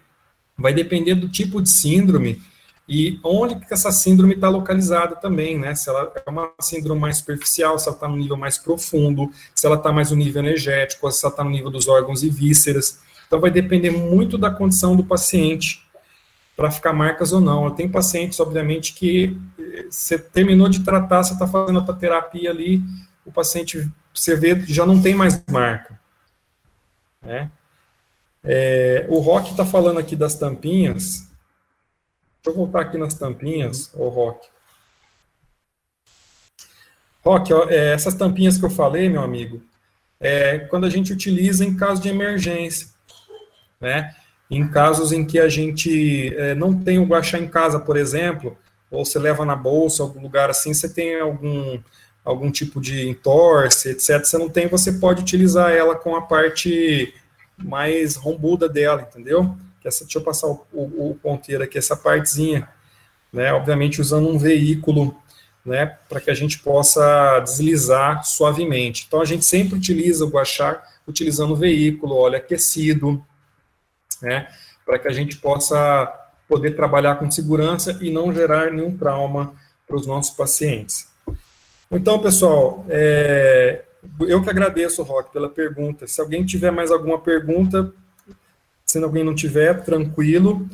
Vai 0.59 0.75
depender 0.75 1.15
do 1.15 1.29
tipo 1.29 1.63
de 1.63 1.71
síndrome 1.71 2.43
e 2.89 3.19
onde 3.25 3.57
que 3.57 3.73
essa 3.73 3.91
síndrome 3.91 4.35
está 4.35 4.49
localizada 4.49 5.17
também, 5.17 5.59
né? 5.59 5.75
Se 5.75 5.89
ela 5.89 6.13
é 6.15 6.31
uma 6.31 6.53
síndrome 6.61 7.01
mais 7.01 7.19
superficial, 7.19 7.79
se 7.79 7.89
ela 7.89 7.97
está 7.97 8.07
no 8.07 8.17
nível 8.17 8.37
mais 8.37 8.59
profundo, 8.59 9.31
se 9.55 9.67
ela 9.67 9.77
está 9.77 9.91
mais 9.91 10.11
no 10.11 10.17
nível 10.17 10.43
energético, 10.43 11.11
se 11.11 11.25
ela 11.25 11.33
está 11.33 11.43
no 11.43 11.51
nível 11.51 11.71
dos 11.71 11.89
órgãos 11.89 12.23
e 12.23 12.29
vísceras. 12.29 13.01
Então 13.27 13.41
vai 13.41 13.51
depender 13.51 13.91
muito 13.91 14.37
da 14.37 14.51
condição 14.51 14.95
do 14.95 15.03
paciente 15.03 15.83
para 16.55 16.71
ficar 16.71 16.93
marcas 16.93 17.33
ou 17.33 17.41
não. 17.41 17.71
Tenho 17.71 17.91
pacientes, 17.91 18.39
obviamente, 18.39 18.93
que 18.93 19.37
eh, 19.59 19.87
você 19.91 20.19
terminou 20.19 20.69
de 20.69 20.85
tratar, 20.85 21.23
você 21.23 21.33
está 21.33 21.47
fazendo 21.47 21.79
a 21.79 21.93
terapia 21.95 22.51
ali, 22.51 22.83
o 23.25 23.33
paciente, 23.33 23.91
você 24.13 24.37
vê, 24.37 24.61
já 24.67 24.85
não 24.85 25.01
tem 25.01 25.15
mais 25.15 25.43
marca. 25.51 25.99
Né? 27.23 27.51
É, 28.45 29.07
o 29.09 29.19
Rock 29.21 29.51
está 29.51 29.65
falando 29.65 29.99
aqui 29.99 30.15
das 30.15 30.35
tampinhas, 30.35 31.27
Deixa 32.45 32.59
eu 32.59 32.63
voltar 32.63 32.83
aqui 32.83 32.99
nas 32.99 33.15
tampinhas, 33.15 33.91
o 33.95 34.07
Rock. 34.09 34.47
Rock, 37.25 37.51
é, 37.71 37.95
essas 37.95 38.13
tampinhas 38.13 38.59
que 38.59 38.65
eu 38.67 38.71
falei, 38.71 39.09
meu 39.09 39.23
amigo, 39.23 39.63
é 40.21 40.59
quando 40.59 40.85
a 40.85 40.91
gente 40.91 41.11
utiliza 41.11 41.65
em 41.65 41.75
caso 41.75 42.03
de 42.03 42.11
emergência, 42.11 42.89
né? 43.81 44.15
Em 44.51 44.69
casos 44.69 45.11
em 45.11 45.25
que 45.25 45.39
a 45.41 45.49
gente 45.49 46.37
é, 46.37 46.55
não 46.55 46.79
tem 46.79 46.99
o 46.99 47.07
guachá 47.07 47.39
em 47.39 47.49
casa, 47.49 47.81
por 47.81 47.97
exemplo, 47.97 48.59
ou 48.91 49.07
você 49.07 49.19
leva 49.19 49.47
na 49.47 49.57
bolsa, 49.57 50.03
algum 50.03 50.21
lugar 50.21 50.51
assim, 50.51 50.75
você 50.75 50.87
tem 50.87 51.19
algum, 51.19 51.81
algum 52.23 52.51
tipo 52.51 52.79
de 52.79 53.09
entorse, 53.09 53.89
etc. 53.89 54.23
Você 54.23 54.37
não 54.37 54.51
tem, 54.51 54.69
você 54.69 54.93
pode 54.93 55.23
utilizar 55.23 55.73
ela 55.73 55.97
com 55.97 56.15
a 56.15 56.21
parte 56.21 57.15
mais 57.57 58.17
rombuda 58.17 58.69
dela, 58.69 59.01
entendeu? 59.01 59.57
Essa, 59.85 60.05
deixa 60.05 60.19
eu 60.19 60.23
passar 60.23 60.47
o, 60.49 60.67
o, 60.73 61.11
o 61.11 61.19
ponteiro 61.23 61.63
aqui, 61.63 61.79
essa 61.79 61.97
partezinha, 61.97 62.69
né? 63.33 63.53
Obviamente 63.53 64.01
usando 64.01 64.29
um 64.29 64.39
veículo, 64.39 65.17
né? 65.65 65.99
Para 66.09 66.21
que 66.21 66.31
a 66.31 66.35
gente 66.35 66.59
possa 66.59 67.41
deslizar 67.41 68.25
suavemente. 68.25 69.05
Então 69.07 69.21
a 69.21 69.25
gente 69.25 69.45
sempre 69.45 69.77
utiliza 69.77 70.25
o 70.25 70.31
guachá 70.31 70.83
utilizando 71.07 71.53
o 71.53 71.57
veículo, 71.57 72.17
óleo 72.17 72.37
aquecido, 72.37 73.25
né? 74.23 74.49
Para 74.87 74.99
que 74.99 75.09
a 75.09 75.13
gente 75.13 75.37
possa 75.37 76.13
poder 76.49 76.77
trabalhar 76.77 77.17
com 77.17 77.31
segurança 77.31 77.99
e 78.01 78.11
não 78.11 78.33
gerar 78.33 78.71
nenhum 78.71 78.97
trauma 78.97 79.55
para 79.87 79.97
os 79.97 80.07
nossos 80.07 80.35
pacientes. 80.35 81.09
Então, 81.91 82.19
pessoal, 82.19 82.85
é, 82.89 83.85
eu 84.21 84.43
que 84.43 84.51
agradeço, 84.51 85.03
Rock, 85.03 85.33
pela 85.33 85.49
pergunta. 85.49 86.07
Se 86.07 86.21
alguém 86.21 86.45
tiver 86.45 86.71
mais 86.71 86.91
alguma 86.91 87.19
pergunta, 87.19 87.93
se 88.87 89.03
alguém 89.03 89.25
não 89.25 89.35
tiver, 89.35 89.83
tranquilo. 89.83 90.69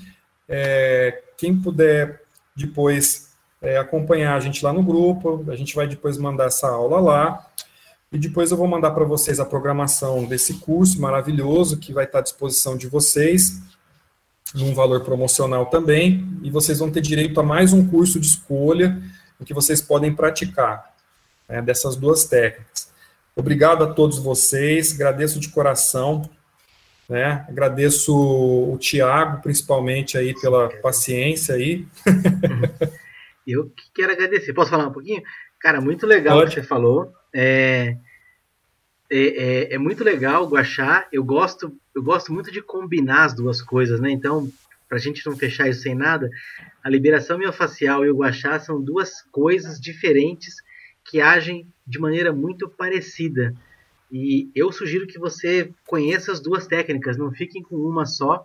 É, 0.48 1.22
quem 1.36 1.56
puder 1.56 2.22
depois 2.56 3.30
é, 3.62 3.78
acompanhar 3.78 4.34
a 4.34 4.40
gente 4.40 4.64
lá 4.64 4.72
no 4.72 4.82
grupo, 4.82 5.44
a 5.48 5.56
gente 5.56 5.74
vai 5.74 5.86
depois 5.86 6.18
mandar 6.18 6.46
essa 6.46 6.68
aula 6.68 7.00
lá. 7.00 7.46
E 8.12 8.18
depois 8.18 8.50
eu 8.50 8.56
vou 8.56 8.66
mandar 8.66 8.90
para 8.90 9.04
vocês 9.04 9.38
a 9.38 9.44
programação 9.44 10.24
desse 10.24 10.54
curso 10.54 11.00
maravilhoso 11.00 11.78
que 11.78 11.92
vai 11.92 12.04
estar 12.04 12.18
à 12.18 12.22
disposição 12.22 12.76
de 12.76 12.88
vocês, 12.88 13.60
num 14.52 14.74
valor 14.74 15.04
promocional 15.04 15.66
também. 15.66 16.26
E 16.42 16.50
vocês 16.50 16.80
vão 16.80 16.90
ter 16.90 17.00
direito 17.00 17.38
a 17.38 17.42
mais 17.42 17.72
um 17.72 17.86
curso 17.86 18.18
de 18.18 18.26
escolha 18.26 19.00
em 19.40 19.44
que 19.44 19.54
vocês 19.54 19.80
podem 19.80 20.12
praticar 20.12 20.92
né, 21.48 21.62
dessas 21.62 21.94
duas 21.94 22.24
técnicas. 22.24 22.90
Obrigado 23.36 23.84
a 23.84 23.92
todos 23.94 24.18
vocês, 24.18 24.92
agradeço 24.92 25.38
de 25.38 25.48
coração. 25.48 26.28
Né? 27.10 27.44
Agradeço 27.48 28.14
o 28.16 28.78
Tiago, 28.78 29.42
principalmente, 29.42 30.16
aí 30.16 30.32
pela 30.40 30.68
paciência 30.68 31.56
aí. 31.56 31.84
Eu 33.44 33.68
que 33.68 33.82
quero 33.92 34.12
agradecer. 34.12 34.52
Posso 34.52 34.70
falar 34.70 34.86
um 34.86 34.92
pouquinho? 34.92 35.20
Cara, 35.58 35.80
muito 35.80 36.06
legal 36.06 36.38
o 36.38 36.46
que 36.46 36.54
você 36.54 36.62
falou. 36.62 37.12
É, 37.34 37.96
é, 39.10 39.18
é, 39.18 39.74
é, 39.74 39.78
muito 39.78 40.04
legal 40.04 40.44
o 40.44 40.48
Guachá. 40.50 41.08
Eu 41.10 41.24
gosto, 41.24 41.76
eu 41.92 42.00
gosto 42.00 42.32
muito 42.32 42.52
de 42.52 42.62
combinar 42.62 43.24
as 43.24 43.34
duas 43.34 43.60
coisas, 43.60 44.00
né? 44.00 44.12
Então, 44.12 44.48
para 44.88 44.96
a 44.96 45.00
gente 45.00 45.26
não 45.26 45.36
fechar 45.36 45.68
isso 45.68 45.82
sem 45.82 45.96
nada, 45.96 46.30
a 46.80 46.88
liberação 46.88 47.38
miofascial 47.38 48.04
e 48.04 48.10
o 48.10 48.18
Guachá 48.18 48.60
são 48.60 48.80
duas 48.80 49.20
coisas 49.32 49.80
diferentes 49.80 50.54
que 51.04 51.20
agem 51.20 51.66
de 51.84 51.98
maneira 51.98 52.32
muito 52.32 52.68
parecida. 52.68 53.52
E 54.10 54.50
eu 54.54 54.72
sugiro 54.72 55.06
que 55.06 55.18
você 55.18 55.72
conheça 55.86 56.32
as 56.32 56.40
duas 56.40 56.66
técnicas, 56.66 57.16
não 57.16 57.30
fiquem 57.30 57.62
com 57.62 57.76
uma 57.76 58.04
só. 58.06 58.44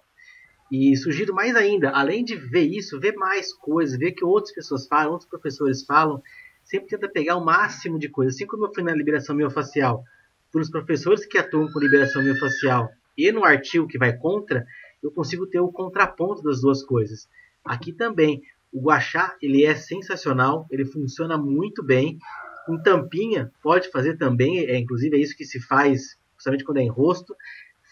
E 0.71 0.95
sugiro 0.95 1.33
mais 1.33 1.55
ainda, 1.55 1.91
além 1.91 2.23
de 2.23 2.35
ver 2.35 2.63
isso, 2.63 2.99
ver 2.99 3.13
mais 3.13 3.53
coisas, 3.53 3.97
ver 3.97 4.11
que 4.11 4.25
outras 4.25 4.53
pessoas 4.53 4.87
falam, 4.87 5.11
outros 5.13 5.29
professores 5.29 5.83
falam. 5.83 6.21
Sempre 6.63 6.89
tenta 6.89 7.07
pegar 7.07 7.35
o 7.35 7.45
máximo 7.45 7.99
de 7.99 8.09
coisas. 8.09 8.35
Assim 8.35 8.47
como 8.47 8.65
eu 8.65 8.73
fui 8.73 8.83
na 8.83 8.93
liberação 8.93 9.35
miofascial, 9.35 10.03
pelos 10.51 10.69
professores 10.69 11.25
que 11.25 11.37
atuam 11.37 11.71
com 11.71 11.79
liberação 11.79 12.23
miofascial 12.23 12.89
e 13.17 13.31
no 13.31 13.43
artigo 13.43 13.87
que 13.87 13.97
vai 13.97 14.15
contra, 14.15 14.65
eu 15.01 15.11
consigo 15.11 15.45
ter 15.47 15.59
o 15.59 15.71
contraponto 15.71 16.41
das 16.41 16.61
duas 16.61 16.83
coisas. 16.83 17.27
Aqui 17.63 17.93
também, 17.93 18.41
o 18.71 18.81
guachá, 18.81 19.35
ele 19.41 19.63
é 19.63 19.75
sensacional, 19.75 20.65
ele 20.69 20.85
funciona 20.85 21.37
muito 21.37 21.83
bem 21.83 22.19
com 22.65 22.81
tampinha, 22.81 23.51
pode 23.61 23.89
fazer 23.91 24.17
também, 24.17 24.65
é, 24.65 24.77
inclusive 24.77 25.15
é 25.15 25.19
isso 25.19 25.37
que 25.37 25.45
se 25.45 25.59
faz, 25.61 26.17
principalmente 26.33 26.63
quando 26.63 26.77
é 26.77 26.81
em 26.81 26.89
rosto. 26.89 27.35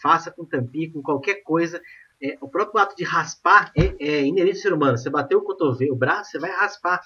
Faça 0.02 0.30
com 0.30 0.44
tampinha, 0.44 0.92
com 0.92 1.00
qualquer 1.00 1.42
coisa. 1.42 1.80
É, 2.22 2.36
o 2.40 2.48
próprio 2.48 2.80
ato 2.80 2.96
de 2.96 3.04
raspar 3.04 3.72
é, 3.76 3.94
é 3.98 4.22
inerente 4.24 4.56
ao 4.56 4.62
ser 4.62 4.72
humano. 4.72 4.98
Você 4.98 5.08
bateu 5.08 5.38
o 5.38 5.42
cotovelo, 5.42 5.94
o 5.94 5.96
braço, 5.96 6.32
você 6.32 6.38
vai 6.38 6.50
raspar. 6.50 7.00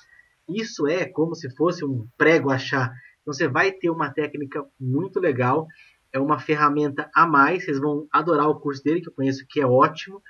Isso 0.48 0.86
é 0.86 1.04
como 1.04 1.34
se 1.34 1.54
fosse 1.54 1.84
um 1.84 2.06
prego 2.16 2.50
achar. 2.50 2.92
Então 3.20 3.34
você 3.34 3.46
vai 3.46 3.70
ter 3.70 3.90
uma 3.90 4.10
técnica 4.10 4.64
muito 4.80 5.20
legal. 5.20 5.66
É 6.12 6.18
uma 6.18 6.38
ferramenta 6.38 7.10
a 7.14 7.26
mais. 7.26 7.64
Vocês 7.64 7.78
vão 7.78 8.08
adorar 8.10 8.48
o 8.48 8.58
curso 8.58 8.82
dele, 8.82 9.02
que 9.02 9.08
eu 9.08 9.14
conheço 9.14 9.46
que 9.46 9.60
é 9.60 9.66
ótimo. 9.66 10.22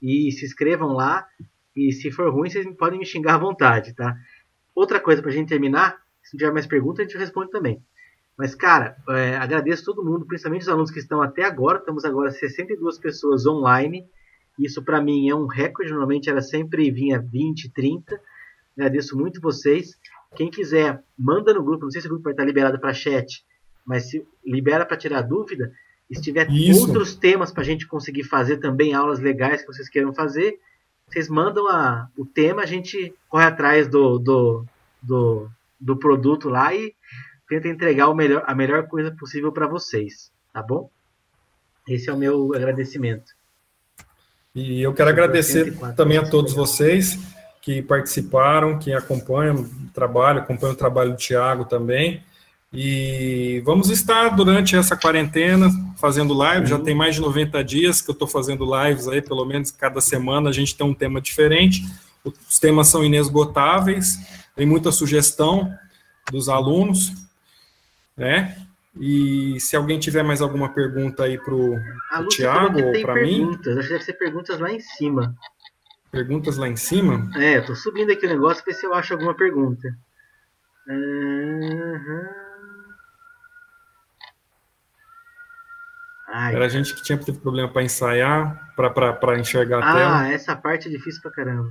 E 0.00 0.30
se 0.32 0.44
inscrevam 0.44 0.92
lá. 0.92 1.26
E 1.74 1.90
se 1.92 2.10
for 2.10 2.30
ruim, 2.30 2.50
vocês 2.50 2.66
podem 2.76 2.98
me 2.98 3.06
xingar 3.06 3.36
à 3.36 3.38
vontade, 3.38 3.94
tá? 3.94 4.14
Outra 4.74 5.00
coisa 5.00 5.22
para 5.22 5.30
a 5.30 5.34
gente 5.34 5.48
terminar, 5.48 6.01
se 6.22 6.36
tiver 6.36 6.52
mais 6.52 6.66
perguntas, 6.66 7.00
a 7.00 7.08
gente 7.08 7.18
responde 7.18 7.50
também. 7.50 7.82
Mas, 8.36 8.54
cara, 8.54 8.96
é, 9.10 9.36
agradeço 9.36 9.84
todo 9.84 10.04
mundo, 10.04 10.26
principalmente 10.26 10.62
os 10.62 10.68
alunos 10.68 10.90
que 10.90 10.98
estão 10.98 11.20
até 11.20 11.44
agora. 11.44 11.78
Estamos 11.78 12.04
agora 12.04 12.30
62 12.30 12.98
pessoas 12.98 13.46
online. 13.46 14.06
Isso 14.58 14.82
para 14.82 15.00
mim 15.00 15.28
é 15.28 15.34
um 15.34 15.46
recorde. 15.46 15.90
Normalmente 15.90 16.30
era 16.30 16.40
sempre 16.40 16.90
vinha 16.90 17.20
20, 17.20 17.70
30. 17.70 18.20
Agradeço 18.76 19.16
muito 19.16 19.40
vocês. 19.40 19.98
Quem 20.34 20.50
quiser, 20.50 21.02
manda 21.18 21.52
no 21.52 21.62
grupo. 21.62 21.84
Não 21.84 21.90
sei 21.90 22.00
se 22.00 22.06
o 22.06 22.10
grupo 22.10 22.24
vai 22.24 22.32
estar 22.32 22.44
liberado 22.44 22.78
para 22.80 22.94
chat, 22.94 23.44
mas 23.84 24.08
se 24.08 24.26
libera 24.44 24.86
para 24.86 24.96
tirar 24.96 25.22
dúvida. 25.22 25.70
E 26.10 26.16
se 26.16 26.22
tiver 26.22 26.50
Isso. 26.50 26.80
outros 26.80 27.14
temas 27.14 27.52
para 27.52 27.62
a 27.62 27.66
gente 27.66 27.86
conseguir 27.86 28.24
fazer 28.24 28.58
também, 28.58 28.94
aulas 28.94 29.20
legais 29.20 29.60
que 29.60 29.66
vocês 29.66 29.88
queiram 29.88 30.12
fazer, 30.12 30.58
vocês 31.08 31.28
mandam 31.28 31.68
a, 31.68 32.08
o 32.16 32.24
tema, 32.24 32.62
a 32.62 32.66
gente 32.66 33.14
corre 33.28 33.44
atrás 33.44 33.88
do, 33.88 34.18
do, 34.18 34.64
do 35.02 35.50
do 35.82 35.96
produto 35.96 36.48
lá 36.48 36.74
e 36.74 36.94
tenta 37.48 37.68
entregar 37.68 38.08
o 38.08 38.14
melhor, 38.14 38.44
a 38.46 38.54
melhor 38.54 38.86
coisa 38.86 39.10
possível 39.10 39.52
para 39.52 39.66
vocês, 39.66 40.32
tá 40.52 40.62
bom? 40.62 40.90
Esse 41.86 42.08
é 42.08 42.12
o 42.12 42.16
meu 42.16 42.54
agradecimento. 42.54 43.32
E 44.54 44.82
eu 44.82 44.94
quero 44.94 45.10
agradecer 45.10 45.76
também 45.96 46.18
a 46.18 46.28
todos 46.28 46.52
vocês 46.52 47.18
que 47.60 47.82
participaram, 47.82 48.78
que 48.78 48.92
acompanham 48.92 49.56
o 49.56 49.90
trabalho, 49.92 50.40
acompanham 50.40 50.74
o 50.74 50.78
trabalho 50.78 51.10
do 51.12 51.16
Tiago 51.16 51.64
também. 51.64 52.22
E 52.72 53.60
vamos 53.64 53.90
estar 53.90 54.30
durante 54.30 54.74
essa 54.76 54.96
quarentena 54.96 55.70
fazendo 55.98 56.32
live. 56.32 56.62
Uhum. 56.62 56.66
Já 56.66 56.78
tem 56.78 56.94
mais 56.94 57.16
de 57.16 57.20
90 57.20 57.62
dias 57.62 58.00
que 58.00 58.10
eu 58.10 58.14
estou 58.14 58.26
fazendo 58.26 58.64
lives 58.64 59.08
aí, 59.08 59.20
pelo 59.20 59.44
menos 59.44 59.70
cada 59.70 60.00
semana 60.00 60.48
a 60.48 60.52
gente 60.52 60.74
tem 60.74 60.86
um 60.86 60.94
tema 60.94 61.20
diferente. 61.20 61.84
Os 62.24 62.58
temas 62.58 62.88
são 62.88 63.04
inesgotáveis 63.04 64.18
tem 64.54 64.66
muita 64.66 64.92
sugestão 64.92 65.72
dos 66.30 66.48
alunos, 66.48 67.12
né? 68.16 68.56
E 69.00 69.58
se 69.58 69.74
alguém 69.74 69.98
tiver 69.98 70.22
mais 70.22 70.42
alguma 70.42 70.68
pergunta 70.68 71.24
aí 71.24 71.38
para 71.38 71.54
o 71.54 71.78
Tiago 72.28 72.78
ou 72.82 73.00
para 73.00 73.14
mim. 73.14 73.48
Acho 73.50 73.58
que 73.58 73.72
deve 73.72 74.00
ser 74.00 74.12
perguntas 74.14 74.58
lá 74.58 74.70
em 74.70 74.80
cima. 74.80 75.34
Perguntas 76.10 76.58
lá 76.58 76.68
em 76.68 76.76
cima? 76.76 77.30
É, 77.36 77.60
tô 77.62 77.74
subindo 77.74 78.12
aqui 78.12 78.26
o 78.26 78.28
negócio 78.28 78.62
para 78.62 78.72
ver 78.72 78.78
se 78.78 78.84
eu 78.84 78.92
acho 78.92 79.14
alguma 79.14 79.34
pergunta. 79.34 79.88
Uhum. 80.86 82.28
Ai, 86.28 86.54
Era 86.54 86.66
a 86.66 86.68
gente 86.68 86.94
que 86.94 87.02
tinha 87.02 87.18
problema 87.18 87.68
para 87.68 87.82
ensaiar, 87.82 88.74
para 88.74 89.38
enxergar 89.38 89.82
a 89.82 89.90
ah, 89.90 89.94
tela. 89.94 90.20
Ah, 90.20 90.32
essa 90.32 90.54
parte 90.54 90.88
é 90.88 90.90
difícil 90.90 91.22
para 91.22 91.30
caramba 91.30 91.70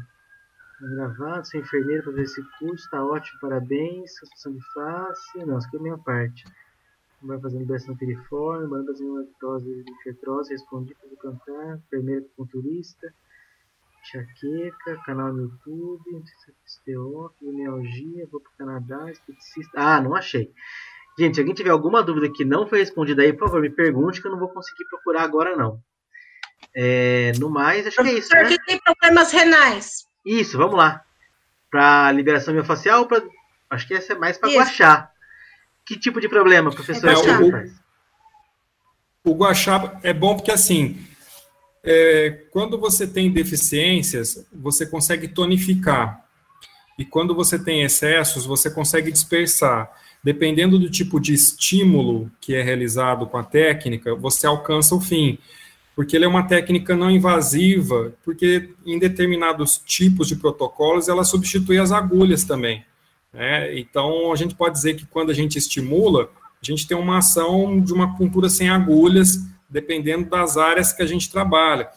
gravado, 0.89 1.47
sou 1.47 1.59
enfermeiro 1.59 2.03
para 2.03 2.11
fazer 2.11 2.23
esse 2.23 2.43
curso, 2.59 2.89
tá 2.89 3.03
ótimo, 3.03 3.39
parabéns. 3.39 4.15
Suspenção 4.17 4.53
de 4.53 4.61
face, 4.73 5.45
não, 5.45 5.57
isso 5.57 5.67
aqui 5.67 5.77
é 5.77 5.79
a 5.79 5.83
minha 5.83 5.97
parte. 5.97 6.43
Vai 7.21 7.39
fazer 7.39 7.59
liberação 7.59 7.95
piriforme, 7.95 8.67
banda 8.67 8.91
fazer 8.91 9.05
uma 9.05 9.19
lactose 9.19 9.83
de 9.83 10.03
fetrose, 10.03 10.51
respondi 10.51 10.95
para 10.95 11.31
cantar, 11.31 11.77
enfermeira 11.77 12.25
culturista, 12.35 13.13
enxaqueca, 14.01 14.97
canal 15.05 15.31
no 15.31 15.43
YouTube, 15.43 16.23
STO, 16.65 17.31
fibromialgia, 17.37 18.27
vou 18.31 18.41
para 18.41 18.51
o 18.51 18.57
Canadá, 18.57 19.11
esteticista. 19.11 19.71
Ah, 19.75 20.01
não 20.01 20.15
achei. 20.15 20.51
Gente, 21.19 21.35
se 21.35 21.41
alguém 21.41 21.53
tiver 21.53 21.69
alguma 21.69 22.01
dúvida 22.01 22.31
que 22.33 22.43
não 22.43 22.65
foi 22.67 22.79
respondida 22.79 23.21
aí, 23.21 23.33
por 23.33 23.47
favor, 23.47 23.61
me 23.61 23.69
pergunte 23.69 24.21
que 24.21 24.27
eu 24.27 24.31
não 24.31 24.39
vou 24.39 24.49
conseguir 24.49 24.85
procurar 24.85 25.23
agora 25.23 25.55
não. 25.55 25.79
É, 26.75 27.33
no 27.39 27.49
mais, 27.49 27.85
acho 27.85 28.01
que 28.01 28.09
é 28.09 28.13
isso. 28.13 28.33
Né? 28.33 28.45
que 28.45 28.63
tem 28.63 28.79
problemas 28.79 29.31
renais. 29.31 30.10
Isso, 30.25 30.57
vamos 30.57 30.75
lá. 30.75 31.03
Para 31.69 32.11
liberação 32.11 32.53
miofascial, 32.53 33.05
pra... 33.07 33.21
acho 33.69 33.87
que 33.87 33.93
essa 33.93 34.13
é 34.13 34.15
mais 34.15 34.37
para 34.37 34.51
guachá. 34.51 35.11
Que 35.85 35.97
tipo 35.97 36.21
de 36.21 36.29
problema, 36.29 36.71
professor? 36.71 37.09
É, 37.09 37.15
o, 39.27 39.31
o 39.31 39.35
guachá 39.35 39.99
é 40.03 40.13
bom 40.13 40.35
porque 40.35 40.51
assim, 40.51 41.05
é, 41.83 42.45
quando 42.51 42.77
você 42.77 43.07
tem 43.07 43.31
deficiências, 43.31 44.45
você 44.53 44.85
consegue 44.85 45.27
tonificar. 45.27 46.23
E 46.97 47.05
quando 47.05 47.33
você 47.33 47.57
tem 47.57 47.83
excessos, 47.83 48.45
você 48.45 48.69
consegue 48.69 49.11
dispersar. 49.11 49.91
Dependendo 50.23 50.77
do 50.77 50.89
tipo 50.89 51.19
de 51.19 51.33
estímulo 51.33 52.31
que 52.39 52.53
é 52.53 52.61
realizado 52.61 53.25
com 53.25 53.37
a 53.37 53.43
técnica, 53.43 54.13
você 54.13 54.45
alcança 54.45 54.93
o 54.93 55.01
fim. 55.01 55.39
Porque 56.01 56.15
ele 56.15 56.25
é 56.25 56.27
uma 56.27 56.47
técnica 56.47 56.95
não 56.95 57.11
invasiva, 57.11 58.11
porque 58.25 58.71
em 58.83 58.97
determinados 58.97 59.77
tipos 59.77 60.27
de 60.27 60.35
protocolos 60.35 61.07
ela 61.07 61.23
substitui 61.23 61.77
as 61.77 61.91
agulhas 61.91 62.43
também. 62.43 62.83
Né? 63.31 63.77
Então, 63.77 64.33
a 64.33 64.35
gente 64.35 64.55
pode 64.55 64.73
dizer 64.73 64.95
que 64.95 65.05
quando 65.05 65.29
a 65.29 65.33
gente 65.35 65.59
estimula, 65.59 66.31
a 66.59 66.65
gente 66.65 66.87
tem 66.87 66.97
uma 66.97 67.19
ação 67.19 67.79
de 67.79 67.93
uma 67.93 68.17
cultura 68.17 68.49
sem 68.49 68.67
agulhas, 68.67 69.45
dependendo 69.69 70.27
das 70.27 70.57
áreas 70.57 70.91
que 70.91 71.03
a 71.03 71.05
gente 71.05 71.31
trabalha. 71.31 71.87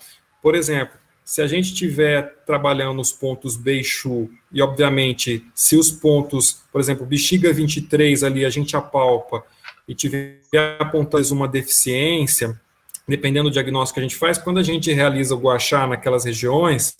Por 0.43 0.55
exemplo, 0.55 0.98
se 1.24 1.40
a 1.40 1.47
gente 1.47 1.72
estiver 1.72 2.43
trabalhando 2.44 3.01
os 3.01 3.10
pontos 3.10 3.56
Beixu, 3.56 4.28
e 4.52 4.60
obviamente, 4.60 5.43
se 5.55 5.76
os 5.76 5.90
pontos, 5.90 6.62
por 6.70 6.78
exemplo, 6.78 7.06
bexiga 7.06 7.51
23 7.55 8.22
ali, 8.22 8.44
a 8.44 8.51
gente 8.51 8.76
apalpa 8.76 9.43
e 9.89 9.94
tiver 9.94 10.40
apontando 10.78 11.32
uma 11.32 11.48
deficiência, 11.48 12.60
dependendo 13.06 13.48
do 13.48 13.52
diagnóstico 13.52 13.94
que 13.94 14.01
a 14.01 14.09
gente 14.09 14.16
faz, 14.16 14.39
quando 14.39 14.59
a 14.59 14.62
gente 14.62 14.93
realiza 14.93 15.35
o 15.35 15.39
guachá 15.39 15.86
naquelas 15.86 16.24
regiões, 16.24 16.97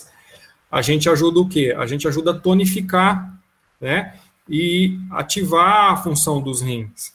a 0.71 0.83
gente 0.83 1.09
ajuda 1.09 1.41
o 1.41 1.49
quê? 1.49 1.75
A 1.77 1.87
gente 1.87 2.07
ajuda 2.07 2.33
a 2.33 2.39
tonificar, 2.39 3.33
né? 3.81 4.15
E 4.49 4.99
ativar 5.11 5.93
a 5.93 5.97
função 5.97 6.43
dos 6.43 6.61
rins. 6.61 7.13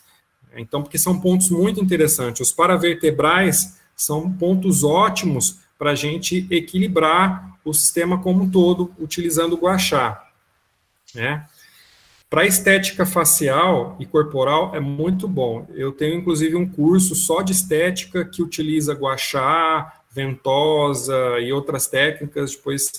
Então, 0.55 0.81
porque 0.81 0.97
são 0.97 1.19
pontos 1.19 1.49
muito 1.49 1.79
interessantes. 1.79 2.41
Os 2.41 2.53
paravertebrais 2.53 3.79
são 3.95 4.31
pontos 4.31 4.83
ótimos 4.83 5.59
para 5.77 5.91
a 5.91 5.95
gente 5.95 6.47
equilibrar 6.49 7.57
o 7.63 7.73
sistema 7.73 8.21
como 8.21 8.43
um 8.43 8.49
todo, 8.49 8.93
utilizando 8.97 9.53
o 9.53 9.59
guachá. 9.59 10.25
Né? 11.13 11.45
Para 12.29 12.45
estética 12.45 13.07
facial 13.07 13.97
e 13.99 14.05
corporal 14.05 14.75
é 14.75 14.79
muito 14.79 15.27
bom. 15.27 15.65
Eu 15.73 15.91
tenho 15.91 16.15
inclusive 16.15 16.55
um 16.55 16.69
curso 16.69 17.15
só 17.15 17.41
de 17.41 17.53
estética 17.53 18.23
que 18.23 18.43
utiliza 18.43 18.93
guachá, 18.93 19.99
ventosa 20.11 21.39
e 21.39 21.51
outras 21.51 21.87
técnicas. 21.87 22.51
Depois, 22.55 22.91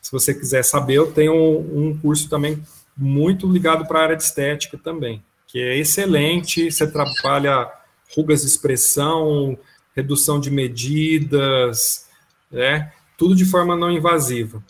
se 0.00 0.12
você 0.12 0.32
quiser 0.32 0.62
saber, 0.62 0.94
eu 0.94 1.10
tenho 1.10 1.34
um 1.34 1.98
curso 1.98 2.28
também 2.28 2.62
muito 2.96 3.50
ligado 3.50 3.86
para 3.86 3.98
a 3.98 4.02
área 4.02 4.16
de 4.16 4.22
estética 4.22 4.78
também, 4.78 5.20
que 5.48 5.58
é 5.58 5.76
excelente. 5.76 6.70
Você 6.70 6.86
trabalha 6.86 7.68
rugas 8.14 8.42
de 8.42 8.46
expressão, 8.46 9.58
redução 9.96 10.38
de 10.38 10.50
medidas, 10.50 12.08
né? 12.48 12.92
Tudo 13.18 13.34
de 13.34 13.44
forma 13.44 13.74
não 13.74 13.90
invasiva. 13.90 14.62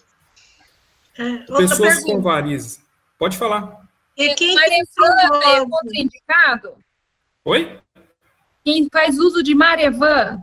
É, 1.18 1.36
Pessoas 1.38 1.96
pergunta. 1.96 2.12
com 2.12 2.22
varizes. 2.22 2.80
Pode 3.18 3.36
falar. 3.36 3.79
E 4.16 4.34
quem 4.34 4.54
Marevan 4.54 5.40
é 5.44 5.66
contraindicado? 5.66 6.74
Oi? 7.44 7.78
Quem 8.64 8.88
faz 8.92 9.18
uso 9.18 9.42
de 9.42 9.54
Marevan 9.54 10.42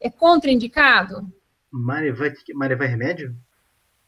é 0.00 0.10
contraindicado? 0.10 1.30
Marevan, 1.70 2.32
Marevan 2.54 2.84
é 2.84 2.88
remédio? 2.88 3.36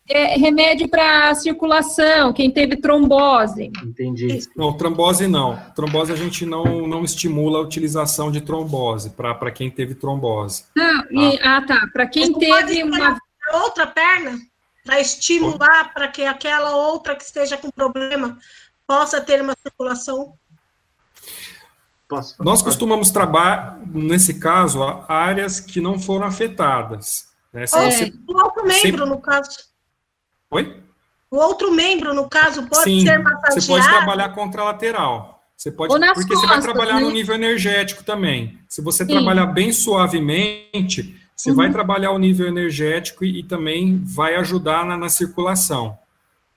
É 0.08 0.36
remédio 0.36 0.88
para 0.88 1.32
circulação, 1.36 2.32
quem 2.32 2.50
teve 2.50 2.76
trombose. 2.76 3.70
Entendi. 3.84 4.40
Não, 4.56 4.76
trombose 4.76 5.28
não. 5.28 5.56
Trombose 5.76 6.12
a 6.12 6.16
gente 6.16 6.44
não, 6.44 6.88
não 6.88 7.04
estimula 7.04 7.58
a 7.58 7.62
utilização 7.62 8.28
de 8.30 8.40
trombose 8.40 9.10
para 9.10 9.52
quem 9.52 9.70
teve 9.70 9.94
trombose. 9.94 10.64
Não, 10.74 11.04
e, 11.12 11.38
ah. 11.42 11.58
ah, 11.58 11.62
tá. 11.66 11.88
Para 11.92 12.06
quem 12.08 12.32
teve 12.32 12.82
uma. 12.82 13.18
Outra 13.52 13.86
perna? 13.86 14.36
Para 14.84 15.00
estimular 15.00 15.92
para 15.92 16.08
que 16.08 16.24
aquela 16.24 16.74
outra 16.74 17.14
que 17.14 17.22
esteja 17.22 17.56
com 17.56 17.70
problema 17.70 18.36
possa 18.90 19.20
ter 19.20 19.40
uma 19.40 19.54
circulação? 19.62 20.34
Posso, 22.08 22.42
Nós 22.42 22.60
costumamos 22.60 23.12
trabalhar, 23.12 23.78
nesse 23.86 24.40
caso, 24.40 24.82
áreas 25.06 25.60
que 25.60 25.80
não 25.80 25.96
foram 25.96 26.26
afetadas. 26.26 27.28
Né? 27.52 27.68
Se 27.68 27.78
é, 27.78 27.90
você... 27.90 28.12
O 28.26 28.36
outro 28.36 28.64
membro, 28.64 28.80
sempre... 28.80 29.04
no 29.04 29.20
caso. 29.20 29.50
Oi? 30.50 30.82
O 31.30 31.36
outro 31.36 31.72
membro, 31.72 32.12
no 32.12 32.28
caso, 32.28 32.66
pode 32.66 32.82
Sim, 32.82 33.02
ser 33.02 33.20
massageado? 33.20 33.60
Você 33.60 33.68
pode 33.68 33.88
trabalhar 33.88 34.28
contralateral. 34.30 35.40
Você 35.56 35.70
pode, 35.70 35.94
porque 35.94 36.34
costas, 36.34 36.40
você 36.40 36.46
vai 36.48 36.60
trabalhar 36.60 36.94
né? 36.94 37.00
no 37.02 37.12
nível 37.12 37.36
energético 37.36 38.02
também. 38.02 38.58
Se 38.68 38.82
você 38.82 39.04
Sim. 39.04 39.12
trabalhar 39.12 39.46
bem 39.46 39.72
suavemente, 39.72 41.16
você 41.36 41.50
uhum. 41.50 41.56
vai 41.56 41.70
trabalhar 41.70 42.10
o 42.10 42.18
nível 42.18 42.48
energético 42.48 43.24
e, 43.24 43.38
e 43.38 43.42
também 43.44 44.02
vai 44.02 44.34
ajudar 44.34 44.84
na, 44.84 44.96
na 44.96 45.08
circulação. 45.08 45.96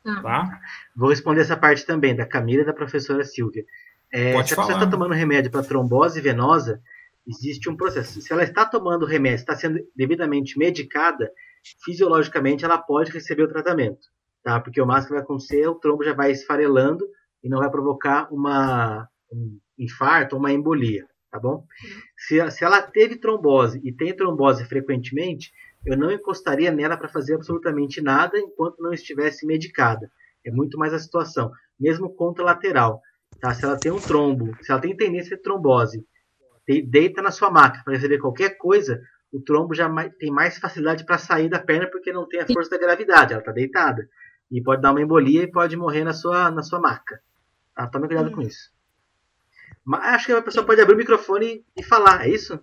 Ah. 0.05 0.21
Tá? 0.21 0.61
Vou 0.95 1.09
responder 1.09 1.41
essa 1.41 1.57
parte 1.57 1.85
também, 1.85 2.15
da 2.15 2.25
Camila 2.25 2.63
e 2.63 2.65
da 2.65 2.73
professora 2.73 3.23
Silvia. 3.23 3.65
É, 4.11 4.33
Pode 4.33 4.47
se 4.47 4.53
a 4.53 4.57
pessoa 4.57 4.75
está 4.75 4.89
tomando 4.89 5.13
remédio 5.13 5.49
para 5.49 5.63
trombose 5.63 6.21
venosa, 6.21 6.81
existe 7.25 7.69
um 7.69 7.75
processo. 7.75 8.21
Se 8.21 8.31
ela 8.31 8.43
está 8.43 8.65
tomando 8.65 9.05
remédio, 9.05 9.37
está 9.37 9.55
sendo 9.55 9.79
devidamente 9.95 10.57
medicada, 10.57 11.31
fisiologicamente 11.83 12.65
ela 12.65 12.77
pode 12.77 13.11
receber 13.11 13.43
o 13.43 13.47
tratamento. 13.47 14.07
Tá? 14.43 14.59
Porque 14.59 14.81
o 14.81 14.85
máximo 14.85 15.07
que 15.07 15.13
vai 15.13 15.23
acontecer, 15.23 15.67
o 15.67 15.75
trombo 15.75 16.03
já 16.03 16.13
vai 16.13 16.31
esfarelando 16.31 17.05
e 17.43 17.49
não 17.49 17.59
vai 17.59 17.71
provocar 17.71 18.27
uma, 18.31 19.07
um 19.31 19.57
infarto 19.79 20.35
ou 20.35 20.39
uma 20.39 20.51
embolia. 20.51 21.07
Tá 21.31 21.39
bom? 21.39 21.65
Se, 22.15 22.51
se 22.51 22.63
ela 22.63 22.79
teve 22.79 23.15
trombose 23.15 23.81
e 23.83 23.91
tem 23.91 24.15
trombose 24.15 24.63
frequentemente, 24.65 25.51
eu 25.85 25.97
não 25.97 26.11
encostaria 26.11 26.71
nela 26.71 26.97
para 26.97 27.09
fazer 27.09 27.35
absolutamente 27.35 28.01
nada 28.01 28.37
enquanto 28.37 28.81
não 28.81 28.93
estivesse 28.93 29.45
medicada. 29.45 30.09
É 30.45 30.51
muito 30.51 30.77
mais 30.77 30.93
a 30.93 30.99
situação. 30.99 31.51
Mesmo 31.79 32.13
contralateral. 32.13 33.01
Tá? 33.39 33.53
Se 33.53 33.65
ela 33.65 33.77
tem 33.77 33.91
um 33.91 33.99
trombo, 33.99 34.55
se 34.61 34.71
ela 34.71 34.79
tem 34.79 34.95
tendência 34.95 35.35
de 35.35 35.41
trombose, 35.41 36.05
deita 36.87 37.21
na 37.21 37.31
sua 37.31 37.49
maca 37.49 37.81
para 37.83 37.93
receber 37.93 38.19
qualquer 38.19 38.57
coisa, 38.57 39.01
o 39.31 39.41
trombo 39.41 39.73
já 39.73 39.89
tem 40.19 40.31
mais 40.31 40.57
facilidade 40.57 41.05
para 41.05 41.17
sair 41.17 41.49
da 41.49 41.59
perna 41.59 41.89
porque 41.89 42.13
não 42.13 42.27
tem 42.27 42.39
a 42.39 42.47
força 42.47 42.69
da 42.69 42.77
gravidade, 42.77 43.33
ela 43.33 43.41
está 43.41 43.51
deitada. 43.51 44.07
E 44.51 44.61
pode 44.61 44.81
dar 44.81 44.91
uma 44.91 45.01
embolia 45.01 45.43
e 45.43 45.51
pode 45.51 45.75
morrer 45.75 46.03
na 46.03 46.13
sua, 46.13 46.51
na 46.51 46.61
sua 46.61 46.79
maca. 46.79 47.19
Tá? 47.75 47.87
Tome 47.87 48.07
cuidado 48.07 48.29
hum. 48.29 48.33
com 48.33 48.41
isso. 48.41 48.71
Mas 49.83 50.13
acho 50.13 50.25
que 50.27 50.31
a 50.31 50.41
pessoa 50.41 50.65
pode 50.65 50.79
abrir 50.79 50.93
o 50.93 50.97
microfone 50.97 51.65
e 51.75 51.83
falar, 51.83 52.25
é 52.25 52.29
isso? 52.29 52.59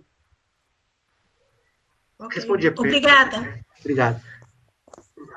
Okay. 2.21 2.35
Respondi 2.35 2.67
a 2.67 2.71
pergunta. 2.71 2.87
Obrigada. 2.87 3.65
Obrigado. 3.79 4.21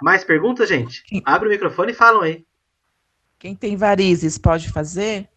Mais 0.02 0.22
perguntas, 0.22 0.68
gente? 0.68 1.02
Abre 1.24 1.48
o 1.48 1.50
microfone 1.50 1.92
e 1.92 1.94
falam 1.94 2.20
aí. 2.20 2.44
Quem 3.38 3.54
tem 3.54 3.76
varizes 3.76 4.36
pode 4.36 4.70
fazer? 4.70 5.28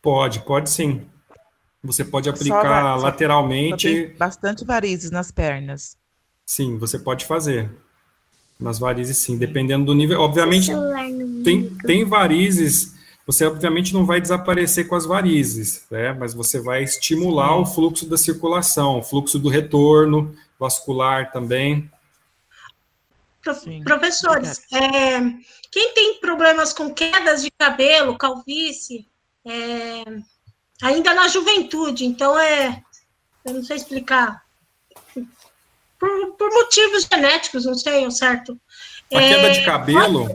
Pode, 0.00 0.40
pode 0.40 0.68
sim. 0.68 1.06
Você 1.84 2.04
pode 2.04 2.28
aplicar 2.28 2.98
só, 2.98 3.04
lateralmente. 3.04 4.08
Só 4.08 4.18
bastante 4.18 4.64
varizes 4.64 5.10
nas 5.10 5.30
pernas. 5.30 5.96
Sim, 6.44 6.76
você 6.76 6.98
pode 6.98 7.24
fazer. 7.24 7.70
Nas 8.58 8.78
varizes, 8.78 9.18
sim, 9.18 9.38
dependendo 9.38 9.86
do 9.86 9.94
nível. 9.94 10.20
Obviamente, 10.20 10.70
tem, 11.44 11.70
tem 11.86 12.04
varizes. 12.04 12.94
Você, 13.26 13.46
obviamente, 13.46 13.94
não 13.94 14.04
vai 14.04 14.20
desaparecer 14.20 14.88
com 14.88 14.96
as 14.96 15.06
varizes, 15.06 15.86
né? 15.90 16.12
mas 16.12 16.34
você 16.34 16.60
vai 16.60 16.82
estimular 16.82 17.54
sim. 17.54 17.60
o 17.60 17.66
fluxo 17.66 18.06
da 18.06 18.16
circulação, 18.16 18.98
o 18.98 19.02
fluxo 19.02 19.38
do 19.38 19.48
retorno 19.48 20.34
vascular 20.58 21.30
também. 21.32 21.90
Sim, 23.54 23.82
Professores, 23.82 24.62
é, 24.72 25.20
quem 25.70 25.92
tem 25.94 26.20
problemas 26.20 26.72
com 26.72 26.94
quedas 26.94 27.42
de 27.42 27.50
cabelo, 27.50 28.16
calvície, 28.16 29.08
é, 29.44 30.04
ainda 30.80 31.12
na 31.14 31.26
juventude, 31.26 32.04
então 32.04 32.38
é, 32.38 32.82
eu 33.44 33.54
não 33.54 33.64
sei 33.64 33.76
explicar, 33.76 34.44
por, 35.98 36.32
por 36.36 36.52
motivos 36.52 37.08
genéticos, 37.12 37.64
não 37.64 37.74
sei, 37.74 38.08
certo. 38.10 38.60
A 39.12 39.20
é, 39.20 39.28
queda 39.28 39.50
de 39.50 39.64
cabelo, 39.64 40.28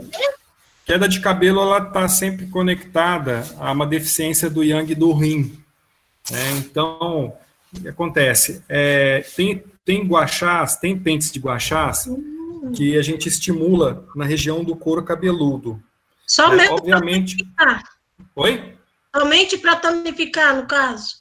queda 0.87 1.07
de 1.07 1.19
cabelo, 1.19 1.61
ela 1.61 1.77
está 1.77 2.07
sempre 2.07 2.47
conectada 2.47 3.43
a 3.59 3.71
uma 3.71 3.85
deficiência 3.85 4.49
do 4.49 4.63
yang 4.63 4.95
do 4.95 5.13
rim. 5.13 5.61
Né? 6.31 6.51
Então, 6.57 7.33
o 7.71 7.81
que 7.81 7.87
acontece? 7.89 8.63
É, 8.67 9.23
tem, 9.35 9.63
tem 9.85 10.07
guachás, 10.07 10.77
tem 10.77 10.97
pentes 10.97 11.31
de 11.31 11.39
guachás, 11.39 12.07
hum 12.07 12.37
que 12.73 12.97
a 12.97 13.01
gente 13.01 13.27
estimula 13.27 14.05
na 14.15 14.25
região 14.25 14.63
do 14.63 14.75
couro 14.75 15.03
cabeludo. 15.03 15.81
Somente 16.25 16.71
obviamente. 16.71 17.35
Oi? 18.35 18.73
Somente 19.15 19.57
para 19.57 19.75
tonificar, 19.77 20.55
no 20.55 20.67
caso. 20.67 21.17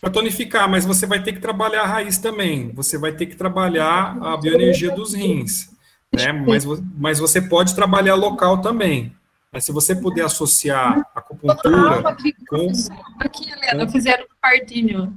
Para 0.00 0.10
tonificar, 0.10 0.68
mas 0.68 0.84
você 0.84 1.06
vai 1.06 1.22
ter 1.22 1.32
que 1.32 1.40
trabalhar 1.40 1.82
a 1.82 1.86
raiz 1.86 2.18
também. 2.18 2.72
Você 2.72 2.98
vai 2.98 3.12
ter 3.12 3.26
que 3.26 3.36
trabalhar 3.36 4.16
a 4.20 4.36
bioenergia 4.36 4.90
dos 4.90 5.14
rins. 5.14 5.70
Né? 6.14 6.32
Mas, 6.32 6.64
mas 6.96 7.18
você 7.18 7.40
pode 7.40 7.74
trabalhar 7.74 8.14
local 8.14 8.60
também. 8.60 9.14
Mas 9.52 9.64
se 9.64 9.72
você 9.72 9.94
puder 9.94 10.24
associar 10.24 10.98
a 11.14 11.18
acupuntura 11.18 12.08
aqui, 12.08 12.32
com... 12.46 12.72
Aqui, 13.18 13.50
Helena, 13.50 13.86
com... 13.86 13.92
fizeram 13.92 14.24
um 14.24 14.40
pardinho. 14.40 15.16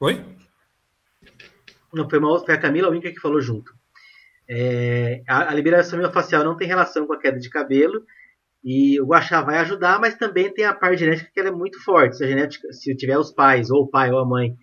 Oi? 0.00 0.24
Não, 1.92 2.08
foi, 2.08 2.18
uma, 2.18 2.44
foi 2.44 2.54
a 2.54 2.58
Camila 2.58 2.90
Winker 2.90 3.12
que 3.12 3.20
falou 3.20 3.40
junto. 3.40 3.72
É, 4.48 5.22
a, 5.28 5.50
a, 5.50 5.54
liberação 5.54 5.98
miofascial 5.98 6.42
não 6.42 6.56
tem 6.56 6.66
relação 6.66 7.06
com 7.06 7.12
a 7.12 7.18
queda 7.18 7.38
de 7.38 7.48
cabelo 7.48 8.02
e 8.64 9.00
o 9.00 9.06
guachá 9.06 9.40
vai 9.42 9.58
ajudar, 9.58 10.00
mas 10.00 10.16
também 10.16 10.52
tem 10.52 10.64
a 10.64 10.74
parte 10.74 10.98
genética 10.98 11.30
que 11.32 11.40
é 11.40 11.50
muito 11.52 11.82
forte. 11.84 12.16
Se 12.16 12.24
a 12.24 12.26
genética, 12.26 12.72
se 12.72 12.96
tiver 12.96 13.18
os 13.18 13.30
pais 13.32 13.70
ou 13.70 13.84
o 13.84 13.88
pai 13.88 14.10
ou 14.10 14.18
a 14.18 14.26
mãe 14.26 14.56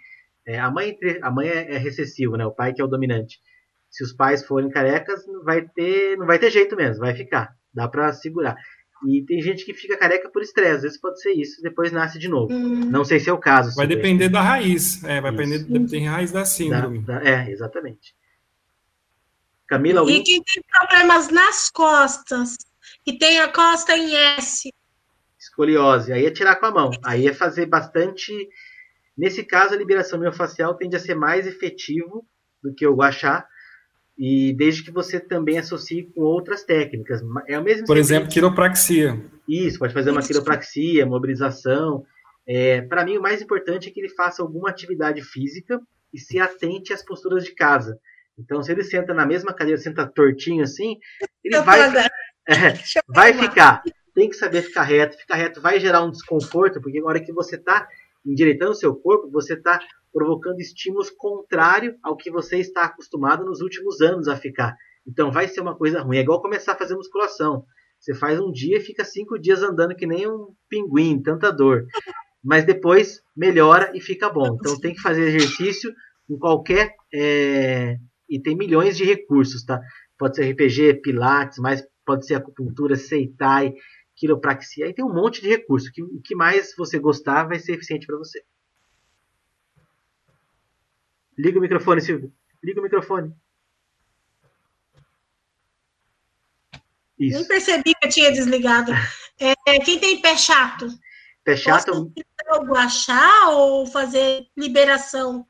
É, 0.45 0.60
a 0.60 0.69
mãe, 0.69 0.98
a 1.22 1.31
mãe 1.31 1.48
é, 1.48 1.76
é 1.76 1.77
recessivo, 1.77 2.35
né? 2.35 2.45
O 2.45 2.52
pai 2.52 2.73
que 2.73 2.81
é 2.81 2.85
o 2.85 2.88
dominante. 2.88 3.39
Se 3.89 4.03
os 4.03 4.14
pais 4.14 4.45
forem 4.45 4.69
carecas, 4.69 5.26
não 5.27 5.43
vai 5.43 5.61
ter, 5.68 6.18
não 6.18 6.26
vai 6.26 6.38
ter 6.38 6.51
jeito 6.51 6.76
mesmo, 6.76 6.99
vai 6.99 7.15
ficar. 7.15 7.55
Dá 7.73 7.88
para 7.88 8.11
segurar. 8.14 8.55
E 9.07 9.23
tem 9.26 9.41
gente 9.41 9.64
que 9.64 9.73
fica 9.73 9.97
careca 9.97 10.30
por 10.30 10.41
estresse, 10.41 10.77
às 10.77 10.81
vezes 10.81 10.99
pode 10.99 11.22
ser 11.22 11.31
isso, 11.34 11.61
depois 11.61 11.91
nasce 11.91 12.18
de 12.18 12.27
novo. 12.27 12.51
Hum. 12.51 12.89
Não 12.89 13.05
sei 13.05 13.19
se 13.19 13.30
é 13.30 13.34
o 13.34 13.38
caso. 13.38 13.76
Vai 13.76 13.88
depender 13.88 14.30
da 14.30 14.41
raiz, 14.41 15.03
é, 15.03 15.22
vai 15.22 15.31
isso. 15.34 15.65
depender 15.65 15.89
tem 15.89 16.07
raiz 16.07 16.31
da 16.31 16.45
síndrome. 16.45 16.99
Da, 17.05 17.19
da, 17.19 17.30
é, 17.30 17.51
exatamente. 17.51 18.15
Camila, 19.68 19.99
algum... 19.99 20.11
E 20.11 20.23
quem 20.23 20.41
tem 20.41 20.64
problemas 20.64 21.30
nas 21.30 21.69
costas, 21.69 22.55
e 23.05 23.18
tem 23.18 23.39
a 23.39 23.47
costa 23.47 23.95
em 23.95 24.15
S. 24.15 24.69
Escoliose, 25.39 26.11
aí 26.11 26.26
é 26.26 26.31
tirar 26.31 26.55
com 26.55 26.65
a 26.65 26.72
mão. 26.72 26.91
Aí 27.03 27.27
é 27.27 27.34
fazer 27.34 27.65
bastante. 27.65 28.34
Nesse 29.18 29.43
caso, 29.43 29.73
a 29.73 29.77
liberação 29.77 30.19
miofascial 30.19 30.76
tende 30.76 30.95
a 30.95 30.99
ser 30.99 31.15
mais 31.15 31.45
efetivo 31.45 32.26
do 32.64 32.73
que 32.73 32.88
o 32.88 32.95
guachá, 32.95 33.45
e 34.18 34.53
desde 34.53 34.84
que 34.84 34.91
você 34.91 35.19
também 35.19 35.60
associe 35.60 36.03
com 36.03 36.22
outras 36.22 36.64
técnicas. 36.64 37.22
É 37.48 37.60
o 37.60 37.64
mesmo 37.64 37.85
Por 37.85 37.98
exemplo, 37.98 38.30
quiropraxia. 38.30 39.22
Isso, 39.48 39.77
pode 39.77 39.94
fazer 39.94 40.10
uma 40.10 40.26
quiropraxia, 40.26 41.06
mobilização. 41.06 42.03
É, 42.48 42.81
Para 42.81 43.06
mim, 43.06 43.18
o 43.18 43.22
mais 43.22 43.41
importante 43.41 43.88
é 43.88 43.91
que 43.91 43.99
ele 43.99 44.10
faça 44.10 44.41
alguma 44.41 44.69
atividade 44.69 45.22
física 45.22 45.80
e 46.11 46.19
se 46.19 46.39
atente 46.39 46.91
às 46.91 47.03
posturas 47.03 47.44
de 47.44 47.53
casa. 47.53 47.99
Então, 48.39 48.64
se 48.64 48.72
ele 48.72 48.84
senta 48.84 49.14
na 49.14 49.26
mesma 49.26 49.53
cadeira, 49.53 49.80
senta 49.80 50.06
tortinho 50.06 50.64
assim, 50.64 50.98
ele 51.44 51.60
vai, 51.61 51.80
é, 52.48 52.73
vai 53.07 53.34
ficar. 53.34 53.84
Tem 54.15 54.30
que 54.30 54.35
saber 54.35 54.64
ficar 54.64 54.84
reto. 54.84 55.18
Ficar 55.18 55.35
reto 55.35 55.61
vai 55.61 55.80
gerar 55.80 56.03
um 56.03 56.11
desconforto, 56.11 56.81
porque 56.81 56.99
na 56.99 57.07
hora 57.07 57.23
que 57.23 57.31
você 57.31 57.56
está 57.56 57.88
endireitando 58.26 58.72
o 58.72 58.76
seu 58.76 58.95
corpo, 58.95 59.30
você 59.30 59.53
está 59.53 59.80
provocando 60.18 60.60
estímulos 60.60 61.11
contrários 61.11 61.95
ao 62.02 62.18
que 62.18 62.31
você 62.31 62.57
está 62.57 62.85
acostumado 62.85 63.45
nos 63.45 63.61
últimos 63.61 64.02
anos 64.02 64.27
a 64.27 64.35
ficar. 64.35 64.76
Então 65.07 65.31
vai 65.31 65.48
ser 65.48 65.61
uma 65.61 65.77
coisa 65.77 66.02
ruim. 66.02 66.18
É 66.18 66.22
igual 66.22 66.41
começar 66.41 66.72
a 66.72 66.77
fazer 66.77 66.95
musculação. 66.95 67.64
Você 67.99 68.15
faz 68.15 68.39
um 68.39 68.52
dia 68.52 68.77
e 68.77 68.81
fica 68.81 69.06
cinco 69.06 69.38
dias 69.38 69.61
andando 69.61 69.95
que 69.95 70.07
nem 70.07 70.27
um 70.27 70.48
pinguim, 70.68 71.22
tanta 71.22 71.52
dor. 71.52 71.85
Mas 72.44 72.65
depois 72.65 73.22
melhora 73.35 73.91
e 73.94 74.02
fica 74.02 74.27
bom. 74.27 74.56
Então 74.56 74.80
tem 74.80 74.95
que 74.95 75.02
fazer 75.02 75.22
exercício 75.22 75.94
em 76.27 76.38
qualquer 76.39 76.95
é, 77.14 77.98
e 78.27 78.41
tem 78.41 78.57
milhões 78.57 78.98
de 78.98 79.03
recursos, 79.03 79.64
tá? 79.64 79.80
Pode 80.18 80.35
ser 80.35 80.52
RPG, 80.52 80.95
Pilates, 81.03 81.60
mas 81.60 81.84
pode 82.03 82.26
ser 82.26 82.34
acupuntura, 82.34 82.95
Seitai, 82.95 83.72
quiropraxia. 84.15 84.88
Aí 84.88 84.95
tem 84.95 85.06
um 85.06 85.14
monte 85.14 85.41
de 85.41 85.48
recursos. 85.48 85.91
O 86.11 86.22
que 86.23 86.35
mais 86.35 86.73
você 86.76 86.98
gostar 86.98 87.48
vai 87.48 87.60
ser 87.60 87.73
eficiente 87.73 88.07
para 88.07 88.18
você. 88.18 88.41
Liga 91.38 91.59
o 91.59 91.61
microfone, 91.61 92.01
Silvio. 92.01 92.34
Liga 92.64 92.80
o 92.80 92.84
microfone. 92.84 93.34
Isso. 97.19 97.38
Nem 97.38 97.47
percebi 97.47 97.93
que 97.95 98.05
eu 98.05 98.09
tinha 98.09 98.31
desligado. 98.31 98.91
É, 99.39 99.80
quem 99.80 99.99
tem 99.99 100.22
pé 100.22 100.35
chato? 100.35 100.88
Pé 101.43 101.55
chato. 101.55 102.11
Posso 102.47 102.76
achar 102.76 103.49
ou 103.49 103.85
fazer 103.85 104.47
liberação? 104.55 105.45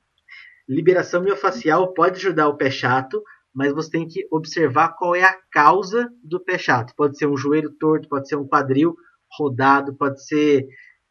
liberação 0.68 1.22
miofascial 1.22 1.93
pode 1.93 2.18
ajudar 2.18 2.49
o 2.49 2.57
pé 2.57 2.69
chato, 2.69 3.23
mas 3.53 3.73
você 3.73 3.89
tem 3.89 4.07
que 4.07 4.27
observar 4.30 4.89
qual 4.89 5.15
é 5.15 5.23
a 5.23 5.38
causa 5.51 6.09
do 6.23 6.39
pé 6.39 6.57
chato. 6.57 6.93
Pode 6.95 7.18
ser 7.18 7.27
um 7.27 7.38
joelho 7.38 7.72
torto, 7.80 8.09
pode 8.09 8.27
ser 8.27 8.35
um 8.35 8.47
quadril 8.47 8.95
rodado, 9.38 9.95
pode 9.95 10.23
ser 10.26 10.68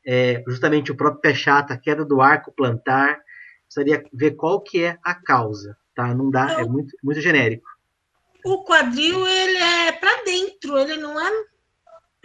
é, 0.07 0.43
justamente 0.47 0.93
o 0.93 0.97
próprio 0.97 1.21
pé 1.21 1.35
chato, 1.35 1.73
a 1.73 1.79
queda 1.79 2.05
do 2.05 2.21
arco 2.21 2.53
plantar. 2.53 3.19
Precisaria 3.67 4.09
ver 4.13 4.33
qual 4.33 4.61
que 4.61 4.83
é 4.83 4.99
a 5.03 5.15
causa, 5.15 5.77
tá? 5.95 6.15
Não 6.15 6.31
dá, 6.31 6.61
é 6.61 6.65
muito, 6.65 6.97
muito 7.03 7.21
genérico. 7.21 7.69
O 8.45 8.65
quadril, 8.65 9.27
ele 9.27 9.59
é 9.59 9.93
para 9.93 10.23
dentro, 10.23 10.79
ele 10.79 10.97
não 10.97 11.19
é... 11.21 11.31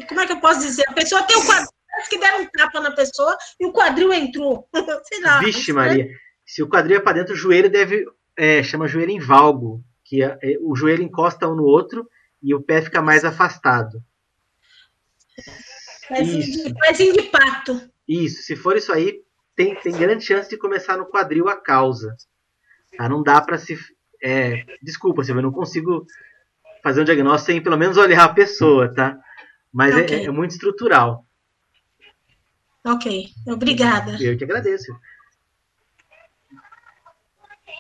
Como 0.08 0.20
é 0.22 0.26
que 0.26 0.34
eu 0.34 0.40
posso 0.40 0.62
dizer? 0.62 0.84
A 0.88 0.94
pessoa 0.94 1.24
tem 1.24 1.38
o 1.38 1.46
quadril, 1.46 1.70
parece 1.92 2.10
que 2.10 2.20
deram 2.20 2.42
um 2.42 2.46
tapa 2.48 2.80
na 2.80 2.92
pessoa 2.92 3.38
e 3.60 3.66
o 3.66 3.74
quadril 3.74 4.14
entrou. 4.14 4.68
Sei 5.06 5.22
lá. 5.22 5.40
Vixe, 5.40 5.74
Maria. 5.74 6.10
Se 6.46 6.64
o 6.64 6.68
quadril 6.68 6.98
é 6.98 7.00
para 7.00 7.20
dentro, 7.20 7.34
o 7.34 7.38
joelho 7.38 7.70
deve. 7.70 8.06
É, 8.38 8.64
chama 8.64 8.88
joelho 8.88 9.12
em 9.12 9.20
valgo, 9.20 9.84
que 10.04 10.24
é, 10.24 10.38
é, 10.42 10.58
o 10.62 10.76
joelho 10.76 11.04
encosta 11.04 11.48
um 11.48 11.56
no 11.56 11.64
outro 11.64 12.08
e 12.42 12.56
o 12.56 12.62
pé 12.62 12.82
fica 12.82 13.02
mais 13.02 13.24
afastado. 13.24 14.04
Isso. 16.20 16.74
Pezinho 16.76 17.14
de 17.14 17.24
pato. 17.24 17.90
Isso, 18.08 18.42
se 18.44 18.56
for 18.56 18.76
isso 18.76 18.92
aí, 18.92 19.22
tem, 19.56 19.76
tem 19.76 19.92
grande 19.94 20.24
chance 20.24 20.50
de 20.50 20.58
começar 20.58 20.98
no 20.98 21.06
quadril 21.06 21.50
a 21.50 21.56
causa. 21.56 22.16
Tá? 22.98 23.08
Não 23.08 23.22
dá 23.22 23.42
para 23.42 23.58
se. 23.58 23.78
É, 24.22 24.66
desculpa, 24.82 25.24
Silvia, 25.24 25.40
eu 25.40 25.46
não 25.46 25.52
consigo 25.52 26.06
fazer 26.84 27.02
um 27.02 27.06
diagnóstico 27.06 27.52
sem 27.52 27.62
pelo 27.62 27.78
menos 27.78 27.98
olhar 27.98 28.24
a 28.24 28.34
pessoa, 28.34 28.94
tá? 28.94 29.18
Mas 29.72 29.96
é, 29.96 30.02
okay. 30.02 30.20
é, 30.22 30.26
é, 30.26 30.32
muito 30.32 30.52
estrutural. 30.52 31.26
Ok, 32.86 33.30
obrigada. 33.48 34.18
Eu 34.22 34.38
que 34.38 34.44
agradeço. 34.44 34.92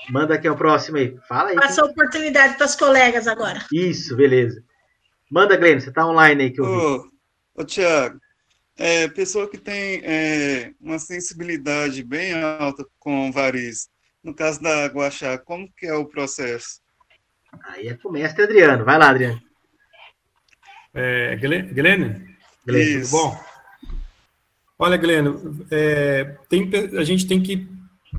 Manda 0.09 0.35
aqui 0.35 0.49
o 0.49 0.55
próximo 0.55 0.97
aí. 0.97 1.17
Fala 1.27 1.49
aí. 1.49 1.55
Passa 1.55 1.81
a 1.81 1.85
oportunidade 1.85 2.55
para 2.55 2.65
os 2.65 2.75
colegas 2.75 3.27
agora. 3.27 3.65
Isso, 3.71 4.15
beleza. 4.15 4.63
Manda, 5.29 5.55
Glenn, 5.55 5.79
você 5.79 5.89
está 5.89 6.05
online 6.05 6.43
aí 6.43 6.51
que 6.51 6.59
eu 6.59 6.65
vi. 6.65 6.71
Ô, 6.71 7.11
ô 7.55 7.63
Tiago, 7.63 8.19
é, 8.81 9.07
pessoa 9.07 9.47
que 9.47 9.59
tem 9.59 10.01
é, 10.03 10.71
uma 10.81 10.97
sensibilidade 10.97 12.03
bem 12.03 12.33
alta 12.33 12.83
com 12.97 13.31
varizes, 13.31 13.87
no 14.23 14.33
caso 14.33 14.59
da 14.59 14.87
guaxá, 14.87 15.37
como 15.37 15.71
que 15.77 15.85
é 15.85 15.93
o 15.93 16.05
processo? 16.05 16.81
Aí 17.63 17.89
é 17.89 17.93
com 17.93 18.09
o 18.09 18.11
mestre 18.11 18.43
Adriano. 18.43 18.83
Vai 18.83 18.97
lá, 18.97 19.09
Adriano. 19.09 19.39
É, 20.95 21.35
Glenn? 21.35 21.71
Glenn, 21.73 22.13
tudo 22.65 23.09
bom? 23.11 23.39
Olha, 24.79 24.97
Glenn, 24.97 25.27
é, 25.69 26.35
tem, 26.49 26.67
a 26.97 27.03
gente 27.03 27.27
tem 27.27 27.39
que 27.39 27.69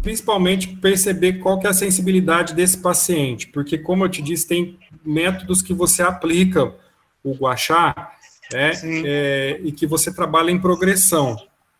principalmente 0.00 0.76
perceber 0.76 1.34
qual 1.34 1.58
que 1.58 1.66
é 1.66 1.70
a 1.70 1.74
sensibilidade 1.74 2.54
desse 2.54 2.78
paciente, 2.78 3.48
porque 3.48 3.76
como 3.76 4.04
eu 4.04 4.08
te 4.08 4.22
disse, 4.22 4.46
tem 4.46 4.78
métodos 5.04 5.60
que 5.60 5.74
você 5.74 6.02
aplica 6.02 6.72
o 7.22 7.34
guachá 7.34 8.12
né, 8.52 8.72
é, 9.04 9.60
e 9.62 9.72
que 9.72 9.86
você 9.86 10.12
trabalha 10.12 10.50
em 10.50 10.60
progressão. 10.60 11.36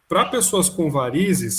Para 0.08 0.24
pessoas 0.26 0.68
com 0.68 0.90
varizes, 0.90 1.58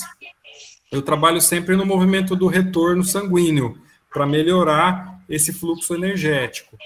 eu 0.91 1.01
trabalho 1.01 1.41
sempre 1.41 1.75
no 1.75 1.85
movimento 1.85 2.35
do 2.35 2.47
retorno 2.47 3.03
sanguíneo 3.03 3.77
para 4.11 4.25
melhorar 4.25 5.19
esse 5.27 5.51
fluxo 5.51 5.95
energético. 5.95 6.77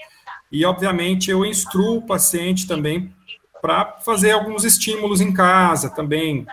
E, 0.50 0.64
obviamente, 0.64 1.30
eu 1.30 1.44
instruo 1.44 1.98
o 1.98 2.06
paciente 2.06 2.66
também 2.66 3.12
para 3.60 3.98
fazer 4.04 4.30
alguns 4.30 4.64
estímulos 4.64 5.20
em 5.20 5.32
casa 5.32 5.90
também, 5.90 6.46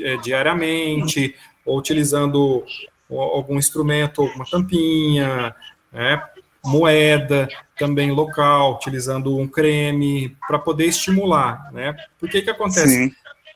é, 0.00 0.16
diariamente, 0.16 1.36
ou 1.64 1.78
utilizando 1.78 2.64
algum 3.08 3.56
instrumento, 3.56 4.22
alguma 4.22 4.44
tampinha, 4.46 5.54
né, 5.92 6.22
moeda 6.64 7.48
também 7.80 8.10
local, 8.10 8.74
utilizando 8.74 9.38
um 9.38 9.48
creme 9.48 10.36
para 10.46 10.58
poder 10.58 10.84
estimular, 10.84 11.72
né? 11.72 11.96
Por 12.18 12.28
que 12.28 12.42
que 12.42 12.50
acontece? 12.50 13.10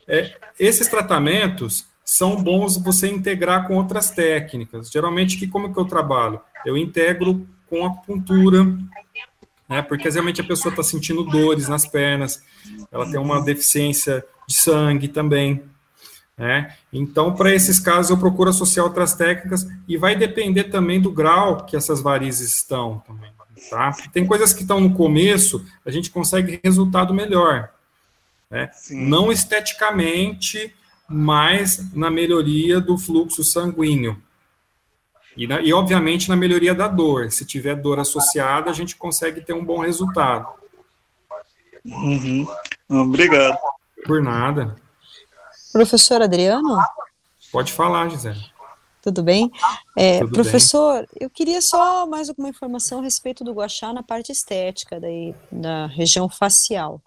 É, 0.08 0.34
esses 0.58 0.88
tratamentos 0.88 1.86
são 2.02 2.42
bons 2.42 2.78
você 2.78 3.06
integrar 3.06 3.68
com 3.68 3.76
outras 3.76 4.10
técnicas. 4.10 4.90
Geralmente, 4.90 5.36
que 5.36 5.46
como 5.46 5.74
que 5.74 5.78
eu 5.78 5.84
trabalho? 5.84 6.40
Eu 6.64 6.74
integro 6.74 7.46
com 7.68 7.84
acupuntura, 7.84 8.64
né? 9.68 9.82
Porque 9.82 10.08
realmente 10.08 10.40
a 10.40 10.44
pessoa 10.44 10.72
está 10.72 10.82
sentindo 10.82 11.22
dores 11.22 11.68
nas 11.68 11.86
pernas, 11.86 12.42
ela 12.90 13.04
tem 13.04 13.20
uma 13.20 13.42
deficiência 13.42 14.24
de 14.48 14.54
sangue 14.54 15.08
também, 15.08 15.62
né? 16.34 16.74
Então, 16.90 17.34
para 17.34 17.54
esses 17.54 17.78
casos, 17.78 18.10
eu 18.10 18.16
procuro 18.16 18.48
associar 18.48 18.86
outras 18.86 19.12
técnicas 19.12 19.66
e 19.86 19.98
vai 19.98 20.16
depender 20.16 20.64
também 20.64 20.98
do 20.98 21.12
grau 21.12 21.66
que 21.66 21.76
essas 21.76 22.00
varizes 22.00 22.56
estão. 22.56 23.02
Também, 23.06 23.33
tá? 23.70 23.92
Tem 24.12 24.26
coisas 24.26 24.52
que 24.52 24.62
estão 24.62 24.80
no 24.80 24.94
começo, 24.94 25.64
a 25.84 25.90
gente 25.90 26.10
consegue 26.10 26.60
resultado 26.62 27.14
melhor. 27.14 27.70
Né? 28.50 28.70
Não 28.90 29.32
esteticamente, 29.32 30.74
mas 31.08 31.92
na 31.94 32.10
melhoria 32.10 32.80
do 32.80 32.96
fluxo 32.96 33.42
sanguíneo. 33.42 34.20
E, 35.36 35.46
na, 35.46 35.60
e, 35.60 35.72
obviamente, 35.72 36.28
na 36.28 36.36
melhoria 36.36 36.74
da 36.74 36.86
dor. 36.86 37.30
Se 37.30 37.44
tiver 37.44 37.74
dor 37.74 37.98
associada, 37.98 38.70
a 38.70 38.74
gente 38.74 38.94
consegue 38.96 39.40
ter 39.40 39.52
um 39.52 39.64
bom 39.64 39.80
resultado. 39.80 40.46
Uhum. 41.84 42.46
Obrigado. 42.88 43.58
Por 44.06 44.22
nada. 44.22 44.76
Professor 45.72 46.22
Adriano? 46.22 46.78
Pode 47.50 47.72
falar, 47.72 48.08
Gisele. 48.08 48.53
Tudo 49.04 49.22
bem? 49.22 49.52
É, 49.94 50.20
Tudo 50.20 50.32
professor, 50.32 51.00
bem. 51.00 51.08
eu 51.20 51.28
queria 51.28 51.60
só 51.60 52.06
mais 52.06 52.30
alguma 52.30 52.48
informação 52.48 53.00
a 53.00 53.02
respeito 53.02 53.44
do 53.44 53.52
guachá 53.52 53.92
na 53.92 54.02
parte 54.02 54.32
estética 54.32 54.98
daí, 54.98 55.34
da 55.52 55.88
região 55.88 56.26
facial. 56.26 57.02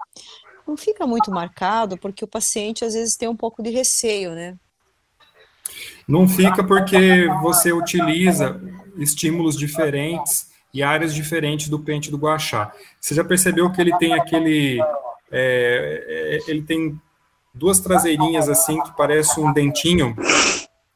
Não 0.67 0.77
fica 0.77 1.07
muito 1.07 1.31
marcado 1.31 1.97
porque 1.97 2.23
o 2.23 2.27
paciente 2.27 2.85
às 2.85 2.93
vezes 2.93 3.17
tem 3.17 3.27
um 3.27 3.35
pouco 3.35 3.63
de 3.63 3.71
receio, 3.71 4.35
né? 4.35 4.55
Não 6.07 6.27
fica 6.27 6.63
porque 6.63 7.27
você 7.41 7.73
utiliza 7.73 8.61
estímulos 8.97 9.57
diferentes 9.57 10.51
e 10.71 10.83
áreas 10.83 11.15
diferentes 11.15 11.67
do 11.67 11.79
pente 11.79 12.11
do 12.11 12.17
guachá. 12.19 12.71
Você 13.01 13.15
já 13.15 13.23
percebeu 13.23 13.71
que 13.71 13.81
ele 13.81 13.97
tem 13.97 14.13
aquele... 14.13 14.79
É, 15.31 16.39
é 16.45 16.51
ele 16.51 16.61
tem 16.61 17.01
duas 17.51 17.79
traseirinhas 17.79 18.47
assim 18.47 18.79
que 18.83 18.95
parece 18.95 19.39
um 19.39 19.51
dentinho. 19.51 20.15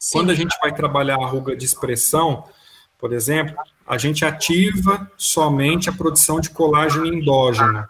Sim. 0.01 0.17
Quando 0.17 0.31
a 0.31 0.33
gente 0.33 0.57
vai 0.59 0.73
trabalhar 0.73 1.13
a 1.13 1.27
ruga 1.27 1.55
de 1.55 1.63
expressão, 1.63 2.45
por 2.97 3.13
exemplo, 3.13 3.55
a 3.85 3.99
gente 3.99 4.25
ativa 4.25 5.07
somente 5.15 5.91
a 5.91 5.93
produção 5.93 6.39
de 6.39 6.49
colágeno 6.49 7.05
endógeno. 7.05 7.87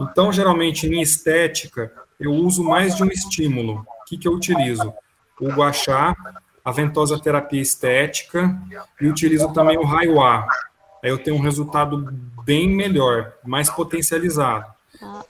Então, 0.00 0.32
geralmente, 0.32 0.86
em 0.86 1.02
estética, 1.02 1.92
eu 2.18 2.32
uso 2.32 2.64
mais 2.64 2.96
de 2.96 3.02
um 3.04 3.08
estímulo. 3.08 3.86
O 4.00 4.04
que, 4.06 4.16
que 4.16 4.26
eu 4.26 4.32
utilizo? 4.32 4.90
O 5.38 5.48
guachá, 5.48 6.16
a 6.64 6.72
ventosa 6.72 7.20
terapia 7.20 7.60
estética 7.60 8.58
e 8.98 9.06
utilizo 9.06 9.52
também 9.52 9.76
o 9.76 9.84
raio 9.84 10.22
A. 10.22 10.48
Aí 11.02 11.10
eu 11.10 11.18
tenho 11.18 11.36
um 11.36 11.42
resultado 11.42 12.10
bem 12.42 12.70
melhor, 12.70 13.34
mais 13.44 13.68
potencializado. 13.68 14.64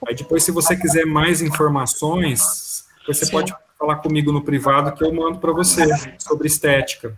Aí 0.07 0.15
depois, 0.15 0.45
se 0.45 0.51
você 0.53 0.77
quiser 0.77 1.05
mais 1.05 1.41
informações, 1.41 2.85
você 3.05 3.25
Sim. 3.25 3.31
pode 3.33 3.53
falar 3.77 3.97
comigo 3.97 4.31
no 4.31 4.43
privado 4.43 4.93
que 4.93 5.03
eu 5.03 5.13
mando 5.13 5.39
para 5.39 5.51
você 5.51 5.85
sobre 6.19 6.47
estética. 6.47 7.17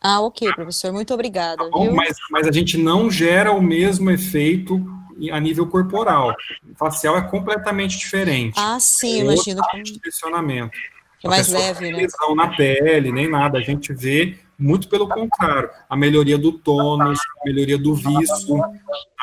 Ah, 0.00 0.20
ok, 0.20 0.52
professor, 0.52 0.92
muito 0.92 1.12
obrigada. 1.12 1.64
Tá 1.64 1.70
bom, 1.70 1.92
mas, 1.92 2.16
mas 2.30 2.46
a 2.46 2.52
gente 2.52 2.78
não 2.78 3.10
gera 3.10 3.52
o 3.52 3.62
mesmo 3.62 4.10
efeito 4.10 4.84
a 5.32 5.40
nível 5.40 5.66
corporal. 5.66 6.34
O 6.70 6.76
facial 6.76 7.16
é 7.16 7.22
completamente 7.22 7.98
diferente. 7.98 8.58
Ah, 8.58 8.78
sim, 8.78 9.20
é 9.20 9.24
imagino. 9.24 9.62
Que... 9.70 9.82
direcionamento. 9.82 10.76
É 11.24 11.28
mais 11.28 11.48
leve, 11.48 11.90
né? 11.90 12.06
Não 12.20 12.34
na 12.34 12.54
pele, 12.54 13.10
nem 13.10 13.28
nada. 13.28 13.58
A 13.58 13.62
gente 13.62 13.92
vê 13.92 14.38
muito 14.58 14.88
pelo 14.88 15.08
contrário, 15.08 15.70
a 15.88 15.96
melhoria 15.96 16.38
do 16.38 16.52
tônus, 16.52 17.18
a 17.40 17.44
melhoria 17.44 17.76
do 17.76 17.94
viço. 17.94 18.58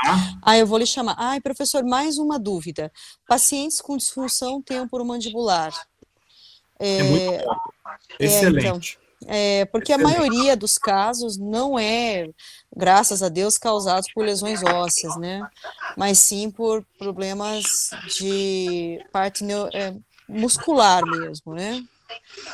Tá? 0.03 0.19
Ah, 0.41 0.57
eu 0.57 0.67
vou 0.67 0.77
lhe 0.77 0.85
chamar. 0.85 1.15
Ai, 1.17 1.41
professor, 1.41 1.83
mais 1.83 2.17
uma 2.17 2.37
dúvida. 2.37 2.91
Pacientes 3.27 3.81
com 3.81 3.97
disfunção 3.97 4.61
temporomandibular. 4.61 5.71
É, 6.83 6.97
é 6.97 7.03
muito 7.03 7.45
bom. 7.45 7.55
Excelente. 8.19 8.57
É, 8.57 8.69
então, 8.69 8.79
é, 9.25 9.65
porque 9.65 9.93
a 9.93 9.97
maioria 9.97 10.55
dos 10.57 10.77
casos 10.77 11.37
não 11.37 11.79
é, 11.79 12.29
graças 12.75 13.23
a 13.23 13.29
Deus, 13.29 13.57
causados 13.57 14.11
por 14.13 14.25
lesões 14.25 14.61
ósseas, 14.63 15.15
né? 15.17 15.47
Mas 15.95 16.19
sim 16.19 16.51
por 16.51 16.85
problemas 16.99 17.63
de 18.17 18.99
parte 19.13 19.45
é, 19.73 19.93
muscular 20.27 21.03
mesmo, 21.05 21.53
né? 21.53 21.81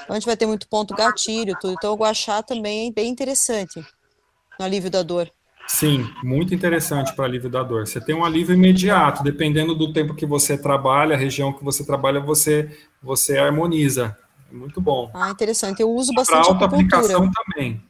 Então 0.03 0.11
a 0.11 0.13
gente 0.13 0.25
vai 0.25 0.37
ter 0.37 0.45
muito 0.45 0.67
ponto 0.67 0.93
gatilho, 0.93 1.57
tudo. 1.59 1.73
Então 1.73 1.93
o 1.93 1.97
guachá 1.97 2.43
também 2.43 2.89
é 2.89 2.91
bem 2.91 3.09
interessante 3.09 3.83
no 4.59 4.65
alívio 4.65 4.91
da 4.91 5.01
dor. 5.01 5.31
Sim, 5.67 6.09
muito 6.23 6.53
interessante 6.53 7.13
para 7.15 7.25
alívio 7.25 7.49
da 7.49 7.61
dor. 7.61 7.85
Você 7.85 8.01
tem 8.01 8.15
um 8.15 8.25
alívio 8.25 8.55
imediato, 8.55 9.21
dependendo 9.21 9.75
do 9.75 9.93
tempo 9.93 10.15
que 10.15 10.25
você 10.25 10.57
trabalha, 10.57 11.15
a 11.15 11.17
região 11.17 11.53
que 11.53 11.63
você 11.63 11.85
trabalha, 11.85 12.19
você 12.19 12.75
você 13.01 13.37
harmoniza. 13.37 14.17
É 14.51 14.55
muito 14.55 14.81
bom. 14.81 15.11
Ah, 15.13 15.29
interessante. 15.29 15.81
Eu 15.81 15.91
uso 15.91 16.13
bastante 16.13 16.47
pra 16.57 16.65
acupuntura. 16.65 17.31
também. 17.31 17.81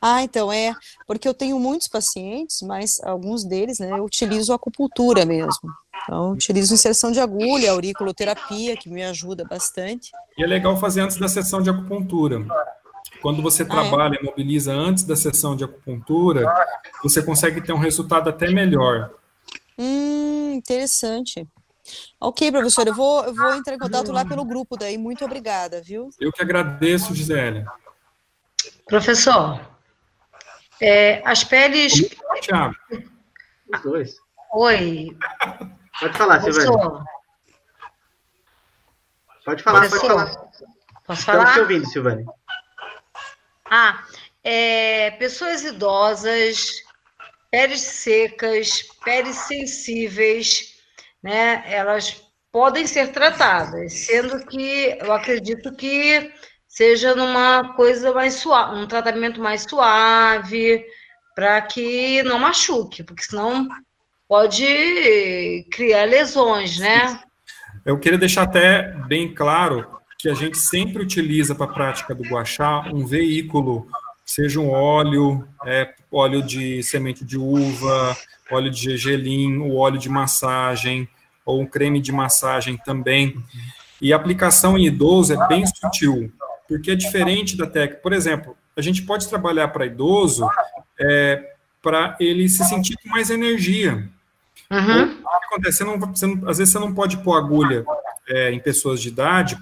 Ah, 0.00 0.22
então 0.22 0.52
é, 0.52 0.74
porque 1.06 1.28
eu 1.28 1.34
tenho 1.34 1.58
muitos 1.58 1.88
pacientes, 1.88 2.62
mas 2.62 3.00
alguns 3.02 3.44
deles, 3.44 3.78
né, 3.78 3.98
eu 3.98 4.04
utilizo 4.04 4.52
acupuntura 4.52 5.24
mesmo. 5.24 5.70
Então, 6.02 6.32
utilizo 6.32 6.72
inserção 6.72 7.12
de 7.12 7.20
agulha, 7.20 7.70
auriculoterapia, 7.70 8.76
que 8.76 8.88
me 8.88 9.02
ajuda 9.04 9.44
bastante. 9.44 10.10
E 10.38 10.42
é 10.42 10.46
legal 10.46 10.76
fazer 10.76 11.02
antes 11.02 11.18
da 11.18 11.28
sessão 11.28 11.60
de 11.60 11.68
acupuntura. 11.68 12.46
Quando 13.20 13.42
você 13.42 13.64
trabalha 13.64 14.14
ah, 14.14 14.18
é? 14.18 14.22
e 14.22 14.24
mobiliza 14.24 14.72
antes 14.72 15.04
da 15.04 15.16
sessão 15.16 15.56
de 15.56 15.64
acupuntura, 15.64 16.46
você 17.02 17.20
consegue 17.22 17.60
ter 17.60 17.72
um 17.72 17.78
resultado 17.78 18.30
até 18.30 18.50
melhor. 18.50 19.10
Hum, 19.76 20.52
interessante. 20.54 21.46
Ok, 22.20 22.50
professor, 22.50 22.86
eu 22.86 22.94
vou, 22.94 23.24
eu 23.24 23.34
vou 23.34 23.54
entrar 23.54 23.74
em 23.74 23.78
contato 23.78 24.12
lá 24.12 24.24
pelo 24.24 24.44
grupo 24.44 24.76
daí. 24.76 24.98
Muito 24.98 25.24
obrigada, 25.24 25.80
viu? 25.80 26.10
Eu 26.20 26.32
que 26.32 26.42
agradeço, 26.42 27.14
Gisele. 27.14 27.64
Professor, 28.86 29.60
é, 30.80 31.22
as 31.24 31.44
peles. 31.44 31.92
Tiago. 32.40 32.74
Os 33.74 33.82
dois. 33.82 34.16
Oi. 34.52 35.16
Pode 36.00 36.16
falar, 36.16 36.40
Silvana. 36.40 37.04
Pode 39.44 39.62
falar, 39.62 39.80
Professor, 39.80 40.00
pode 40.00 40.32
falar. 40.32 40.48
Posso 41.06 41.22
falar? 41.24 41.48
Estamos 41.48 41.52
te 41.54 41.60
ouvindo, 41.60 41.86
Silvane. 41.86 42.26
Ah, 43.70 44.04
é, 44.44 45.10
pessoas 45.12 45.64
idosas, 45.64 46.82
peles 47.50 47.80
secas, 47.80 48.82
peles 49.04 49.36
sensíveis, 49.36 50.77
né? 51.22 51.62
Elas 51.66 52.22
podem 52.50 52.86
ser 52.86 53.12
tratadas, 53.12 53.92
sendo 53.92 54.44
que 54.46 54.96
eu 55.00 55.12
acredito 55.12 55.74
que 55.74 56.32
seja 56.66 57.14
numa 57.14 57.74
coisa 57.74 58.12
mais 58.12 58.34
suave, 58.34 58.76
um 58.76 58.86
tratamento 58.86 59.40
mais 59.40 59.62
suave, 59.62 60.84
para 61.34 61.60
que 61.62 62.22
não 62.22 62.38
machuque, 62.38 63.02
porque 63.02 63.22
senão 63.22 63.68
pode 64.28 65.66
criar 65.70 66.04
lesões, 66.04 66.78
né? 66.78 67.20
Eu 67.84 67.98
queria 67.98 68.18
deixar 68.18 68.42
até 68.42 68.92
bem 69.06 69.32
claro 69.32 69.86
que 70.18 70.28
a 70.28 70.34
gente 70.34 70.58
sempre 70.58 71.02
utiliza 71.02 71.54
para 71.54 71.66
a 71.66 71.72
prática 71.72 72.14
do 72.14 72.24
guachá 72.24 72.80
um 72.92 73.06
veículo, 73.06 73.86
seja 74.26 74.60
um 74.60 74.70
óleo, 74.70 75.48
é, 75.64 75.94
óleo 76.12 76.42
de 76.42 76.82
semente 76.82 77.24
de 77.24 77.38
uva, 77.38 78.16
óleo 78.50 78.70
de 78.70 78.80
gergelim, 78.80 79.58
o 79.58 79.76
óleo 79.76 79.98
de 79.98 80.08
massagem, 80.08 81.08
ou 81.44 81.60
um 81.60 81.66
creme 81.66 82.00
de 82.00 82.12
massagem 82.12 82.76
também. 82.84 83.36
E 84.00 84.12
a 84.12 84.16
aplicação 84.16 84.76
em 84.76 84.86
idoso 84.86 85.32
é 85.32 85.48
bem 85.48 85.64
sutil, 85.66 86.32
porque 86.68 86.92
é 86.92 86.94
diferente 86.94 87.56
da 87.56 87.66
técnica. 87.66 88.02
Por 88.02 88.12
exemplo, 88.12 88.56
a 88.76 88.82
gente 88.82 89.02
pode 89.02 89.28
trabalhar 89.28 89.68
para 89.68 89.86
idoso 89.86 90.48
é, 90.98 91.54
para 91.82 92.16
ele 92.20 92.48
se 92.48 92.64
sentir 92.64 92.96
com 93.02 93.08
mais 93.08 93.30
energia. 93.30 94.08
Uhum. 94.70 95.04
O 95.04 95.40
que 95.40 95.46
acontece? 95.46 95.78
Você 95.78 95.84
não, 95.84 95.98
você 95.98 96.26
não, 96.26 96.48
às 96.48 96.58
vezes 96.58 96.72
você 96.72 96.78
não 96.78 96.94
pode 96.94 97.16
pôr 97.18 97.36
agulha 97.36 97.84
é, 98.28 98.52
em 98.52 98.60
pessoas 98.60 99.00
de 99.00 99.08
idade, 99.08 99.58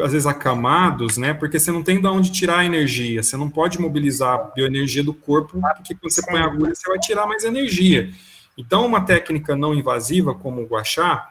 às 0.00 0.12
vezes 0.12 0.26
acamados, 0.26 1.16
né? 1.16 1.32
Porque 1.32 1.58
você 1.58 1.72
não 1.72 1.82
tem 1.82 2.00
de 2.00 2.06
onde 2.06 2.30
tirar 2.30 2.58
a 2.58 2.64
energia. 2.64 3.22
Você 3.22 3.36
não 3.36 3.48
pode 3.48 3.80
mobilizar 3.80 4.34
a 4.34 4.38
bioenergia 4.44 5.02
do 5.02 5.14
corpo, 5.14 5.60
porque 5.76 5.94
quando 5.94 6.12
você 6.12 6.24
põe 6.24 6.40
a 6.40 6.44
agulha, 6.44 6.74
você 6.74 6.88
vai 6.88 6.98
tirar 6.98 7.26
mais 7.26 7.44
energia. 7.44 8.10
Então, 8.58 8.86
uma 8.86 9.02
técnica 9.02 9.56
não 9.56 9.74
invasiva, 9.74 10.34
como 10.34 10.62
o 10.62 10.66
guachá, 10.66 11.30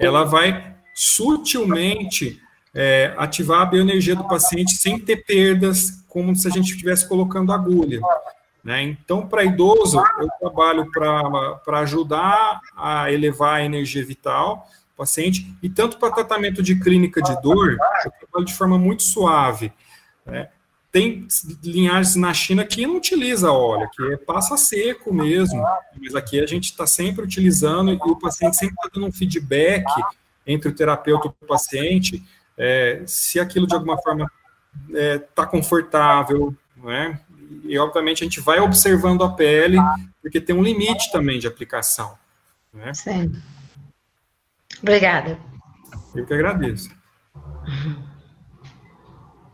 ela 0.00 0.24
vai 0.24 0.74
sutilmente 0.94 2.40
é, 2.74 3.14
ativar 3.16 3.60
a 3.60 3.66
bioenergia 3.66 4.14
do 4.14 4.26
paciente 4.26 4.72
sem 4.72 4.98
ter 4.98 5.24
perdas, 5.24 6.04
como 6.08 6.34
se 6.34 6.46
a 6.48 6.50
gente 6.50 6.72
estivesse 6.72 7.08
colocando 7.08 7.52
agulha. 7.52 8.00
Né? 8.62 8.82
Então, 8.82 9.26
para 9.26 9.44
idoso, 9.44 10.02
eu 10.18 10.28
trabalho 10.40 10.90
para 10.90 11.80
ajudar 11.80 12.60
a 12.76 13.10
elevar 13.10 13.54
a 13.54 13.64
energia 13.64 14.04
vital 14.04 14.68
paciente, 15.02 15.52
e 15.62 15.68
tanto 15.68 15.98
para 15.98 16.12
tratamento 16.12 16.62
de 16.62 16.78
clínica 16.78 17.20
de 17.20 17.40
dor, 17.42 17.76
eu 18.04 18.10
trabalho 18.10 18.44
de 18.44 18.54
forma 18.54 18.78
muito 18.78 19.02
suave. 19.02 19.72
Né? 20.24 20.48
Tem 20.92 21.26
linhagens 21.64 22.14
na 22.16 22.32
China 22.32 22.64
que 22.64 22.86
não 22.86 22.96
utiliza 22.96 23.50
óleo, 23.50 23.88
que 23.90 24.16
passa 24.18 24.56
seco 24.56 25.12
mesmo, 25.12 25.64
mas 26.00 26.14
aqui 26.14 26.40
a 26.40 26.46
gente 26.46 26.66
está 26.66 26.86
sempre 26.86 27.24
utilizando 27.24 27.92
e 27.92 27.96
o 27.96 28.16
paciente 28.16 28.56
sempre 28.56 28.74
está 28.74 28.90
dando 28.94 29.06
um 29.06 29.12
feedback 29.12 29.84
entre 30.46 30.68
o 30.68 30.74
terapeuta 30.74 31.28
e 31.28 31.44
o 31.44 31.46
paciente, 31.46 32.22
é, 32.56 33.02
se 33.06 33.40
aquilo 33.40 33.66
de 33.66 33.74
alguma 33.74 33.96
forma 34.00 34.30
está 34.88 34.98
é, 34.98 35.18
tá 35.18 35.46
confortável, 35.46 36.54
não 36.76 36.90
é? 36.90 37.18
e 37.64 37.78
obviamente 37.78 38.22
a 38.22 38.26
gente 38.26 38.40
vai 38.40 38.60
observando 38.60 39.22
a 39.24 39.30
pele, 39.30 39.78
porque 40.20 40.40
tem 40.40 40.54
um 40.54 40.62
limite 40.62 41.10
também 41.10 41.38
de 41.38 41.46
aplicação. 41.46 42.16
Né? 42.72 42.92
Sim. 42.94 43.32
Obrigada. 44.82 45.38
Eu 46.14 46.26
que 46.26 46.34
agradeço. 46.34 46.90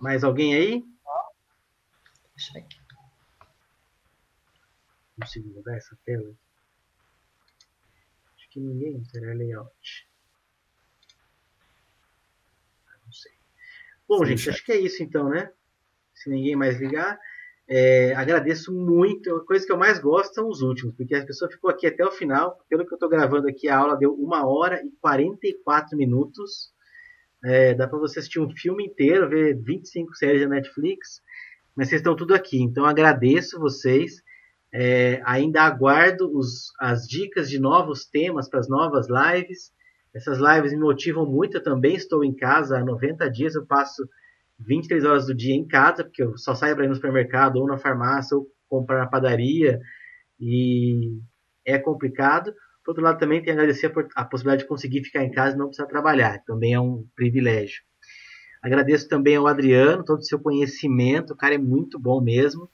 Mais 0.01 0.25
alguém 0.25 0.55
aí? 0.55 0.85
Deixa 2.35 2.59
eu 2.59 2.63
aqui. 2.65 2.79
Consigo 5.21 5.49
mudar 5.55 5.77
essa 5.77 5.99
tela? 6.05 6.33
Acho 8.37 8.49
que 8.49 8.61
ninguém 8.61 9.03
terá 9.13 9.35
layout. 9.35 10.09
Ah, 12.87 12.97
não 13.05 13.13
sei. 13.13 13.33
Bom, 14.09 14.19
Sim, 14.21 14.27
gente, 14.27 14.51
acho 14.51 14.65
que 14.65 14.73
é 14.73 14.81
isso 14.81 15.03
então, 15.03 15.29
né? 15.29 15.53
Se 16.15 16.31
ninguém 16.31 16.57
mais 16.57 16.79
ligar. 16.79 17.19
É, 17.71 18.15
agradeço 18.15 18.73
muito. 18.73 19.37
A 19.37 19.45
coisa 19.45 19.67
que 19.67 19.71
eu 19.71 19.77
mais 19.77 19.99
gosto 19.99 20.35
são 20.35 20.49
os 20.49 20.63
últimos, 20.63 20.95
porque 20.97 21.15
a 21.15 21.27
pessoa 21.27 21.51
ficou 21.51 21.71
aqui 21.71 21.87
até 21.87 22.03
o 22.05 22.11
final. 22.11 22.59
Pelo 22.69 22.87
que 22.87 22.93
eu 22.93 22.97
estou 22.97 23.11
gravando 23.11 23.47
aqui, 23.47 23.69
a 23.69 23.77
aula 23.77 23.97
deu 23.97 24.15
uma 24.15 24.47
hora 24.47 24.81
e 24.83 24.91
44 25.03 25.97
minutos. 25.97 26.73
É, 27.45 27.75
dá 27.75 27.87
para 27.87 27.99
você 27.99 28.21
assistir 28.21 28.41
um 28.41 28.51
filme 28.51 28.87
inteiro, 28.87 29.29
ver 29.29 29.55
25 29.63 30.15
séries 30.15 30.43
da 30.43 30.49
Netflix, 30.49 31.21
mas 31.77 31.89
vocês 31.89 32.01
estão 32.01 32.17
tudo 32.17 32.35
aqui. 32.35 32.61
Então 32.61 32.87
agradeço 32.87 33.61
vocês. 33.61 34.23
É, 34.73 35.21
ainda 35.25 35.63
aguardo 35.63 36.31
os, 36.37 36.73
as 36.81 37.07
dicas 37.07 37.49
de 37.49 37.59
novos 37.59 38.07
temas 38.07 38.49
para 38.49 38.61
as 38.61 38.69
novas 38.69 39.07
lives. 39.09 39.71
Essas 40.15 40.39
lives 40.39 40.73
me 40.73 40.81
motivam 40.81 41.27
muito. 41.27 41.59
Eu 41.59 41.63
também 41.63 41.95
estou 41.95 42.25
em 42.25 42.35
casa 42.35 42.79
há 42.79 42.85
90 42.85 43.31
dias. 43.31 43.55
Eu 43.55 43.67
passo 43.67 44.09
23 44.59 45.05
horas 45.05 45.27
do 45.27 45.35
dia 45.35 45.55
em 45.55 45.67
casa, 45.67 46.05
porque 46.05 46.23
eu 46.23 46.37
só 46.37 46.55
saio 46.55 46.75
para 46.75 46.85
ir 46.85 46.89
no 46.89 46.95
supermercado 46.95 47.57
ou 47.57 47.67
na 47.67 47.79
farmácia 47.79 48.37
ou 48.37 48.47
comprar 48.69 48.99
na 48.99 49.07
padaria. 49.07 49.81
E 50.41 51.19
é 51.65 51.79
complicado. 51.79 52.53
Por 52.85 52.93
outro 52.93 53.05
lado, 53.05 53.19
também 53.19 53.39
tem 53.39 53.47
que 53.47 53.51
agradecer 53.51 53.93
a 54.15 54.25
possibilidade 54.25 54.63
de 54.63 54.69
conseguir 54.69 55.05
ficar 55.05 55.23
em 55.23 55.31
casa 55.31 55.55
e 55.55 55.59
não 55.59 55.67
precisar 55.67 55.87
trabalhar. 55.87 56.43
Também 56.47 56.75
é 56.75 56.81
um 56.81 57.05
privilégio. 57.15 57.83
Agradeço 58.63 59.09
também 59.09 59.37
ao 59.37 59.47
Adriano, 59.47 60.05
todo 60.05 60.19
o 60.19 60.25
seu 60.25 60.39
conhecimento. 60.39 61.33
O 61.33 61.37
cara 61.37 61.55
é 61.55 61.59
muito 61.59 61.99
bom 61.99 62.21
mesmo 62.21 62.69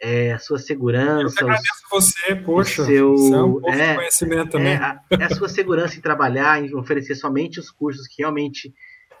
é, 0.00 0.32
a 0.32 0.38
sua 0.38 0.58
segurança. 0.58 1.40
Eu 1.40 1.48
agradeço 1.48 1.72
os, 1.92 2.04
você, 2.04 2.34
poxa. 2.34 2.84
Seu, 2.84 3.14
é 3.14 3.42
um 3.42 3.60
é, 3.68 3.94
conhecimento 3.96 4.50
também. 4.52 4.72
É 4.72 4.76
a, 4.76 5.00
é 5.10 5.24
a, 5.24 5.34
sua 5.34 5.48
segurança 5.48 5.96
em 5.96 6.00
trabalhar, 6.00 6.62
em 6.62 6.74
oferecer 6.74 7.14
somente 7.14 7.60
os 7.60 7.70
cursos 7.70 8.08
que 8.08 8.22
realmente 8.22 8.72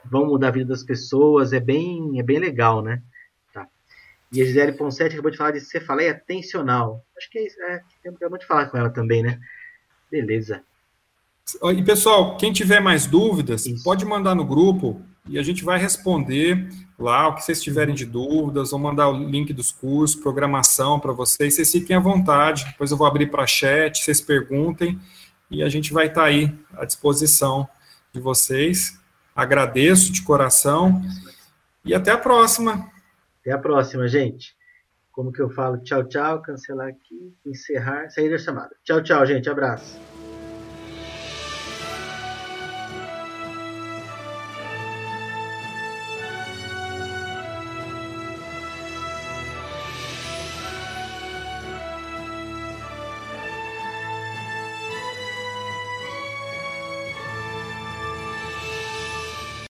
vão 0.04 0.26
mudar 0.26 0.48
a 0.48 0.52
vida 0.52 0.66
das 0.66 0.82
pessoas. 0.82 1.52
É 1.52 1.60
bem, 1.60 2.18
é 2.18 2.22
bem 2.22 2.38
legal, 2.38 2.82
né? 2.82 3.02
Tá. 3.52 3.66
E 4.32 4.40
a 4.40 4.44
Gisele 4.44 4.72
Ponsetti 4.72 5.14
acabou 5.14 5.30
de 5.30 5.36
falar 5.36 5.52
de 5.52 5.60
cefaleia 5.60 6.14
tensional. 6.14 7.04
Acho 7.16 7.30
que 7.30 7.38
é 7.38 7.46
isso. 7.46 7.62
É, 7.62 7.82
de 8.38 8.46
falar 8.46 8.66
com 8.66 8.78
ela 8.78 8.90
também, 8.90 9.22
né? 9.22 9.40
Beleza. 10.10 10.62
E 11.74 11.82
pessoal, 11.82 12.36
quem 12.36 12.52
tiver 12.52 12.80
mais 12.80 13.06
dúvidas, 13.06 13.66
isso. 13.66 13.82
pode 13.82 14.04
mandar 14.04 14.34
no 14.34 14.44
grupo 14.44 15.02
e 15.28 15.38
a 15.38 15.42
gente 15.42 15.64
vai 15.64 15.78
responder 15.78 16.68
lá 16.98 17.28
o 17.28 17.34
que 17.34 17.42
vocês 17.42 17.62
tiverem 17.62 17.94
de 17.94 18.04
dúvidas, 18.04 18.70
vou 18.70 18.78
mandar 18.78 19.08
o 19.08 19.28
link 19.28 19.52
dos 19.52 19.72
cursos, 19.72 20.20
programação 20.20 21.00
para 21.00 21.12
vocês, 21.12 21.54
vocês 21.54 21.70
fiquem 21.70 21.96
à 21.96 22.00
vontade, 22.00 22.64
depois 22.66 22.90
eu 22.90 22.96
vou 22.96 23.06
abrir 23.06 23.30
para 23.30 23.46
chat, 23.46 23.98
vocês 23.98 24.20
perguntem 24.20 24.98
e 25.50 25.62
a 25.62 25.68
gente 25.68 25.92
vai 25.92 26.06
estar 26.06 26.22
tá 26.22 26.26
aí 26.26 26.54
à 26.76 26.84
disposição 26.84 27.68
de 28.12 28.20
vocês. 28.20 28.99
Agradeço 29.34 30.12
de 30.12 30.22
coração 30.22 31.00
e 31.84 31.94
até 31.94 32.10
a 32.10 32.18
próxima. 32.18 32.90
Até 33.40 33.52
a 33.52 33.58
próxima, 33.58 34.06
gente. 34.06 34.54
Como 35.12 35.32
que 35.32 35.40
eu 35.40 35.50
falo? 35.50 35.78
Tchau, 35.78 36.04
tchau, 36.04 36.40
cancelar 36.42 36.88
aqui, 36.88 37.34
encerrar, 37.44 38.10
sair 38.10 38.30
da 38.30 38.38
chamada. 38.38 38.74
Tchau, 38.84 39.02
tchau, 39.02 39.26
gente. 39.26 39.48
Abraço. 39.48 39.98